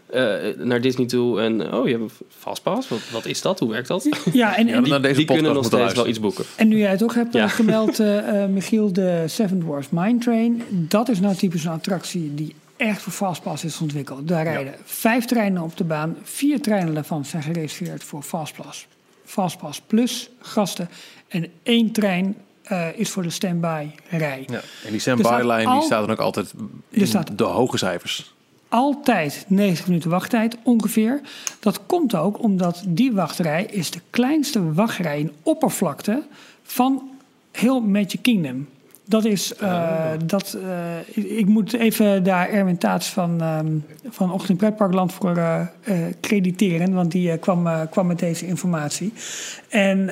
eh, 0.07 0.35
naar 0.59 0.81
Disney 0.81 1.07
toe. 1.07 1.41
En 1.41 1.75
oh, 1.75 1.87
je 1.87 1.91
hebt 1.93 2.03
een 2.03 2.27
fastpass. 2.39 2.89
Wat, 2.89 3.01
wat 3.11 3.27
is 3.27 3.43
dat? 3.43 3.59
Hoe 3.59 3.71
werkt 3.71 3.89
dat? 3.89 4.09
ja 4.33 4.57
en, 4.57 4.67
naar 4.67 5.03
deze 5.03 5.15
die 5.17 5.25
kunnen 5.25 5.53
podcast 5.53 5.71
nog 5.71 5.81
steeds 5.81 5.95
wel 5.95 6.07
iets 6.07 6.21
boeken. 6.21 6.45
en 6.57 6.69
nu 6.69 6.79
jij 6.79 6.91
het 6.91 7.03
ook 7.03 7.15
hebt 7.15 7.35
Ja. 7.35 7.49
gemeld, 7.49 7.99
Michiel, 8.55 8.93
de 8.93 9.25
Seven 9.27 9.61
Dwarfs 9.61 9.89
Mine 9.91 10.19
Train. 10.19 10.63
Dat 10.71 11.09
is 11.09 11.21
nou 11.21 11.37
typisch 11.37 11.65
een 11.65 11.73
attractie 11.73 12.35
die 12.35 12.55
echt 12.89 13.03
voor 13.03 13.13
Fastpass 13.13 13.65
is 13.65 13.81
ontwikkeld. 13.81 14.29
Daar 14.29 14.43
rijden 14.45 14.75
vijf 14.85 15.25
treinen 15.25 15.63
op 15.63 15.77
de 15.77 15.85
baan. 15.85 16.17
Vier 16.23 16.61
treinen 16.61 16.95
daarvan 16.95 17.25
zijn 17.25 17.43
gereserveerd 17.43 18.05
voor 18.05 18.23
Fastpass. 18.23 18.87
Fastpass 19.25 19.81
plus 19.87 20.31
gasten. 20.41 20.89
En 21.29 21.47
één 21.63 21.93
trein 21.93 22.37
eh, 22.63 22.87
is 22.95 23.11
voor 23.11 23.23
de 23.23 23.31
standby 23.31 23.87
rij. 24.09 24.45
Ja. 24.47 24.61
En 24.85 24.91
die 24.91 25.01
standby 25.01 25.25
staat 25.25 25.43
line 25.45 25.73
die 25.73 25.83
staat 25.83 26.01
dan 26.01 26.11
ook 26.11 26.19
altijd 26.21 26.53
in 26.89 27.07
staat- 27.07 27.39
de 27.39 27.45
hoge 27.45 27.79
cijfers. 27.79 28.35
altijd 28.69 29.45
90 29.49 29.87
minuten 29.87 30.11
wachttijd 30.11 30.57
ongeveer. 30.63 31.21
Dat 31.61 31.81
komt 31.87 32.15
ook 32.15 32.43
omdat 32.43 32.83
die 32.87 33.13
wachtrij 33.13 33.65
is 33.65 33.91
de 33.91 34.01
kleinste 34.11 34.73
wachtrij 34.73 35.19
in 35.21 35.33
oppervlakte 35.43 36.23
van 36.63 37.11
heel 37.53 37.81
Magic 37.81 38.23
Kingdom. 38.23 38.69
Dat 39.13 39.25
is, 39.25 39.55
eh, 39.55 40.11
dat, 40.25 40.59
eh, 41.17 41.39
ik- 41.39 41.47
moet 41.47 41.73
even 41.73 42.23
daar 42.23 42.49
Erwin 42.49 42.79
Taats 42.79 43.09
van, 43.11 43.41
ehm 43.41 43.67
van 44.11 44.33
Ochtend 44.33 44.59
Pretparkland 44.59 45.13
voor 45.13 45.37
eh, 45.37 45.61
crediteren, 46.21 46.93
want 46.95 47.11
die 47.13 47.37
kwam, 47.39 47.69
kwam 47.91 48.07
met 48.07 48.19
deze 48.19 48.47
informatie. 48.47 49.13
En 49.69 50.07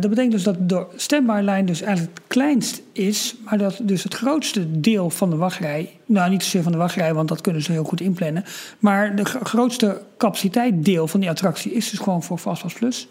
dat 0.00 0.10
betekent 0.10 0.32
dus 0.32 0.42
dat 0.42 0.68
de 0.68 0.86
standby 0.96 1.40
line 1.44 1.64
dus 1.64 1.80
eigenlijk 1.82 2.18
het 2.18 2.26
kleinst 2.26 2.82
is, 2.92 3.34
maar 3.44 3.58
dat 3.58 3.78
dus 3.82 4.02
het 4.02 4.14
grootste 4.14 4.80
deel 4.80 5.10
van 5.10 5.30
de 5.30 5.36
wachtrij, 5.36 5.90
nou 6.06 6.30
niet 6.30 6.42
zozeer 6.42 6.62
van 6.62 6.72
de 6.72 6.78
wachtrij, 6.78 7.14
want 7.14 7.28
dat 7.28 7.40
kunnen 7.40 7.62
ze 7.62 7.72
heel 7.72 7.84
goed 7.84 8.00
inplannen, 8.00 8.44
maar 8.78 9.16
de 9.16 9.24
gro- 9.24 9.40
grootste 9.42 10.02
capaciteit 10.18 10.84
deel 10.84 11.06
van 11.08 11.20
die 11.20 11.28
attractie 11.30 11.72
is 11.72 11.90
dus 11.90 11.98
gewoon 11.98 12.22
voor 12.22 12.38
Fastpass 12.38 12.74
Plus. 12.74 13.08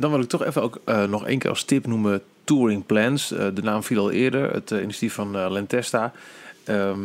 Dan 0.00 0.10
wil 0.10 0.20
ik 0.20 0.28
toch 0.28 0.44
even 0.44 0.62
ook 0.62 0.80
eh, 0.84 1.04
nog 1.04 1.26
één 1.26 1.38
keer 1.38 1.50
als 1.50 1.64
tip 1.64 1.86
noemen 1.86 2.22
Touring 2.44 2.86
Plans. 2.86 3.32
Eh, 3.32 3.46
de 3.54 3.62
naam 3.62 3.82
viel 3.82 3.98
al 3.98 4.10
eerder, 4.10 4.52
het 4.52 4.70
eh, 4.70 4.78
initiatief 4.82 5.14
van 5.14 5.36
eh, 5.36 5.50
Lentesta. 5.50 6.12
Ehm, 6.64 6.98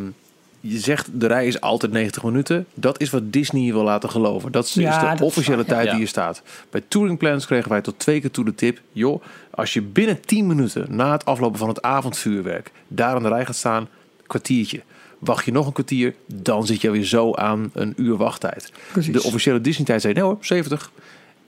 je 0.60 0.80
zegt 0.80 1.10
de 1.14 1.28
rij 1.28 1.48
is 1.48 1.62
altijd 1.62 1.92
90 1.92 2.24
minuten. 2.24 2.66
Dat 2.74 3.02
is 3.02 3.10
wat 3.10 3.32
Disney 3.34 3.62
je 3.64 3.74
wil 3.74 3.84
laten 3.84 4.10
geloven. 4.10 4.52
Dat 4.52 4.66
is, 4.66 4.74
Ja, 4.74 4.90
is 4.90 4.96
dat 5.02 5.18
de 5.18 5.24
is 5.24 5.30
officiële 5.30 5.56
waar, 5.56 5.66
tijd 5.66 5.84
Ja. 5.84 5.90
die 5.90 6.00
hier 6.00 6.08
staat. 6.08 6.42
Bij 6.70 6.82
Touring 6.88 7.18
Plans 7.18 7.46
kregen 7.46 7.70
wij 7.70 7.82
tot 7.82 8.00
twee 8.00 8.22
keer 8.22 8.32
toe 8.32 8.46
de 8.46 8.56
tip. 8.56 8.80
Joh, 8.92 9.24
als 9.50 9.74
je 9.74 9.82
binnen 9.82 10.22
10 10.22 10.48
minuten 10.48 10.96
na 10.96 11.12
het 11.12 11.26
aflopen 11.26 11.60
van 11.60 11.68
het 11.68 11.82
avondvuurwerk 11.82 12.72
daar 12.88 13.16
aan 13.16 13.24
de 13.24 13.30
rij 13.30 13.46
gaat 13.46 13.56
staan, 13.56 13.88
kwartiertje. 14.28 14.82
Wacht 15.20 15.46
je 15.46 15.52
nog 15.52 15.68
een 15.68 15.74
kwartier, 15.74 16.16
dan 16.26 16.66
zit 16.66 16.82
je 16.82 16.90
weer 16.92 17.04
zo 17.06 17.34
aan 17.34 17.70
een 17.74 17.94
uur 17.98 18.16
wachttijd. 18.18 18.72
Precies. 18.92 19.14
De 19.14 19.24
officiële 19.24 19.62
Disney-tijd 19.62 20.02
zei, 20.02 20.14
nee 20.14 20.24
hoor, 20.24 20.38
70. 20.42 20.92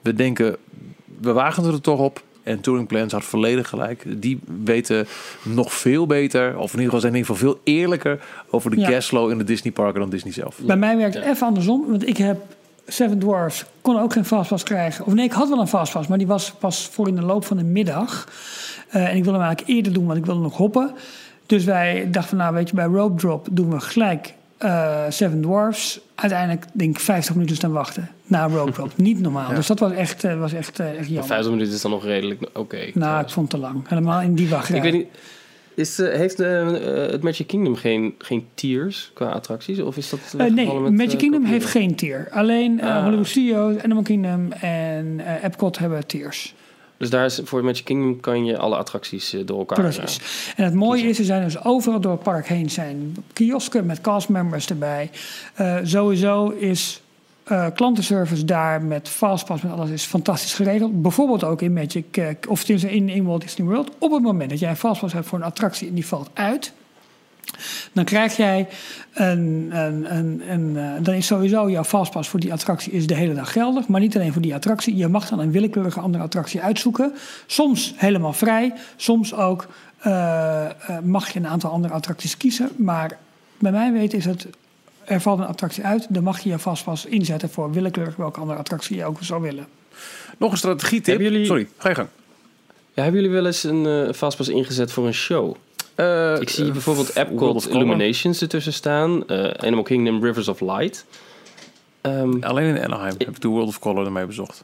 We 0.01 0.13
denken, 0.13 0.57
we 1.21 1.31
wagen 1.31 1.65
er 1.65 1.81
toch 1.81 1.99
op. 1.99 2.23
En 2.43 2.59
Touring 2.61 2.87
Plans 2.87 3.13
had 3.13 3.23
volledig 3.23 3.69
gelijk. 3.69 4.03
Die 4.21 4.39
weten 4.63 5.07
nog 5.43 5.73
veel 5.73 6.05
beter, 6.05 6.57
of 6.57 6.73
in 6.73 6.79
ieder 6.79 6.83
geval 6.83 6.99
zijn 6.99 7.13
in 7.13 7.19
ieder 7.19 7.35
geval 7.35 7.49
veel 7.51 7.61
eerlijker 7.63 8.19
over 8.49 8.69
de 8.71 8.79
Ja. 8.79 8.89
cashflow 8.89 9.31
in 9.31 9.37
de 9.37 9.43
Disney 9.43 9.71
parken 9.73 9.99
dan 9.99 10.09
Disney 10.09 10.33
zelf. 10.33 10.57
Bij 10.61 10.77
mij 10.77 10.97
werkt 10.97 11.13
het 11.13 11.23
Ja. 11.23 11.29
even 11.29 11.47
andersom, 11.47 11.85
want 11.89 12.07
ik 12.07 12.17
heb 12.17 12.37
Seven 12.87 13.19
Dwarfs, 13.19 13.65
kon 13.81 13.99
ook 13.99 14.13
geen 14.13 14.25
fastpass 14.25 14.63
krijgen. 14.63 15.05
Of 15.05 15.13
nee, 15.13 15.25
ik 15.25 15.31
had 15.31 15.49
wel 15.49 15.59
een 15.59 15.67
fastpass, 15.67 16.07
maar 16.07 16.17
die 16.17 16.27
was 16.27 16.51
pas 16.51 16.87
voor 16.91 17.07
in 17.07 17.15
de 17.15 17.21
loop 17.21 17.45
van 17.45 17.57
de 17.57 17.63
middag. 17.63 18.27
Eh, 18.89 19.01
en 19.09 19.15
ik 19.15 19.23
wilde 19.23 19.37
hem 19.39 19.47
eigenlijk 19.47 19.77
eerder 19.77 19.93
doen, 19.93 20.05
want 20.05 20.17
ik 20.17 20.25
wilde 20.25 20.41
nog 20.41 20.57
hoppen. 20.57 20.91
Dus 21.45 21.63
wij 21.63 22.07
dachten 22.11 22.29
van, 22.29 22.37
nou 22.37 22.53
weet 22.53 22.69
je, 22.69 22.75
bij 22.75 22.85
Rope 22.85 23.19
Drop 23.19 23.47
doen 23.51 23.69
we 23.69 23.79
gelijk 23.79 24.33
eh, 24.57 25.03
Seven 25.09 25.41
Dwarfs. 25.41 25.99
Uiteindelijk 26.15 26.65
denk 26.73 26.95
ik 26.95 26.99
50 26.99 27.33
minuten 27.35 27.55
staan 27.55 27.71
wachten 27.71 28.09
na 28.27 28.47
Rope 28.47 28.71
Drop. 28.71 28.91
Niet 29.07 29.19
normaal. 29.19 29.49
Ja. 29.49 29.55
Dus 29.55 29.67
dat 29.67 29.79
was 29.79 29.91
echt, 29.91 30.23
eh, 30.23 30.39
was 30.39 30.53
echt, 30.53 30.79
eh, 30.79 30.85
Maar 30.85 30.95
jammer. 31.03 31.23
50 31.23 31.51
minuten 31.51 31.73
is 31.73 31.81
dan 31.81 31.91
nog 31.91 32.03
redelijk 32.05 32.41
oké. 32.53 32.89
Nou, 32.93 33.21
ik 33.23 33.29
vond 33.29 33.51
het 33.51 33.61
te 33.61 33.67
lang. 33.67 33.87
Helemaal 33.87 34.21
in 34.21 34.35
die 34.35 34.49
wachtrij. 34.49 34.77
ik 34.77 34.83
weet 34.83 34.93
niet. 34.93 35.07
Is, 35.75 35.99
eh, 35.99 36.13
heeft 36.17 36.39
eh, 36.39 36.67
het 37.11 37.23
Magic 37.23 37.47
Kingdom 37.47 37.75
geen, 37.75 38.15
geen 38.17 38.45
tiers 38.53 39.11
qua 39.13 39.25
attracties? 39.29 39.79
Of 39.79 39.97
is 39.97 40.09
dat 40.09 40.19
Eh, 40.37 40.45
nee, 40.51 40.79
met, 40.79 40.91
Magic 40.93 41.17
Kingdom 41.17 41.43
heeft 41.45 41.65
geen 41.65 41.95
tier. 41.95 42.27
Alleen 42.31 42.79
eh, 42.79 42.95
Ah. 42.95 43.03
Hollywood 43.03 43.27
Studios, 43.27 43.81
Animal 43.83 44.03
Kingdom 44.03 44.51
en 44.51 45.19
eh, 45.25 45.43
Epcot 45.43 45.77
hebben 45.77 46.07
tiers. 46.07 46.55
Dus 46.97 47.09
daar 47.09 47.25
is, 47.25 47.41
voor 47.43 47.63
Magic 47.63 47.85
Kingdom 47.85 48.19
kan 48.19 48.45
je 48.45 48.57
alle 48.57 48.75
attracties 48.75 49.35
door 49.45 49.57
elkaar... 49.59 49.79
Precies. 49.79 50.19
En 50.55 50.63
het 50.63 50.73
mooie 50.73 51.03
is, 51.03 51.19
er 51.19 51.25
zijn 51.25 51.43
dus 51.43 51.63
overal 51.63 51.99
door 51.99 52.11
het 52.11 52.23
park 52.23 52.47
heen 52.47 52.69
zijn 52.69 53.15
kiosken 53.33 53.85
met 53.85 54.01
castmembers 54.01 54.69
erbij. 54.69 55.09
Eh, 55.53 55.75
sowieso 55.83 56.49
is 56.49 57.01
eh, 57.47 57.65
klantenservice 57.75 58.45
daar 58.45 58.81
met 58.81 59.09
Fastpass 59.09 59.63
met 59.63 59.71
alles 59.71 59.89
is 59.89 60.03
fantastisch 60.03 60.53
geregeld. 60.53 61.01
Bijvoorbeeld 61.01 61.43
ook 61.43 61.61
in 61.61 61.73
Magic, 61.73 62.17
eh, 62.17 62.27
of 62.47 62.69
in, 62.69 63.09
in 63.09 63.23
Walt 63.23 63.41
Disney 63.41 63.67
World. 63.67 63.91
Op 63.97 64.11
het 64.11 64.21
moment 64.21 64.49
dat 64.49 64.59
jij 64.59 64.69
een 64.69 64.75
Fastpass 64.75 65.13
hebt 65.13 65.27
voor 65.27 65.37
een 65.37 65.45
attractie 65.45 65.87
en 65.87 65.93
die 65.93 66.05
valt 66.05 66.29
uit... 66.33 66.73
Dan 67.93 68.03
krijg 68.03 68.37
jij 68.37 68.67
een, 69.13 69.69
een, 69.71 70.15
een, 70.15 70.41
een 70.51 70.77
eh, 70.77 71.03
dan 71.03 71.13
is 71.13 71.25
sowieso 71.25 71.69
jouw 71.69 71.83
fastpass 71.83 72.29
voor 72.29 72.39
die 72.39 72.51
attractie 72.51 72.91
is 72.91 73.07
de 73.07 73.15
hele 73.15 73.33
dag 73.33 73.51
geldig. 73.51 73.87
Maar 73.87 74.01
niet 74.01 74.15
alleen 74.15 74.33
voor 74.33 74.41
die 74.41 74.55
attractie. 74.55 74.95
Je 74.95 75.07
mag 75.07 75.29
dan 75.29 75.39
een 75.39 75.51
willekeurige 75.51 75.99
andere 75.99 76.23
attractie 76.23 76.61
uitzoeken. 76.61 77.13
Soms 77.45 77.93
helemaal 77.95 78.33
vrij. 78.33 78.73
Soms 78.95 79.33
ook 79.33 79.67
mag 81.03 81.29
je 81.29 81.39
een 81.39 81.47
aantal 81.47 81.71
andere 81.71 81.93
attracties 81.93 82.37
kiezen. 82.37 82.69
Maar 82.75 83.17
bij 83.59 83.71
mij 83.71 83.91
weten 83.91 84.17
is 84.17 84.25
het, 84.25 84.47
er 85.07 85.21
valt 85.21 85.39
een 85.39 85.45
attractie 85.45 85.83
uit. 85.83 86.05
Dan 86.09 86.23
mag 86.23 86.39
je 86.39 86.49
je 86.49 86.59
fastpass 86.59 87.05
inzetten 87.05 87.49
voor 87.49 87.71
willekeurig 87.71 88.15
welke 88.15 88.39
andere 88.39 88.59
attractie 88.59 88.95
je 88.97 89.05
ook 89.05 89.17
zou 89.21 89.41
willen. 89.41 89.67
Nog 90.37 90.51
een 90.51 90.57
strategietip. 90.57 91.05
Hebben 91.05 91.31
jullie- 91.31 91.45
Sorry, 91.45 91.67
ga 91.77 91.89
je 91.89 91.95
gang. 91.95 92.07
Ja, 92.93 93.03
hebben 93.03 93.21
jullie 93.21 93.35
wel 93.35 93.45
eens 93.45 93.63
een 93.63 93.85
eh 93.85 94.13
Fastpass 94.13 94.49
ingezet 94.49 94.91
voor 94.91 95.05
een 95.07 95.13
show? 95.13 95.55
Eh, 95.95 96.35
Ik 96.39 96.49
zie 96.49 96.65
eh, 96.65 96.71
bijvoorbeeld 96.71 97.15
Epcot. 97.15 97.69
Illuminations 97.69 98.41
ertussen 98.41 98.73
staan. 98.73 99.27
eh, 99.27 99.49
Animal 99.49 99.83
Kingdom 99.83 100.23
Rivers 100.23 100.47
of 100.47 100.59
Light. 100.61 101.05
Ehm, 102.01 102.43
Alleen 102.43 102.75
in 102.75 102.83
Anaheim 102.83 103.15
heb 103.17 103.27
ik 103.27 103.41
de 103.41 103.47
World 103.47 103.67
of 103.67 103.79
Color 103.79 104.05
ermee 104.05 104.25
bezocht. 104.25 104.63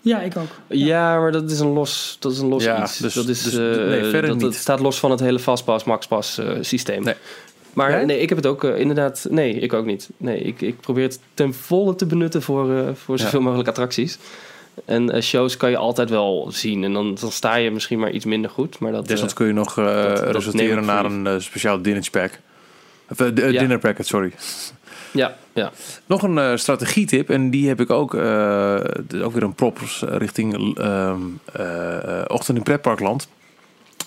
Ja, 0.00 0.20
ik 0.20 0.36
ook. 0.36 0.48
ja. 0.68 1.18
maar 1.20 1.32
dat 1.32 1.50
is 1.50 1.58
een 1.60 1.72
los, 1.72 2.16
dat 2.20 2.32
is 2.32 2.38
een 2.38 2.48
los 2.48 2.64
Ja, 2.64 2.82
iets. 2.82 2.98
dus- 2.98 3.14
dat 3.14 3.28
is, 3.28 3.42
dus- 3.42 3.52
eh, 3.54 3.58
nee, 3.60 4.00
verder 4.04 4.30
dat, 4.30 4.40
dat 4.40 4.50
niet. 4.50 4.58
staat 4.58 4.80
los 4.80 4.98
van 4.98 5.10
het 5.10 5.20
hele 5.20 5.38
Fastpass, 5.38 5.84
Maxpass 5.84 6.38
eh, 6.38 6.50
systeem. 6.60 7.02
Nee. 7.02 7.14
Maar 7.74 7.90
Jij? 7.90 8.04
nee, 8.04 8.20
ik 8.20 8.28
heb 8.28 8.38
het 8.38 8.46
ook 8.46 8.64
eh, 8.64 8.78
inderdaad... 8.78 9.26
Nee, 9.30 9.54
ik 9.54 9.72
ook 9.72 9.84
niet. 9.84 10.10
Nee, 10.16 10.38
ik, 10.38 10.60
ik 10.60 10.80
probeer 10.80 11.02
het 11.02 11.20
ten 11.34 11.54
volle 11.54 11.94
te 11.94 12.06
benutten 12.06 12.42
voor, 12.42 12.76
eh, 12.76 12.94
voor 12.94 13.18
zoveel 13.18 13.40
mogelijk 13.40 13.68
attracties. 13.68 14.18
En 14.84 15.10
eh, 15.10 15.22
shows 15.22 15.56
kan 15.56 15.70
je 15.70 15.76
altijd 15.76 16.10
wel 16.10 16.48
zien. 16.50 16.84
En 16.84 16.92
dan, 16.92 17.14
dan 17.20 17.30
sta 17.32 17.54
je 17.54 17.70
misschien 17.70 17.98
maar 17.98 18.10
iets 18.10 18.24
minder 18.24 18.50
goed. 18.50 18.78
Maar 18.78 18.92
dat, 18.92 19.06
Desnoods 19.06 19.32
kun 19.32 19.46
je 19.46 19.52
nog 19.52 19.74
dat 19.74 20.20
resulteren 20.20 20.84
naar 20.84 21.04
een 21.04 21.42
speciaal 21.42 21.82
dinnerpack. 21.82 22.40
Of 23.10 23.18
Ja. 23.18 23.30
dinner 23.30 23.78
packet, 23.78 24.06
sorry. 24.06 24.32
ja, 25.12 25.36
ja. 25.52 25.72
Nog 26.06 26.22
een 26.22 26.38
eh, 26.38 26.56
strategietip, 26.56 27.30
en 27.30 27.50
die 27.50 27.68
heb 27.68 27.80
ik 27.80 27.90
ook, 27.90 28.14
ook 28.14 29.32
weer 29.32 29.42
een 29.42 29.54
props 29.54 30.02
richting 30.06 30.78
ehm, 30.78 31.20
eh, 31.52 32.20
eh, 32.20 32.24
Ochtend 32.26 32.56
in 32.58 32.62
Pretparkland. 32.62 33.28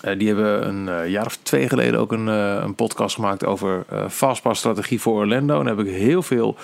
Eh, 0.00 0.18
die 0.18 0.26
hebben 0.26 0.68
een 0.68 0.88
eh, 0.88 1.10
jaar 1.10 1.26
of 1.26 1.38
twee 1.42 1.68
geleden 1.68 2.00
ook 2.00 2.12
een, 2.12 2.28
eh, 2.28 2.60
een 2.62 2.74
podcast 2.74 3.14
gemaakt 3.14 3.44
over 3.44 3.84
eh 3.88 4.08
fastpass 4.08 4.58
strategie 4.58 5.00
voor 5.00 5.14
Orlando. 5.14 5.58
En 5.58 5.64
daar 5.64 5.76
heb 5.76 5.86
ik 5.86 5.94
heel 5.94 6.22
veel 6.22 6.56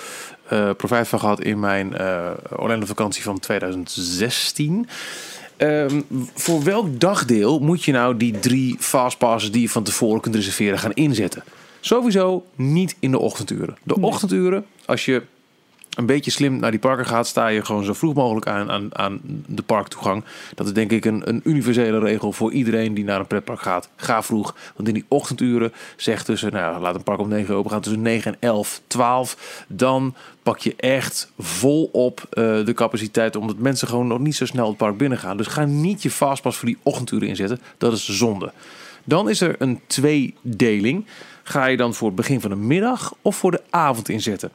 profijt 0.76 1.08
van 1.08 1.18
gehad 1.18 1.40
in 1.40 1.60
mijn 1.60 1.96
eh, 1.96 2.30
Orlando 2.56 2.86
vakantie 2.86 3.22
van 3.22 3.38
2016. 3.38 4.88
Ehm, 5.56 6.00
voor 6.34 6.64
welk 6.64 7.00
dagdeel 7.00 7.58
moet 7.58 7.84
je 7.84 7.92
nou 7.92 8.16
die 8.16 8.38
drie 8.38 8.76
fastpasses 8.78 9.50
die 9.52 9.60
je 9.60 9.68
van 9.68 9.82
tevoren 9.82 10.20
kunt 10.20 10.34
reserveren 10.34 10.78
gaan 10.78 10.92
inzetten? 10.92 11.44
Sowieso 11.80 12.44
niet 12.54 12.96
in 12.98 13.10
de 13.10 13.18
ochtenduren. 13.18 13.76
De 13.82 14.00
ochtenduren, 14.00 14.66
als 14.84 15.04
je 15.04 15.22
een 15.94 16.06
beetje 16.06 16.30
slim 16.30 16.58
naar 16.58 16.70
die 16.70 16.80
parken 16.80 17.06
gaat, 17.06 17.26
sta 17.26 17.46
je 17.46 17.64
gewoon 17.64 17.84
zo 17.84 17.92
vroeg 17.92 18.14
mogelijk 18.14 18.46
aan, 18.46 18.70
aan, 18.70 18.98
aan 18.98 19.20
de 19.46 19.62
parktoegang. 19.62 20.24
Dat 20.54 20.66
is 20.66 20.72
denk 20.72 20.90
ik 20.90 21.04
een, 21.04 21.28
een 21.28 21.40
universele 21.44 21.98
regel 21.98 22.32
voor 22.32 22.52
iedereen 22.52 22.94
die 22.94 23.04
naar 23.04 23.20
een 23.20 23.26
pretpark 23.26 23.60
gaat. 23.60 23.88
Ga 23.96 24.22
vroeg, 24.22 24.56
want 24.76 24.88
in 24.88 24.94
die 24.94 25.04
ochtenduren 25.08 25.72
zegt 25.96 26.24
tussen, 26.24 26.52
nou, 26.52 26.80
laat 26.80 26.94
een 26.94 27.02
park 27.02 27.20
om 27.20 27.28
9 27.28 27.50
uur 27.50 27.58
open 27.58 27.70
gaan, 27.70 27.80
tussen 27.80 28.02
9 28.02 28.32
en 28.32 28.38
11, 28.40 28.80
12. 28.86 29.64
Dan 29.68 30.14
pak 30.42 30.58
je 30.58 30.74
echt 30.76 31.32
vol 31.38 31.88
op 31.92 32.26
eh, 32.30 32.64
de 32.64 32.72
capaciteit, 32.74 33.36
omdat 33.36 33.56
mensen 33.58 33.88
gewoon 33.88 34.06
nog 34.06 34.18
niet 34.18 34.36
zo 34.36 34.46
snel 34.46 34.68
het 34.68 34.76
park 34.76 34.96
binnen 34.96 35.18
gaan. 35.18 35.36
Dus 35.36 35.46
ga 35.46 35.64
niet 35.64 36.02
je 36.02 36.10
fastpass 36.10 36.58
voor 36.58 36.68
die 36.68 36.78
ochtenduren 36.82 37.28
inzetten. 37.28 37.60
Dat 37.78 37.92
is 37.92 38.08
zonde. 38.08 38.52
Dan 39.04 39.28
is 39.28 39.40
er 39.40 39.54
een 39.58 39.80
tweedeling. 39.86 41.06
Ga 41.42 41.66
je 41.66 41.76
dan 41.76 41.94
voor 41.94 42.06
het 42.06 42.16
begin 42.16 42.40
van 42.40 42.50
de 42.50 42.56
middag 42.56 43.14
of 43.22 43.36
voor 43.36 43.50
de 43.50 43.60
avond 43.70 44.08
inzetten? 44.08 44.50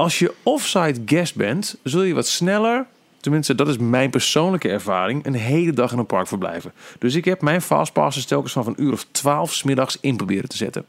Als 0.00 0.18
je 0.18 0.34
offsite 0.42 1.00
guest 1.06 1.34
bent, 1.34 1.76
zul 1.82 2.02
je 2.02 2.14
wat 2.14 2.26
sneller, 2.26 2.86
tenminste 3.20 3.54
dat 3.54 3.68
is 3.68 3.78
mijn 3.78 4.10
persoonlijke 4.10 4.68
ervaring, 4.68 5.26
een 5.26 5.34
hele 5.34 5.72
dag 5.72 5.92
in 5.92 5.98
een 5.98 6.06
park 6.06 6.26
verblijven. 6.26 6.72
Dus 6.98 7.14
ik 7.14 7.24
heb 7.24 7.40
mijn 7.42 7.62
fastpasses 7.62 8.24
telkens 8.24 8.52
van 8.52 8.66
een 8.66 8.82
uur 8.82 8.92
of 8.92 9.06
12 9.10 9.52
's 9.52 9.62
middags 9.62 9.98
in 10.00 10.16
proberen 10.16 10.48
te 10.48 10.56
zetten. 10.56 10.84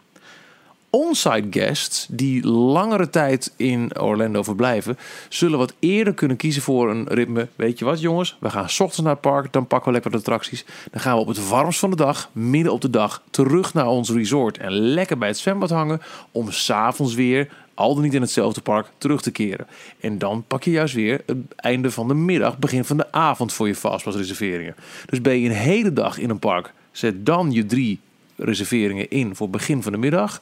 On-site 0.89 1.47
guests 1.49 2.07
die 2.09 2.47
langere 2.47 3.09
tijd 3.09 3.53
in 3.55 3.99
Orlando 3.99 4.43
verblijven, 4.43 4.97
zullen 5.29 5.57
wat 5.57 5.73
eerder 5.79 6.13
kunnen 6.13 6.37
kiezen 6.37 6.61
voor 6.61 6.89
een 6.89 7.07
ritme. 7.07 7.47
Weet 7.55 7.79
je 7.79 7.85
wat, 7.85 8.01
jongens? 8.01 8.37
We 8.39 8.49
gaan 8.49 8.69
's 8.69 8.79
ochtends 8.79 9.01
naar 9.01 9.13
het 9.13 9.21
park, 9.21 9.53
dan 9.53 9.67
pakken 9.67 9.87
we 9.87 9.93
lekker 9.93 10.11
wat 10.11 10.19
attracties. 10.19 10.65
Dan 10.91 11.01
gaan 11.01 11.15
we 11.15 11.21
op 11.21 11.27
het 11.27 11.47
warmst 11.47 11.79
van 11.79 11.89
de 11.89 11.95
dag, 11.95 12.29
midden 12.31 12.73
op 12.73 12.81
de 12.81 12.89
dag, 12.89 13.21
terug 13.29 13.73
naar 13.73 13.87
ons 13.87 14.09
resort 14.09 14.57
en 14.57 14.71
lekker 14.71 15.17
bij 15.17 15.27
het 15.27 15.37
zwembad 15.37 15.69
hangen. 15.69 16.01
Om 16.31 16.51
s'avonds 16.51 17.13
weer, 17.13 17.49
al 17.81 17.93
dan 17.93 18.03
niet 18.03 18.13
in 18.13 18.21
hetzelfde 18.21 18.61
park, 18.61 18.87
terug 18.97 19.21
te 19.21 19.31
keren. 19.31 19.67
En 19.99 20.17
dan 20.17 20.43
pak 20.47 20.63
je 20.63 20.71
juist 20.71 20.93
weer 20.93 21.21
het 21.25 21.37
einde 21.55 21.91
van 21.91 22.07
de 22.07 22.13
middag, 22.13 22.57
begin 22.57 22.85
van 22.85 22.97
de 22.97 23.11
avond 23.11 23.53
voor 23.53 23.67
je 23.67 23.75
fastpass 23.75 24.17
reserveringen. 24.17 24.75
Dus 25.05 25.21
ben 25.21 25.39
je 25.39 25.49
een 25.49 25.55
hele 25.55 25.93
dag 25.93 26.17
in 26.17 26.29
een 26.29 26.39
park, 26.39 26.73
zet 26.91 27.25
dan 27.25 27.51
je 27.51 27.65
drie 27.65 27.99
reserveringen 28.35 29.09
in 29.09 29.35
voor 29.35 29.49
begin 29.49 29.83
van 29.83 29.91
de 29.91 29.97
middag 29.97 30.41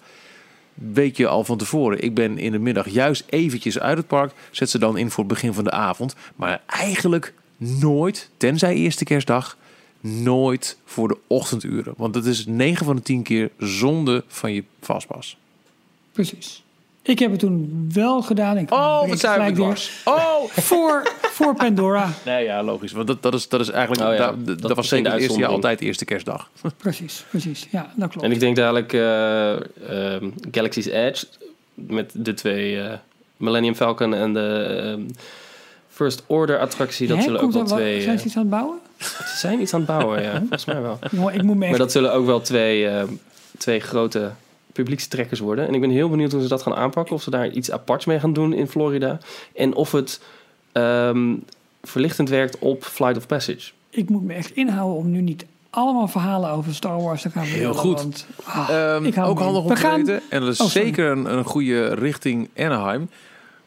weet 0.92 1.18
je 1.18 1.28
al 1.28 1.44
van 1.44 1.58
tevoren. 1.58 2.04
Ik 2.04 2.14
ben 2.14 2.38
in 2.38 2.52
de 2.52 2.60
middag 2.60 2.90
juist 2.90 3.24
eventjes 3.30 3.80
uit 3.80 3.98
het 3.98 4.08
park. 4.08 4.34
Zet 4.52 4.70
ze 4.70 4.80
dan 4.80 4.98
in 4.98 5.12
voor 5.12 5.24
het 5.24 5.34
begin 5.34 5.54
van 5.54 5.64
de 5.64 5.72
avond. 5.72 6.16
Maar 6.36 6.62
eigenlijk 6.66 7.34
nooit, 7.58 8.30
tenzij 8.38 8.76
eerste 8.76 9.04
kerstdag, 9.04 9.58
nooit 10.00 10.78
voor 10.86 11.08
de 11.08 11.18
ochtenduren. 11.28 11.94
Want 11.98 12.14
dat 12.14 12.26
is 12.26 12.46
9 12.46 12.86
van 12.86 12.96
de 12.96 13.02
10 13.02 13.24
keer 13.24 13.52
zonde 13.58 14.24
van 14.28 14.54
je 14.54 14.64
vastpas. 14.82 15.38
Precies. 16.12 16.64
Ik 17.10 17.20
heb 17.20 17.32
het 17.32 17.40
toen 17.40 17.90
wel 17.94 18.22
gedaan. 18.22 18.58
Ik 18.58 18.72
Oh, 18.74 19.08
wat 19.08 19.20
zijn 19.20 19.56
we. 19.56 19.76
Oh! 20.06 20.44
Voor, 20.70 21.12
voor 21.22 21.56
Pandora. 21.56 22.10
Nee, 22.26 22.44
ja, 22.44 22.64
logisch. 22.64 22.92
Want 22.92 23.08
dat, 23.08 23.22
dat, 23.22 23.34
is, 23.34 23.48
dat 23.48 23.60
is 23.60 23.70
eigenlijk... 23.70 24.10
Oh 24.10 24.16
ja, 24.16 24.26
dat, 24.26 24.46
dat, 24.46 24.62
dat 24.62 24.76
was 24.76 24.88
zeker 24.88 25.04
de 25.06 25.12
het 25.12 25.20
eerste 25.22 25.40
jaar 25.40 25.50
uitzondering. 25.50 25.54
altijd 25.54 25.82
eerste 25.82 26.06
kerstdag. 26.06 26.50
Precies, 26.78 27.26
precies. 27.30 27.68
Ja, 27.72 27.92
dat 27.96 28.10
klopt. 28.10 28.26
En 28.26 28.32
ik 28.32 28.40
denk 28.40 28.56
dadelijk 28.56 28.94
eh, 28.94 29.52
ehm, 29.54 30.30
Galaxy's 30.52 30.86
Edge 30.86 31.26
met 31.74 32.12
de 32.14 32.34
twee 32.34 32.82
eh, 32.82 32.94
Millennium 33.38 33.76
Falcon 33.76 34.14
en 34.14 34.34
de 34.34 34.80
ehm, 34.84 35.02
First 35.90 36.24
Order 36.28 36.60
attractie. 36.60 37.08
Dat 37.08 37.18
Hè, 37.18 37.24
zullen 37.24 37.42
ook 37.42 37.52
wel 37.52 37.62
wat- 37.64 37.72
twee. 37.78 38.02
Zijn 38.02 38.16
eh, 38.16 38.22
ze 38.22 38.26
iets 38.28 38.36
aan 38.36 38.42
het 38.42 38.52
bouwen? 38.52 38.78
ze 39.00 39.38
zijn 39.38 39.62
iets 39.62 39.74
aan 39.74 39.80
het 39.80 39.90
bouwen, 39.90 40.22
ja, 40.24 40.38
volgens 40.40 40.66
mij 40.66 40.82
wel. 40.82 41.00
Jongen, 41.12 41.34
ik 41.34 41.44
moet 41.44 41.56
me 41.56 41.62
echt... 41.62 41.70
Maar 41.70 41.80
dat 41.80 41.92
zullen 41.92 42.14
ook 42.14 42.26
wel 42.26 42.42
twee, 42.42 42.88
eh, 42.88 43.04
twee 43.58 43.80
grote 43.80 44.32
publiekstrekkers 44.74 45.40
worden. 45.40 45.68
En 45.68 45.74
ik 45.74 45.82
ben 45.82 45.90
heel 45.90 46.10
benieuwd 46.10 46.32
hoe 46.32 46.42
ze 46.42 46.48
dat 46.48 46.62
gaan 46.62 46.76
aanpakken. 46.76 47.16
Of 47.16 47.22
ze 47.22 47.30
daar 47.30 47.50
iets 47.50 47.72
aparts 47.72 48.06
mee 48.06 48.20
gaan 48.20 48.34
doen 48.34 48.54
in 48.54 48.68
Florida. 48.68 49.18
En 49.56 49.74
of 49.76 49.92
het 49.92 50.22
ehm, 50.72 51.36
verlichtend 51.84 52.30
werkt 52.30 52.60
op 52.60 52.84
Flight 52.84 53.18
of 53.18 53.28
Passage. 53.28 53.72
Ik 53.90 54.10
moet 54.10 54.24
me 54.24 54.34
echt 54.34 54.52
inhouden 54.52 54.98
om 54.98 55.12
nu 55.12 55.22
niet 55.22 55.46
allemaal 55.70 56.08
verhalen 56.08 56.50
over 56.50 56.76
Star 56.76 57.02
Wars 57.02 57.22
te 57.22 57.30
gaan 57.30 57.44
Heel 57.44 57.74
goed. 57.74 57.98
Want, 58.02 58.28
ah, 58.44 58.70
Ehm, 58.70 59.06
ik 59.06 59.14
hou 59.16 59.30
ook 59.30 59.36
mee. 59.36 59.44
handig 59.44 59.62
om 59.64 59.70
We 59.70 59.76
te 59.76 59.82
gaan- 59.82 59.96
weten. 60.06 60.22
En 60.30 60.40
dat 60.42 60.50
is 60.50 60.60
Oh, 60.62 60.68
zeker 60.68 61.12
een, 61.12 61.34
een 61.34 61.44
goede 61.44 61.94
richting 61.94 62.50
Anaheim. 62.58 63.10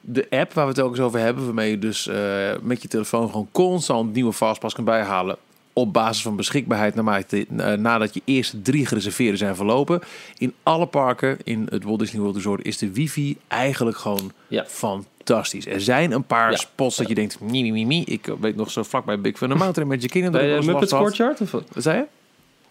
De 0.00 0.26
app 0.30 0.52
waar 0.52 0.64
we 0.64 0.70
het 0.70 0.80
ook 0.80 0.90
eens 0.90 1.00
over 1.00 1.20
hebben, 1.20 1.44
waarmee 1.44 1.70
je 1.70 1.78
dus 1.78 2.06
eh, 2.08 2.16
met 2.62 2.82
je 2.82 2.88
telefoon 2.88 3.26
gewoon 3.30 3.48
constant 3.52 4.12
nieuwe 4.12 4.32
fastpass 4.32 4.74
kan 4.74 4.84
bijhalen. 4.84 5.36
Op 5.72 5.92
basis 5.92 6.22
van 6.22 6.36
beschikbaarheid 6.36 6.94
naarmate, 6.94 7.46
eh, 7.56 7.72
nadat 7.72 8.14
je 8.14 8.22
eerste 8.24 8.62
drie 8.62 8.86
gereserveerden 8.86 9.38
zijn 9.38 9.56
verlopen. 9.56 10.00
In 10.38 10.54
alle 10.62 10.86
parken 10.86 11.38
in 11.44 11.66
het 11.70 11.84
Walt 11.84 11.98
Disney 11.98 12.20
World 12.20 12.36
Resort 12.36 12.64
is 12.64 12.78
de 12.78 12.92
wifi 12.92 13.36
eigenlijk 13.48 13.96
gewoon 13.96 14.32
Ja. 14.48 14.64
fantastisch. 14.68 15.66
Er 15.66 15.80
zijn 15.80 16.12
een 16.12 16.24
paar 16.24 16.50
Ja. 16.50 16.56
spots 16.56 16.96
dat 16.96 17.08
je 17.08 17.14
denkt, 17.14 17.40
mie, 17.40 17.84
mie. 17.86 18.04
Ik 18.04 18.26
weet 18.40 18.56
nog 18.56 18.70
zo 18.70 18.82
vlak 18.82 19.04
bij 19.04 19.20
Big 19.20 19.36
Thunder 19.36 19.58
Mountain 19.58 19.88
met 19.88 20.02
je 20.02 20.08
kinderen. 20.08 20.40
Bij 20.40 20.48
uh, 20.48 20.56
eens 20.56 20.66
Muppets. 20.66 20.92
Courtyard? 20.92 21.40
Of 21.40 21.50
wat? 21.50 21.64
Zei 21.76 21.96
je? 21.98 22.04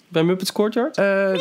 Bij 0.08 0.24
Muppets 0.24 0.52
Courtyard? 0.52 0.98
Eh, 0.98 1.34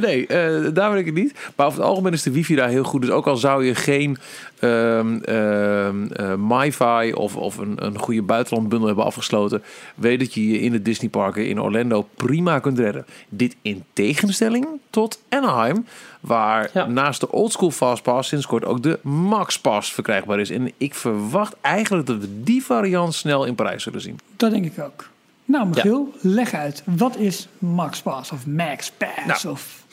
nee, 0.00 0.26
eh, 0.26 0.74
daar 0.74 0.90
weet 0.90 1.00
ik 1.00 1.06
het 1.06 1.14
niet. 1.14 1.34
Maar 1.56 1.66
over 1.66 1.78
het 1.78 1.88
algemeen 1.88 2.12
is 2.12 2.22
de 2.22 2.30
wifi 2.30 2.54
daar 2.54 2.68
heel 2.68 2.84
goed. 2.84 3.00
Dus 3.00 3.10
ook 3.10 3.26
al 3.26 3.36
zou 3.36 3.64
je 3.64 3.74
geen 3.74 4.16
ehm 4.58 5.18
ehm 5.18 6.06
eh, 6.12 6.34
MiFi 6.34 7.12
of, 7.12 7.36
of 7.36 7.56
een, 7.58 7.84
een 7.84 7.98
goede 7.98 8.22
buitenlandbundel 8.22 8.86
hebben 8.86 9.04
afgesloten, 9.04 9.62
weet 9.94 10.18
dat 10.18 10.34
je 10.34 10.48
je 10.50 10.60
in 10.60 10.72
de 10.72 10.82
Disneyparken 10.82 11.48
in 11.48 11.60
Orlando 11.60 12.08
prima 12.14 12.58
kunt 12.58 12.78
redden. 12.78 13.06
Dit 13.28 13.56
in 13.62 13.84
tegenstelling 13.92 14.66
tot 14.90 15.20
Anaheim, 15.28 15.86
waar 16.20 16.70
Ja. 16.72 16.86
naast 16.86 17.20
de 17.20 17.30
oldschool 17.32 17.70
Fastpass 17.70 18.28
sinds 18.28 18.46
kort 18.46 18.64
ook 18.64 18.82
de 18.82 18.98
Max 19.02 19.58
Pass 19.60 19.92
verkrijgbaar 19.92 20.40
is. 20.40 20.50
En 20.50 20.72
ik 20.76 20.94
verwacht 20.94 21.56
eigenlijk 21.60 22.06
dat 22.06 22.18
we 22.18 22.42
die 22.42 22.64
variant 22.64 23.14
snel 23.14 23.44
in 23.44 23.54
Parijs 23.54 23.82
zullen 23.82 24.00
zien. 24.00 24.18
Dat 24.36 24.50
denk 24.50 24.64
ik 24.64 24.84
ook. 24.84 25.08
Nou, 25.46 25.66
Michiel, 25.66 26.12
leg 26.20 26.54
uit. 26.54 26.82
Wat 26.84 27.16
is 27.16 27.48
Max 27.58 28.02
Pass 28.02 28.32
of 28.32 28.46
Max 28.46 28.90
Pass? 28.90 29.42
Nou. 29.42 29.54
Of, 29.54 29.84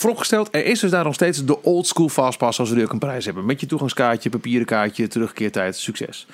Vooropgesteld, 0.00 0.48
er 0.50 0.64
is 0.64 0.80
dus 0.80 0.90
daar 0.90 1.04
nog 1.04 1.14
steeds 1.14 1.44
de 1.44 1.62
old 1.62 1.86
school 1.86 2.08
fastpass 2.08 2.54
zoals 2.54 2.70
we 2.70 2.76
die 2.76 2.84
ook 2.84 2.92
in 2.92 2.98
Parijs 2.98 3.24
hebben. 3.24 3.44
Met 3.44 3.60
je 3.60 3.66
toegangskaartje, 3.66 4.30
papieren 4.30 4.66
kaartje, 4.66 5.08
terugkeertijd, 5.08 5.76
succes. 5.76 6.26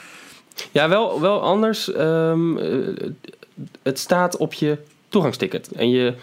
Ja, 0.73 0.89
wel, 0.89 1.20
wel 1.20 1.43
anders. 1.43 1.93
Ehm, 1.93 2.59
eh, 2.59 3.11
het 3.82 3.98
staat 3.98 4.36
op 4.36 4.53
je 4.53 4.78
toegangsticket. 5.09 5.70
En 5.73 5.90
je, 5.90 6.15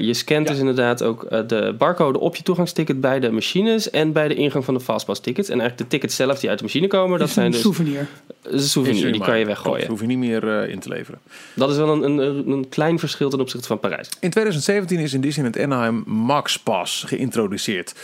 je 0.00 0.10
scant 0.14 0.46
Ja. 0.46 0.52
dus 0.52 0.58
inderdaad 0.58 1.02
ook 1.02 1.24
eh, 1.24 1.40
de 1.46 1.74
barcode 1.78 2.18
op 2.18 2.36
je 2.36 2.42
toegangsticket 2.42 3.00
bij 3.00 3.20
de 3.20 3.30
machines 3.30 3.90
en 3.90 4.12
bij 4.12 4.28
de 4.28 4.34
ingang 4.34 4.64
van 4.64 4.74
de 4.74 4.80
fastpass 4.80 5.20
tickets. 5.20 5.48
En 5.48 5.60
eigenlijk 5.60 5.90
de 5.90 5.96
tickets 5.96 6.16
zelf 6.16 6.40
die 6.40 6.48
uit 6.48 6.58
de 6.58 6.64
machine 6.64 6.86
komen, 6.86 7.18
dat 7.18 7.30
zijn 7.30 7.50
dus 7.50 7.60
souvenir. 7.60 8.06
dat 8.42 8.52
is 8.52 8.62
een 8.62 8.68
souvenir, 8.68 9.12
die 9.12 9.20
kan 9.20 9.38
je 9.38 9.44
weggooien. 9.44 9.88
hoef 9.88 10.00
je 10.00 10.06
niet 10.06 10.18
meer 10.18 10.60
eh, 10.60 10.68
in 10.68 10.78
te 10.78 10.88
leveren. 10.88 11.20
Dat 11.54 11.70
is 11.70 11.76
wel 11.76 12.04
een, 12.04 12.18
een, 12.18 12.50
een 12.50 12.68
klein 12.68 12.98
verschil 12.98 13.30
ten 13.30 13.40
opzichte 13.40 13.66
van 13.66 13.78
Parijs. 13.78 14.08
In 14.20 14.30
2017 14.30 14.98
is 14.98 15.12
in 15.12 15.20
Disneyland 15.20 15.58
Anaheim 15.58 16.02
Max 16.06 16.58
Pass 16.58 17.02
geïntroduceerd. 17.02 17.94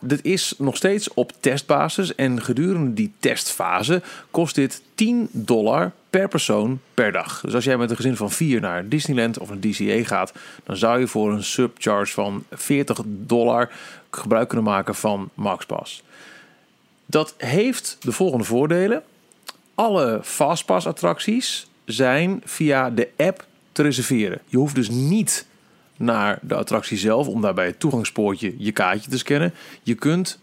Dit 0.00 0.24
is 0.24 0.54
nog 0.58 0.76
steeds 0.76 1.14
op 1.14 1.32
testbasis 1.40 2.14
en 2.14 2.42
gedurende 2.42 2.92
die 2.92 3.12
testfase 3.20 4.02
kost 4.30 4.54
dit 4.54 4.82
10 4.94 5.28
dollar 5.32 5.92
per 6.16 6.28
persoon 6.28 6.80
per 6.94 7.12
dag. 7.12 7.40
Dus 7.40 7.54
als 7.54 7.64
jij 7.64 7.76
met 7.76 7.90
een 7.90 7.96
gezin 7.96 8.16
van 8.16 8.30
4 8.30 8.60
naar 8.60 8.88
Disneyland 8.88 9.38
of 9.38 9.48
naar 9.48 9.60
DCA 9.60 10.04
gaat, 10.04 10.32
dan 10.64 10.76
zou 10.76 11.00
je 11.00 11.06
voor 11.06 11.32
een 11.32 11.44
subcharge 11.44 12.12
van 12.12 12.44
40 12.50 13.00
dollar 13.06 13.70
gebruik 14.10 14.48
kunnen 14.48 14.66
maken 14.66 14.94
van 14.94 15.30
Max 15.34 15.66
Pass. 15.66 16.02
Dat 17.06 17.34
heeft 17.36 17.96
de 18.00 18.12
volgende 18.12 18.44
voordelen. 18.44 19.02
Alle 19.74 20.20
Fastpass 20.22 20.86
attracties 20.86 21.66
zijn 21.84 22.42
via 22.44 22.90
de 22.90 23.08
app 23.16 23.44
te 23.72 23.82
reserveren. 23.82 24.40
Je 24.46 24.56
hoeft 24.56 24.74
dus 24.74 24.88
niet 24.88 25.46
naar 25.96 26.38
de 26.42 26.54
attractie 26.54 26.98
zelf 26.98 27.28
om 27.28 27.40
daar 27.40 27.54
bij 27.54 27.66
het 27.66 27.80
toegangspoortje 27.80 28.54
je 28.58 28.72
kaartje 28.72 29.10
te 29.10 29.18
scannen. 29.18 29.54
Je 29.82 29.94
kunt 29.94 30.38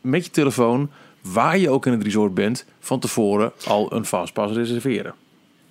met 0.00 0.24
je 0.24 0.30
telefoon, 0.30 0.90
waar 1.32 1.58
je 1.58 1.70
ook 1.70 1.86
in 1.86 1.92
het 1.92 2.02
resort 2.02 2.34
bent, 2.34 2.64
van 2.80 3.00
tevoren 3.00 3.52
al 3.66 3.92
een 3.92 4.04
Fastpass 4.04 4.54
reserveren. 4.54 5.14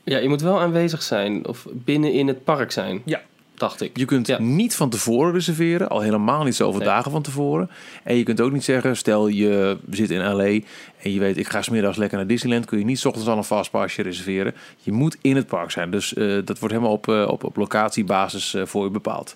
Ja, 0.04 0.18
je 0.18 0.30
moet 0.30 0.42
wel 0.42 0.60
aanwezig 0.60 1.02
zijn 1.02 1.48
of 1.48 1.68
binnen 1.72 2.12
in 2.14 2.28
het 2.28 2.44
park 2.44 2.72
zijn, 2.72 3.02
Ja. 3.06 3.22
dacht 3.54 3.82
ik. 3.82 3.98
Je 3.98 4.06
kunt 4.06 4.28
Ja. 4.28 4.40
niet 4.42 4.76
van 4.76 4.90
tevoren 4.90 5.32
reserveren, 5.34 5.90
al 5.90 6.00
helemaal 6.02 6.44
niet 6.44 6.56
zoveel 6.56 6.80
Nee. 6.80 6.88
dagen 6.88 7.12
van 7.12 7.22
tevoren. 7.22 7.70
En 8.04 8.16
je 8.16 8.24
kunt 8.24 8.42
ook 8.42 8.52
niet 8.52 8.64
zeggen, 8.64 8.98
stel 8.98 9.28
je 9.28 9.78
zit 9.90 10.10
in 10.12 10.20
LA 10.34 10.44
en 10.44 11.12
je 11.14 11.20
weet 11.20 11.38
ik 11.38 11.48
ga 11.48 11.62
smiddags 11.62 11.98
lekker 11.98 12.18
naar 12.18 12.28
Disneyland, 12.28 12.66
kun 12.66 12.78
je 12.80 12.86
niet 12.86 13.00
's 13.00 13.06
ochtends 13.06 13.30
al 13.30 13.38
een 13.38 13.44
fastpassje 13.44 14.02
reserveren. 14.02 14.54
Je 14.82 14.92
moet 14.92 15.18
in 15.22 15.36
het 15.36 15.48
park 15.48 15.72
zijn, 15.72 15.92
dus 15.92 16.14
eh, 16.14 16.26
dat 16.46 16.60
wordt 16.60 16.74
helemaal 16.74 16.94
op, 16.94 17.08
eh, 17.08 17.28
op, 17.32 17.44
op 17.44 17.56
locatiebasis 17.56 18.54
eh, 18.54 18.66
voor 18.66 18.84
je 18.84 18.90
bepaald. 18.92 19.36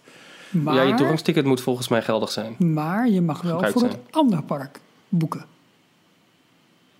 Maar, 0.49 0.75
Ja, 0.75 0.81
je 0.81 0.93
toegangsticket 0.93 1.45
moet 1.45 1.61
volgens 1.61 1.87
mij 1.87 2.01
geldig 2.01 2.31
zijn. 2.31 2.55
maar 2.57 3.09
je 3.09 3.21
mag 3.21 3.41
wel 3.41 3.51
Gebruikt 3.51 3.79
voor 3.79 3.87
zijn. 3.89 4.01
het 4.05 4.15
andere 4.15 4.41
park 4.41 4.79
boeken. 5.09 5.45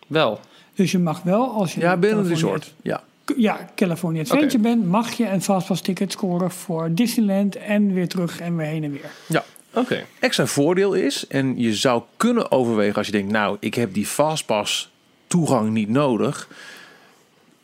Wel. 0.10 0.40
Dus 0.74 0.92
je 0.92 1.00
mag 1.00 1.22
wel, 1.22 1.50
als 1.52 1.74
je 1.74 1.80
Ja, 1.80 1.98
binnen 1.98 2.20
het 2.20 2.28
resort. 2.28 2.74
Ja. 2.82 3.04
Ja, 3.38 3.70
California 3.76 4.22
Adventure 4.22 4.60
bent, 4.64 4.86
mag 4.86 5.12
je 5.12 5.28
een 5.28 5.42
fastpass 5.42 5.82
ticket 5.82 6.12
scoren 6.12 6.52
voor 6.52 6.90
Disneyland 6.94 7.56
en 7.56 7.94
weer 7.94 8.08
terug 8.08 8.40
en 8.40 8.56
weer 8.56 8.66
heen 8.68 8.84
en 8.84 8.92
weer. 8.92 9.12
ja. 9.28 9.44
Oké. 9.74 10.06
Extra 10.20 10.46
voordeel 10.46 10.94
is, 10.94 11.28
en 11.28 11.60
je 11.60 11.76
zou 11.76 12.02
kunnen 12.18 12.52
overwegen 12.52 12.96
als 12.96 13.06
je 13.06 13.12
denkt, 13.12 13.32
nou, 13.32 13.58
ik 13.60 13.74
heb 13.74 13.94
die 13.94 14.06
Fastpass 14.06 14.90
toegang 15.28 15.70
niet 15.70 15.90
nodig. 15.90 16.48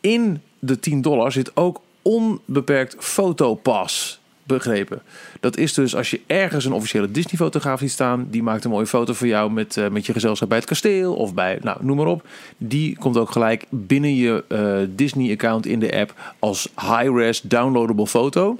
In 0.01 0.41
de 0.59 0.79
10 0.79 1.01
dollar 1.01 1.31
zit 1.31 1.55
ook 1.55 1.81
onbeperkt 2.01 2.95
fotopas 2.99 4.19
begrepen. 4.45 5.01
Dat 5.39 5.57
is 5.57 5.73
dus 5.73 5.95
als 5.95 6.09
je 6.09 6.21
ergens 6.27 6.65
een 6.65 6.73
officiële 6.73 7.11
Disney-fotograaf 7.11 7.79
ziet 7.79 7.91
staan, 7.91 8.27
die 8.29 8.43
maakt 8.43 8.63
een 8.63 8.69
mooie 8.69 8.87
foto 8.87 9.13
van 9.13 9.27
jou 9.27 9.51
met, 9.51 9.77
eh, 9.77 9.87
met 9.87 10.05
je 10.05 10.13
gezelschap 10.13 10.49
bij 10.49 10.57
het 10.57 10.67
kasteel 10.67 11.15
of 11.15 11.33
bij, 11.33 11.59
nou, 11.61 11.77
noem 11.81 11.97
maar 11.97 12.05
op. 12.05 12.27
Die 12.57 12.97
komt 12.97 13.17
ook 13.17 13.31
gelijk 13.31 13.65
binnen 13.69 14.15
je 14.15 14.43
eh, 14.47 14.77
Disney-account 14.89 15.65
in 15.65 15.79
de 15.79 15.97
app 15.99 16.13
als 16.39 16.69
high-res 16.75 17.41
downloadable 17.41 18.07
foto. 18.07 18.59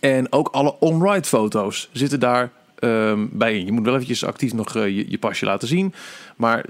En 0.00 0.32
ook 0.32 0.48
alle 0.48 0.74
on-ride 0.78 1.26
foto's 1.26 1.88
zitten 1.92 2.20
daar 2.20 2.50
ehm, 2.78 3.26
bij 3.30 3.58
in. 3.58 3.64
Je 3.64 3.72
moet 3.72 3.84
wel 3.84 3.94
eventjes 3.94 4.24
actief 4.24 4.52
nog 4.52 4.76
eh, 4.76 4.84
je, 4.84 5.10
je 5.10 5.18
pasje 5.18 5.44
laten 5.44 5.68
zien. 5.68 5.94
Maar 6.36 6.64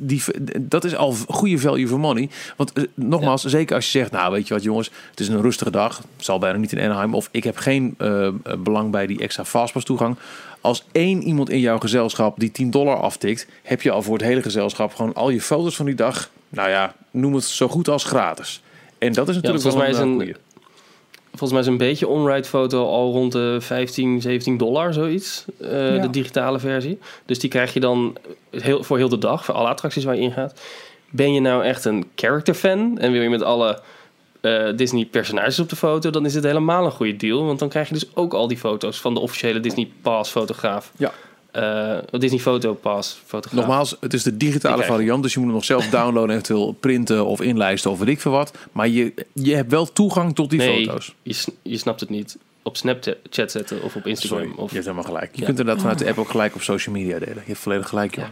die, 0.00 0.22
dat 0.60 0.84
is 0.84 0.96
al 0.96 1.14
goede 1.28 1.58
value 1.58 1.88
for 1.88 2.00
money. 2.00 2.28
Want 2.56 2.72
eh, 2.72 2.84
nogmaals, 2.94 3.44
zeker 3.44 3.74
als 3.76 3.92
je 3.92 3.98
zegt... 3.98 4.10
nou, 4.10 4.32
weet 4.32 4.48
je 4.48 4.54
wat 4.54 4.62
jongens, 4.62 4.90
het 5.10 5.20
is 5.20 5.28
een 5.28 5.40
rustige 5.40 5.70
dag. 5.70 6.02
Zal 6.16 6.38
bijna 6.38 6.58
niet 6.58 6.72
in 6.72 6.80
Anaheim. 6.80 7.14
Of 7.14 7.28
ik 7.30 7.44
heb 7.44 7.56
geen 7.56 7.94
eh, 7.98 8.28
belang 8.58 8.90
bij 8.90 9.06
die 9.06 9.20
extra 9.20 9.44
fastpass 9.44 9.84
toegang. 9.84 10.16
Als 10.60 10.84
één 10.92 11.22
iemand 11.22 11.50
in 11.50 11.60
jouw 11.60 11.78
gezelschap 11.78 12.40
die 12.40 12.50
10 12.50 12.70
dollar 12.70 12.96
aftikt... 12.96 13.46
heb 13.62 13.82
je 13.82 13.90
al 13.90 14.02
voor 14.02 14.14
het 14.14 14.26
hele 14.26 14.42
gezelschap 14.42 14.94
gewoon 14.94 15.14
al 15.14 15.30
je 15.30 15.40
foto's 15.40 15.76
van 15.76 15.86
die 15.86 15.94
dag... 15.94 16.30
nou 16.48 16.68
ja, 16.70 16.94
noem 17.10 17.34
het 17.34 17.44
zo 17.44 17.68
goed 17.68 17.88
als 17.88 18.04
gratis. 18.04 18.62
En 18.98 19.12
dat 19.12 19.28
is 19.28 19.34
natuurlijk 19.34 19.62
volgens 19.62 19.84
wel 19.84 20.04
mij 20.04 20.16
is 20.16 20.24
eh, 20.24 20.26
een-. 20.26 20.36
Volgens 21.30 21.50
mij 21.52 21.60
is 21.60 21.66
een 21.66 21.76
beetje 21.76 22.08
on-ride 22.08 22.48
foto 22.48 22.86
al 22.86 23.12
rond 23.12 23.32
de 23.32 23.56
15, 23.60 24.20
17 24.20 24.56
dollar, 24.56 24.92
zoiets. 24.92 25.44
eh, 25.60 25.94
Ja. 25.96 26.02
De 26.02 26.10
digitale 26.10 26.58
versie. 26.58 26.98
Dus 27.26 27.38
die 27.38 27.50
krijg 27.50 27.72
je 27.74 27.80
dan 27.80 28.16
heel, 28.50 28.82
voor 28.82 28.96
heel 28.98 29.08
de 29.08 29.18
dag, 29.18 29.44
voor 29.44 29.54
alle 29.54 29.68
attracties 29.68 30.04
waar 30.04 30.14
je 30.14 30.20
ingaat. 30.20 30.60
Ben 31.10 31.32
je 31.32 31.40
nou 31.40 31.64
echt 31.64 31.84
een 31.84 32.04
character 32.14 32.54
fan 32.54 32.98
en 32.98 33.12
wil 33.12 33.22
je 33.22 33.28
met 33.30 33.42
alle 33.42 33.80
eh, 34.40 34.66
Disney 34.76 35.04
personages 35.04 35.58
op 35.58 35.68
de 35.68 35.76
foto, 35.76 36.10
dan 36.10 36.26
is 36.26 36.34
het 36.34 36.44
helemaal 36.44 36.84
een 36.84 36.90
goede 36.90 37.16
deal. 37.16 37.44
Want 37.44 37.58
dan 37.58 37.68
krijg 37.68 37.88
je 37.88 37.94
dus 37.94 38.16
ook 38.16 38.32
al 38.34 38.48
die 38.48 38.58
foto's 38.58 39.00
van 39.00 39.14
de 39.14 39.20
officiële 39.20 39.60
Disney 39.60 39.90
Pass 40.02 40.30
fotograaf. 40.30 40.92
Ja. 40.96 41.12
Eh, 41.52 41.98
Disney 42.10 42.40
Photo 42.40 42.74
Pass 42.74 43.20
fotograaf. 43.26 43.60
Nogmaals, 43.60 43.96
het 44.00 44.12
is 44.14 44.22
de 44.22 44.36
digitale 44.36 44.82
variant, 44.84 45.22
dus 45.22 45.32
je 45.32 45.38
moet 45.38 45.48
hem 45.48 45.56
nog 45.56 45.64
zelf 45.66 45.88
downloaden, 45.98 46.30
eventueel 46.30 46.72
printen 46.72 47.26
of 47.26 47.40
inlijsten 47.40 47.90
of 47.90 47.98
weet 47.98 48.08
ik 48.08 48.20
veel 48.20 48.32
wat. 48.32 48.52
Maar 48.72 48.88
je, 48.88 49.14
je 49.32 49.54
hebt 49.54 49.70
wel 49.70 49.92
toegang 49.92 50.34
tot 50.34 50.50
die 50.50 50.58
nee, 50.58 50.86
foto's. 50.86 51.14
Je, 51.22 51.44
je 51.62 51.76
snapt 51.78 52.00
het 52.00 52.10
niet. 52.10 52.38
Op 52.62 52.76
Snapchat 52.76 53.50
zetten 53.50 53.82
of 53.82 53.96
op 53.96 54.06
Instagram. 54.06 54.38
Sorry, 54.38 54.52
of, 54.56 54.68
je 54.68 54.74
hebt 54.74 54.86
helemaal 54.86 55.04
gelijk. 55.12 55.30
Je 55.32 55.40
Ja. 55.40 55.46
kunt 55.46 55.58
inderdaad 55.58 55.80
vanuit 55.82 55.98
de 55.98 56.08
app 56.08 56.18
ook 56.18 56.30
gelijk 56.30 56.54
op 56.54 56.62
social 56.62 56.94
media 56.94 57.18
delen. 57.18 57.34
Je 57.34 57.40
hebt 57.46 57.58
volledig 57.58 57.88
gelijk, 57.88 58.14
joh. 58.14 58.24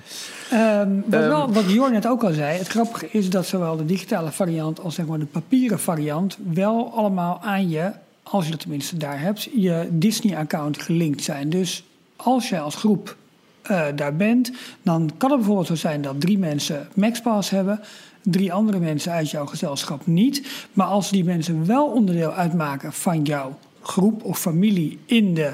Ja. 0.51 0.81
Ehm, 0.81 0.91
wat, 1.07 1.21
wel, 1.21 1.53
wat 1.53 1.71
Jor 1.73 1.91
net 1.91 2.07
ook 2.07 2.23
al 2.25 2.33
zei, 2.33 2.59
het 2.59 2.69
grappige 2.69 3.09
is 3.11 3.31
dat 3.31 3.47
zowel 3.47 3.77
de 3.77 3.85
digitale 3.85 4.31
variant 4.31 4.81
als 4.81 4.95
zeg 4.95 5.07
maar 5.07 5.19
de 5.19 5.25
papieren 5.25 5.81
variant 5.81 6.39
wel 6.53 6.93
allemaal 6.95 7.41
aan 7.43 7.69
je, 7.69 7.91
als 8.23 8.45
je 8.45 8.51
dat 8.51 8.61
tenminste 8.61 8.97
daar 8.97 9.21
hebt, 9.21 9.49
je 9.55 9.89
Disney-account 9.91 10.83
gelinkt 10.83 11.25
zijn. 11.25 11.51
Dus 11.51 11.83
als 12.19 12.49
je 12.49 12.59
als 12.59 12.75
groep 12.75 13.17
eh, 13.63 13.87
daar 13.95 14.17
bent, 14.17 14.53
dan 14.83 15.11
kan 15.17 15.31
het 15.31 15.39
bijvoorbeeld 15.39 15.67
zo 15.67 15.75
zijn 15.75 16.03
dat 16.03 16.21
drie 16.21 16.39
mensen 16.39 16.89
MaxPass 16.95 17.51
hebben, 17.51 17.81
drie 18.23 18.53
andere 18.53 18.79
mensen 18.79 19.13
uit 19.13 19.31
jouw 19.31 19.47
gezelschap 19.47 20.07
niet. 20.07 20.67
Maar 20.73 20.87
als 20.87 21.11
die 21.11 21.25
mensen 21.25 21.67
wel 21.67 21.87
onderdeel 21.87 22.33
uitmaken 22.33 22.93
van 22.93 23.23
jouw 23.23 23.59
groep 23.83 24.25
of 24.25 24.39
familie 24.39 24.99
in 25.05 25.35
de 25.35 25.53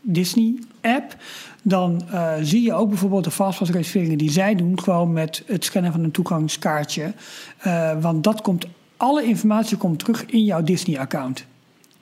Disney-app, 0.00 1.16
dan 1.62 2.02
eh, 2.10 2.32
zie 2.42 2.62
je 2.62 2.72
ook 2.72 2.88
bijvoorbeeld 2.88 3.24
de 3.24 3.30
fastpass-reserveringen 3.30 4.18
die 4.18 4.30
zij 4.30 4.54
doen, 4.54 4.80
gewoon 4.80 5.12
met 5.12 5.42
het 5.46 5.64
scannen 5.64 5.92
van 5.92 6.04
een 6.04 6.10
toegangskaartje. 6.10 7.12
Eh, 7.58 8.00
want 8.00 8.24
dat 8.24 8.40
komt, 8.40 8.66
alle 8.96 9.24
informatie 9.24 9.76
komt 9.76 9.98
terug 9.98 10.26
in 10.26 10.44
jouw 10.44 10.62
Disney-account. 10.62 11.46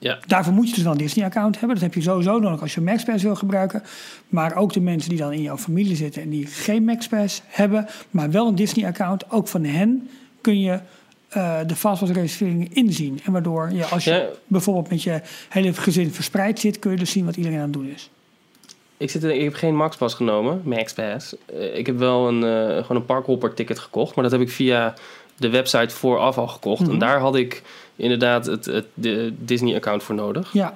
Ja. 0.05 0.19
Daarvoor 0.27 0.53
moet 0.53 0.69
je 0.69 0.75
dus 0.75 0.83
wel 0.83 0.93
een 0.93 0.99
Disney-account 0.99 1.59
hebben. 1.61 1.75
Dat 1.75 1.85
heb 1.85 1.95
je 1.95 2.01
sowieso 2.03 2.39
nodig 2.39 2.61
als 2.61 2.75
je 2.75 2.81
MaxPass 2.81 3.23
wil 3.23 3.35
gebruiken. 3.35 3.83
Maar 4.29 4.57
ook 4.57 4.73
de 4.73 4.81
mensen 4.81 5.09
die 5.11 5.19
dan 5.19 5.33
in 5.33 5.43
jouw 5.43 5.57
familie 5.57 5.97
zitten 5.97 6.23
en 6.23 6.29
die 6.31 6.47
geen 6.47 6.85
MaxPass 6.85 7.43
hebben, 7.47 7.87
maar 8.11 8.31
wel 8.31 8.47
een 8.49 8.55
Disney-account, 8.55 9.31
ook 9.31 9.49
van 9.49 9.65
hen 9.65 10.09
kun 10.41 10.61
je 10.61 10.79
eh, 11.29 11.59
de 11.67 11.77
fastpass-reserveringen 11.77 12.69
inzien. 12.73 13.21
En 13.25 13.33
waardoor 13.33 13.71
je, 13.73 13.85
als 13.85 14.05
je 14.05 14.11
Ja. 14.11 14.27
bijvoorbeeld 14.47 14.91
met 14.91 15.03
je 15.03 15.21
hele 15.49 15.73
gezin 15.73 16.11
verspreid 16.13 16.59
zit, 16.61 16.79
kun 16.79 16.91
je 16.91 16.97
dus 16.97 17.11
zien 17.11 17.25
wat 17.25 17.37
iedereen 17.37 17.59
aan 17.59 17.65
het 17.65 17.73
doen 17.73 17.89
is. 17.95 18.11
Ik, 18.97 19.11
zit 19.11 19.25
ik 19.25 19.43
heb 19.43 19.55
geen 19.55 19.77
MaxPass 19.77 20.15
genomen, 20.15 20.61
MaxPass. 20.65 21.37
Eh, 21.47 21.77
ik 21.79 21.87
heb 21.87 21.99
wel 21.99 22.29
een, 22.29 22.45
eh, 22.45 22.83
gewoon 22.83 22.97
een 22.97 23.05
parkhopper 23.07 23.55
ticket 23.55 23.79
gekocht, 23.79 24.15
maar 24.15 24.25
dat 24.25 24.33
heb 24.33 24.41
ik 24.41 24.51
via 24.51 24.95
de 25.37 25.51
website 25.51 25.95
vooraf 25.95 26.39
al 26.39 26.49
gekocht. 26.49 26.81
Mhm. 26.83 26.91
En 26.91 26.99
daar 26.99 27.19
had 27.19 27.37
ik 27.37 27.63
inderdaad 27.97 28.47
het, 28.47 28.65
het 28.65 28.87
de 28.95 29.33
Disney-account 29.39 30.03
voor 30.03 30.15
nodig. 30.15 30.53
Ja, 30.53 30.75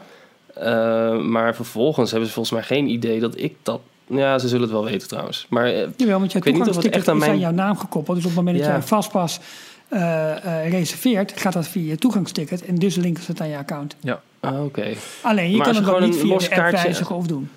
Eh, 0.54 1.18
maar 1.18 1.54
vervolgens 1.54 2.10
hebben 2.10 2.28
ze 2.28 2.34
volgens 2.34 2.54
mij 2.58 2.64
geen 2.64 2.88
idee 2.88 3.20
dat 3.20 3.40
ik 3.40 3.54
dat... 3.62 3.80
Ja, 4.06 4.38
ze 4.38 4.48
zullen 4.48 4.62
het 4.62 4.72
wel 4.72 4.84
weten 4.84 5.08
trouwens. 5.08 5.46
Maar 5.48 5.64
eh, 5.66 5.86
jawel, 5.96 6.18
want 6.18 6.32
je 6.32 6.38
Ik 6.38 6.44
weet 6.44 6.52
niet 6.54 6.62
of 6.62 6.68
het 6.68 6.84
toegangsticket 6.84 6.94
echt 6.94 7.08
aan 7.08 7.16
is 7.16 7.22
aan 7.22 7.28
mijn- 7.28 7.38
jouw 7.40 7.50
naam 7.66 7.76
gekoppeld. 7.78 8.16
Dus 8.16 8.24
op 8.26 8.30
het 8.30 8.38
moment 8.38 8.56
dat 8.56 8.66
Ja. 8.66 8.72
jij 8.72 8.80
een 8.82 8.88
vastpas 8.88 9.40
eh, 9.88 10.62
eh, 10.64 10.70
reserveert, 10.70 11.32
gaat 11.40 11.52
dat 11.52 11.68
via 11.68 11.88
je 11.90 11.96
toegangsticket. 11.96 12.64
En 12.64 12.74
dus 12.74 12.94
linken 12.96 13.22
ze 13.22 13.30
het 13.30 13.40
aan 13.40 13.48
je 13.48 13.56
account. 13.56 13.96
ah, 14.40 14.64
oké. 14.64 14.86
Alleen, 15.22 15.50
je 15.50 15.56
Maar 15.56 15.66
kan 15.66 15.74
het 15.76 15.84
ook 15.84 15.88
gewoon 15.94 16.08
niet 16.08 16.14
een 16.18 16.20
via 16.24 16.32
los 16.32 16.42
de 16.44 16.50
app 16.50 16.58
kaartje- 16.60 16.82
wijzigen 16.82 17.16
of 17.16 17.26
doen. 17.26 17.50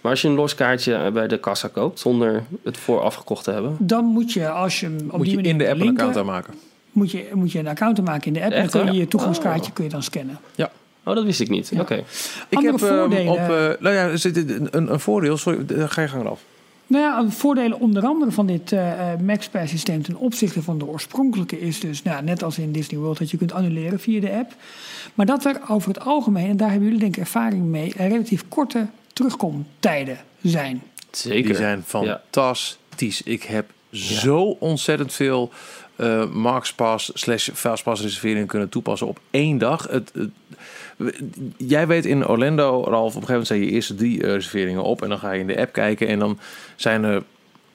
Maar 0.00 0.10
als 0.10 0.22
je 0.22 0.28
een 0.28 0.34
los 0.34 0.54
kaartje 0.54 1.10
bij 1.10 1.28
de 1.28 1.38
kassa 1.38 1.68
koopt, 1.68 1.98
zonder 2.00 2.42
het 2.64 2.76
vooraf 2.76 3.14
gekocht 3.14 3.44
te 3.44 3.50
hebben... 3.50 3.76
Dan 3.78 4.04
moet 4.04 4.32
je, 4.32 4.48
als 4.48 4.80
je 4.80 4.86
hem 4.86 4.96
op 4.96 5.02
Moet 5.16 5.20
die 5.20 5.30
je 5.30 5.34
manier 5.36 5.50
in 5.50 5.58
de 5.58 5.64
app 5.68 5.72
een 5.74 5.78
linken, 5.84 6.04
account 6.06 6.16
aanmaken. 6.28 6.54
Moet 6.92 7.10
je, 7.10 7.30
moet 7.34 7.52
je 7.52 7.58
een 7.58 7.68
account 7.68 7.98
aanmaken 7.98 8.26
in 8.26 8.32
de 8.32 8.42
app. 8.44 8.52
Echt, 8.52 8.62
en 8.62 8.70
dan 8.70 8.84
kun 8.84 8.94
je 8.94 9.00
je 9.00 9.08
toegangskaartje 9.08 9.68
Oh. 9.70 9.74
kun 9.74 9.84
je 9.84 9.90
dan 9.90 10.02
scannen. 10.02 10.38
Oh, 11.04 11.14
dat 11.14 11.24
wist 11.24 11.40
ik 11.40 11.48
niet. 11.48 11.68
Ja. 11.68 11.80
Oké. 11.80 11.94
Ik 11.94 12.04
Andere 12.56 12.72
heb 12.72 12.82
ehm, 12.82 12.98
voordelen. 12.98 13.32
op... 13.32 13.38
eh, 13.38 13.46
nou 13.80 13.94
ja, 13.94 14.08
er 14.08 14.18
zit 14.18 14.36
een, 14.36 14.68
een, 14.70 14.92
een 14.92 15.00
voordeel. 15.00 15.36
Sorry, 15.36 15.64
ga 15.88 16.00
je 16.02 16.08
gang 16.08 16.24
eraf. 16.24 16.40
Nou 16.86 17.04
ja, 17.04 17.30
voordelen 17.30 17.80
onder 17.80 18.04
andere 18.04 18.30
van 18.30 18.46
dit 18.46 18.72
eh, 18.72 19.12
eh, 19.12 19.20
MaxPass 19.20 19.70
systeem 19.70 20.02
ten 20.02 20.16
opzichte 20.16 20.62
van 20.62 20.78
de 20.78 20.86
oorspronkelijke 20.86 21.60
is 21.60 21.80
dus, 21.80 22.02
nou, 22.02 22.22
net 22.24 22.42
als 22.42 22.58
in 22.58 22.72
Disney 22.72 23.00
World, 23.00 23.18
dat 23.18 23.30
je 23.30 23.36
kunt 23.36 23.52
annuleren 23.52 24.00
via 24.00 24.20
de 24.20 24.30
app. 24.32 24.54
Maar 25.14 25.26
dat 25.26 25.44
er 25.44 25.60
over 25.68 25.88
het 25.88 26.00
algemeen, 26.00 26.48
en 26.48 26.56
daar 26.56 26.68
hebben 26.70 26.86
jullie 26.86 27.02
denk 27.02 27.16
ik 27.16 27.22
ervaring 27.22 27.62
mee, 27.64 27.94
er 27.96 28.08
relatief 28.08 28.44
korte 28.48 28.86
terugkomtijden 29.12 30.18
zijn. 30.42 30.82
Zeker. 31.10 31.46
Die 31.46 31.54
zijn 31.56 31.82
fantastisch. 31.86 33.22
Ik 33.22 33.42
heb 33.42 33.70
zo 33.92 34.42
ontzettend 34.42 35.12
veel 35.12 35.50
eh 36.02 36.24
MaxPass 36.32 37.10
slash 37.14 37.48
Fastpass 37.54 38.02
reserveringen 38.02 38.46
kunnen 38.46 38.68
toepassen 38.68 39.06
op 39.06 39.18
één 39.30 39.58
dag. 39.58 39.86
Het, 39.90 40.12
het- 40.14 40.30
jij 41.56 41.86
weet 41.86 42.04
in 42.06 42.26
Orlando, 42.26 42.84
Ralf, 42.84 43.14
op 43.16 43.20
een 43.22 43.26
gegeven 43.26 43.26
moment 43.28 43.46
zijn 43.46 43.60
je 43.60 43.70
eerste 43.70 43.94
drie 43.94 44.22
eh, 44.22 44.32
reserveringen 44.32 44.82
op. 44.82 45.02
En 45.02 45.08
dan 45.08 45.18
ga 45.18 45.32
je 45.32 45.40
in 45.40 45.46
de 45.46 45.58
app 45.58 45.72
kijken 45.72 46.08
en 46.08 46.18
dan 46.18 46.38
zijn 46.76 47.04
er 47.04 47.22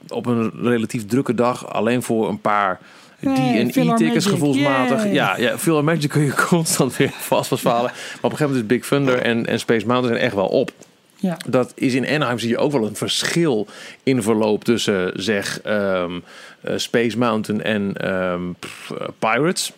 op 0.08 0.26
een 0.26 0.52
relatief 0.62 1.06
drukke 1.06 1.34
dag 1.36 1.68
alleen 1.74 2.04
voor 2.04 2.30
een 2.30 2.42
paar... 2.42 2.80
Die 3.20 3.30
en 3.32 3.68
e-tickets 3.94 4.26
gevoelsmatig. 4.26 5.12
Ja, 5.12 5.38
ja, 5.38 5.58
veel 5.58 5.84
Magic 5.84 6.10
kun 6.10 6.22
je 6.22 6.34
constant 6.48 6.98
weer 6.98 7.10
falen. 7.20 7.60
Maar 7.64 7.92
op 8.22 8.32
een 8.32 8.38
gegeven 8.38 8.46
moment 8.46 8.72
is 8.72 8.78
Big 8.78 8.88
Thunder 8.88 9.22
en, 9.22 9.46
en 9.46 9.60
Space 9.60 9.86
Mountain 9.86 10.16
zijn 10.16 10.26
echt 10.28 10.36
wel 10.36 10.48
op. 10.48 10.72
Ja. 11.20 11.38
Dat 11.48 11.72
is 11.76 11.94
in 11.94 12.08
Anaheim 12.08 12.40
zie 12.40 12.50
je 12.50 12.58
ook 12.58 12.72
wel 12.72 12.86
een 12.86 12.96
verschil 12.96 13.68
in 14.04 14.24
verloop 14.24 14.64
tussen 14.64 15.12
zeg 15.16 15.62
ehm, 15.62 16.20
eh, 16.62 16.78
Space 16.78 17.18
Mountain 17.18 17.64
en 17.64 17.94
ehm, 17.96 18.42
pff, 18.60 18.92
eh, 18.92 19.08
Pirates. 19.20 19.74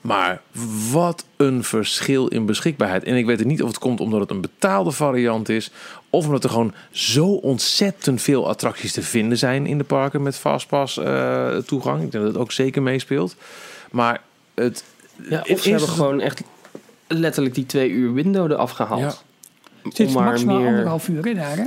Maar 0.00 0.40
wat 0.90 1.24
een 1.36 1.64
verschil 1.64 2.26
in 2.26 2.46
beschikbaarheid. 2.46 3.04
En 3.04 3.16
ik 3.16 3.26
weet 3.26 3.38
het 3.38 3.48
niet 3.48 3.62
of 3.62 3.68
het 3.68 3.78
komt 3.78 4.00
omdat 4.00 4.20
het 4.20 4.30
een 4.30 4.40
betaalde 4.40 4.90
variant 4.90 5.48
is. 5.48 5.70
Of 6.10 6.26
omdat 6.26 6.44
er 6.44 6.50
gewoon 6.50 6.74
zo 6.90 7.26
ontzettend 7.26 8.22
veel 8.22 8.48
attracties 8.48 8.92
te 8.92 9.02
vinden 9.02 9.38
zijn 9.38 9.66
in 9.66 9.78
de 9.78 9.84
parken 9.84 10.22
met 10.22 10.36
Fastpass 10.36 10.98
eh, 10.98 11.56
toegang. 11.56 12.02
Ik 12.02 12.10
denk 12.12 12.24
dat 12.24 12.32
het 12.32 12.42
ook 12.42 12.52
zeker 12.52 12.82
meespeelt. 12.82 13.36
Maar 13.90 14.22
het, 14.54 14.84
Ja, 15.28 15.44
of 15.48 15.60
ze 15.60 15.70
hebben 15.70 15.88
gewoon 15.88 16.20
echt 16.20 16.42
letterlijk 17.06 17.54
die 17.54 17.66
twee 17.66 17.90
uur 17.90 18.12
window 18.12 18.50
eraf 18.50 18.70
gehaald. 18.70 19.00
Ja. 19.00 19.14
Zit 19.92 20.06
Om 20.06 20.14
maar 20.14 20.24
maximaal 20.24 20.58
meer... 20.58 20.68
anderhalf 20.68 21.08
uur 21.08 21.26
in 21.26 21.36
daar, 21.36 21.56
hè? 21.56 21.64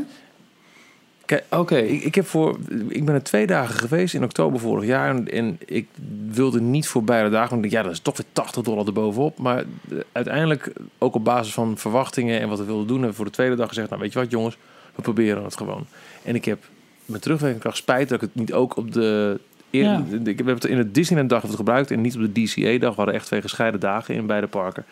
Oké. 1.50 1.78
Ik, 1.78 2.04
ik, 2.04 2.16
heb 2.16 2.28
voor, 2.28 2.58
ik 2.88 3.06
ben 3.06 3.16
er 3.16 3.24
twee 3.24 3.48
dagen 3.48 3.76
geweest 3.76 4.14
in 4.14 4.24
oktober 4.24 4.60
vorig 4.60 4.86
jaar. 4.86 5.10
En, 5.10 5.32
en 5.32 5.60
ik 5.66 5.88
wilde 6.30 6.62
niet 6.62 6.88
voor 6.88 7.04
beide 7.04 7.30
dagen. 7.30 7.50
Want 7.50 7.66
ik 7.66 7.72
dacht, 7.72 7.84
ja, 7.84 7.90
dat 7.90 7.98
is 7.98 8.04
toch 8.04 8.18
weer 8.18 8.26
80 8.34 8.64
dollar 8.64 8.86
erbovenop. 8.86 9.38
Maar 9.38 9.58
eh, 9.58 9.98
uiteindelijk, 10.12 10.74
ook 10.98 11.16
op 11.16 11.24
basis 11.24 11.54
van 11.54 11.78
verwachtingen 11.78 12.40
en 12.40 12.50
wat 12.50 12.60
we 12.60 12.66
wilden 12.66 12.88
doen, 12.88 12.96
hebben 12.96 13.10
we 13.10 13.16
voor 13.16 13.26
de 13.26 13.32
tweede 13.32 13.56
dag 13.56 13.68
gezegd: 13.68 13.90
Nou, 13.90 14.02
weet 14.02 14.14
je 14.14 14.20
wat, 14.20 14.32
jongens, 14.32 14.58
we 14.96 15.02
proberen 15.02 15.44
het 15.44 15.58
gewoon. 15.58 15.86
En 16.24 16.36
ik 16.36 16.46
heb 16.46 16.64
met 17.06 17.22
terugwerkende 17.22 17.64
kracht 17.64 17.78
spijt 17.78 18.10
dat 18.10 18.22
ik 18.22 18.28
het 18.28 18.36
niet 18.36 18.54
ook 18.54 18.78
op 18.78 18.92
de 18.92 19.40
In, 19.70 19.84
Ja. 19.84 20.04
ik, 20.24 20.38
hebben 20.38 20.54
het 20.54 20.66
in 20.66 20.78
het 20.78 20.94
Disneyland 20.94 21.30
dag 21.30 21.42
hebben 21.42 21.58
we 21.58 21.64
het 21.64 21.70
gebruikt 21.70 21.92
en 21.92 22.02
niet 22.02 22.16
op 22.16 22.36
de 22.36 22.44
DCA 22.44 22.80
dag. 22.80 22.90
We 22.90 22.96
hadden 22.96 23.16
echt 23.16 23.26
twee 23.26 23.42
gescheiden 23.42 23.80
dagen 23.80 24.16
in 24.16 24.26
beide 24.26 24.48
parken. 24.48 24.86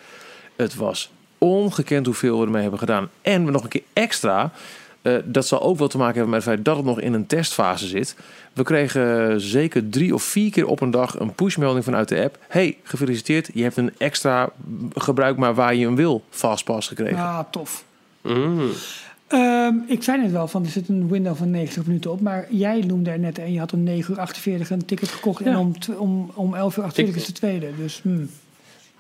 Het 0.56 0.76
was 0.76 1.12
ongekend 1.44 2.06
hoeveel 2.06 2.40
we 2.40 2.46
ermee 2.46 2.62
hebben 2.62 2.80
gedaan. 2.80 3.10
En 3.22 3.46
we 3.46 3.52
nog 3.52 3.64
een 3.64 3.70
keer 3.70 3.84
extra. 3.94 4.52
eh, 5.02 5.16
dat 5.26 5.48
zal 5.48 5.62
ook 5.62 5.78
wel 5.78 5.88
te 5.88 5.98
maken 5.98 6.14
hebben 6.14 6.34
met 6.34 6.44
het 6.44 6.54
feit 6.54 6.66
dat 6.66 6.76
het 6.76 6.86
nog 6.86 7.00
in 7.00 7.14
een 7.14 7.28
testfase 7.28 7.88
zit. 7.88 8.16
We 8.54 8.64
kregen 8.64 9.42
zeker 9.42 9.90
drie 9.90 10.14
of 10.14 10.24
vier 10.24 10.52
keer 10.52 10.68
op 10.68 10.82
een 10.82 10.92
dag 10.92 11.20
een 11.20 11.34
pushmelding 11.34 11.84
vanuit 11.84 12.08
de 12.08 12.24
app. 12.24 12.38
Hey, 12.48 12.78
gefeliciteerd, 12.84 13.50
je 13.54 13.64
hebt 13.64 13.78
een 13.78 13.92
extra 13.98 14.50
gebruik 14.94 15.38
maar 15.38 15.54
waar 15.56 15.76
je 15.76 15.86
hem 15.86 15.96
wil 15.96 16.24
fastpass 16.30 16.88
gekregen. 16.88 17.18
Ja, 17.18 17.48
tof. 17.52 17.84
Mm. 18.22 18.70
Ehm, 19.28 19.76
ik 19.88 20.04
zei 20.04 20.22
net 20.22 20.32
wel 20.32 20.48
van 20.48 20.64
er 20.64 20.70
zit 20.70 20.90
een 20.90 21.10
window 21.10 21.36
van 21.36 21.52
90 21.52 21.86
minuten 21.86 22.12
op, 22.12 22.22
maar 22.22 22.48
jij 22.50 22.80
noemde 22.80 23.10
er 23.10 23.20
net 23.20 23.38
en 23.38 23.54
je 23.54 23.60
had 23.60 23.74
om 23.74 23.84
9 23.84 24.14
uur 24.14 24.20
48 24.20 24.70
een 24.70 24.86
ticket 24.86 25.10
gekocht 25.10 25.42
en 25.42 25.58
om, 25.58 25.74
om, 25.98 26.32
om 26.34 26.56
11 26.56 26.78
uur 26.78 26.84
48 26.84 27.16
is 27.16 27.26
de 27.26 27.34
tweede. 27.34 27.68
Dus 27.78 28.00
hmm. 28.04 28.30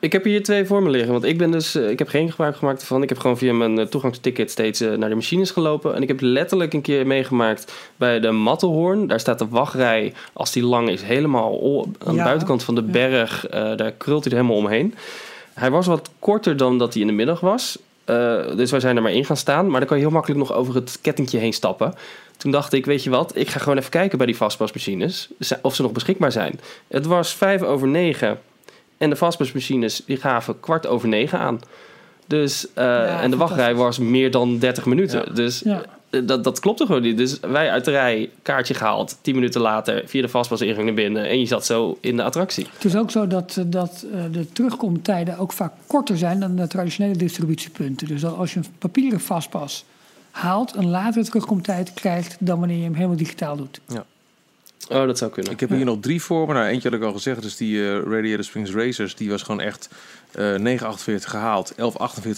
Ik 0.01 0.11
heb 0.11 0.23
hier 0.23 0.43
twee 0.43 0.65
voor 0.65 0.83
me 0.83 0.89
liggen. 0.89 1.11
Want 1.11 1.23
ik 1.23 1.37
ben 1.37 1.51
dus. 1.51 1.75
eh, 1.75 1.89
Ik 1.89 1.99
heb 1.99 2.07
geen 2.07 2.29
gebruik 2.31 2.55
gemaakt 2.55 2.83
van. 2.83 3.03
Ik 3.03 3.09
heb 3.09 3.17
gewoon 3.19 3.37
via 3.37 3.53
mijn 3.53 3.79
eh, 3.79 3.85
toegangsticket 3.85 4.51
steeds 4.51 4.81
eh, 4.81 4.93
naar 4.93 5.09
de 5.09 5.15
machines 5.15 5.51
gelopen. 5.51 5.95
En 5.95 6.01
ik 6.01 6.07
heb 6.07 6.21
letterlijk 6.21 6.73
een 6.73 6.81
keer 6.81 7.07
meegemaakt 7.07 7.73
bij 7.95 8.19
de 8.19 8.31
Matterhorn. 8.31 9.07
Daar 9.07 9.19
staat 9.19 9.39
de 9.39 9.47
wachtrij, 9.47 10.13
als 10.33 10.51
die 10.51 10.63
lang 10.63 10.89
is, 10.89 11.01
helemaal 11.01 11.85
aan 12.05 12.11
de 12.11 12.17
Ja. 12.19 12.23
buitenkant 12.23 12.63
van 12.63 12.75
de 12.75 12.81
berg. 12.83 13.45
daar 13.49 13.91
krult 13.91 14.23
hij 14.23 14.31
er 14.33 14.37
helemaal 14.39 14.61
omheen. 14.63 14.95
Hij 15.53 15.71
was 15.71 15.85
wat 15.87 16.09
korter 16.19 16.57
dan 16.57 16.77
dat 16.77 16.93
hij 16.93 17.01
in 17.01 17.07
de 17.07 17.13
middag 17.13 17.39
was. 17.39 17.77
Dus 18.55 18.71
wij 18.71 18.79
zijn 18.79 18.95
er 18.95 19.01
maar 19.01 19.11
in 19.11 19.25
gaan 19.25 19.37
staan. 19.37 19.69
Maar 19.69 19.79
dan 19.79 19.87
kan 19.89 19.97
je 19.97 20.03
heel 20.03 20.11
makkelijk 20.13 20.39
nog 20.39 20.53
over 20.53 20.75
het 20.75 20.99
kettingje 21.01 21.37
heen 21.37 21.53
stappen. 21.53 21.93
Toen 22.37 22.51
dacht 22.51 22.73
ik, 22.73 22.85
weet 22.85 23.03
je 23.03 23.09
wat, 23.09 23.35
ik 23.35 23.49
ga 23.49 23.59
gewoon 23.59 23.77
even 23.77 23.89
kijken 23.89 24.17
bij 24.17 24.27
die 24.27 24.35
vastpasmachines. 24.37 25.29
Of 25.61 25.75
ze 25.75 25.81
nog 25.81 25.91
beschikbaar 25.91 26.31
zijn. 26.31 26.59
Het 26.87 27.05
was 27.05 27.33
vijf 27.35 27.61
over 27.61 27.87
negen. 27.87 28.39
En 29.01 29.09
de 29.09 29.15
vastpasmachines 29.15 30.01
die 30.05 30.17
gaven 30.17 30.59
kwart 30.59 30.87
over 30.87 31.07
negen 31.07 31.39
aan. 31.39 31.59
Dus, 32.27 32.73
eh, 32.73 33.23
en 33.23 33.31
de 33.31 33.37
wachtrij 33.37 33.75
was 33.75 33.99
meer 33.99 34.31
dan 34.31 34.59
30 34.59 34.85
minuten. 34.85 35.23
Ja. 35.25 35.33
Dus 35.33 35.59
ja. 35.59 35.81
eh, 36.09 36.21
dat, 36.23 36.43
dat 36.43 36.59
klopte 36.59 36.85
gewoon 36.85 37.01
niet. 37.01 37.17
Dus 37.17 37.39
wij 37.39 37.71
uit 37.71 37.85
de 37.85 37.91
rij, 37.91 38.29
kaartje 38.41 38.73
gehaald. 38.73 39.17
10 39.21 39.35
minuten 39.35 39.61
later 39.61 40.03
via 40.05 40.21
de 40.21 40.27
vastpasingang 40.27 40.85
naar 40.85 40.93
binnen. 40.93 41.25
En 41.25 41.39
je 41.39 41.45
zat 41.45 41.65
zo 41.65 41.97
in 42.01 42.15
de 42.17 42.23
attractie. 42.23 42.67
Het 42.73 42.85
is 42.85 42.95
ook 42.95 43.11
zo 43.11 43.27
dat, 43.27 43.55
eh, 43.57 43.63
dat 43.67 44.05
de 44.31 44.51
terugkomtijden 44.51 45.37
ook 45.37 45.51
vaak 45.51 45.73
korter 45.87 46.17
zijn 46.17 46.39
dan 46.39 46.55
de 46.55 46.67
traditionele 46.67 47.17
distributiepunten. 47.17 48.07
Dus 48.07 48.21
dat 48.21 48.37
als 48.37 48.53
je 48.53 48.59
een 48.59 48.65
papieren 48.77 49.19
vastpas 49.19 49.85
haalt, 50.31 50.75
een 50.75 50.89
latere 50.89 51.25
terugkomtijd 51.25 51.93
krijgt 51.93 52.37
dan 52.39 52.59
wanneer 52.59 52.77
je 52.77 52.83
hem 52.83 52.93
helemaal 52.93 53.17
digitaal 53.17 53.55
doet. 53.55 53.81
Oh, 54.89 55.05
dat 55.05 55.17
zou 55.17 55.31
kunnen. 55.31 55.51
Ik 55.51 55.59
heb 55.59 55.69
hier 55.69 55.85
nog 55.85 55.97
drie 55.99 56.21
voor 56.21 56.47
me. 56.47 56.53
Nou, 56.53 56.65
eentje 56.65 56.89
had 56.89 56.99
ik 56.99 57.05
al 57.05 57.13
gezegd. 57.13 57.41
Dus 57.41 57.57
die 57.57 57.79
eh, 57.81 58.01
Radiator 58.03 58.43
Springs 58.43 58.71
Racers. 58.71 59.15
Die 59.15 59.29
was 59.29 59.41
gewoon 59.41 59.61
echt 59.61 59.89
eh 60.31 60.55
9,48 60.57 61.15
gehaald. 61.15 61.73
11,48 61.73 61.77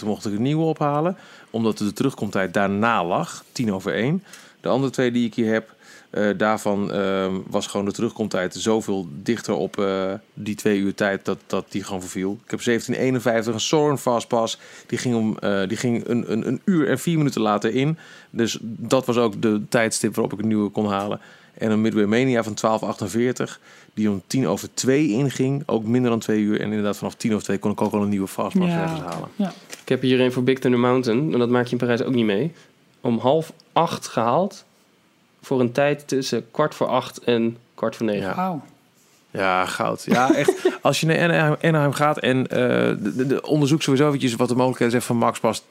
mocht 0.05 0.25
ik 0.25 0.33
een 0.33 0.41
nieuwe 0.41 0.63
ophalen. 0.63 1.17
Omdat 1.49 1.77
de 1.77 1.93
terugkomtijd 1.93 2.53
daarna 2.53 3.05
lag. 3.05 3.43
10 3.51 3.73
over 3.73 3.93
1. 3.93 4.23
De 4.61 4.69
andere 4.69 4.91
twee 4.91 5.11
die 5.11 5.25
ik 5.25 5.33
hier 5.35 5.51
heb. 5.53 5.73
eh, 6.09 6.29
daarvan 6.37 6.91
ehm, 6.91 7.33
was 7.47 7.67
gewoon 7.67 7.85
de 7.85 7.91
terugkomtijd 7.91 8.55
zoveel 8.55 9.07
dichter 9.11 9.53
op 9.53 9.79
eh, 9.79 10.13
die 10.33 10.55
twee 10.55 10.79
uur 10.79 10.93
tijd 10.95 11.25
dat, 11.25 11.37
dat 11.47 11.65
die 11.69 11.83
gewoon 11.83 12.01
verviel. 12.01 12.31
Ik 12.43 12.51
heb 12.51 12.63
1751 12.63 13.53
een 13.53 13.59
Soren 13.59 13.97
Fastpass. 13.97 14.59
Die 14.87 14.97
ging, 14.97 15.15
om, 15.15 15.37
eh, 15.39 15.67
die 15.67 15.77
ging 15.77 16.07
een, 16.07 16.31
een, 16.31 16.47
een 16.47 16.61
uur 16.65 16.89
en 16.89 16.99
vier 16.99 17.17
minuten 17.17 17.41
later 17.41 17.75
in. 17.75 17.97
Dus 18.29 18.57
dat 18.61 19.05
was 19.05 19.17
ook 19.17 19.41
de 19.41 19.61
tijdstip 19.69 20.15
waarop 20.15 20.33
ik 20.33 20.39
een 20.39 20.47
nieuwe 20.47 20.69
kon 20.69 20.87
halen. 20.87 21.19
En 21.53 21.71
een 21.71 21.81
Midway 21.81 22.05
Mania 22.05 22.43
van 22.43 22.55
1248, 22.61 23.59
die 23.93 24.09
om 24.09 24.21
tien 24.27 24.47
over 24.47 24.73
twee 24.73 25.09
inging. 25.09 25.63
Ook 25.65 25.83
minder 25.83 26.11
dan 26.11 26.19
twee 26.19 26.41
uur. 26.41 26.59
En 26.59 26.65
inderdaad 26.65 26.97
vanaf 26.97 27.15
tien 27.15 27.31
over 27.31 27.43
twee 27.43 27.57
kon 27.57 27.71
ik 27.71 27.81
ook 27.81 27.93
al 27.93 28.01
een 28.01 28.09
nieuwe 28.09 28.27
Fastpass 28.27 28.73
ergens 28.73 28.99
halen. 28.99 29.29
ja. 29.35 29.53
Ik 29.81 29.89
heb 29.89 30.01
hier 30.01 30.21
een 30.21 30.31
voor 30.31 30.43
Big 30.43 30.59
Thunder 30.59 30.79
Mountain. 30.79 31.33
En 31.33 31.39
dat 31.39 31.49
maak 31.49 31.65
je 31.65 31.71
in 31.71 31.77
Parijs 31.77 32.01
ook 32.01 32.13
niet 32.13 32.25
mee. 32.25 32.51
Om 33.01 33.17
half 33.17 33.53
acht 33.73 34.07
gehaald. 34.07 34.65
Voor 35.41 35.59
een 35.59 35.71
tijd 35.71 36.07
tussen 36.07 36.51
kwart 36.51 36.75
voor 36.75 36.87
acht 36.87 37.17
en 37.17 37.57
kwart 37.73 37.95
voor 37.95 38.05
negen. 38.05 38.27
Ja. 38.27 38.35
Wauw. 38.35 38.61
Ja, 39.33 39.65
goud. 39.65 40.03
Ja, 40.05 40.33
echt. 40.35 40.53
Als 40.81 40.99
je 40.99 41.05
naar 41.05 41.57
Anaheim, 41.61 41.91
gaat 41.93 42.19
en 42.19 42.47
eh, 42.47 42.57
de, 43.03 43.13
de, 43.15 43.27
de- 43.27 43.41
onderzoek 43.41 43.81
sowieso 43.81 44.07
eventjes 44.07 44.35
wat 44.35 44.47
de 44.47 44.53
mogelijkheden 44.55 44.91
zijn 44.91 45.03
van 45.03 45.17
Max 45.17 45.39
Pass 45.39 45.63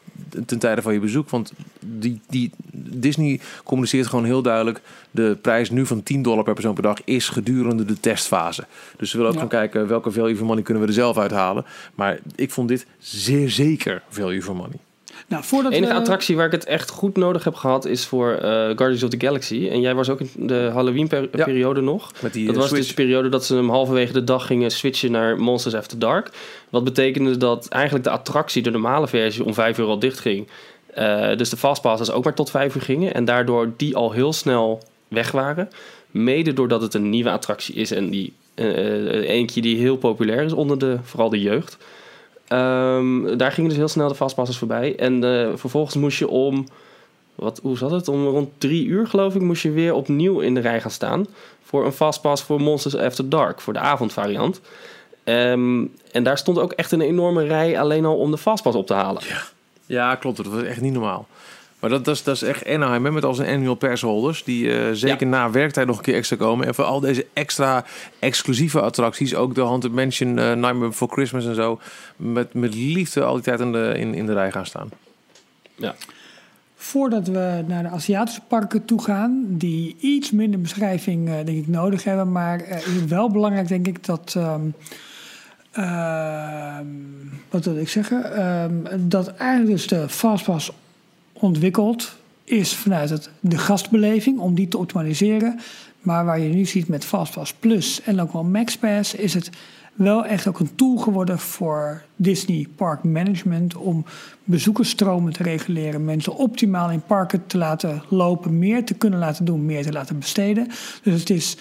ten 0.47 0.59
tijde 0.59 0.83
van 0.83 0.93
je 0.93 0.99
bezoek. 1.01 1.31
Want 1.31 1.53
die, 1.81 2.21
die, 2.29 2.51
Disney 2.75 3.41
communiceert 3.65 4.07
gewoon 4.07 4.25
heel 4.25 4.43
duidelijk... 4.43 4.81
de 5.11 5.39
prijs 5.43 5.71
nu 5.71 5.87
van 5.87 6.03
10 6.03 6.23
dollar 6.23 6.45
per 6.45 6.55
persoon 6.55 6.75
per 6.75 6.83
dag 6.83 6.99
is 7.05 7.29
gedurende 7.29 7.85
de 7.85 8.01
testfase. 8.01 8.65
Dus 8.97 9.11
ze 9.11 9.17
willen 9.17 9.31
ook 9.33 9.37
Ja. 9.39 9.43
gaan 9.43 9.59
kijken 9.59 9.87
welke 9.87 10.11
value 10.11 10.37
for 10.37 10.47
money 10.47 10.63
kunnen 10.63 10.83
we 10.83 10.89
er 10.89 10.95
zelf 10.95 11.19
uithalen. 11.19 11.65
Maar 11.95 12.19
ik 12.35 12.51
vond 12.51 12.69
dit 12.69 12.87
zeer 12.99 13.51
zeker 13.51 14.03
value 14.09 14.43
for 14.43 14.57
money. 14.57 14.77
Nou, 15.33 15.45
voordat 15.45 15.71
De 15.71 15.77
enige 15.77 15.93
we... 15.93 15.99
attractie 15.99 16.37
waar 16.37 16.47
ik 16.47 16.53
het 16.53 16.65
echt 16.65 16.91
goed 16.91 17.17
nodig 17.17 17.45
heb 17.45 17.55
gehad 17.55 17.85
is 17.85 18.07
voor 18.07 18.33
eh, 18.33 18.51
Guardians 18.51 19.03
of 19.03 19.11
the 19.11 19.27
Galaxy. 19.27 19.69
En 19.69 19.81
jij 19.81 19.95
was 19.95 20.09
ook 20.09 20.21
in 20.21 20.47
de 20.47 20.71
Halloween-periode 20.73 21.81
nog. 21.81 22.13
Met 22.21 22.33
die 22.33 22.47
Dat 22.47 22.55
eh, 22.55 22.61
was 22.61 22.69
switch. 22.69 22.87
dus 22.87 22.95
de 22.95 23.03
periode 23.03 23.29
dat 23.29 23.45
ze 23.45 23.55
hem 23.55 23.71
halverwege 23.71 24.13
de 24.13 24.25
dag 24.25 24.47
gingen 24.47 24.71
switchen 24.71 25.11
naar 25.11 25.39
Monsters 25.39 25.75
After 25.75 25.99
Dark. 25.99 26.31
Wat 26.71 26.85
betekende 26.85 27.37
dat 27.37 27.69
eigenlijk 27.69 28.05
de 28.05 28.11
attractie, 28.11 28.63
de 28.63 28.71
normale 28.71 29.09
versie, 29.09 29.45
om 29.45 29.55
vijf 29.55 29.79
uur 29.79 29.87
al 29.87 29.99
dicht 29.99 30.19
ging. 30.19 30.49
Eh, 30.95 31.37
dus 31.37 31.51
de 31.51 31.57
fastpasses 31.57 32.11
ook 32.11 32.25
maar 32.25 32.35
tot 32.35 32.51
vijf 32.51 32.75
uur 32.75 32.83
gingen. 32.83 33.15
En 33.15 33.25
daardoor 33.25 33.73
die 33.77 33.97
al 33.97 34.13
heel 34.13 34.33
snel 34.33 34.83
weg 35.09 35.31
waren. 35.31 35.69
Mede 36.11 36.53
doordat 36.53 36.83
het 36.83 36.95
een 36.95 37.11
nieuwe 37.11 37.31
attractie 37.31 37.75
is 37.75 37.91
en 37.91 38.11
die 38.11 38.33
eentje 38.55 39.61
die 39.61 39.77
heel 39.77 39.97
populair 39.97 40.43
is 40.43 40.53
onder 40.53 40.79
de, 40.79 40.99
vooral 41.03 41.29
de 41.29 41.41
jeugd. 41.41 41.79
Ehm, 42.53 43.37
daar 43.37 43.53
gingen 43.53 43.69
dus 43.69 43.79
heel 43.79 43.89
snel 43.89 44.09
de 44.09 44.15
fastpassers 44.15 44.59
voorbij. 44.59 44.97
En 44.97 45.25
eh, 45.25 45.49
vervolgens 45.55 45.97
moest 45.97 46.19
je 46.19 46.29
om, 46.29 46.67
wat, 47.35 47.61
hoe 47.63 47.77
zat 47.77 47.91
het? 47.91 48.09
Om 48.09 48.27
rond 48.27 48.51
drie 48.59 48.87
uur 48.87 49.07
geloof 49.07 49.35
ik, 49.35 49.41
moest 49.41 49.63
je 49.63 49.71
weer 49.71 49.95
opnieuw 49.95 50.41
in 50.41 50.55
de 50.55 50.61
rij 50.61 50.81
gaan 50.81 50.91
staan. 50.91 51.27
Voor 51.63 51.85
een 51.85 51.93
fastpass 51.93 52.43
voor 52.43 52.61
Monsters 52.61 52.97
After 52.97 53.29
Dark, 53.29 53.61
voor 53.61 53.73
de 53.73 53.79
avondvariant. 53.79 54.61
Ehm, 55.25 55.85
en 56.13 56.23
daar 56.23 56.39
stond 56.39 56.59
ook 56.59 56.73
echt 56.73 56.93
een 56.93 57.01
enorme 57.01 57.45
rij 57.45 57.81
alleen 57.81 58.05
al 58.05 58.17
om 58.17 58.31
de 58.31 58.39
fastpass 58.39 58.77
op 58.77 58.87
te 58.87 58.95
halen. 58.95 59.23
Ja, 59.87 60.15
klopt. 60.15 60.37
Dat 60.37 60.47
was 60.47 60.63
echt 60.63 60.81
niet 60.81 60.93
normaal. 60.93 61.27
Maar 61.83 61.91
dat, 61.91 62.05
dat, 62.05 62.15
is, 62.15 62.23
dat 62.23 62.35
is 62.35 62.43
echt 62.43 62.67
Anaheim, 62.67 63.05
hè, 63.05 63.11
met 63.11 63.25
al 63.25 63.35
zijn 63.35 63.55
annual 63.55 63.75
persholders. 63.75 64.45
Die 64.45 64.73
eh, 64.73 64.93
zeker 64.93 65.27
na 65.27 65.51
werktijd 65.51 65.87
nog 65.87 65.97
een 65.97 66.03
keer 66.03 66.15
extra 66.15 66.37
komen. 66.37 66.67
En 66.67 66.75
voor 66.75 66.85
al 66.85 67.01
deze 67.01 67.27
extra 67.33 67.85
exclusieve 68.19 68.81
attracties. 68.81 69.35
Ook 69.35 69.55
de 69.55 69.61
Haunted 69.61 69.93
Mansion, 69.93 70.39
eh 70.39 70.45
Nightmare 70.45 70.89
Before 70.89 71.13
Christmas 71.13 71.47
en 71.47 71.55
zo. 71.55 71.81
Met, 72.17 72.55
met 72.55 72.75
liefde 72.75 73.25
al 73.25 73.35
die 73.35 73.43
tijd 73.43 73.61
in 73.61 73.73
de, 73.73 73.95
in, 73.97 74.15
in 74.15 74.27
de 74.27 74.33
rij 74.33 74.53
gaan 74.53 74.67
staan. 74.67 74.89
Voordat 76.75 77.27
we 77.27 77.65
naar 77.67 77.83
de 77.83 77.89
Aziatische 77.89 78.41
parken 78.49 78.85
toe 78.85 79.03
gaan, 79.03 79.45
die 79.49 79.97
iets 80.01 80.31
minder 80.31 80.61
beschrijving 80.61 81.29
eh, 81.29 81.35
denk 81.35 81.59
ik 81.59 81.69
nodig 81.69 82.05
hebben, 82.05 82.33
maar 82.33 82.61
eh, 82.61 82.77
is 82.77 82.95
het 82.95 83.09
wel 83.09 83.31
belangrijk 83.31 83.69
denk 83.69 83.87
ik 83.87 84.05
dat, 84.05 84.35
ehm, 84.37 84.61
ehm, 85.73 86.87
wat 87.51 87.65
wil 87.65 87.77
ik 87.77 87.89
zeggen, 87.89 88.37
Ehm, 88.37 89.09
dat 89.09 89.29
eigenlijk 89.29 89.71
dus 89.71 89.87
de 89.87 90.09
Fastpass 90.09 90.73
ontwikkeld 91.43 92.17
is 92.45 92.75
vanuit 92.75 93.11
het, 93.11 93.31
de 93.41 93.59
gastbeleving 93.59 94.39
om 94.39 94.55
die 94.55 94.69
te 94.69 94.79
optimaliseren. 94.79 95.61
Maar 96.01 96.25
waar 96.25 96.41
je 96.41 96.55
nu 96.55 96.65
ziet 96.65 96.89
met 96.89 97.05
Fastpass 97.05 97.53
Plus 97.53 98.03
en 98.03 98.21
ook 98.21 98.33
wel 98.33 98.45
MaxPass 98.45 99.15
is 99.15 99.35
het 99.35 99.51
wel 99.95 100.25
echt 100.25 100.47
ook 100.47 100.61
een 100.61 100.75
tool 100.75 100.97
geworden 100.97 101.39
voor 101.39 102.03
Disney 102.17 102.67
Park 102.77 103.05
Management 103.05 103.77
om 103.77 104.05
bezoekersstromen 104.45 105.33
te 105.33 105.43
reguleren, 105.43 106.05
mensen 106.05 106.37
optimaal 106.37 106.91
in 106.91 107.03
parken 107.07 107.47
te 107.47 107.59
laten 107.59 108.03
lopen, 108.09 108.59
meer 108.59 108.85
te 108.85 108.95
kunnen 108.95 109.19
laten 109.19 109.45
doen, 109.45 109.67
meer 109.67 109.83
te 109.83 109.93
laten 109.93 110.19
besteden. 110.19 110.69
Dus 111.03 111.21
het 111.21 111.31
is 111.31 111.57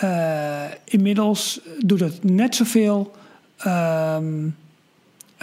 eh, 0.00 0.64
inmiddels 0.84 1.60
doet 1.78 2.00
het 2.00 2.24
net 2.24 2.54
zoveel. 2.54 3.12
ehm, 3.56 4.46
eh, 4.46 4.52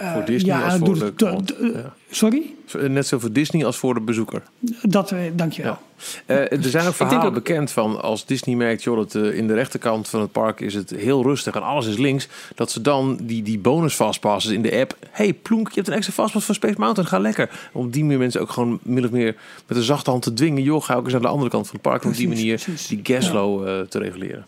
Voor 0.02 0.24
Disney 0.24 0.62
als 0.64 0.74
voor 0.76 0.86
doet 0.86 0.98
de 0.98 1.04
het- 1.04 1.14
klant. 1.14 1.46
d- 1.46 1.54
d- 1.58 1.74
Ja. 1.74 1.94
Sorry? 2.10 2.42
Net 2.88 3.06
zo 3.06 3.18
voor 3.18 3.32
Disney 3.32 3.64
als 3.64 3.76
voor 3.76 3.94
de 3.94 4.00
bezoeker. 4.00 4.42
Dat, 4.82 5.10
eh, 5.12 5.18
dankjewel. 5.34 5.78
Eh, 6.26 6.36
er 6.52 6.62
zijn 6.62 6.86
ook 6.86 6.94
verhalen 6.94 7.26
ook- 7.26 7.34
bekend 7.34 7.70
van 7.70 8.02
als 8.02 8.26
Disney 8.26 8.56
merkt, 8.56 8.82
joh, 8.82 8.96
dat 8.96 9.14
eh, 9.14 9.36
in 9.36 9.46
de 9.46 9.54
rechterkant 9.54 10.08
van 10.08 10.20
het 10.20 10.32
park 10.32 10.60
is 10.60 10.74
het 10.74 10.90
heel 10.90 11.22
rustig 11.22 11.54
en 11.54 11.62
alles 11.62 11.86
is 11.86 11.96
links, 11.96 12.28
dat 12.54 12.70
ze 12.70 12.80
dan 12.80 13.18
die, 13.22 13.42
die 13.42 13.58
bonus 13.58 13.94
fastpasses 13.94 14.52
in 14.52 14.62
de 14.62 14.76
app, 14.80 14.96
hey 15.10 15.32
plonk, 15.34 15.68
je 15.68 15.74
hebt 15.74 15.88
een 15.88 15.94
extra 15.94 16.12
fastpass 16.12 16.44
van 16.46 16.54
Space 16.54 16.74
Mountain, 16.78 17.10
ga 17.10 17.18
lekker. 17.18 17.68
Om 17.72 17.90
die 17.90 18.02
manier 18.02 18.18
mensen 18.18 18.40
ook 18.40 18.50
gewoon 18.50 18.78
min 18.82 19.04
of 19.04 19.10
meer 19.10 19.36
met 19.66 19.76
een 19.76 19.82
zachte 19.82 20.10
hand 20.10 20.22
te 20.22 20.32
dwingen, 20.32 20.62
joh, 20.62 20.82
ga 20.82 20.94
ook 20.94 21.04
eens 21.04 21.14
aan 21.14 21.22
de 21.22 21.28
andere 21.28 21.50
kant 21.50 21.66
van 21.66 21.74
het 21.74 21.82
park 21.90 22.04
om 22.04 22.10
op 22.10 22.16
die 22.16 22.28
manier 22.28 22.60
precies. 22.62 22.86
die 22.86 23.00
gasflow 23.02 23.68
eh, 23.68 23.80
te 23.80 23.98
reguleren. 23.98 24.46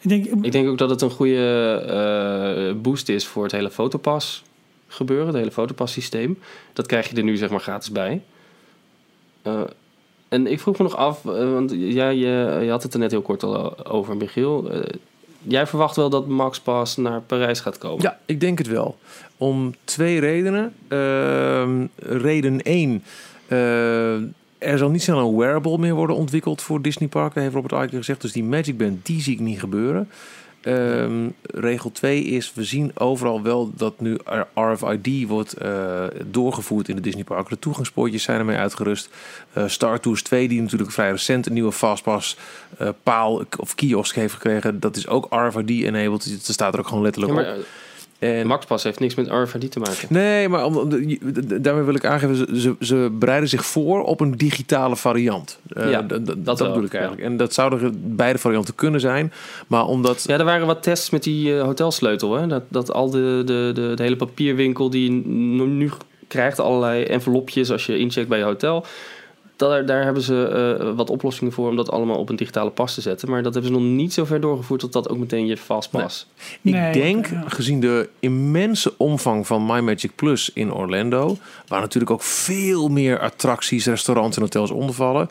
Ik 0.00 0.08
denk, 0.08 0.44
Ik 0.44 0.52
denk 0.52 0.68
ook 0.68 0.78
dat 0.78 0.90
het 0.90 1.00
een 1.02 1.10
goede 1.10 1.74
eh, 2.74 2.80
boost 2.82 3.08
is 3.08 3.26
voor 3.26 3.42
het 3.42 3.52
hele 3.52 3.70
fotopas 3.70 4.42
gebeuren, 4.90 5.26
het 5.26 5.36
hele 5.36 5.50
fotopas 5.50 5.92
systeem. 5.92 6.38
Dat 6.72 6.86
krijg 6.86 7.10
je 7.10 7.16
er 7.16 7.22
nu 7.22 7.36
zeg 7.36 7.50
maar 7.50 7.60
gratis 7.60 7.90
bij. 7.90 8.22
Eh, 9.42 9.60
en 10.28 10.46
ik 10.46 10.60
vroeg 10.60 10.78
me 10.78 10.84
nog 10.84 10.96
af, 10.96 11.24
eh, 11.24 11.52
want 11.52 11.70
jij 11.70 12.16
je, 12.16 12.66
had 12.70 12.82
het 12.82 12.94
er 12.94 12.98
net 12.98 13.10
heel 13.10 13.22
kort 13.22 13.42
al 13.42 13.86
over, 13.86 14.16
Michiel. 14.16 14.70
Eh, 14.70 14.80
jij 15.42 15.66
verwacht 15.66 15.96
wel 15.96 16.10
dat 16.10 16.26
Max 16.26 16.60
Pass 16.60 16.96
naar 16.96 17.20
Parijs 17.20 17.60
gaat 17.60 17.78
komen? 17.78 18.02
Ja, 18.02 18.18
ik 18.26 18.40
denk 18.40 18.58
het 18.58 18.66
wel. 18.66 18.98
Om 19.36 19.74
twee 19.84 20.20
redenen. 20.20 20.74
Ehm, 20.88 21.86
reden 21.96 22.60
1. 22.62 23.04
er 24.58 24.78
zal 24.78 24.90
niet 24.90 25.02
snel 25.02 25.18
een 25.18 25.36
wearable 25.36 25.78
meer 25.78 25.94
worden 25.94 26.16
ontwikkeld 26.16 26.62
voor 26.62 26.82
Disney 26.82 27.08
Parken, 27.08 27.42
heeft 27.42 27.54
Robert 27.54 27.72
Iger 27.72 27.98
gezegd. 27.98 28.20
Dus 28.20 28.32
die 28.32 28.44
Magic 28.44 28.78
Band, 28.78 29.06
die 29.06 29.22
zie 29.22 29.32
ik 29.32 29.40
niet 29.40 29.60
gebeuren. 29.60 30.08
Ehm, 30.60 31.28
regel 31.42 31.92
2 31.92 32.22
is, 32.22 32.52
we 32.54 32.64
zien 32.64 32.90
overal 32.94 33.42
wel 33.42 33.72
dat 33.76 34.00
nu 34.00 34.18
RFID 34.54 35.26
wordt 35.28 35.52
eh, 35.52 36.04
doorgevoerd 36.26 36.88
in 36.88 36.96
de 36.96 37.02
Disney 37.02 37.24
Parken. 37.24 37.54
De 37.54 37.58
toegangspoortjes 37.58 38.22
zijn 38.22 38.38
ermee 38.38 38.56
uitgerust. 38.56 39.10
Uh, 39.56 39.68
Star 39.68 40.00
Tours 40.00 40.22
2, 40.22 40.48
die 40.48 40.62
natuurlijk 40.62 40.90
vrij 40.90 41.10
recent 41.10 41.46
een 41.46 41.52
nieuwe 41.52 41.72
Fastpass 41.72 42.36
uh, 42.80 42.88
paal 43.02 43.44
of 43.56 43.74
kiosk 43.74 44.14
heeft 44.14 44.32
gekregen, 44.32 44.80
dat 44.80 44.96
is 44.96 45.08
ook 45.08 45.26
RFID-enabled. 45.30 46.30
Dat 46.30 46.54
staat 46.54 46.74
er 46.74 46.80
ook 46.80 46.88
gewoon 46.88 47.02
letterlijk 47.02 47.34
Ja, 47.34 47.40
maar, 47.42 47.56
op. 47.56 47.64
En 48.20 48.46
MaxPass 48.46 48.84
heeft 48.84 49.00
niks 49.00 49.14
met 49.14 49.28
RFID 49.28 49.70
te 49.70 49.78
maken. 49.78 50.08
Nee, 50.08 50.48
maar 50.48 50.64
om, 50.64 50.88
daarmee 51.62 51.82
wil 51.82 51.94
ik 51.94 52.04
aangeven, 52.04 52.60
ze, 52.60 52.76
ze, 52.80 53.10
bereiden 53.12 53.48
zich 53.48 53.64
voor 53.64 54.02
op 54.02 54.20
een 54.20 54.36
digitale 54.36 54.96
variant. 54.96 55.58
Eh, 55.68 55.90
Ja, 55.90 56.02
dat 56.02 56.44
dat 56.44 56.58
bedoel 56.58 56.84
ik 56.84 56.94
eigenlijk. 56.94 57.22
En 57.22 57.36
dat 57.36 57.54
zouden 57.54 58.16
beide 58.16 58.38
varianten 58.38 58.74
kunnen 58.74 59.00
zijn. 59.00 59.32
Maar 59.66 59.86
omdat... 59.86 60.24
Ja, 60.26 60.38
er 60.38 60.44
waren 60.44 60.66
wat 60.66 60.82
tests 60.82 61.10
met 61.10 61.22
die 61.22 61.56
eh, 61.56 61.62
hotelsleutel. 61.62 62.34
Hè? 62.34 62.46
Dat, 62.46 62.62
dat 62.68 62.92
al 62.92 63.10
de, 63.10 63.42
de, 63.44 63.70
de, 63.74 63.92
de 63.94 64.02
hele 64.02 64.16
papierwinkel 64.16 64.90
die 64.90 65.10
nu 65.10 65.90
krijgt, 66.28 66.60
allerlei 66.60 67.04
envelopjes 67.04 67.70
als 67.70 67.86
je 67.86 67.98
incheckt 67.98 68.28
bij 68.28 68.38
je 68.38 68.44
hotel. 68.44 68.86
Daar, 69.68 69.86
daar 69.86 70.04
hebben 70.04 70.22
ze 70.22 70.46
eh, 70.80 70.90
wat 70.96 71.10
oplossingen 71.10 71.52
voor 71.52 71.68
om 71.68 71.76
dat 71.76 71.90
allemaal 71.90 72.16
op 72.16 72.28
een 72.28 72.36
digitale 72.36 72.70
pas 72.70 72.94
te 72.94 73.00
zetten. 73.00 73.30
Maar 73.30 73.42
dat 73.42 73.54
hebben 73.54 73.72
ze 73.72 73.78
nog 73.78 73.88
niet 73.88 74.12
zo 74.12 74.24
ver 74.24 74.40
doorgevoerd 74.40 74.80
tot 74.80 74.92
dat 74.92 75.08
ook 75.08 75.18
meteen 75.18 75.46
je 75.46 75.56
fastpass. 75.56 76.26
Ik 76.62 76.72
Nee, 76.72 76.92
denk, 76.92 77.26
ja. 77.26 77.44
gezien 77.46 77.80
de 77.80 78.08
immense 78.20 78.94
omvang 78.96 79.46
van 79.46 79.66
My 79.66 79.80
Magic 79.80 80.14
Plus 80.14 80.50
in 80.54 80.72
Orlando, 80.72 81.36
waar 81.66 81.80
natuurlijk 81.80 82.10
ook 82.12 82.22
veel 82.22 82.88
meer 82.88 83.18
attracties, 83.20 83.86
restaurants 83.86 84.36
en 84.36 84.42
hotels 84.42 84.70
onder 84.70 84.94
vallen, 84.94 85.28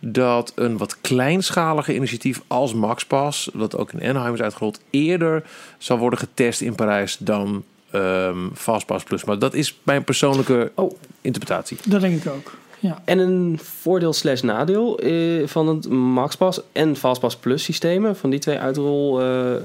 dat 0.00 0.52
een 0.54 0.76
wat 0.78 1.00
kleinschalige 1.00 1.94
initiatief 1.94 2.42
als 2.46 2.74
MaxPass, 2.74 3.50
dat 3.54 3.76
ook 3.76 3.92
in 3.92 4.08
Anaheim 4.08 4.34
is 4.34 4.40
uitgerold, 4.40 4.80
eerder 4.90 5.42
zal 5.78 5.98
worden 5.98 6.18
getest 6.18 6.60
in 6.60 6.74
Parijs 6.74 7.16
dan 7.18 7.64
ehm 7.90 8.36
Fastpass 8.54 9.04
Plus. 9.04 9.24
Maar 9.24 9.38
dat 9.38 9.54
is 9.54 9.78
mijn 9.82 10.04
persoonlijke 10.04 10.72
Oh. 10.74 10.92
interpretatie. 11.20 11.76
Dat 11.86 12.00
denk 12.00 12.24
ik 12.24 12.32
ook. 12.32 12.52
Ja. 12.82 13.02
En 13.04 13.18
een 13.18 13.58
voordeel 13.62 14.12
slash 14.12 14.40
nadeel 14.40 14.98
eh, 14.98 15.46
van 15.46 15.68
het 15.68 15.88
MaxPass 15.88 16.60
en 16.72 16.96
Fastpass 16.96 17.36
Plus 17.36 17.64
systemen, 17.64 18.16
van 18.16 18.30
die 18.30 18.38
twee 18.38 18.58
uitrol, 18.58 19.20
eh, 19.20 19.54
eh, 19.54 19.62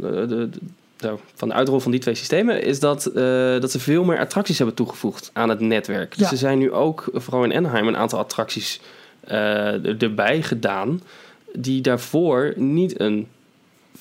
de, 0.00 0.48
de, 0.96 1.14
van 1.34 1.48
de 1.48 1.54
uitrol 1.54 1.80
van 1.80 1.90
die 1.90 2.00
twee 2.00 2.14
systemen, 2.14 2.62
is 2.62 2.80
dat, 2.80 3.10
dat 3.60 3.70
ze 3.70 3.80
veel 3.80 4.04
meer 4.04 4.18
attracties 4.18 4.56
hebben 4.58 4.76
toegevoegd 4.76 5.30
aan 5.32 5.48
het 5.48 5.60
netwerk. 5.60 6.10
Dus 6.10 6.26
Ja. 6.26 6.30
er 6.30 6.36
zijn 6.38 6.58
nu 6.58 6.72
ook, 6.72 7.04
vooral 7.12 7.44
in 7.44 7.54
Anaheim, 7.56 7.88
een 7.88 7.96
aantal 7.96 8.18
attracties 8.18 8.80
erbij 9.98 10.42
gedaan 10.42 11.00
die 11.52 11.80
daarvoor 11.80 12.52
niet 12.56 13.00
een 13.00 13.28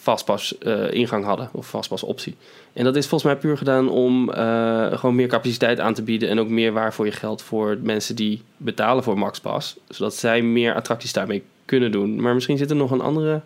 Fastpass 0.04 0.58
eh, 0.58 0.94
ingang 0.94 1.26
hadden 1.26 1.50
of 1.52 1.68
Fastpass 1.68 2.04
optie. 2.04 2.36
En 2.74 2.84
dat 2.84 2.96
is 2.96 3.08
volgens 3.08 3.32
mij 3.32 3.42
puur 3.42 3.58
gedaan 3.58 3.90
om 3.90 4.30
eh, 4.30 4.98
gewoon 4.98 5.16
meer 5.16 5.28
capaciteit 5.28 5.80
aan 5.80 5.94
te 5.94 6.02
bieden 6.02 6.30
en 6.30 6.40
ook 6.40 6.48
meer 6.48 6.74
waar 6.74 6.94
voor 6.94 7.06
je 7.06 7.12
geld 7.12 7.42
voor 7.42 7.78
mensen 7.82 8.16
die 8.16 8.42
betalen 8.58 9.04
voor 9.04 9.18
MaxPass, 9.18 9.78
zodat 9.90 10.16
zij 10.16 10.42
meer 10.42 10.76
attracties 10.76 11.14
daarmee 11.14 11.44
kunnen 11.66 11.92
doen. 11.92 12.22
Maar 12.22 12.34
misschien 12.34 12.58
zit 12.58 12.70
er 12.70 12.76
nog 12.76 12.92
een 12.92 13.02
andere 13.02 13.42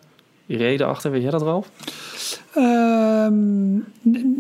reden 0.47 0.88
achter. 0.88 1.11
Weet 1.11 1.21
jij 1.21 1.31
dat, 1.31 1.41
Ralf? 1.41 1.71
Ehm, 2.53 3.75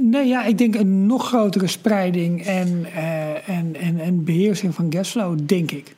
nee, 0.09 0.27
ja, 0.27 0.45
ik 0.45 0.57
denk 0.57 0.75
een 0.75 1.05
nog 1.05 1.27
grotere 1.27 1.67
spreiding 1.67 2.45
en, 2.45 2.85
eh, 2.95 3.49
en, 3.49 3.75
en, 3.75 3.99
en 3.99 4.23
beheersing 4.23 4.75
van 4.75 4.91
guestflow, 4.91 5.37
denk 5.45 5.71
ik. 5.71 5.95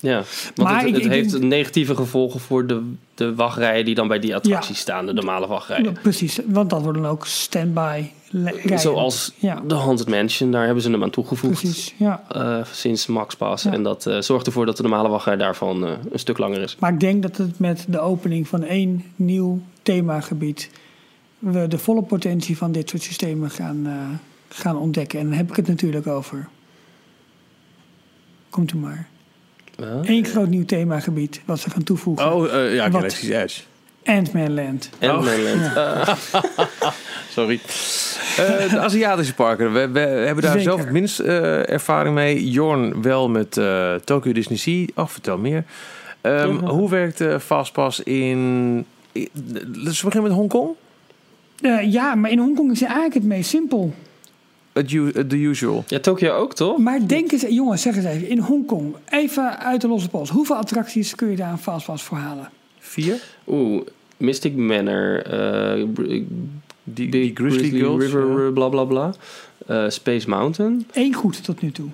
Ja, 0.00 0.22
want 0.54 0.68
Maar 0.68 0.78
het, 0.78 0.86
ik- 0.88 0.94
het 0.94 1.04
ik 1.04 1.10
heeft 1.10 1.40
negatieve 1.40 1.94
gevolgen 1.96 2.40
voor 2.40 2.66
de, 2.66 2.92
de 3.14 3.34
wachtrijen 3.34 3.84
die 3.84 3.94
dan 3.94 4.08
bij 4.08 4.18
die 4.18 4.34
attracties 4.34 4.78
staan, 4.78 5.06
de 5.06 5.12
normale 5.12 5.46
wachtrijen. 5.46 5.96
Precies, 6.02 6.40
want 6.46 6.70
dat 6.70 6.82
worden 6.82 7.02
dan 7.02 7.10
ook 7.10 7.26
standby 7.26 8.04
rijden. 8.30 8.78
Zoals 8.78 9.32
Ja, 9.38 9.60
de 9.66 9.74
Haunted 9.74 10.08
Mansion, 10.08 10.50
daar 10.50 10.64
hebben 10.64 10.82
ze 10.82 10.90
hem 10.90 11.02
aan 11.02 11.10
toegevoegd. 11.10 11.60
precies. 11.60 11.94
Ja. 11.98 12.22
eh, 12.28 12.64
sinds 12.72 13.06
MaxPass. 13.06 13.62
Ja. 13.64 13.72
En 13.72 13.82
dat 13.82 14.06
eh, 14.06 14.20
zorgt 14.20 14.46
ervoor 14.46 14.66
dat 14.66 14.76
de 14.76 14.82
normale 14.82 15.08
wachtrij 15.08 15.36
daarvan 15.36 15.84
eh, 15.86 15.92
een 16.12 16.18
stuk 16.18 16.38
langer 16.38 16.60
is. 16.60 16.76
Maar 16.78 16.92
ik 16.92 17.00
denk 17.00 17.22
dat 17.22 17.36
het 17.36 17.58
met 17.58 17.84
de 17.88 18.00
opening 18.00 18.48
van 18.48 18.62
één 18.62 19.04
nieuw 19.16 19.60
themagebied 19.82 20.70
we 21.38 21.68
de 21.68 21.78
volle 21.78 22.02
potentie 22.02 22.56
van 22.56 22.72
dit 22.72 22.88
soort 22.88 23.02
systemen 23.02 23.50
gaan, 23.50 23.86
gaan 24.48 24.76
ontdekken. 24.76 25.18
En 25.18 25.24
dan 25.28 25.36
heb 25.36 25.50
ik 25.50 25.56
het 25.56 25.66
natuurlijk 25.68 26.06
over. 26.06 26.48
Komt 28.50 28.72
u 28.72 28.76
maar. 28.76 29.08
Ja. 29.76 30.00
Eén 30.02 30.24
groot 30.24 30.48
nieuw 30.48 30.64
themagebied 30.64 31.40
wat 31.44 31.60
ze 31.60 31.70
gaan 31.70 31.82
toevoegen. 31.82 32.32
Oh, 32.34 32.54
eh, 32.54 32.74
ja, 32.74 32.82
Wat? 32.90 32.92
Galaxy's 33.00 33.28
Edge. 33.28 33.60
Ant-Man 34.04 34.54
Land. 34.54 34.90
En 34.98 35.10
Oh. 35.10 35.24
Mainland. 35.24 35.76
Eh, 35.76 36.14
Sorry. 37.30 37.60
Eh, 38.36 38.70
de 38.70 38.78
Aziatische 38.80 39.34
parken. 39.34 39.72
We, 39.72 39.88
we 39.88 39.98
hebben 40.00 40.42
daar 40.42 40.52
Zeker. 40.52 40.62
zelf 40.62 40.80
het 40.80 40.90
minst 40.90 41.18
eh, 41.18 41.70
ervaring 41.70 42.14
mee. 42.14 42.50
Jorn 42.50 43.02
wel 43.02 43.28
met 43.28 43.56
eh 43.56 43.94
Tokyo 43.94 44.32
Disney 44.32 44.58
Sea. 44.58 44.86
Oh, 44.94 45.06
vertel 45.08 45.38
meer. 45.38 45.64
Ehm, 46.20 46.52
Ja. 46.52 46.68
Hoe 46.70 46.90
werkt 46.90 47.24
Fastpass 47.44 48.00
in... 48.00 48.84
in- 49.12 49.28
Laten 49.32 49.82
we 49.82 50.04
beginnen 50.04 50.22
met 50.22 50.32
Hongkong. 50.32 50.70
Ja, 51.90 52.14
maar 52.14 52.30
in 52.30 52.38
Hongkong 52.38 52.70
is 52.70 52.80
het 52.80 52.88
eigenlijk 52.88 53.14
het 53.14 53.24
meest 53.24 53.50
simpel. 53.50 53.94
Het 54.76 54.92
u- 54.92 55.10
eh, 55.10 55.22
The 55.24 55.36
usual. 55.36 55.84
ja, 55.86 55.98
Tokio 56.00 56.34
ook, 56.34 56.54
toch? 56.54 56.78
Maar 56.78 57.06
denk 57.06 57.32
eens, 57.32 57.44
jongens, 57.48 57.82
zeg 57.82 57.96
eens 57.96 58.04
even. 58.04 58.28
In 58.28 58.38
Hongkong, 58.38 58.94
even 59.08 59.58
uit 59.58 59.80
de 59.80 59.88
losse 59.88 60.08
pols. 60.08 60.30
Hoeveel 60.30 60.56
attracties 60.56 61.14
kun 61.14 61.30
je 61.30 61.36
daar 61.36 61.52
een 61.52 61.58
fastpass 61.58 62.02
voor 62.02 62.16
halen? 62.18 62.50
Vier. 62.78 63.20
Oeh, 63.46 63.82
Mystic 64.16 64.54
Manor, 64.56 65.22
eh, 65.26 65.84
Br- 65.88 66.18
Die, 66.88 67.08
die 67.10 67.30
Grizzly, 67.34 67.68
Girls. 67.70 68.04
River, 68.04 68.40
ja. 68.42 68.46
eh, 68.46 68.52
bla 68.52 68.68
bla 68.68 68.84
bla. 68.84 69.14
Eh, 69.66 69.84
Space 69.88 70.28
Mountain. 70.28 70.86
Eén 70.92 71.14
goed 71.14 71.44
tot 71.44 71.60
nu 71.62 71.70
toe. 71.72 71.88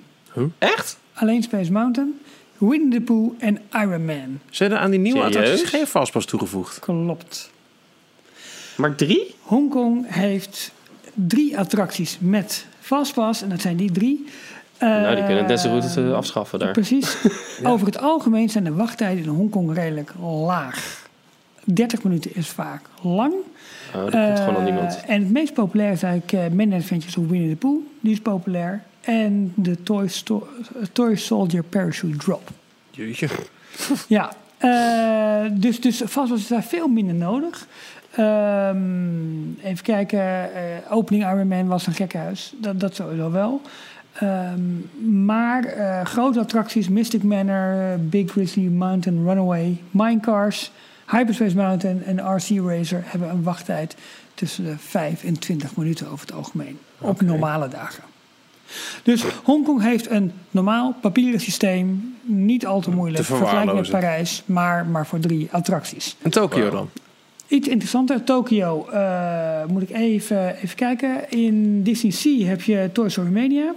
Echt? 0.57 0.97
Alleen 1.13 1.43
Space 1.43 1.71
Mountain, 1.71 2.19
Winnie 2.57 2.89
the 2.91 3.01
Pooh 3.01 3.33
en 3.37 3.59
Iron 3.73 4.05
Man. 4.05 4.39
Zijn 4.49 4.71
er 4.71 4.77
aan 4.77 4.91
die 4.91 4.99
nieuwe 4.99 5.19
Serieus? 5.19 5.37
attracties 5.41 5.69
geen 5.69 5.87
Fastpass 5.87 6.25
toegevoegd? 6.25 6.79
Klopt. 6.79 7.51
Maar 8.77 8.95
drie? 8.95 9.35
Hongkong 9.41 10.05
heeft 10.07 10.71
drie 11.13 11.57
attracties 11.57 12.17
met 12.21 12.65
fastpass. 12.83 13.41
En 13.41 13.49
dat 13.49 13.61
zijn 13.61 13.75
die 13.77 13.91
drie. 13.91 14.25
nou, 14.79 15.15
die 15.15 15.23
kunnen 15.23 15.37
het 15.37 15.47
net 15.47 15.59
zo 15.59 15.71
goed 15.79 15.95
Eh, 15.97 16.07
eh, 16.07 16.13
afschaffen 16.13 16.59
daar. 16.59 16.71
Precies. 16.71 17.17
Over 17.63 17.85
het 17.85 17.97
algemeen 18.01 18.49
zijn 18.49 18.63
de 18.63 18.73
wachttijden 18.73 19.23
in 19.23 19.29
Hongkong 19.29 19.73
redelijk 19.73 20.11
laag. 20.21 21.01
30 21.63 22.03
minuten 22.03 22.35
is 22.35 22.47
vaak 22.47 22.81
lang. 23.01 23.33
Oh, 23.95 24.01
dat 24.03 24.11
komt 24.11 24.39
gewoon 24.39 24.55
aan 24.55 24.55
Eh, 24.55 24.63
niemand. 24.63 25.01
En 25.07 25.21
het 25.21 25.31
meest 25.31 25.53
populair 25.53 25.91
is 25.91 26.03
eigenlijk 26.03 26.33
uh, 26.33 26.55
Midnight 26.57 26.81
Adventures 26.81 27.17
of 27.17 27.27
Winnie 27.27 27.49
the 27.49 27.55
Pooh. 27.55 27.77
Die 27.99 28.11
is 28.11 28.19
populair. 28.19 28.83
En 29.01 29.51
de 29.55 29.83
Toy, 29.83 30.07
Sto- 30.07 30.47
Toy 30.91 31.15
Soldier 31.15 31.63
Parachute 31.63 32.17
Drop. 32.17 32.49
Jeetje. 32.91 33.27
Ja, 34.07 34.33
eh, 34.57 35.51
dus, 35.51 35.81
dus 35.81 36.01
vast 36.05 36.29
was 36.29 36.47
daar 36.47 36.63
veel 36.63 36.87
minder 36.87 37.15
nodig. 37.15 37.67
Ehm, 38.15 39.51
even 39.63 39.83
kijken, 39.83 40.19
eh, 40.55 40.61
opening 40.89 41.23
Iron 41.23 41.47
Man 41.47 41.67
was 41.67 41.87
een 41.87 41.93
gekkenhuis. 41.93 42.53
Dat, 42.57 42.79
dat 42.79 42.95
sowieso 42.95 43.31
wel. 43.31 43.61
Ehm, 44.13 44.61
maar 45.25 45.63
eh, 45.63 46.05
grote 46.05 46.39
attracties, 46.39 46.89
Mystic 46.89 47.23
Manor, 47.23 47.99
Big 47.99 48.31
Grizzly 48.31 48.67
Mountain 48.67 49.27
Runaway, 49.27 49.77
Minecars, 49.91 50.71
Hyperspace 51.11 51.55
Mountain 51.55 52.03
en 52.03 52.35
RC 52.35 52.49
Racer 52.67 53.01
hebben 53.05 53.29
een 53.29 53.43
wachttijd 53.43 53.95
tussen 54.33 54.63
de 54.63 54.77
5 54.77 55.23
en 55.23 55.39
20 55.39 55.75
minuten 55.75 56.07
over 56.07 56.25
het 56.25 56.35
algemeen. 56.35 56.79
Op 56.99 57.21
normale 57.21 57.67
dagen. 57.67 58.03
Dus 59.03 59.23
Hongkong 59.43 59.81
heeft 59.81 60.09
een 60.09 60.31
normaal 60.51 60.95
papieren 61.01 61.39
systeem. 61.39 62.15
Niet 62.21 62.65
al 62.65 62.81
te 62.81 62.89
moeilijk. 62.89 63.25
Te 63.25 63.35
Vergelijk 63.35 63.73
met. 63.73 63.89
Parijs, 63.89 64.43
maar, 64.45 64.85
maar 64.85 65.07
voor 65.07 65.19
drie 65.19 65.47
attracties. 65.51 66.15
En 66.21 66.31
Tokyo 66.31 66.63
Wow. 66.63 66.71
dan? 66.71 66.89
Iets 67.53 67.67
interessanter, 67.67 68.23
Tokyo. 68.23 68.87
eh, 68.91 69.65
moet 69.67 69.81
ik 69.81 69.89
even, 69.89 70.55
even 70.55 70.75
kijken. 70.75 71.29
In 71.29 71.83
Disney 71.83 72.11
Sea 72.11 72.45
heb 72.47 72.61
je 72.61 72.89
Toy 72.93 73.09
Story 73.09 73.29
Mania, 73.29 73.73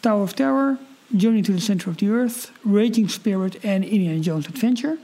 Tower 0.00 0.22
of 0.22 0.32
Terror, 0.32 0.76
Journey 1.06 1.42
to 1.42 1.54
the 1.54 1.60
Center 1.60 1.88
of 1.88 1.94
the 1.96 2.06
Earth, 2.06 2.50
Raging 2.72 3.10
Spirit 3.10 3.58
en 3.58 3.82
Indiana 3.88 4.20
Jones 4.20 4.46
Adventure. 4.48 4.96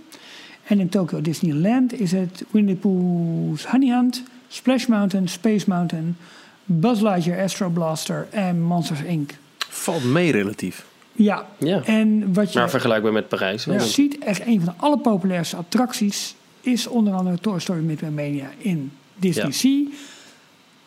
En 0.67 0.81
in 0.81 0.89
Tokyo 0.89 1.21
Disneyland 1.21 2.01
is 2.01 2.13
het 2.13 2.45
Winnie 2.51 2.75
the 2.75 2.81
Pooh's 2.81 3.65
Honey 3.65 3.89
Hunt, 3.95 4.23
Splash 4.49 4.87
Mountain, 4.87 5.29
Space 5.29 5.65
Mountain, 5.69 6.17
Buzz 6.65 7.01
Lightyear 7.01 7.43
Astro 7.45 7.69
Blaster 7.69 8.27
en 8.31 8.61
Monsters 8.63 9.03
Inc. 9.03 9.31
Valt 9.69 10.05
mee 10.05 10.33
relatief. 10.33 10.85
Ja, 11.13 11.47
Ja. 11.59 11.83
en 11.85 12.33
wat 12.33 12.53
je 12.53 12.59
Maar 12.59 12.71
vergelijkbaar 12.71 13.13
met 13.13 13.29
Parijs. 13.29 13.65
wel. 13.65 13.81
ziet, 13.81 14.19
echt 14.19 14.47
een 14.47 14.61
van 14.65 14.75
de 14.79 14.83
allerpopulairste 14.85 15.57
attracties 15.57 16.35
is 16.63 16.87
onder 16.87 17.13
andere 17.13 17.39
Toy 17.39 17.61
Story 17.61 17.81
Midway 17.81 18.11
Mania 18.11 18.51
in 18.59 18.93
Disney 19.15 19.47
Ja. 19.47 19.53
Sea. 19.53 19.85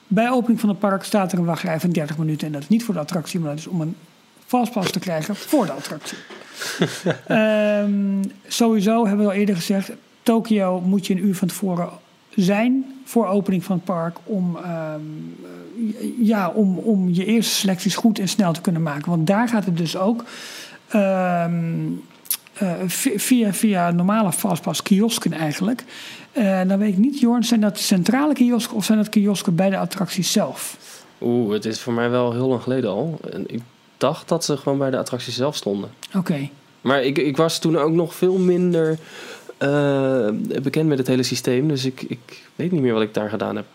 Bij 0.07 0.29
opening 0.29 0.59
van 0.59 0.69
het 0.69 0.79
park 0.79 1.03
staat 1.03 1.31
er 1.31 1.37
een 1.37 1.45
wachtrij 1.45 1.79
van 1.79 1.89
30 1.89 2.17
minuten. 2.17 2.47
En 2.47 2.53
dat 2.53 2.61
is 2.61 2.67
niet 2.67 2.83
voor 2.83 2.93
de 2.93 2.99
attractie, 2.99 3.39
maar 3.39 3.49
dat 3.49 3.59
is 3.59 3.67
om 3.67 3.81
een 3.81 3.95
fastpass 4.45 4.91
te 4.91 4.99
krijgen 4.99 5.35
voor 5.35 5.65
de 5.65 5.71
attractie. 5.71 6.17
Ehm, 7.27 8.23
sowieso 8.47 9.07
hebben 9.07 9.25
we 9.25 9.31
al 9.31 9.37
eerder 9.37 9.55
gezegd, 9.55 9.91
Tokio 10.23 10.81
moet 10.81 11.07
je 11.07 11.13
een 11.13 11.25
uur 11.25 11.35
van 11.35 11.47
tevoren 11.47 11.89
zijn 12.35 12.85
voor 13.03 13.27
opening 13.27 13.63
van 13.63 13.75
het 13.75 13.85
park 13.85 14.17
om, 14.23 14.57
ehm, 14.57 15.01
ja, 16.19 16.49
om, 16.49 16.77
om 16.77 17.09
je 17.13 17.25
eerste 17.25 17.55
selecties 17.55 17.95
goed 17.95 18.19
en 18.19 18.27
snel 18.27 18.53
te 18.53 18.61
kunnen 18.61 18.81
maken. 18.81 19.09
Want 19.09 19.27
daar 19.27 19.47
gaat 19.49 19.65
het 19.65 19.77
dus 19.77 19.97
ook 19.97 20.23
ehm, 20.87 21.83
eh, 22.57 22.73
vi- 22.87 23.19
via, 23.19 23.53
via 23.53 23.91
normale 23.91 24.31
fastpass 24.31 24.83
kiosken 24.83 25.33
eigenlijk. 25.33 25.83
Eh, 26.31 26.61
dan 26.67 26.77
weet 26.79 26.89
ik 26.91 26.97
niet, 26.97 27.19
Jorn, 27.19 27.43
zijn 27.43 27.61
dat 27.61 27.79
centrale 27.79 28.33
kiosken 28.33 28.75
of 28.75 28.85
zijn 28.85 28.97
dat 28.97 29.09
kiosken 29.09 29.55
bij 29.55 29.69
de 29.69 29.77
attracties 29.77 30.31
zelf? 30.31 30.77
Oeh, 31.21 31.53
het 31.53 31.65
is 31.65 31.79
voor 31.79 31.93
mij 31.93 32.09
wel 32.09 32.31
heel 32.33 32.47
lang 32.47 32.61
geleden 32.61 32.89
al. 32.89 33.19
En 33.31 33.43
ik 33.47 33.61
dacht 33.97 34.27
dat 34.27 34.45
ze 34.45 34.57
gewoon 34.57 34.77
bij 34.77 34.89
de 34.91 34.97
attractie 34.97 35.33
zelf 35.33 35.55
stonden. 35.55 35.89
Oké. 36.15 36.49
Maar 36.81 37.03
ik, 37.03 37.17
ik 37.17 37.37
was 37.37 37.59
toen 37.59 37.77
ook 37.77 37.91
nog 37.93 38.15
veel 38.15 38.37
minder 38.37 38.97
eh, 39.57 40.27
bekend 40.61 40.87
met 40.89 40.97
het 40.97 41.07
hele 41.07 41.23
systeem. 41.23 41.67
Dus 41.67 41.85
ik, 41.85 42.01
ik 42.01 42.43
weet 42.55 42.71
niet 42.71 42.81
meer 42.81 42.93
wat 42.93 43.01
ik 43.01 43.13
daar 43.13 43.29
gedaan 43.29 43.55
heb. 43.55 43.65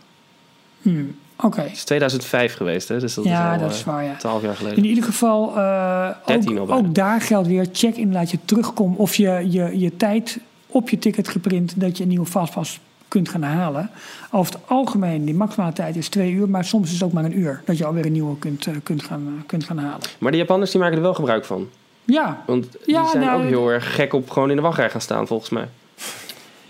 Hmm, 0.83 1.15
Oké. 1.43 1.61
Het 1.61 1.73
is 1.73 1.85
2005 1.85 2.55
geweest, 2.55 2.89
hè? 2.89 2.99
Dus 2.99 3.15
dat 3.15 3.25
Ja, 3.25 3.55
is 3.55 3.61
al 3.61 3.67
dat 3.67 3.75
is 3.75 3.81
eh, 3.81 3.87
waar, 3.87 4.05
ja. 4.05 4.17
12 4.17 4.43
jaar 4.43 4.57
geleden. 4.57 4.79
In 4.79 4.85
ieder 4.85 5.05
geval, 5.05 5.57
eh, 5.57 6.09
13 6.27 6.59
al 6.59 6.73
ook, 6.73 6.95
daar 6.95 7.21
geldt 7.21 7.49
weer, 7.49 7.67
check 7.73 7.97
inderdaad 7.97 8.31
je 8.31 8.39
terugkomt 8.45 8.99
of 8.99 9.15
je, 9.15 9.47
je, 9.51 9.79
je 9.79 9.97
tijd 9.97 10.39
op 10.67 10.89
je 10.89 10.99
ticket 10.99 11.29
geprint 11.29 11.81
dat 11.81 11.97
je 11.97 12.03
een 12.03 12.09
nieuwe 12.09 12.27
fastpass 12.27 12.81
kunt 13.09 13.29
gaan 13.29 13.43
halen. 13.43 13.91
Over 14.31 14.53
het 14.53 14.63
algemeen, 14.67 15.25
die 15.25 15.35
maximale 15.35 15.73
tijd 15.73 15.97
is 15.97 16.09
twee 16.09 16.33
uur, 16.33 16.49
maar 16.49 16.65
soms 16.65 16.87
is 16.87 16.93
het 16.93 17.03
ook 17.03 17.13
maar 17.13 17.25
een 17.25 17.39
uur 17.39 17.63
dat 17.65 17.79
je 17.79 17.85
alweer 17.85 18.07
een 18.07 18.13
nieuwe 18.13 18.39
kunt, 18.39 18.67
eh, 18.67 18.75
kunt, 18.83 19.03
gaan, 19.03 19.45
kunt 19.47 19.65
gaan 19.65 19.79
halen. 19.79 20.01
Maar 20.19 20.33
de 20.33 20.39
Japanners 20.39 20.71
die 20.71 20.81
maken 20.81 20.97
er 20.97 21.03
wel 21.03 21.15
gebruik 21.15 21.45
van. 21.45 21.69
Ja, 22.05 22.43
Want 22.47 22.67
Ja, 22.87 23.01
die 23.03 23.11
zijn 23.11 23.25
nou, 23.25 23.43
ook 23.43 23.49
heel 23.49 23.69
erg 23.69 23.95
gek 23.95 24.13
op 24.13 24.31
gewoon 24.31 24.51
in 24.51 24.57
de 24.57 24.63
wachtrij 24.63 24.91
gaan 24.91 25.01
staan, 25.01 25.27
volgens 25.27 25.51
mij. 25.51 25.69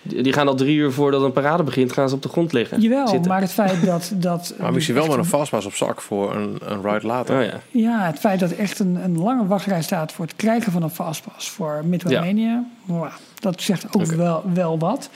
Die 0.02 0.32
gaan 0.32 0.48
al 0.48 0.55
drie 0.55 0.77
uur 0.77 0.93
voordat 0.93 1.22
een 1.22 1.32
parade 1.32 1.62
begint, 1.62 1.93
gaan 1.93 2.09
ze 2.09 2.14
op 2.14 2.22
de 2.22 2.28
grond 2.28 2.52
liggen. 2.52 2.81
jawel, 2.81 3.09
zitten. 3.09 3.31
maar 3.31 3.40
het 3.40 3.52
feit 3.52 3.85
dat... 3.85 4.12
dat 4.16 4.55
Maar 4.59 4.72
misschien 4.72 4.94
wel 4.94 5.06
met 5.06 5.16
een 5.16 5.24
fastpass 5.24 5.66
op 5.66 5.74
zak 5.74 6.01
voor 6.01 6.35
een, 6.35 6.59
een 6.64 6.82
ride 6.82 7.06
later. 7.06 7.39
Oh 7.39 7.44
ja. 7.44 7.60
Ja, 7.70 8.06
het 8.06 8.18
feit 8.18 8.40
dat 8.40 8.51
er 8.51 8.59
echt 8.59 8.78
een, 8.78 9.05
een 9.05 9.18
lange 9.18 9.47
wachtrij 9.47 9.82
staat 9.82 10.12
voor 10.12 10.24
het 10.24 10.36
krijgen 10.36 10.72
van 10.72 10.82
een 10.82 10.90
fastpass 10.90 11.51
voor 11.51 11.82
Midway 11.85 12.35
Ja. 12.35 12.64
Wow, 12.85 13.09
dat 13.39 13.62
zegt 13.62 13.86
ook 13.97 14.05
wel, 14.05 14.43
wel 14.55 14.78
wat. 14.78 15.10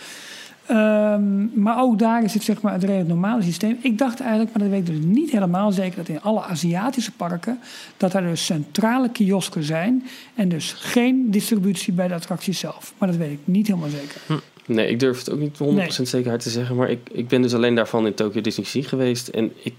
Ehm, 0.67 1.61
maar 1.61 1.81
ook 1.81 1.99
daar 1.99 2.25
is 2.25 2.35
het 2.35 2.43
zeg 2.43 2.61
maar 2.61 2.73
het 2.73 2.83
redelijk 2.83 3.09
normale 3.09 3.43
systeem. 3.43 3.79
Ik 3.81 3.99
dacht 3.99 4.21
eigenlijk, 4.21 4.51
maar 4.53 4.63
dat 4.63 4.71
weet 4.71 4.89
ik 4.89 4.95
dus 4.95 5.05
niet 5.05 5.31
helemaal 5.31 5.73
zeker, 5.73 5.97
dat 5.97 6.09
in 6.09 6.23
alle 6.23 6.43
Aziatische 6.43 7.13
parken 7.13 7.59
dat 7.97 8.15
er 8.15 8.23
dus 8.23 8.45
centrale 8.45 9.11
kiosken 9.11 9.63
zijn 9.63 10.07
en 10.35 10.49
dus 10.49 10.73
geen 10.73 11.31
distributie 11.31 11.93
bij 11.93 12.09
de 12.09 12.15
attractie 12.15 12.53
zelf. 12.53 12.95
Maar 12.99 13.09
dat 13.09 13.19
weet 13.19 13.31
ik 13.31 13.39
niet 13.45 13.67
helemaal 13.67 13.89
zeker. 13.89 14.43
Nee, 14.67 14.89
ik 14.89 15.01
durf 15.01 15.19
het 15.19 15.31
ook 15.31 15.39
niet 15.39 15.59
100% 15.59 16.03
zekerheid 16.03 16.43
te 16.43 16.51
zeggen. 16.51 16.77
Maar 16.77 16.91
ik, 16.91 17.09
ik 17.13 17.29
ben 17.29 17.43
dus 17.43 17.55
alleen 17.55 17.75
daarvan 17.75 18.07
in 18.07 18.15
Tokyo 18.15 18.41
Disney 18.41 18.67
Sea 18.67 18.83
geweest. 18.83 19.29
En 19.29 19.53
ik 19.63 19.75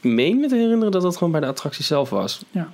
meen 0.00 0.40
me 0.40 0.48
te 0.48 0.54
herinneren 0.54 0.92
dat 0.92 1.02
dat 1.02 1.16
gewoon 1.16 1.32
bij 1.32 1.40
de 1.40 1.46
attractie 1.46 1.84
zelf 1.84 2.10
was. 2.10 2.44
Ja. 2.50 2.68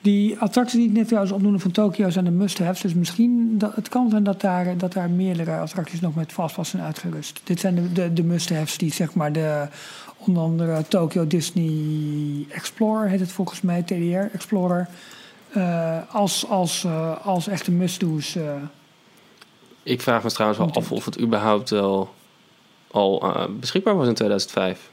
Die 0.00 0.38
attracties 0.38 0.78
die 0.78 0.88
ik 0.88 0.94
net 0.94 1.06
trouwens 1.06 1.32
opnoemde 1.34 1.58
van 1.58 1.70
Tokio 1.70 2.10
zijn 2.10 2.24
de 2.24 2.30
must-haves. 2.30 2.80
Dus 2.80 2.94
misschien, 2.94 3.58
dat, 3.58 3.74
het 3.74 3.88
kan 3.88 4.10
zijn 4.10 4.22
dat 4.24 4.40
daar, 4.40 4.78
dat 4.78 4.92
daar 4.92 5.10
meerdere 5.10 5.56
attracties 5.58 6.00
nog 6.00 6.14
met 6.14 6.32
fastpass 6.32 6.70
zijn 6.70 6.82
uitgerust. 6.82 7.40
Dit 7.44 7.60
zijn 7.60 7.74
de, 7.74 7.92
de, 7.92 8.12
de 8.12 8.22
must-haves 8.22 8.78
die 8.78 8.92
zeg 8.92 9.14
maar 9.14 9.32
de, 9.32 9.66
onder 10.16 10.42
andere 10.42 10.84
Tokyo 10.88 11.26
Disney 11.26 12.46
Explorer 12.48 13.08
heet 13.08 13.20
het 13.20 13.32
volgens 13.32 13.60
mij, 13.60 13.82
TDR 13.82 14.34
Explorer. 14.34 14.88
eh, 15.52 15.98
als, 16.10 16.46
als, 16.48 16.84
eh, 16.84 17.26
als 17.26 17.46
echte 17.48 17.70
must-do's. 17.70 18.36
eh, 18.36 18.42
Ik 19.84 20.00
vraag 20.00 20.22
me 20.22 20.30
trouwens 20.30 20.60
wel 20.60 20.72
af 20.72 20.92
of 20.92 21.04
het 21.04 21.20
überhaupt 21.20 21.70
wel 21.70 22.14
al 22.90 23.22
eh, 23.22 23.44
beschikbaar 23.60 23.96
was 23.96 24.08
in 24.08 24.14
2005. 24.14 24.90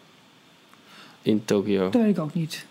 In 1.21 1.45
Tokyo. 1.45 1.89
dat 1.89 2.01
weet 2.01 2.17
ik 2.17 2.23
ook 2.23 2.33
niet. 2.33 2.65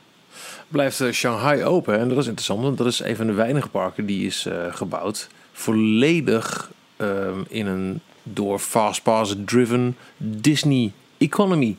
Blijft 0.69 1.01
eh, 1.01 1.13
Shanghai 1.13 1.65
open 1.65 1.99
en 1.99 2.09
dat 2.09 2.19
is 2.19 2.27
interessant, 2.27 2.63
want 2.63 2.79
dat 2.79 2.87
is 2.87 3.01
een 3.01 3.17
van 3.17 3.27
de 3.27 3.33
weinige 3.33 3.69
parken 3.69 4.07
die 4.07 4.27
is 4.27 4.47
eh, 4.47 4.75
gebouwd. 4.75 5.29
Volledig 5.53 6.71
ehm, 6.97 7.41
in 7.49 7.67
een 7.67 8.01
door 8.23 8.59
fastpass-driven 8.59 9.97
Disney 10.17 10.93
economy. 11.19 11.77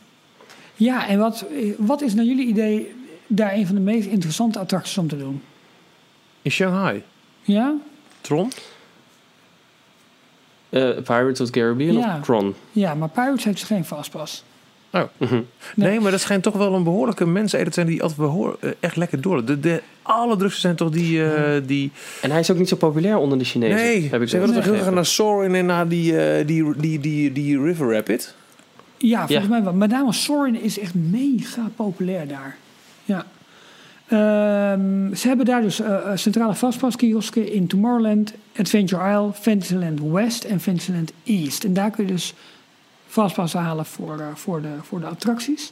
Ja, 0.75 1.07
en 1.07 1.19
wat, 1.19 1.45
wat 1.77 2.01
is 2.01 2.13
naar 2.13 2.25
jullie 2.25 2.47
idee 2.47 2.93
daar 3.27 3.53
een 3.53 3.65
van 3.65 3.75
de 3.75 3.81
meest 3.81 4.07
interessante 4.07 4.59
attracties 4.59 4.97
om 4.97 5.07
te 5.07 5.17
doen? 5.17 5.41
In 6.41 6.51
Shanghai. 6.51 7.03
Ja? 7.41 7.75
Tron? 8.21 8.51
Eh, 10.71 10.89
Pirates 11.03 11.39
of 11.41 11.49
the 11.49 11.59
Caribbean 11.59 11.93
Ja. 11.97 12.17
of 12.19 12.25
Tron? 12.25 12.55
Ja, 12.71 12.93
maar 12.95 13.09
Pirates 13.09 13.43
heeft 13.43 13.57
dus 13.59 13.67
geen 13.67 13.85
fastpass. 13.85 14.43
Oh. 14.93 15.01
Mhm. 15.17 15.41
Nee, 15.75 15.99
maar 15.99 16.11
dat 16.11 16.19
schijnt 16.19 16.43
toch 16.43 16.53
wel 16.57 16.73
een 16.73 16.83
behoorlijke 16.83 17.25
menseneter 17.25 17.67
te 17.69 17.73
zijn 17.73 17.87
die 17.87 18.01
altijd 18.01 18.19
behoor, 18.19 18.57
eh, 18.59 18.69
echt 18.79 18.95
lekker 18.95 19.21
door. 19.21 19.45
De, 19.45 19.59
de 19.59 19.81
allerdrukste 20.01 20.59
zijn 20.59 20.75
toch 20.75 20.89
die... 20.89 21.23
eh, 21.25 21.61
die 21.65 21.91
En 22.21 22.31
hij 22.31 22.39
is 22.39 22.51
ook 22.51 22.57
niet 22.57 22.69
zo 22.69 22.75
populair 22.75 23.17
onder 23.17 23.37
de 23.37 23.43
Chinezen. 23.43 23.75
nee, 23.75 24.07
heb 24.11 24.21
ik 24.21 24.29
ze 24.29 24.39
willen 24.39 24.55
toch 24.55 24.63
heel 24.63 24.77
graag 24.77 24.93
naar 24.93 25.05
Soarin' 25.05 25.55
en 25.55 25.65
naar 25.65 25.87
die, 25.87 26.45
die, 26.45 26.73
die, 26.77 26.99
die, 26.99 27.31
die 27.31 27.61
River 27.61 27.93
Rapid. 27.93 28.35
Ja, 28.97 29.17
volgens 29.27 29.47
Ja. 29.47 29.53
mij 29.53 29.63
wel. 29.63 29.73
Met 29.73 29.89
name 29.89 30.13
Sorin 30.13 30.61
is 30.61 30.79
echt 30.79 30.93
mega 30.93 31.69
populair 31.75 32.27
daar. 32.27 32.55
Ja. 33.05 33.25
Ehm, 34.11 35.13
ze 35.13 35.27
hebben 35.27 35.45
daar 35.45 35.61
dus 35.61 35.79
eh, 35.79 35.95
eh, 35.95 36.17
centrale 36.17 36.55
fastpasskiosken 36.55 37.51
in 37.53 37.67
Tomorrowland, 37.67 38.33
Adventure 38.57 39.11
Isle, 39.11 39.33
Fantasyland 39.33 39.99
West 40.01 40.43
en 40.43 40.59
Fantasyland 40.59 41.11
East. 41.23 41.63
En 41.63 41.73
daar 41.73 41.91
kun 41.91 42.05
je 42.05 42.11
dus 42.11 42.33
fastpassen 43.07 43.59
halen 43.59 43.85
voor, 43.85 44.19
eh, 44.19 44.25
voor, 44.33 44.61
de, 44.61 44.67
voor 44.81 44.99
de 44.99 45.05
attracties. 45.05 45.71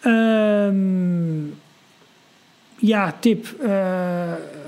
Ehm, 0.00 1.44
ja, 2.76 3.14
tip. 3.20 3.46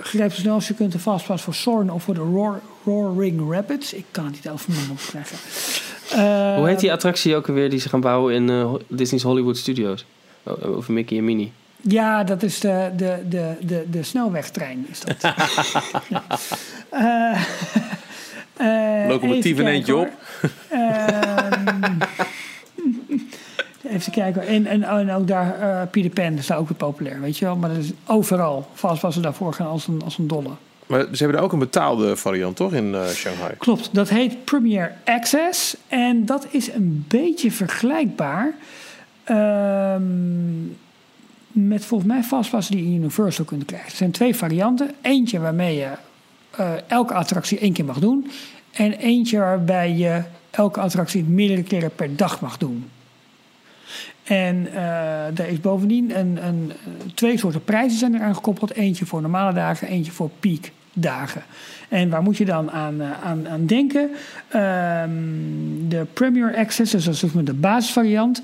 grijp 0.01 0.33
zo 0.33 0.41
snel 0.41 0.55
als 0.55 0.69
je 0.69 0.75
kunt 0.75 0.95
een 0.95 1.01
fastpass 1.01 1.43
voor 1.43 1.55
Sorin 1.55 1.93
of 1.93 2.03
voor 2.03 2.15
de 2.15 2.21
Roar, 2.21 2.61
Roaring 2.85 3.53
Rapids. 3.53 3.93
Ik 3.93 4.05
kan 4.11 4.25
het 4.25 4.35
niet 4.35 4.47
elf 4.47 4.63
van 4.63 4.75
mijn. 4.75 4.87
Hoe 6.57 6.69
heet 6.69 6.79
die 6.79 6.89
Ehm, 6.89 6.97
attractie 6.97 7.37
ook 7.37 7.49
alweer 7.49 7.71
die 7.71 7.81
ze 7.81 7.89
gaan 7.89 8.01
bouwen 8.01 8.35
in 8.35 8.79
Disney's 8.89 9.23
Hollywood 9.23 9.57
Studios? 9.57 10.05
Over 10.63 10.93
Mickey 10.93 11.19
en 11.19 11.25
Minnie. 11.25 11.53
Ja, 11.89 12.25
dat 12.25 12.43
is 12.43 12.61
de, 12.61 12.91
de, 12.97 13.19
de, 13.29 13.55
de, 13.61 13.85
de 13.91 14.03
snelwegtrein. 14.03 14.87
Is 14.91 15.01
dat. 15.01 15.17
Eh, 18.57 19.03
eh, 19.03 19.09
Locomotief 19.09 19.59
in 19.59 19.67
eentje 19.67 19.93
hoor. 19.93 20.09
Ehm, 20.69 21.99
even 23.97 24.13
kijken. 24.13 24.47
En, 24.47 24.67
en, 24.67 24.83
en 24.83 25.11
ook 25.11 25.29
daar, 25.29 25.87
Peter 25.87 26.11
Pan 26.11 26.39
is 26.39 26.47
daar 26.47 26.59
ook 26.59 26.69
weer 26.69 26.77
populair, 26.77 27.21
weet 27.21 27.39
je 27.39 27.45
wel. 27.45 27.57
Maar 27.57 27.69
dat 27.69 27.79
is 27.79 27.91
overal. 28.07 28.69
Vast 28.73 29.03
was 29.03 29.15
ze 29.15 29.21
daarvoor 29.21 29.55
gaan 29.55 29.67
als 29.67 29.87
een, 29.87 30.03
als 30.05 30.19
een 30.19 30.27
dolle. 30.27 30.51
Maar 30.87 31.01
ze 31.01 31.17
hebben 31.17 31.33
daar 31.33 31.43
ook 31.43 31.53
een 31.53 31.59
betaalde 31.59 32.17
variant, 32.17 32.57
toch, 32.57 32.73
in 32.73 32.95
eh, 32.95 33.09
Shanghai? 33.09 33.55
Klopt, 33.59 33.89
dat 33.93 34.09
heet 34.09 34.45
Premier 34.45 34.93
Access. 35.05 35.77
En 35.89 36.27
dat 36.27 36.47
is 36.51 36.73
een 36.73 37.05
beetje 37.09 37.51
vergelijkbaar 37.51 38.55
ehm, 39.25 40.03
met 41.55 41.85
volgens 41.85 42.11
mij 42.11 42.23
vastpassen 42.23 42.77
die 42.77 42.91
je 42.91 42.97
Universal 42.99 43.45
kunt 43.45 43.65
krijgen. 43.65 43.91
Er 43.91 43.97
zijn 43.97 44.11
twee 44.11 44.37
varianten. 44.37 44.91
Eentje 45.03 45.39
waarmee 45.39 45.77
je 45.77 45.91
eh, 46.51 46.73
elke 46.87 47.15
attractie 47.15 47.59
één 47.59 47.73
keer 47.73 47.85
mag 47.85 47.99
doen. 47.99 48.31
En 48.73 48.93
eentje 48.93 49.39
waarbij 49.39 49.93
je 49.93 50.23
elke 50.51 50.81
attractie 50.81 51.25
meerdere 51.25 51.63
keren 51.63 51.95
per 51.95 52.17
dag 52.17 52.41
mag 52.41 52.59
doen. 52.59 52.89
En 54.25 54.73
eh 54.75 55.39
er 55.39 55.49
is 55.49 55.61
bovendien 55.61 56.19
een, 56.19 56.47
een, 56.47 56.73
eh, 56.73 57.13
twee 57.15 57.39
soorten 57.39 57.65
prijzen 57.65 57.99
zijn 57.99 58.15
eraan 58.15 58.35
gekoppeld. 58.35 58.75
Eentje 58.75 59.07
voor 59.07 59.21
normale 59.21 59.53
dagen, 59.53 59.89
eentje 59.89 60.13
voor 60.13 60.31
piekdagen. 60.41 61.43
En 61.89 62.09
waar 62.09 62.23
moet 62.23 62.37
je 62.37 62.45
dan 62.45 62.71
aan, 62.71 63.03
aan, 63.03 63.49
aan 63.49 63.67
denken? 63.67 64.11
Ehm, 64.49 65.11
de 65.89 66.07
Premier 66.13 66.57
Access, 66.57 66.93
dus 66.93 67.05
dat 67.05 67.15
is 67.15 67.33
de 67.45 67.55
basisvariant. 67.55 68.43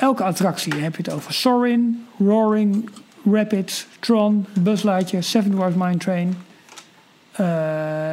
Elke 0.00 0.24
attractie 0.24 0.74
heb 0.74 0.96
je 0.96 1.02
het 1.02 1.12
over 1.12 1.32
Soarin', 1.32 2.06
Roaring, 2.18 2.90
Rapids, 3.24 3.86
Tron, 3.98 4.46
Buzz 4.52 4.82
Lightyear, 4.82 5.22
Seven 5.22 5.50
Dwarfs 5.50 5.76
Mine 5.76 5.96
Train... 5.96 6.36
eh, 7.32 7.46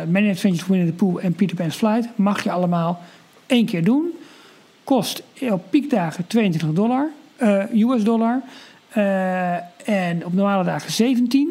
Many 0.08 0.30
Adventures 0.30 0.68
Winnie 0.68 0.88
the 0.88 0.94
Pooh 0.94 1.24
en 1.24 1.34
Peter 1.34 1.56
Pan's 1.56 1.76
Flight. 1.76 2.08
Mag 2.16 2.44
je 2.44 2.52
allemaal 2.52 3.00
één 3.46 3.66
keer 3.66 3.84
doen. 3.84 4.14
Kost 4.84 5.24
op 5.50 5.64
piekdagen 5.70 6.28
22 6.28 6.74
dollar, 6.74 7.10
eh, 7.36 7.64
US 7.74 8.04
dollar. 8.04 8.42
Eh, 8.90 9.54
en 9.86 10.26
op 10.26 10.34
normale 10.34 10.64
dagen 10.64 10.92
17. 10.92 11.48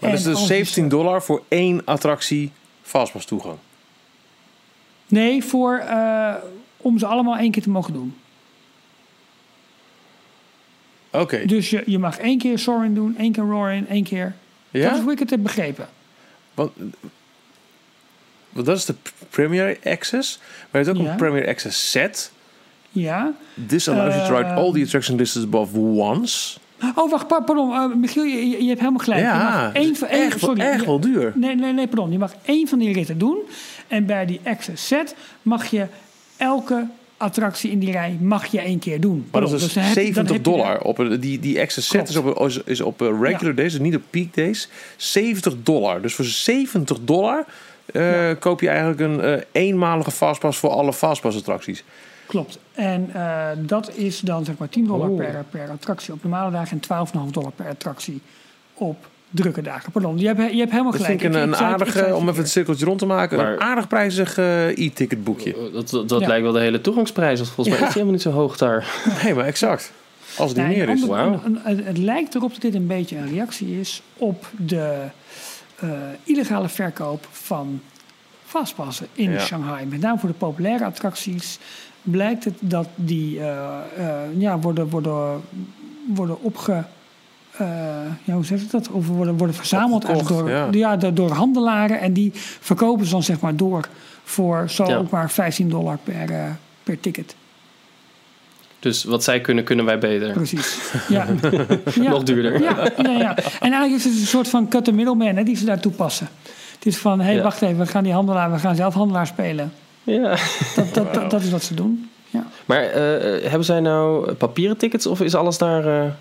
Maar 0.00 0.10
dat 0.10 0.18
is 0.18 0.24
En 0.24 0.30
dus 0.30 0.40
als 0.40 0.48
je 0.48 0.54
17 0.54 0.88
dollar 0.88 1.22
voor 1.22 1.42
één 1.48 1.84
attractie 1.84 2.52
fastpass 2.82 3.26
toegang. 3.26 3.56
Nee, 5.06 5.44
voor, 5.44 5.82
om 6.76 6.98
ze 6.98 7.06
allemaal 7.06 7.36
één 7.36 7.50
keer 7.50 7.62
te 7.62 7.70
mogen 7.70 7.92
doen. 7.92 8.14
Oké. 11.10 11.46
Dus 11.46 11.70
je, 11.70 11.82
je 11.86 11.98
mag 11.98 12.18
één 12.18 12.38
keer 12.38 12.58
Soarin 12.58 12.94
doen, 12.94 13.16
één 13.18 13.32
keer 13.32 13.42
Roarin, 13.44 13.88
één 13.88 14.04
keer... 14.04 14.34
Dat 14.70 14.82
is 14.82 14.88
Ja? 14.98 15.02
hoe 15.02 15.12
ik 15.12 15.18
het 15.18 15.30
heb 15.30 15.42
begrepen. 15.42 15.88
Want, 16.54 16.72
want 18.50 18.66
dat 18.66 18.76
is 18.76 18.84
de 18.84 18.94
Premier 19.30 19.78
Access. 19.84 20.38
Maar 20.70 20.80
je 20.80 20.86
hebt 20.86 20.98
ook 20.98 21.04
Ja. 21.04 21.10
een 21.10 21.16
Premier 21.16 21.48
Access 21.48 21.90
set. 21.90 22.32
Ja. 22.90 23.32
This 23.66 23.88
allows 23.88 24.14
you 24.14 24.26
to 24.28 24.36
ride 24.36 24.48
all 24.48 24.72
the 24.72 24.80
attraction 24.82 25.16
lists 25.16 25.36
above 25.42 25.78
once. 25.78 26.58
Oh, 26.94 27.10
wacht, 27.10 27.26
pa- 27.26 27.40
pardon. 27.40 27.72
eh, 27.74 27.94
Michiel, 27.96 28.22
je, 28.24 28.62
je 28.62 28.68
hebt 28.68 28.78
helemaal 28.80 29.00
gelijk. 29.04 29.20
Ja, 29.20 29.70
één 29.72 29.96
van, 29.96 30.08
één, 30.08 30.26
echt, 30.26 30.38
sorry, 30.38 30.60
echt 30.60 30.84
wel 30.84 31.00
duur. 31.00 31.32
Nee, 31.34 31.54
nee, 31.54 31.72
nee, 31.72 31.86
pardon. 31.86 32.12
Je 32.12 32.18
mag 32.18 32.34
één 32.44 32.68
van 32.68 32.78
die 32.78 32.92
ritten 32.92 33.18
doen. 33.18 33.38
En 33.88 34.06
bij 34.06 34.26
die 34.26 34.40
access 34.44 34.86
set 34.86 35.14
mag 35.42 35.66
je 35.66 35.86
elke 36.36 36.86
attractie 37.18 37.70
in 37.70 37.78
die 37.78 37.90
rij 37.92 38.18
mag 38.20 38.46
je 38.46 38.60
één 38.60 38.78
keer 38.78 39.00
doen. 39.00 39.28
Maar 39.30 39.40
dat 39.40 39.52
is 39.52 39.60
dus 39.62 39.72
dan 39.72 39.82
heb 39.82 39.94
je- 39.94 40.00
dan 40.02 40.04
70 40.04 40.36
heb 40.36 40.44
je 40.44 40.50
dollar. 40.50 40.80
Op 40.82 40.98
een, 40.98 41.20
die, 41.20 41.38
die 41.40 41.60
access 41.60 41.88
set 41.88 42.08
is 42.08 42.16
op, 42.16 42.48
is, 42.64 42.80
op 42.80 43.02
eh, 43.02 43.08
regular 43.20 43.54
days, 43.54 43.72
dus 43.72 43.80
niet 43.80 43.96
op 43.96 44.02
peak 44.10 44.34
days. 44.34 44.68
70 44.96 45.54
dollar. 45.62 46.02
Dus 46.02 46.14
voor 46.14 46.24
70 46.24 46.98
dollar 47.00 47.44
eh, 47.92 48.30
koop 48.38 48.60
je 48.60 48.68
eigenlijk 48.68 49.00
een 49.00 49.20
eh, 49.20 49.42
eenmalige 49.52 50.10
fastpass 50.10 50.58
voor 50.58 50.70
alle 50.70 50.92
fastpass 50.92 51.36
attracties. 51.36 51.84
Klopt. 52.26 52.58
En 52.72 53.10
dat 53.66 53.90
is 53.94 54.20
dan 54.20 54.44
zeg 54.44 54.56
maar 54.56 54.68
10 54.68 54.86
dollar 54.86 55.08
Oeh. 55.08 55.18
per, 55.18 55.44
per 55.50 55.70
attractie 55.70 56.12
op 56.12 56.22
normale 56.22 56.50
dagen 56.50 56.80
en 56.88 57.06
12,5 57.26 57.30
dollar 57.30 57.52
per 57.52 57.68
attractie 57.68 58.20
op 58.74 59.08
drukke 59.30 59.62
dagen. 59.62 59.92
Pardon, 59.92 60.18
je 60.18 60.26
hebt, 60.26 60.38
je 60.52 60.58
hebt 60.58 60.70
helemaal 60.70 60.92
Dat 60.92 61.00
gelijk. 61.00 61.20
vind 61.20 61.34
ik 61.34 61.40
een, 61.42 61.48
een 61.48 61.56
aardige, 61.56 61.98
het 61.98 62.06
om 62.06 62.12
even 62.12 62.16
het 62.26 62.34
verkeerd. 62.34 62.48
cirkeltje 62.48 62.84
rond 62.84 62.98
te 62.98 63.06
maken, 63.06 63.36
Maar- 63.36 63.52
een 63.52 63.60
aardig 63.60 63.88
prijzig 63.88 64.38
eh, 64.38 64.68
e-ticketboekje. 64.78 65.54
Dat, 65.72 65.90
dat, 65.90 66.08
dat 66.08 66.20
Ja. 66.20 66.26
lijkt 66.26 66.42
wel 66.42 66.52
de 66.52 66.60
hele 66.60 66.80
toegangsprijs. 66.80 67.38
Want 67.38 67.50
volgens 67.50 67.76
mij 67.78 67.86
is 67.88 67.94
die 67.94 68.02
helemaal 68.02 68.12
niet 68.24 68.34
zo 68.34 68.40
hoog 68.40 68.56
daar. 68.56 68.86
Nee, 69.24 69.34
maar 69.34 69.44
exact. 69.44 69.92
Als 70.36 70.54
die 70.54 70.62
Nee, 70.62 70.76
meer 70.76 70.88
is. 70.88 71.02
ander- 71.02 71.16
Wauw. 71.16 71.40
een- 71.44 71.60
een- 71.64 71.84
het 71.84 71.98
lijkt 71.98 72.34
erop 72.34 72.52
dat 72.52 72.60
dit 72.60 72.74
een 72.74 72.86
beetje 72.86 73.16
een 73.16 73.28
reactie 73.28 73.80
is 73.80 74.02
op 74.16 74.46
de 74.56 74.96
eh, 75.80 75.88
illegale 76.24 76.68
verkoop 76.68 77.26
van 77.30 77.80
fastpassen 78.44 79.06
in 79.12 79.30
Ja. 79.30 79.38
Shanghai. 79.40 79.86
Met 79.86 80.00
name 80.00 80.18
voor 80.18 80.28
de 80.28 80.34
populaire 80.34 80.84
attracties 80.84 81.58
blijkt 82.02 82.44
het 82.44 82.54
dat 82.60 82.88
die 82.94 83.40
eh, 83.40 83.46
eh, 83.96 84.14
ja, 84.38 84.58
worden, 84.58 84.88
worden, 84.88 85.40
worden 86.14 86.42
opge... 86.42 86.84
eh, 87.58 87.66
ja, 88.24 88.34
hoe 88.34 88.44
zeg 88.44 88.60
ik 88.60 88.70
dat? 88.70 88.90
Of 88.90 89.06
worden, 89.06 89.36
worden 89.36 89.56
verzameld 89.56 90.04
Opgekocht, 90.04 90.28
door, 90.28 90.50
ja. 90.50 90.68
ja. 90.70 90.96
door, 90.96 91.14
door 91.14 91.30
handelaren. 91.30 92.00
En 92.00 92.12
die 92.12 92.30
verkopen 92.60 93.04
ze 93.04 93.10
dan 93.10 93.22
zeg 93.22 93.40
maar 93.40 93.56
door 93.56 93.88
voor 94.24 94.64
zo 94.70 94.82
ook 94.82 95.10
maar 95.10 95.30
15 95.30 95.68
dollar 95.68 95.98
per, 96.04 96.30
eh, 96.30 96.50
per 96.82 97.00
ticket. 97.00 97.34
Dus 98.80 99.04
wat 99.04 99.24
zij 99.24 99.40
kunnen, 99.40 99.64
kunnen 99.64 99.84
wij 99.84 99.98
beter. 99.98 100.32
Precies. 100.32 100.92
Ja. 101.08 101.26
ja. 102.02 102.10
Nog 102.10 102.22
duurder. 102.22 102.62
Ja, 102.62 102.90
ja, 103.02 103.10
ja. 103.10 103.36
En 103.36 103.72
eigenlijk 103.72 103.94
is 103.94 104.04
het 104.04 104.12
een 104.12 104.26
soort 104.26 104.48
van 104.48 104.68
cut 104.68 104.84
the 104.84 104.92
middleman 104.92 105.36
hè, 105.36 105.42
die 105.42 105.56
ze 105.56 105.64
daar 105.64 105.80
toepassen. 105.80 106.28
Het 106.74 106.86
is 106.86 106.96
van, 106.96 107.20
hé, 107.20 107.32
hey, 107.32 107.42
wacht 107.42 107.62
even, 107.62 107.78
we 107.78 107.86
gaan 107.86 108.04
die 108.04 108.12
handelaar, 108.12 108.52
we 108.52 108.58
gaan 108.58 108.76
zelf 108.76 108.94
handelaar 108.94 109.26
spelen. 109.26 109.72
Ja. 110.02 110.36
Dat, 110.76 110.94
dat, 110.94 111.14
dat, 111.14 111.30
dat 111.30 111.42
is 111.42 111.50
wat 111.50 111.62
ze 111.62 111.74
doen. 111.74 112.10
Ja. 112.30 112.46
Maar 112.64 112.82
eh, 112.82 113.42
hebben 113.42 113.64
zij 113.64 113.80
nou 113.80 114.32
papieren 114.32 114.76
tickets 114.76 115.06
of 115.06 115.20
is 115.20 115.34
alles 115.34 115.58
daar 115.58 116.16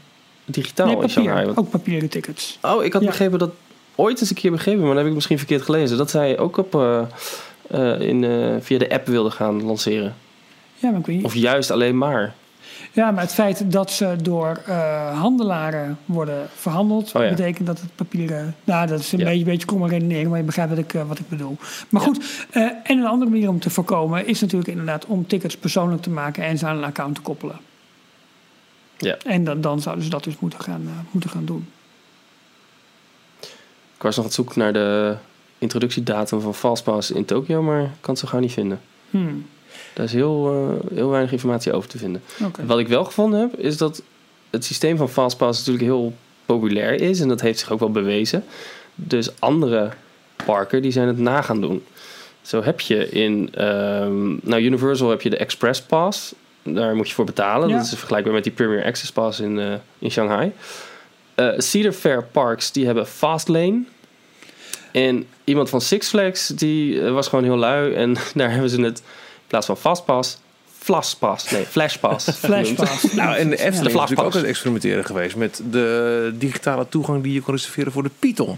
digitaal 0.52 0.88
nee, 0.88 0.98
in 1.02 1.10
Shanghai? 1.10 1.46
papier. 1.46 1.60
Ook 1.60 1.70
papieren 1.70 2.10
tickets. 2.10 2.58
Oh, 2.62 2.84
ik 2.84 2.94
had 2.94 3.02
Ja. 3.02 3.08
begrepen 3.08 3.40
dat 3.40 3.52
ooit 3.96 4.20
eens 4.20 4.30
een 4.30 4.36
keer 4.36 4.52
begrepen, 4.52 4.80
maar 4.80 4.90
dat 4.90 4.98
heb 4.98 5.08
ik 5.08 5.14
misschien 5.14 5.38
verkeerd 5.38 5.62
gelezen. 5.62 5.98
Dat 5.98 6.10
zij 6.10 6.40
ook 6.40 6.58
op, 6.58 6.76
eh, 6.76 7.02
eh, 7.70 8.02
in, 8.02 8.24
eh, 8.24 8.56
via 8.60 8.78
de 8.78 8.90
app 8.90 9.08
wilden 9.08 9.32
gaan 9.32 9.64
lanceren. 9.64 10.16
Ja, 10.76 10.90
maar 10.90 11.00
ik 11.00 11.06
weet 11.06 11.16
niet. 11.16 11.26
Of 11.26 11.34
juist 11.36 11.72
alleen 11.72 11.98
maar. 11.98 12.34
Ja, 12.92 13.12
maar 13.12 13.22
het 13.24 13.34
feit 13.34 13.72
dat 13.72 13.92
ze 13.92 14.16
door 14.22 14.62
handelaren 15.14 15.98
worden 16.06 16.48
verhandeld, 16.56 17.12
Oh 17.16 17.22
ja. 17.24 17.30
betekent 17.30 17.68
dat 17.68 17.80
het 17.80 17.96
papieren. 17.96 18.56
Nou, 18.64 18.88
dat 18.88 19.00
is 19.00 19.12
een 19.12 19.20
Ja. 19.20 19.26
beetje, 19.26 19.44
beetje 19.46 19.66
kromme 19.66 19.88
redenering, 19.88 20.30
maar 20.30 20.38
je 20.38 20.44
begrijpt 20.44 20.70
wat 20.72 20.80
ik, 20.80 20.92
wat 21.08 21.20
ik 21.20 21.30
bedoel. 21.30 21.58
Maar 21.90 22.02
goed, 22.02 22.46
en 22.52 22.74
een 22.84 23.06
andere 23.06 23.32
manier 23.32 23.50
om 23.50 23.60
te 23.60 23.70
voorkomen 23.70 24.28
is 24.28 24.42
natuurlijk 24.42 24.70
inderdaad 24.70 25.06
om 25.06 25.28
tickets 25.28 25.58
persoonlijk 25.58 26.02
te 26.02 26.10
maken 26.10 26.44
en 26.44 26.58
ze 26.58 26.66
aan 26.66 26.78
een 26.78 26.84
account 26.84 27.16
te 27.16 27.22
koppelen. 27.22 27.56
Ja. 28.98 29.18
En 29.18 29.44
dan, 29.44 29.62
dan 29.62 29.82
zouden 29.82 30.04
ze 30.04 30.10
dat 30.10 30.24
dus 30.24 30.40
moeten 30.40 30.62
gaan, 30.62 30.82
eh, 30.86 30.92
moeten 31.12 31.30
gaan 31.30 31.46
doen. 31.46 31.68
Ik 33.96 34.04
was 34.04 34.16
nog 34.16 34.18
aan 34.18 34.24
het 34.24 34.34
zoeken 34.34 34.60
naar 34.60 34.74
de 34.74 35.16
introductiedatum 35.58 36.42
van 36.42 36.56
Fastpass 36.56 37.12
in 37.12 37.26
Tokio, 37.26 37.62
maar 37.62 37.82
ik 37.82 37.90
kan 38.00 38.14
het 38.14 38.20
zo 38.20 38.28
gauw 38.28 38.40
niet 38.40 38.52
vinden. 38.54 38.80
Hmm, 39.10 39.46
Daar 39.94 40.06
is 40.06 40.14
heel, 40.14 40.48
eh, 40.48 40.96
heel 40.96 41.10
weinig 41.10 41.32
informatie 41.32 41.74
over 41.74 41.90
te 41.90 41.98
vinden. 41.98 42.22
Wat 42.66 42.80
ik 42.80 42.88
wel 42.88 43.04
gevonden 43.06 43.40
heb, 43.40 43.60
is 43.60 43.78
dat 43.78 44.02
het 44.50 44.66
systeem 44.66 44.98
van 44.98 45.10
Fastpass 45.10 45.60
natuurlijk 45.60 45.86
heel 45.86 46.14
populair 46.46 46.94
is. 47.02 47.20
En 47.20 47.28
dat 47.28 47.42
heeft 47.42 47.60
zich 47.60 47.72
ook 47.72 47.80
wel 47.80 47.92
bewezen. 47.92 48.44
Dus 48.96 49.40
andere 49.40 49.90
parken 50.46 50.82
die 50.82 50.92
zijn 50.92 51.08
het 51.08 51.18
na 51.18 51.42
gaan 51.42 51.62
doen. 51.62 51.84
Zo 52.42 52.64
heb 52.64 52.80
je 52.80 53.10
in 53.10 53.50
ehm, 53.54 54.28
nou, 54.50 54.62
Universal 54.62 55.10
heb 55.10 55.22
je 55.22 55.30
de 55.30 55.38
Express 55.38 55.82
Pass. 55.82 56.34
Daar 56.74 56.96
moet 56.96 57.10
je 57.10 57.14
voor 57.14 57.26
betalen. 57.26 57.70
Ja. 57.70 57.76
Dat 57.76 57.86
is 57.86 57.90
vergelijkbaar 57.98 58.34
met 58.34 58.44
die 58.44 58.54
Premier 58.54 58.86
Access 58.86 59.12
Pass 59.12 59.40
in, 59.40 59.60
eh, 59.60 59.74
in 60.00 60.12
Shanghai. 60.12 60.52
Eh, 61.36 61.50
Cedar 61.58 61.92
Fair 61.92 62.24
Parks 62.24 62.72
die 62.72 62.86
hebben 62.86 63.08
Fastlane. 63.08 63.84
En 64.92 65.28
iemand 65.44 65.70
van 65.70 65.82
Six 65.82 66.10
Flags 66.10 66.48
die 66.48 67.02
eh, 67.06 67.12
was 67.12 67.28
gewoon 67.28 67.44
heel 67.44 67.58
lui. 67.58 67.94
En 67.94 68.16
daar 68.36 68.52
hebben 68.52 68.70
ze 68.70 68.82
het 68.82 68.98
in 68.98 69.04
plaats 69.48 69.66
van 69.66 69.78
Fastpass... 69.78 70.38
Flashpass, 70.80 71.52
nee, 71.52 71.66
Flashpass. 71.66 72.26
genoemd. 72.40 72.66
Flashpass. 72.66 73.12
Nou, 73.14 73.36
en 73.36 73.50
de 73.50 73.56
Efteling 73.56 73.60
is 73.60 73.60
natuurlijk 73.60 73.92
Flashpass. 73.92 74.28
ook 74.28 74.34
aan 74.34 74.40
het 74.40 74.50
experimenteren 74.50 75.06
geweest 75.06 75.36
met 75.36 75.62
de 75.72 76.32
digitale 76.34 76.90
toegang 76.90 77.24
die 77.24 77.34
je 77.34 77.42
kon 77.42 77.54
reserveren 77.54 77.92
voor 77.92 78.04
de 78.04 78.10
Python. 78.20 78.58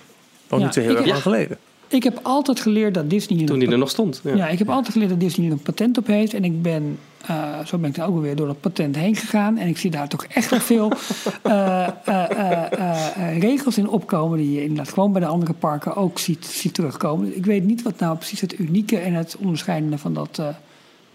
Nog 0.49 0.59
Ja, 0.59 0.65
niet 0.65 0.73
zo 0.73 0.81
heel 0.81 0.95
erg 0.97 1.05
lang 1.05 1.21
geleden. 1.21 1.57
Ik 1.89 2.03
heb 2.03 2.19
altijd 2.23 2.59
geleerd 2.59 2.93
dat 2.93 3.09
Disney 3.09 3.45
Toen 3.45 3.53
een 3.53 3.59
die 3.59 3.71
er 3.71 3.77
nog 3.77 3.89
stond. 3.89 4.21
Ja. 4.23 4.35
Ja, 4.35 4.47
ik 4.47 4.59
heb 4.59 4.69
altijd 4.69 4.91
geleerd 4.91 5.09
dat 5.09 5.19
Disney 5.19 5.51
een 5.51 5.61
patent 5.61 5.97
op 5.97 6.07
heeft. 6.07 6.33
En 6.33 6.43
ik 6.43 6.61
ben, 6.61 6.99
eh, 7.25 7.65
zo 7.65 7.77
ben 7.77 7.89
ik 7.89 7.95
dan 7.95 8.07
ook 8.07 8.15
alweer 8.15 8.35
door 8.35 8.47
dat 8.47 8.59
patent 8.61 8.95
heen 8.95 9.15
gegaan. 9.15 9.57
En 9.57 9.67
ik 9.67 9.77
zie 9.77 9.91
daar 9.91 10.07
toch 10.07 10.23
echt 10.25 10.49
wel 10.49 10.59
veel 10.59 10.91
eh, 11.41 11.87
eh, 11.87 11.91
eh, 12.05 12.71
eh, 12.71 13.31
eh, 13.31 13.39
regels 13.39 13.77
in 13.77 13.87
opkomen... 13.89 14.37
die 14.37 14.51
je 14.51 14.61
inderdaad 14.61 14.93
gewoon 14.93 15.11
bij 15.11 15.21
de 15.21 15.27
andere 15.27 15.53
parken 15.53 15.95
ook 15.95 16.19
ziet, 16.19 16.45
ziet 16.45 16.73
terugkomen. 16.73 17.35
Ik 17.35 17.45
weet 17.45 17.63
niet 17.63 17.81
wat 17.81 17.99
nou 17.99 18.17
precies 18.17 18.41
het 18.41 18.59
unieke 18.59 18.97
en 18.97 19.13
het 19.13 19.35
onderscheidende 19.39 19.97
van 19.97 20.13
dat 20.13 20.39
eh, 20.39 20.47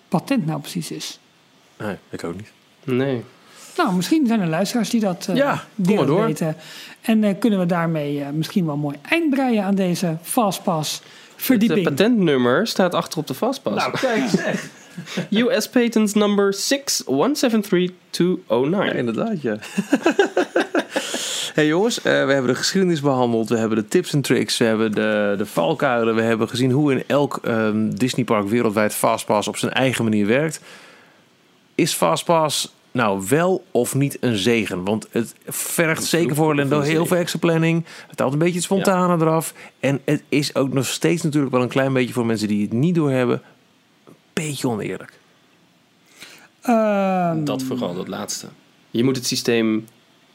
patent 0.09 0.47
nou 0.47 0.61
precies 0.61 0.91
is. 0.91 1.19
Nee, 1.79 1.97
ik 2.11 2.25
ook 2.25 2.37
niet. 2.37 2.53
Nee. 2.85 3.23
Nou, 3.77 3.95
misschien 3.95 4.27
zijn 4.27 4.41
er 4.41 4.49
luisteraars 4.49 4.91
die 4.91 5.01
dat 5.01 5.27
eh 5.29 5.37
Ja, 5.37 5.65
maar 5.75 6.07
door. 6.07 6.27
weten. 6.27 6.57
En 7.01 7.25
eh, 7.25 7.35
kunnen 7.39 7.59
we 7.59 7.67
daarmee 7.67 8.21
eh, 8.21 8.29
misschien 8.31 8.67
wel 8.67 8.77
mooi 8.77 8.97
eind 9.09 9.31
breien 9.31 9.65
aan 9.65 9.75
deze 9.75 10.17
Fastpass 10.23 11.01
Het 11.35 11.45
verdieping. 11.45 11.79
eh, 11.87 11.95
patentnummer 11.95 12.67
staat 12.67 12.95
achter 12.95 13.19
op 13.19 13.27
de 13.27 13.35
Fastpass. 13.35 13.77
Nou, 13.77 13.99
kijk 13.99 14.29
zeg. 14.29 14.69
US 15.41 15.69
Patent 15.69 16.15
number 16.15 16.55
6173209. 16.55 16.59
Ja, 18.71 18.93
inderdaad, 18.93 19.43
ja. 19.43 19.57
hey 21.55 21.67
jongens, 21.67 21.97
eh, 21.99 22.03
we 22.03 22.33
hebben 22.33 22.47
de 22.47 22.55
geschiedenis 22.55 23.01
behandeld. 23.01 23.49
We 23.49 23.57
hebben 23.57 23.79
de 23.79 23.89
tips 23.89 24.13
en 24.13 24.21
tricks. 24.21 24.57
We 24.59 24.65
hebben 24.65 24.93
de, 24.93 25.35
de 25.39 25.47
valkuilen. 25.47 26.15
We 26.15 26.23
hebben 26.23 26.49
gezien 26.49 26.71
hoe 26.71 26.93
in 26.93 27.05
elk 27.07 27.39
ehm, 27.43 27.91
Disneypark 27.91 28.49
wereldwijd 28.49 28.95
Fastpass 28.95 29.49
op 29.49 29.57
zijn 29.57 29.73
eigen 29.73 30.05
manier 30.05 30.27
werkt. 30.27 30.61
Is 31.75 31.93
Fastpass 31.93 32.75
nou 32.95 33.23
wel 33.29 33.65
of 33.71 33.95
niet 33.95 34.17
een 34.21 34.37
zegen? 34.37 34.85
Want 34.85 35.07
het 35.11 35.35
vergt 35.47 36.05
zeker 36.05 36.35
voor 36.35 36.47
Orlando 36.47 36.79
een 36.79 36.85
heel 36.85 37.07
veel 37.07 37.17
extra 37.17 37.39
planning. 37.39 37.85
Het 38.09 38.19
haalt 38.19 38.33
een 38.33 38.39
beetje 38.39 38.55
het 38.55 38.63
spontane 38.65 39.25
eraf. 39.25 39.55
En 39.81 40.01
het 40.05 40.23
is 40.29 40.55
ook 40.55 40.73
nog 40.73 40.87
steeds 40.87 41.23
natuurlijk 41.23 41.53
wel 41.53 41.63
een 41.63 41.69
klein 41.69 41.93
beetje 41.93 42.15
voor 42.15 42.27
mensen 42.27 42.49
die 42.49 42.63
het 42.63 42.73
niet 42.73 42.95
doorhebben. 42.95 43.43
Een 44.07 44.15
beetje 44.33 44.69
oneerlijk. 44.69 45.13
Ehm, 46.61 47.45
Dat 47.45 47.63
vooral, 47.63 47.95
dat 47.95 48.09
laatste. 48.09 48.47
Je 48.91 49.05
moet 49.05 49.17
het 49.17 49.27
systeem 49.27 49.87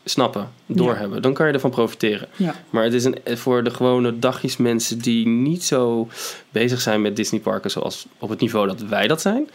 snappen, 0.03 0.49
doorhebben. 0.65 1.21
Dan 1.21 1.33
kan 1.33 1.47
je 1.47 1.53
ervan 1.53 1.69
profiteren. 1.69 2.27
ja. 2.35 2.55
Maar 2.69 2.83
het 2.83 2.93
is 2.93 3.03
een, 3.03 3.17
voor 3.25 3.63
de 3.63 3.69
gewone 3.71 4.19
dagjesmensen 4.19 4.99
die 4.99 5.27
niet 5.27 5.63
zo 5.63 6.07
bezig 6.51 6.81
zijn 6.81 7.01
met 7.01 7.15
Disneyparken 7.15 7.71
zoals 7.71 8.05
op 8.19 8.29
het 8.29 8.39
niveau 8.39 8.67
dat 8.67 8.81
wij 8.81 9.07
dat 9.07 9.21
zijn. 9.21 9.49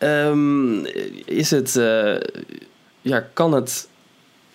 Ehm, 0.00 0.84
is 1.24 1.50
het, 1.50 1.76
eh, 1.76 2.14
ja, 3.00 3.26
kan 3.32 3.52
het 3.52 3.88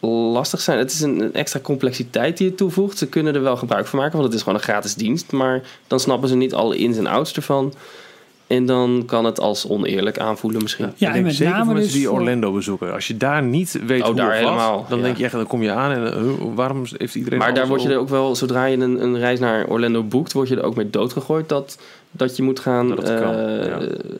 lastig 0.07 0.61
zijn. 0.61 0.77
Het 0.77 0.91
is 0.91 1.01
een, 1.01 1.19
een 1.19 1.33
extra 1.33 1.59
complexiteit 1.59 2.37
die 2.37 2.49
je 2.49 2.55
toevoegt. 2.55 2.97
Ze 2.97 3.07
kunnen 3.07 3.35
er 3.35 3.41
wel 3.41 3.57
gebruik 3.57 3.87
van 3.87 3.99
maken, 3.99 4.13
want 4.13 4.25
het 4.25 4.35
is 4.35 4.43
gewoon 4.43 4.57
een 4.57 4.63
gratis 4.63 4.95
dienst. 4.95 5.31
Maar 5.31 5.61
dan 5.87 5.99
snappen 5.99 6.29
ze 6.29 6.35
niet 6.35 6.53
alle 6.53 6.77
ins 6.77 6.97
en 6.97 7.07
outs 7.07 7.33
ervan. 7.33 7.73
En 8.47 8.65
dan 8.65 9.03
kan 9.05 9.25
het 9.25 9.39
als 9.39 9.67
oneerlijk 9.67 10.19
aanvoelen 10.19 10.61
misschien. 10.61 10.85
Ja, 10.85 10.91
ik 10.91 11.07
en 11.07 11.13
denk 11.13 11.25
met 11.25 11.35
zeker 11.35 11.51
name 11.51 11.65
voor 11.65 11.73
mensen 11.73 11.91
dus 11.91 12.01
die 12.01 12.11
Orlando 12.11 12.53
bezoeken. 12.53 12.93
Als 12.93 13.07
je 13.07 13.17
daar 13.17 13.43
niet 13.43 13.79
weet 13.85 14.01
Oh, 14.01 14.07
hoe 14.07 14.15
daar 14.15 14.35
het 14.35 14.43
was, 14.43 14.51
helemaal, 14.51 14.85
dan 14.89 14.97
ja. 14.97 15.03
denk 15.03 15.17
je 15.17 15.23
echt, 15.23 15.33
dan 15.33 15.47
kom 15.47 15.63
je 15.63 15.71
aan 15.71 15.91
en 15.91 16.13
eh, 16.13 16.21
waarom 16.55 16.83
heeft 16.97 17.15
iedereen 17.15 17.39
Maar 17.39 17.53
daar 17.53 17.67
word 17.67 17.81
je 17.81 17.89
er 17.89 17.97
ook 17.97 18.09
wel, 18.09 18.35
zodra 18.35 18.65
je 18.65 18.77
een, 18.77 19.03
een 19.03 19.17
reis 19.17 19.39
naar 19.39 19.65
Orlando 19.67 20.03
boekt, 20.03 20.33
word 20.33 20.47
je 20.47 20.55
er 20.55 20.63
ook 20.63 20.75
mee 20.75 20.89
doodgegooid 20.89 21.49
dat, 21.49 21.77
dat 22.17 22.35
je 22.35 22.43
moet 22.43 22.59
gaan. 22.59 22.89
Dat 22.89 23.07
het 23.07 23.19
kan, 23.19 23.33
eh, 23.33 23.65
ja. 23.65 23.79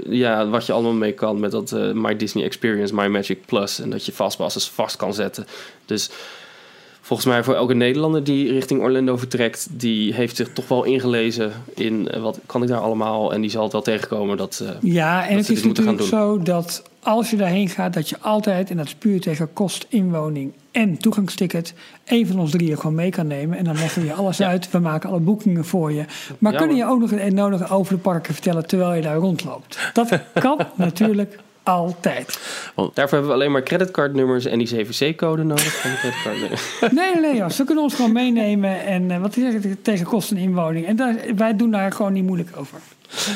ja. 0.10 0.48
wat 0.48 0.66
je 0.66 0.74
allemaal 0.74 0.94
mee 0.94 1.12
kan 1.12 1.40
met 1.40 1.52
dat 1.52 1.72
eh, 1.72 1.92
My 1.92 2.16
Disney 2.16 2.44
Experience, 2.44 2.96
My 2.96 3.08
Magic 3.08 3.46
Plus. 3.46 3.80
En 3.80 3.90
dat 3.90 4.06
je 4.06 4.12
fastpasses 4.12 4.70
vast 4.70 4.96
kan 4.96 5.14
zetten. 5.14 5.46
Dus 5.86 6.10
volgens 7.06 7.28
mij 7.28 7.44
voor 7.44 7.54
elke 7.56 7.74
Nederlander 7.74 8.24
die 8.24 8.52
richting 8.52 8.82
Orlando 8.82 9.18
vertrekt, 9.18 9.68
die 9.72 10.14
heeft 10.14 10.36
zich 10.36 10.50
toch 10.54 10.68
wel 10.68 10.84
ingelezen 10.84 11.52
in 11.76 12.10
eh, 12.10 12.22
wat 12.22 12.40
kan 12.46 12.62
ik 12.64 12.68
daar 12.68 12.80
allemaal. 12.80 13.34
En 13.34 13.42
die 13.42 13.50
zal 13.50 13.64
het 13.64 13.72
wel 13.72 13.82
tegenkomen 13.82 14.38
dat. 14.38 14.60
eh, 14.64 14.70
Ja, 14.94 15.28
en 15.28 15.36
dat 15.38 15.48
het 15.48 15.58
is 15.58 15.64
natuurlijk 15.64 16.02
zo 16.02 16.40
dat 16.40 16.84
als 17.00 17.30
je 17.30 17.38
daarheen 17.38 17.70
gaat, 17.70 17.94
dat 17.94 18.10
je 18.10 18.16
altijd, 18.20 18.70
en 18.70 18.78
dat 18.78 18.86
is 18.86 18.96
puur 18.96 19.22
tegen 19.22 19.54
kost, 19.54 19.86
inwoning 19.90 20.52
en 20.72 20.98
toegangsticket, 20.98 21.74
één 22.04 22.28
van 22.28 22.40
ons 22.40 22.52
drieën 22.52 22.78
gewoon 22.78 22.96
mee 22.96 23.10
kan 23.10 23.28
nemen. 23.28 23.58
En 23.58 23.64
dan 23.64 23.76
leggen 23.78 24.02
we 24.02 24.08
je 24.08 24.14
alles 24.14 24.38
Ja. 24.44 24.48
uit. 24.48 24.72
We 24.72 24.80
maken 24.80 25.10
alle 25.10 25.20
boekingen 25.20 25.66
voor 25.66 25.92
je. 25.92 26.06
Maar 26.40 26.52
Ja, 26.52 26.58
kunnen 26.58 26.76
je 26.76 26.86
ook 26.86 27.00
nog 27.00 27.10
het 27.10 27.34
nodige 27.34 27.68
over 27.74 27.94
de 27.96 28.00
parken 28.02 28.34
vertellen 28.34 28.68
terwijl 28.68 28.94
je 28.94 29.02
daar 29.02 29.16
rondloopt? 29.18 29.80
Dat 29.94 30.20
kan 30.40 30.60
natuurlijk 30.76 31.40
altijd. 31.66 32.40
Daarvoor 32.76 32.94
hebben 32.96 33.28
we 33.28 33.34
alleen 33.34 33.52
maar 33.52 33.64
creditcardnummers 33.64 34.46
en 34.46 34.58
die 34.58 34.68
CVC-code 34.68 35.44
nodig 35.44 35.82
van 35.82 35.92
de. 36.02 36.88
Nee, 36.92 37.16
nee, 37.16 37.52
ze 37.52 37.64
kunnen 37.64 37.84
ons 37.84 37.96
gewoon 37.96 38.12
meenemen. 38.12 38.86
En 38.86 39.12
eh, 39.12 39.22
wat 39.22 39.38
is 39.38 39.54
het 39.54 39.84
tegen 39.84 40.06
kost 40.06 40.32
en 40.32 40.38
inwoning? 40.38 40.86
En 40.88 40.96
daar, 40.96 41.16
wij 41.36 41.56
doen 41.56 41.72
daar 41.72 41.92
gewoon 41.92 42.14
niet 42.14 42.24
moeilijk 42.24 42.50
over. 42.58 42.80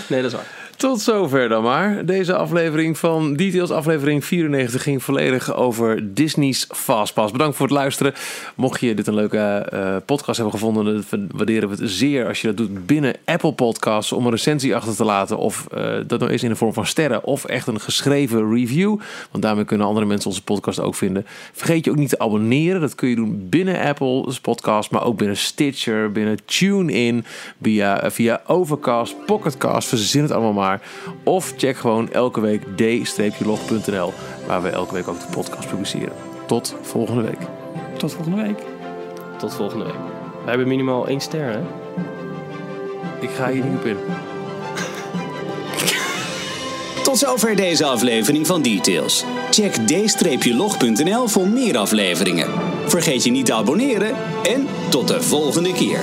Nee, 0.07 0.22
dat 0.22 0.31
is 0.31 0.38
waar. 0.38 0.59
Tot 0.80 1.01
zover 1.01 1.49
dan 1.49 1.64
maar. 1.64 2.06
Deze 2.06 2.35
aflevering 2.35 2.97
van 2.97 3.34
Details, 3.34 3.72
aflevering 3.72 4.26
94, 4.26 4.84
ging 4.84 5.03
volledig 5.03 5.56
over 5.56 6.14
Disney's 6.14 6.68
Fastpass. 6.72 7.31
Bedankt 7.31 7.56
voor 7.56 7.65
het 7.65 7.76
luisteren. 7.76 8.14
Mocht 8.56 8.80
je 8.80 8.93
dit 8.93 9.07
een 9.07 9.14
leuke 9.14 9.38
eh, 9.38 9.95
podcast 10.06 10.38
hebben 10.38 10.60
gevonden, 10.60 11.06
dan 11.10 11.27
waarderen 11.31 11.69
we 11.69 11.76
het 11.76 11.91
zeer 11.91 12.27
als 12.27 12.41
je 12.41 12.47
dat 12.47 12.57
doet 12.57 12.85
binnen 12.85 13.15
Apple 13.26 13.53
Podcasts 13.53 14.11
om 14.11 14.26
een 14.26 14.31
recensie 14.31 14.76
achter 14.76 14.95
te 14.95 15.03
laten. 15.03 15.38
Of 15.38 15.68
eh, 15.68 15.95
dat 16.07 16.19
nou 16.19 16.31
is 16.31 16.43
in 16.43 16.49
de 16.49 16.56
vorm 16.56 16.73
van 16.73 16.85
sterren 16.85 17.23
of 17.23 17.45
echt 17.45 17.68
een 17.68 17.80
geschreven 17.80 18.53
review. 18.53 18.99
Want 19.31 19.43
daarmee 19.43 19.65
kunnen 19.65 19.88
andere 19.88 20.06
mensen 20.06 20.30
onze 20.30 20.43
podcast 20.43 20.80
ook 20.80 20.95
vinden. 20.95 21.26
Vergeet 21.53 21.85
je 21.85 21.91
ook 21.91 21.97
niet 21.97 22.10
te 22.10 22.19
abonneren. 22.19 22.81
Dat 22.81 22.95
kun 22.95 23.10
je 23.10 23.15
doen 23.15 23.47
binnen 23.49 23.80
Apple's 23.80 24.39
podcast, 24.39 24.91
maar 24.91 25.03
ook 25.03 25.18
binnen 25.18 25.38
Stitcher, 25.38 26.11
binnen 26.11 26.38
TuneIn, 26.45 27.26
via, 27.61 28.11
via 28.11 28.41
Overcast, 28.47 29.15
Pocketcast, 29.26 29.88
verzin 29.88 30.22
het 30.22 30.31
allemaal 30.31 30.53
maar. 30.53 30.69
Of 31.24 31.54
check 31.58 31.78
gewoon 31.78 32.12
elke 32.12 32.41
week 32.41 32.64
d-log.nl, 32.76 34.14
waar 34.48 34.62
we 34.62 34.70
elke 34.70 34.94
week 34.94 35.08
ook 35.08 35.20
de 35.20 35.28
podcast 35.32 35.70
publiceren. 35.70 36.14
Tot 36.48 36.76
volgende 36.82 37.22
week. 37.22 37.40
Tot 37.98 38.14
volgende 38.14 38.41
week. 38.41 38.60
Tot 39.38 39.54
volgende 39.54 39.86
week. 39.86 39.96
Wij 40.40 40.50
hebben 40.50 40.68
minimaal 40.68 41.08
één 41.08 41.22
ster, 41.22 41.52
hè? 41.52 41.60
Ik 43.20 43.30
ga 43.30 43.52
hier 43.52 43.64
niet 43.64 43.78
op 43.78 43.86
in. 43.86 43.98
Tot 47.04 47.18
zover 47.18 47.56
deze 47.56 47.86
aflevering 47.86 48.48
van 48.48 48.62
Details. 48.62 49.24
Check 49.50 49.74
d-log.nl 49.74 51.28
voor 51.28 51.48
meer 51.48 51.78
afleveringen. 51.78 52.50
Vergeet 52.86 53.24
je 53.24 53.32
niet 53.32 53.46
te 53.46 53.54
abonneren 53.54 54.16
en 54.44 54.68
tot 54.90 55.08
de 55.08 55.22
volgende 55.22 55.74
keer. 55.74 56.00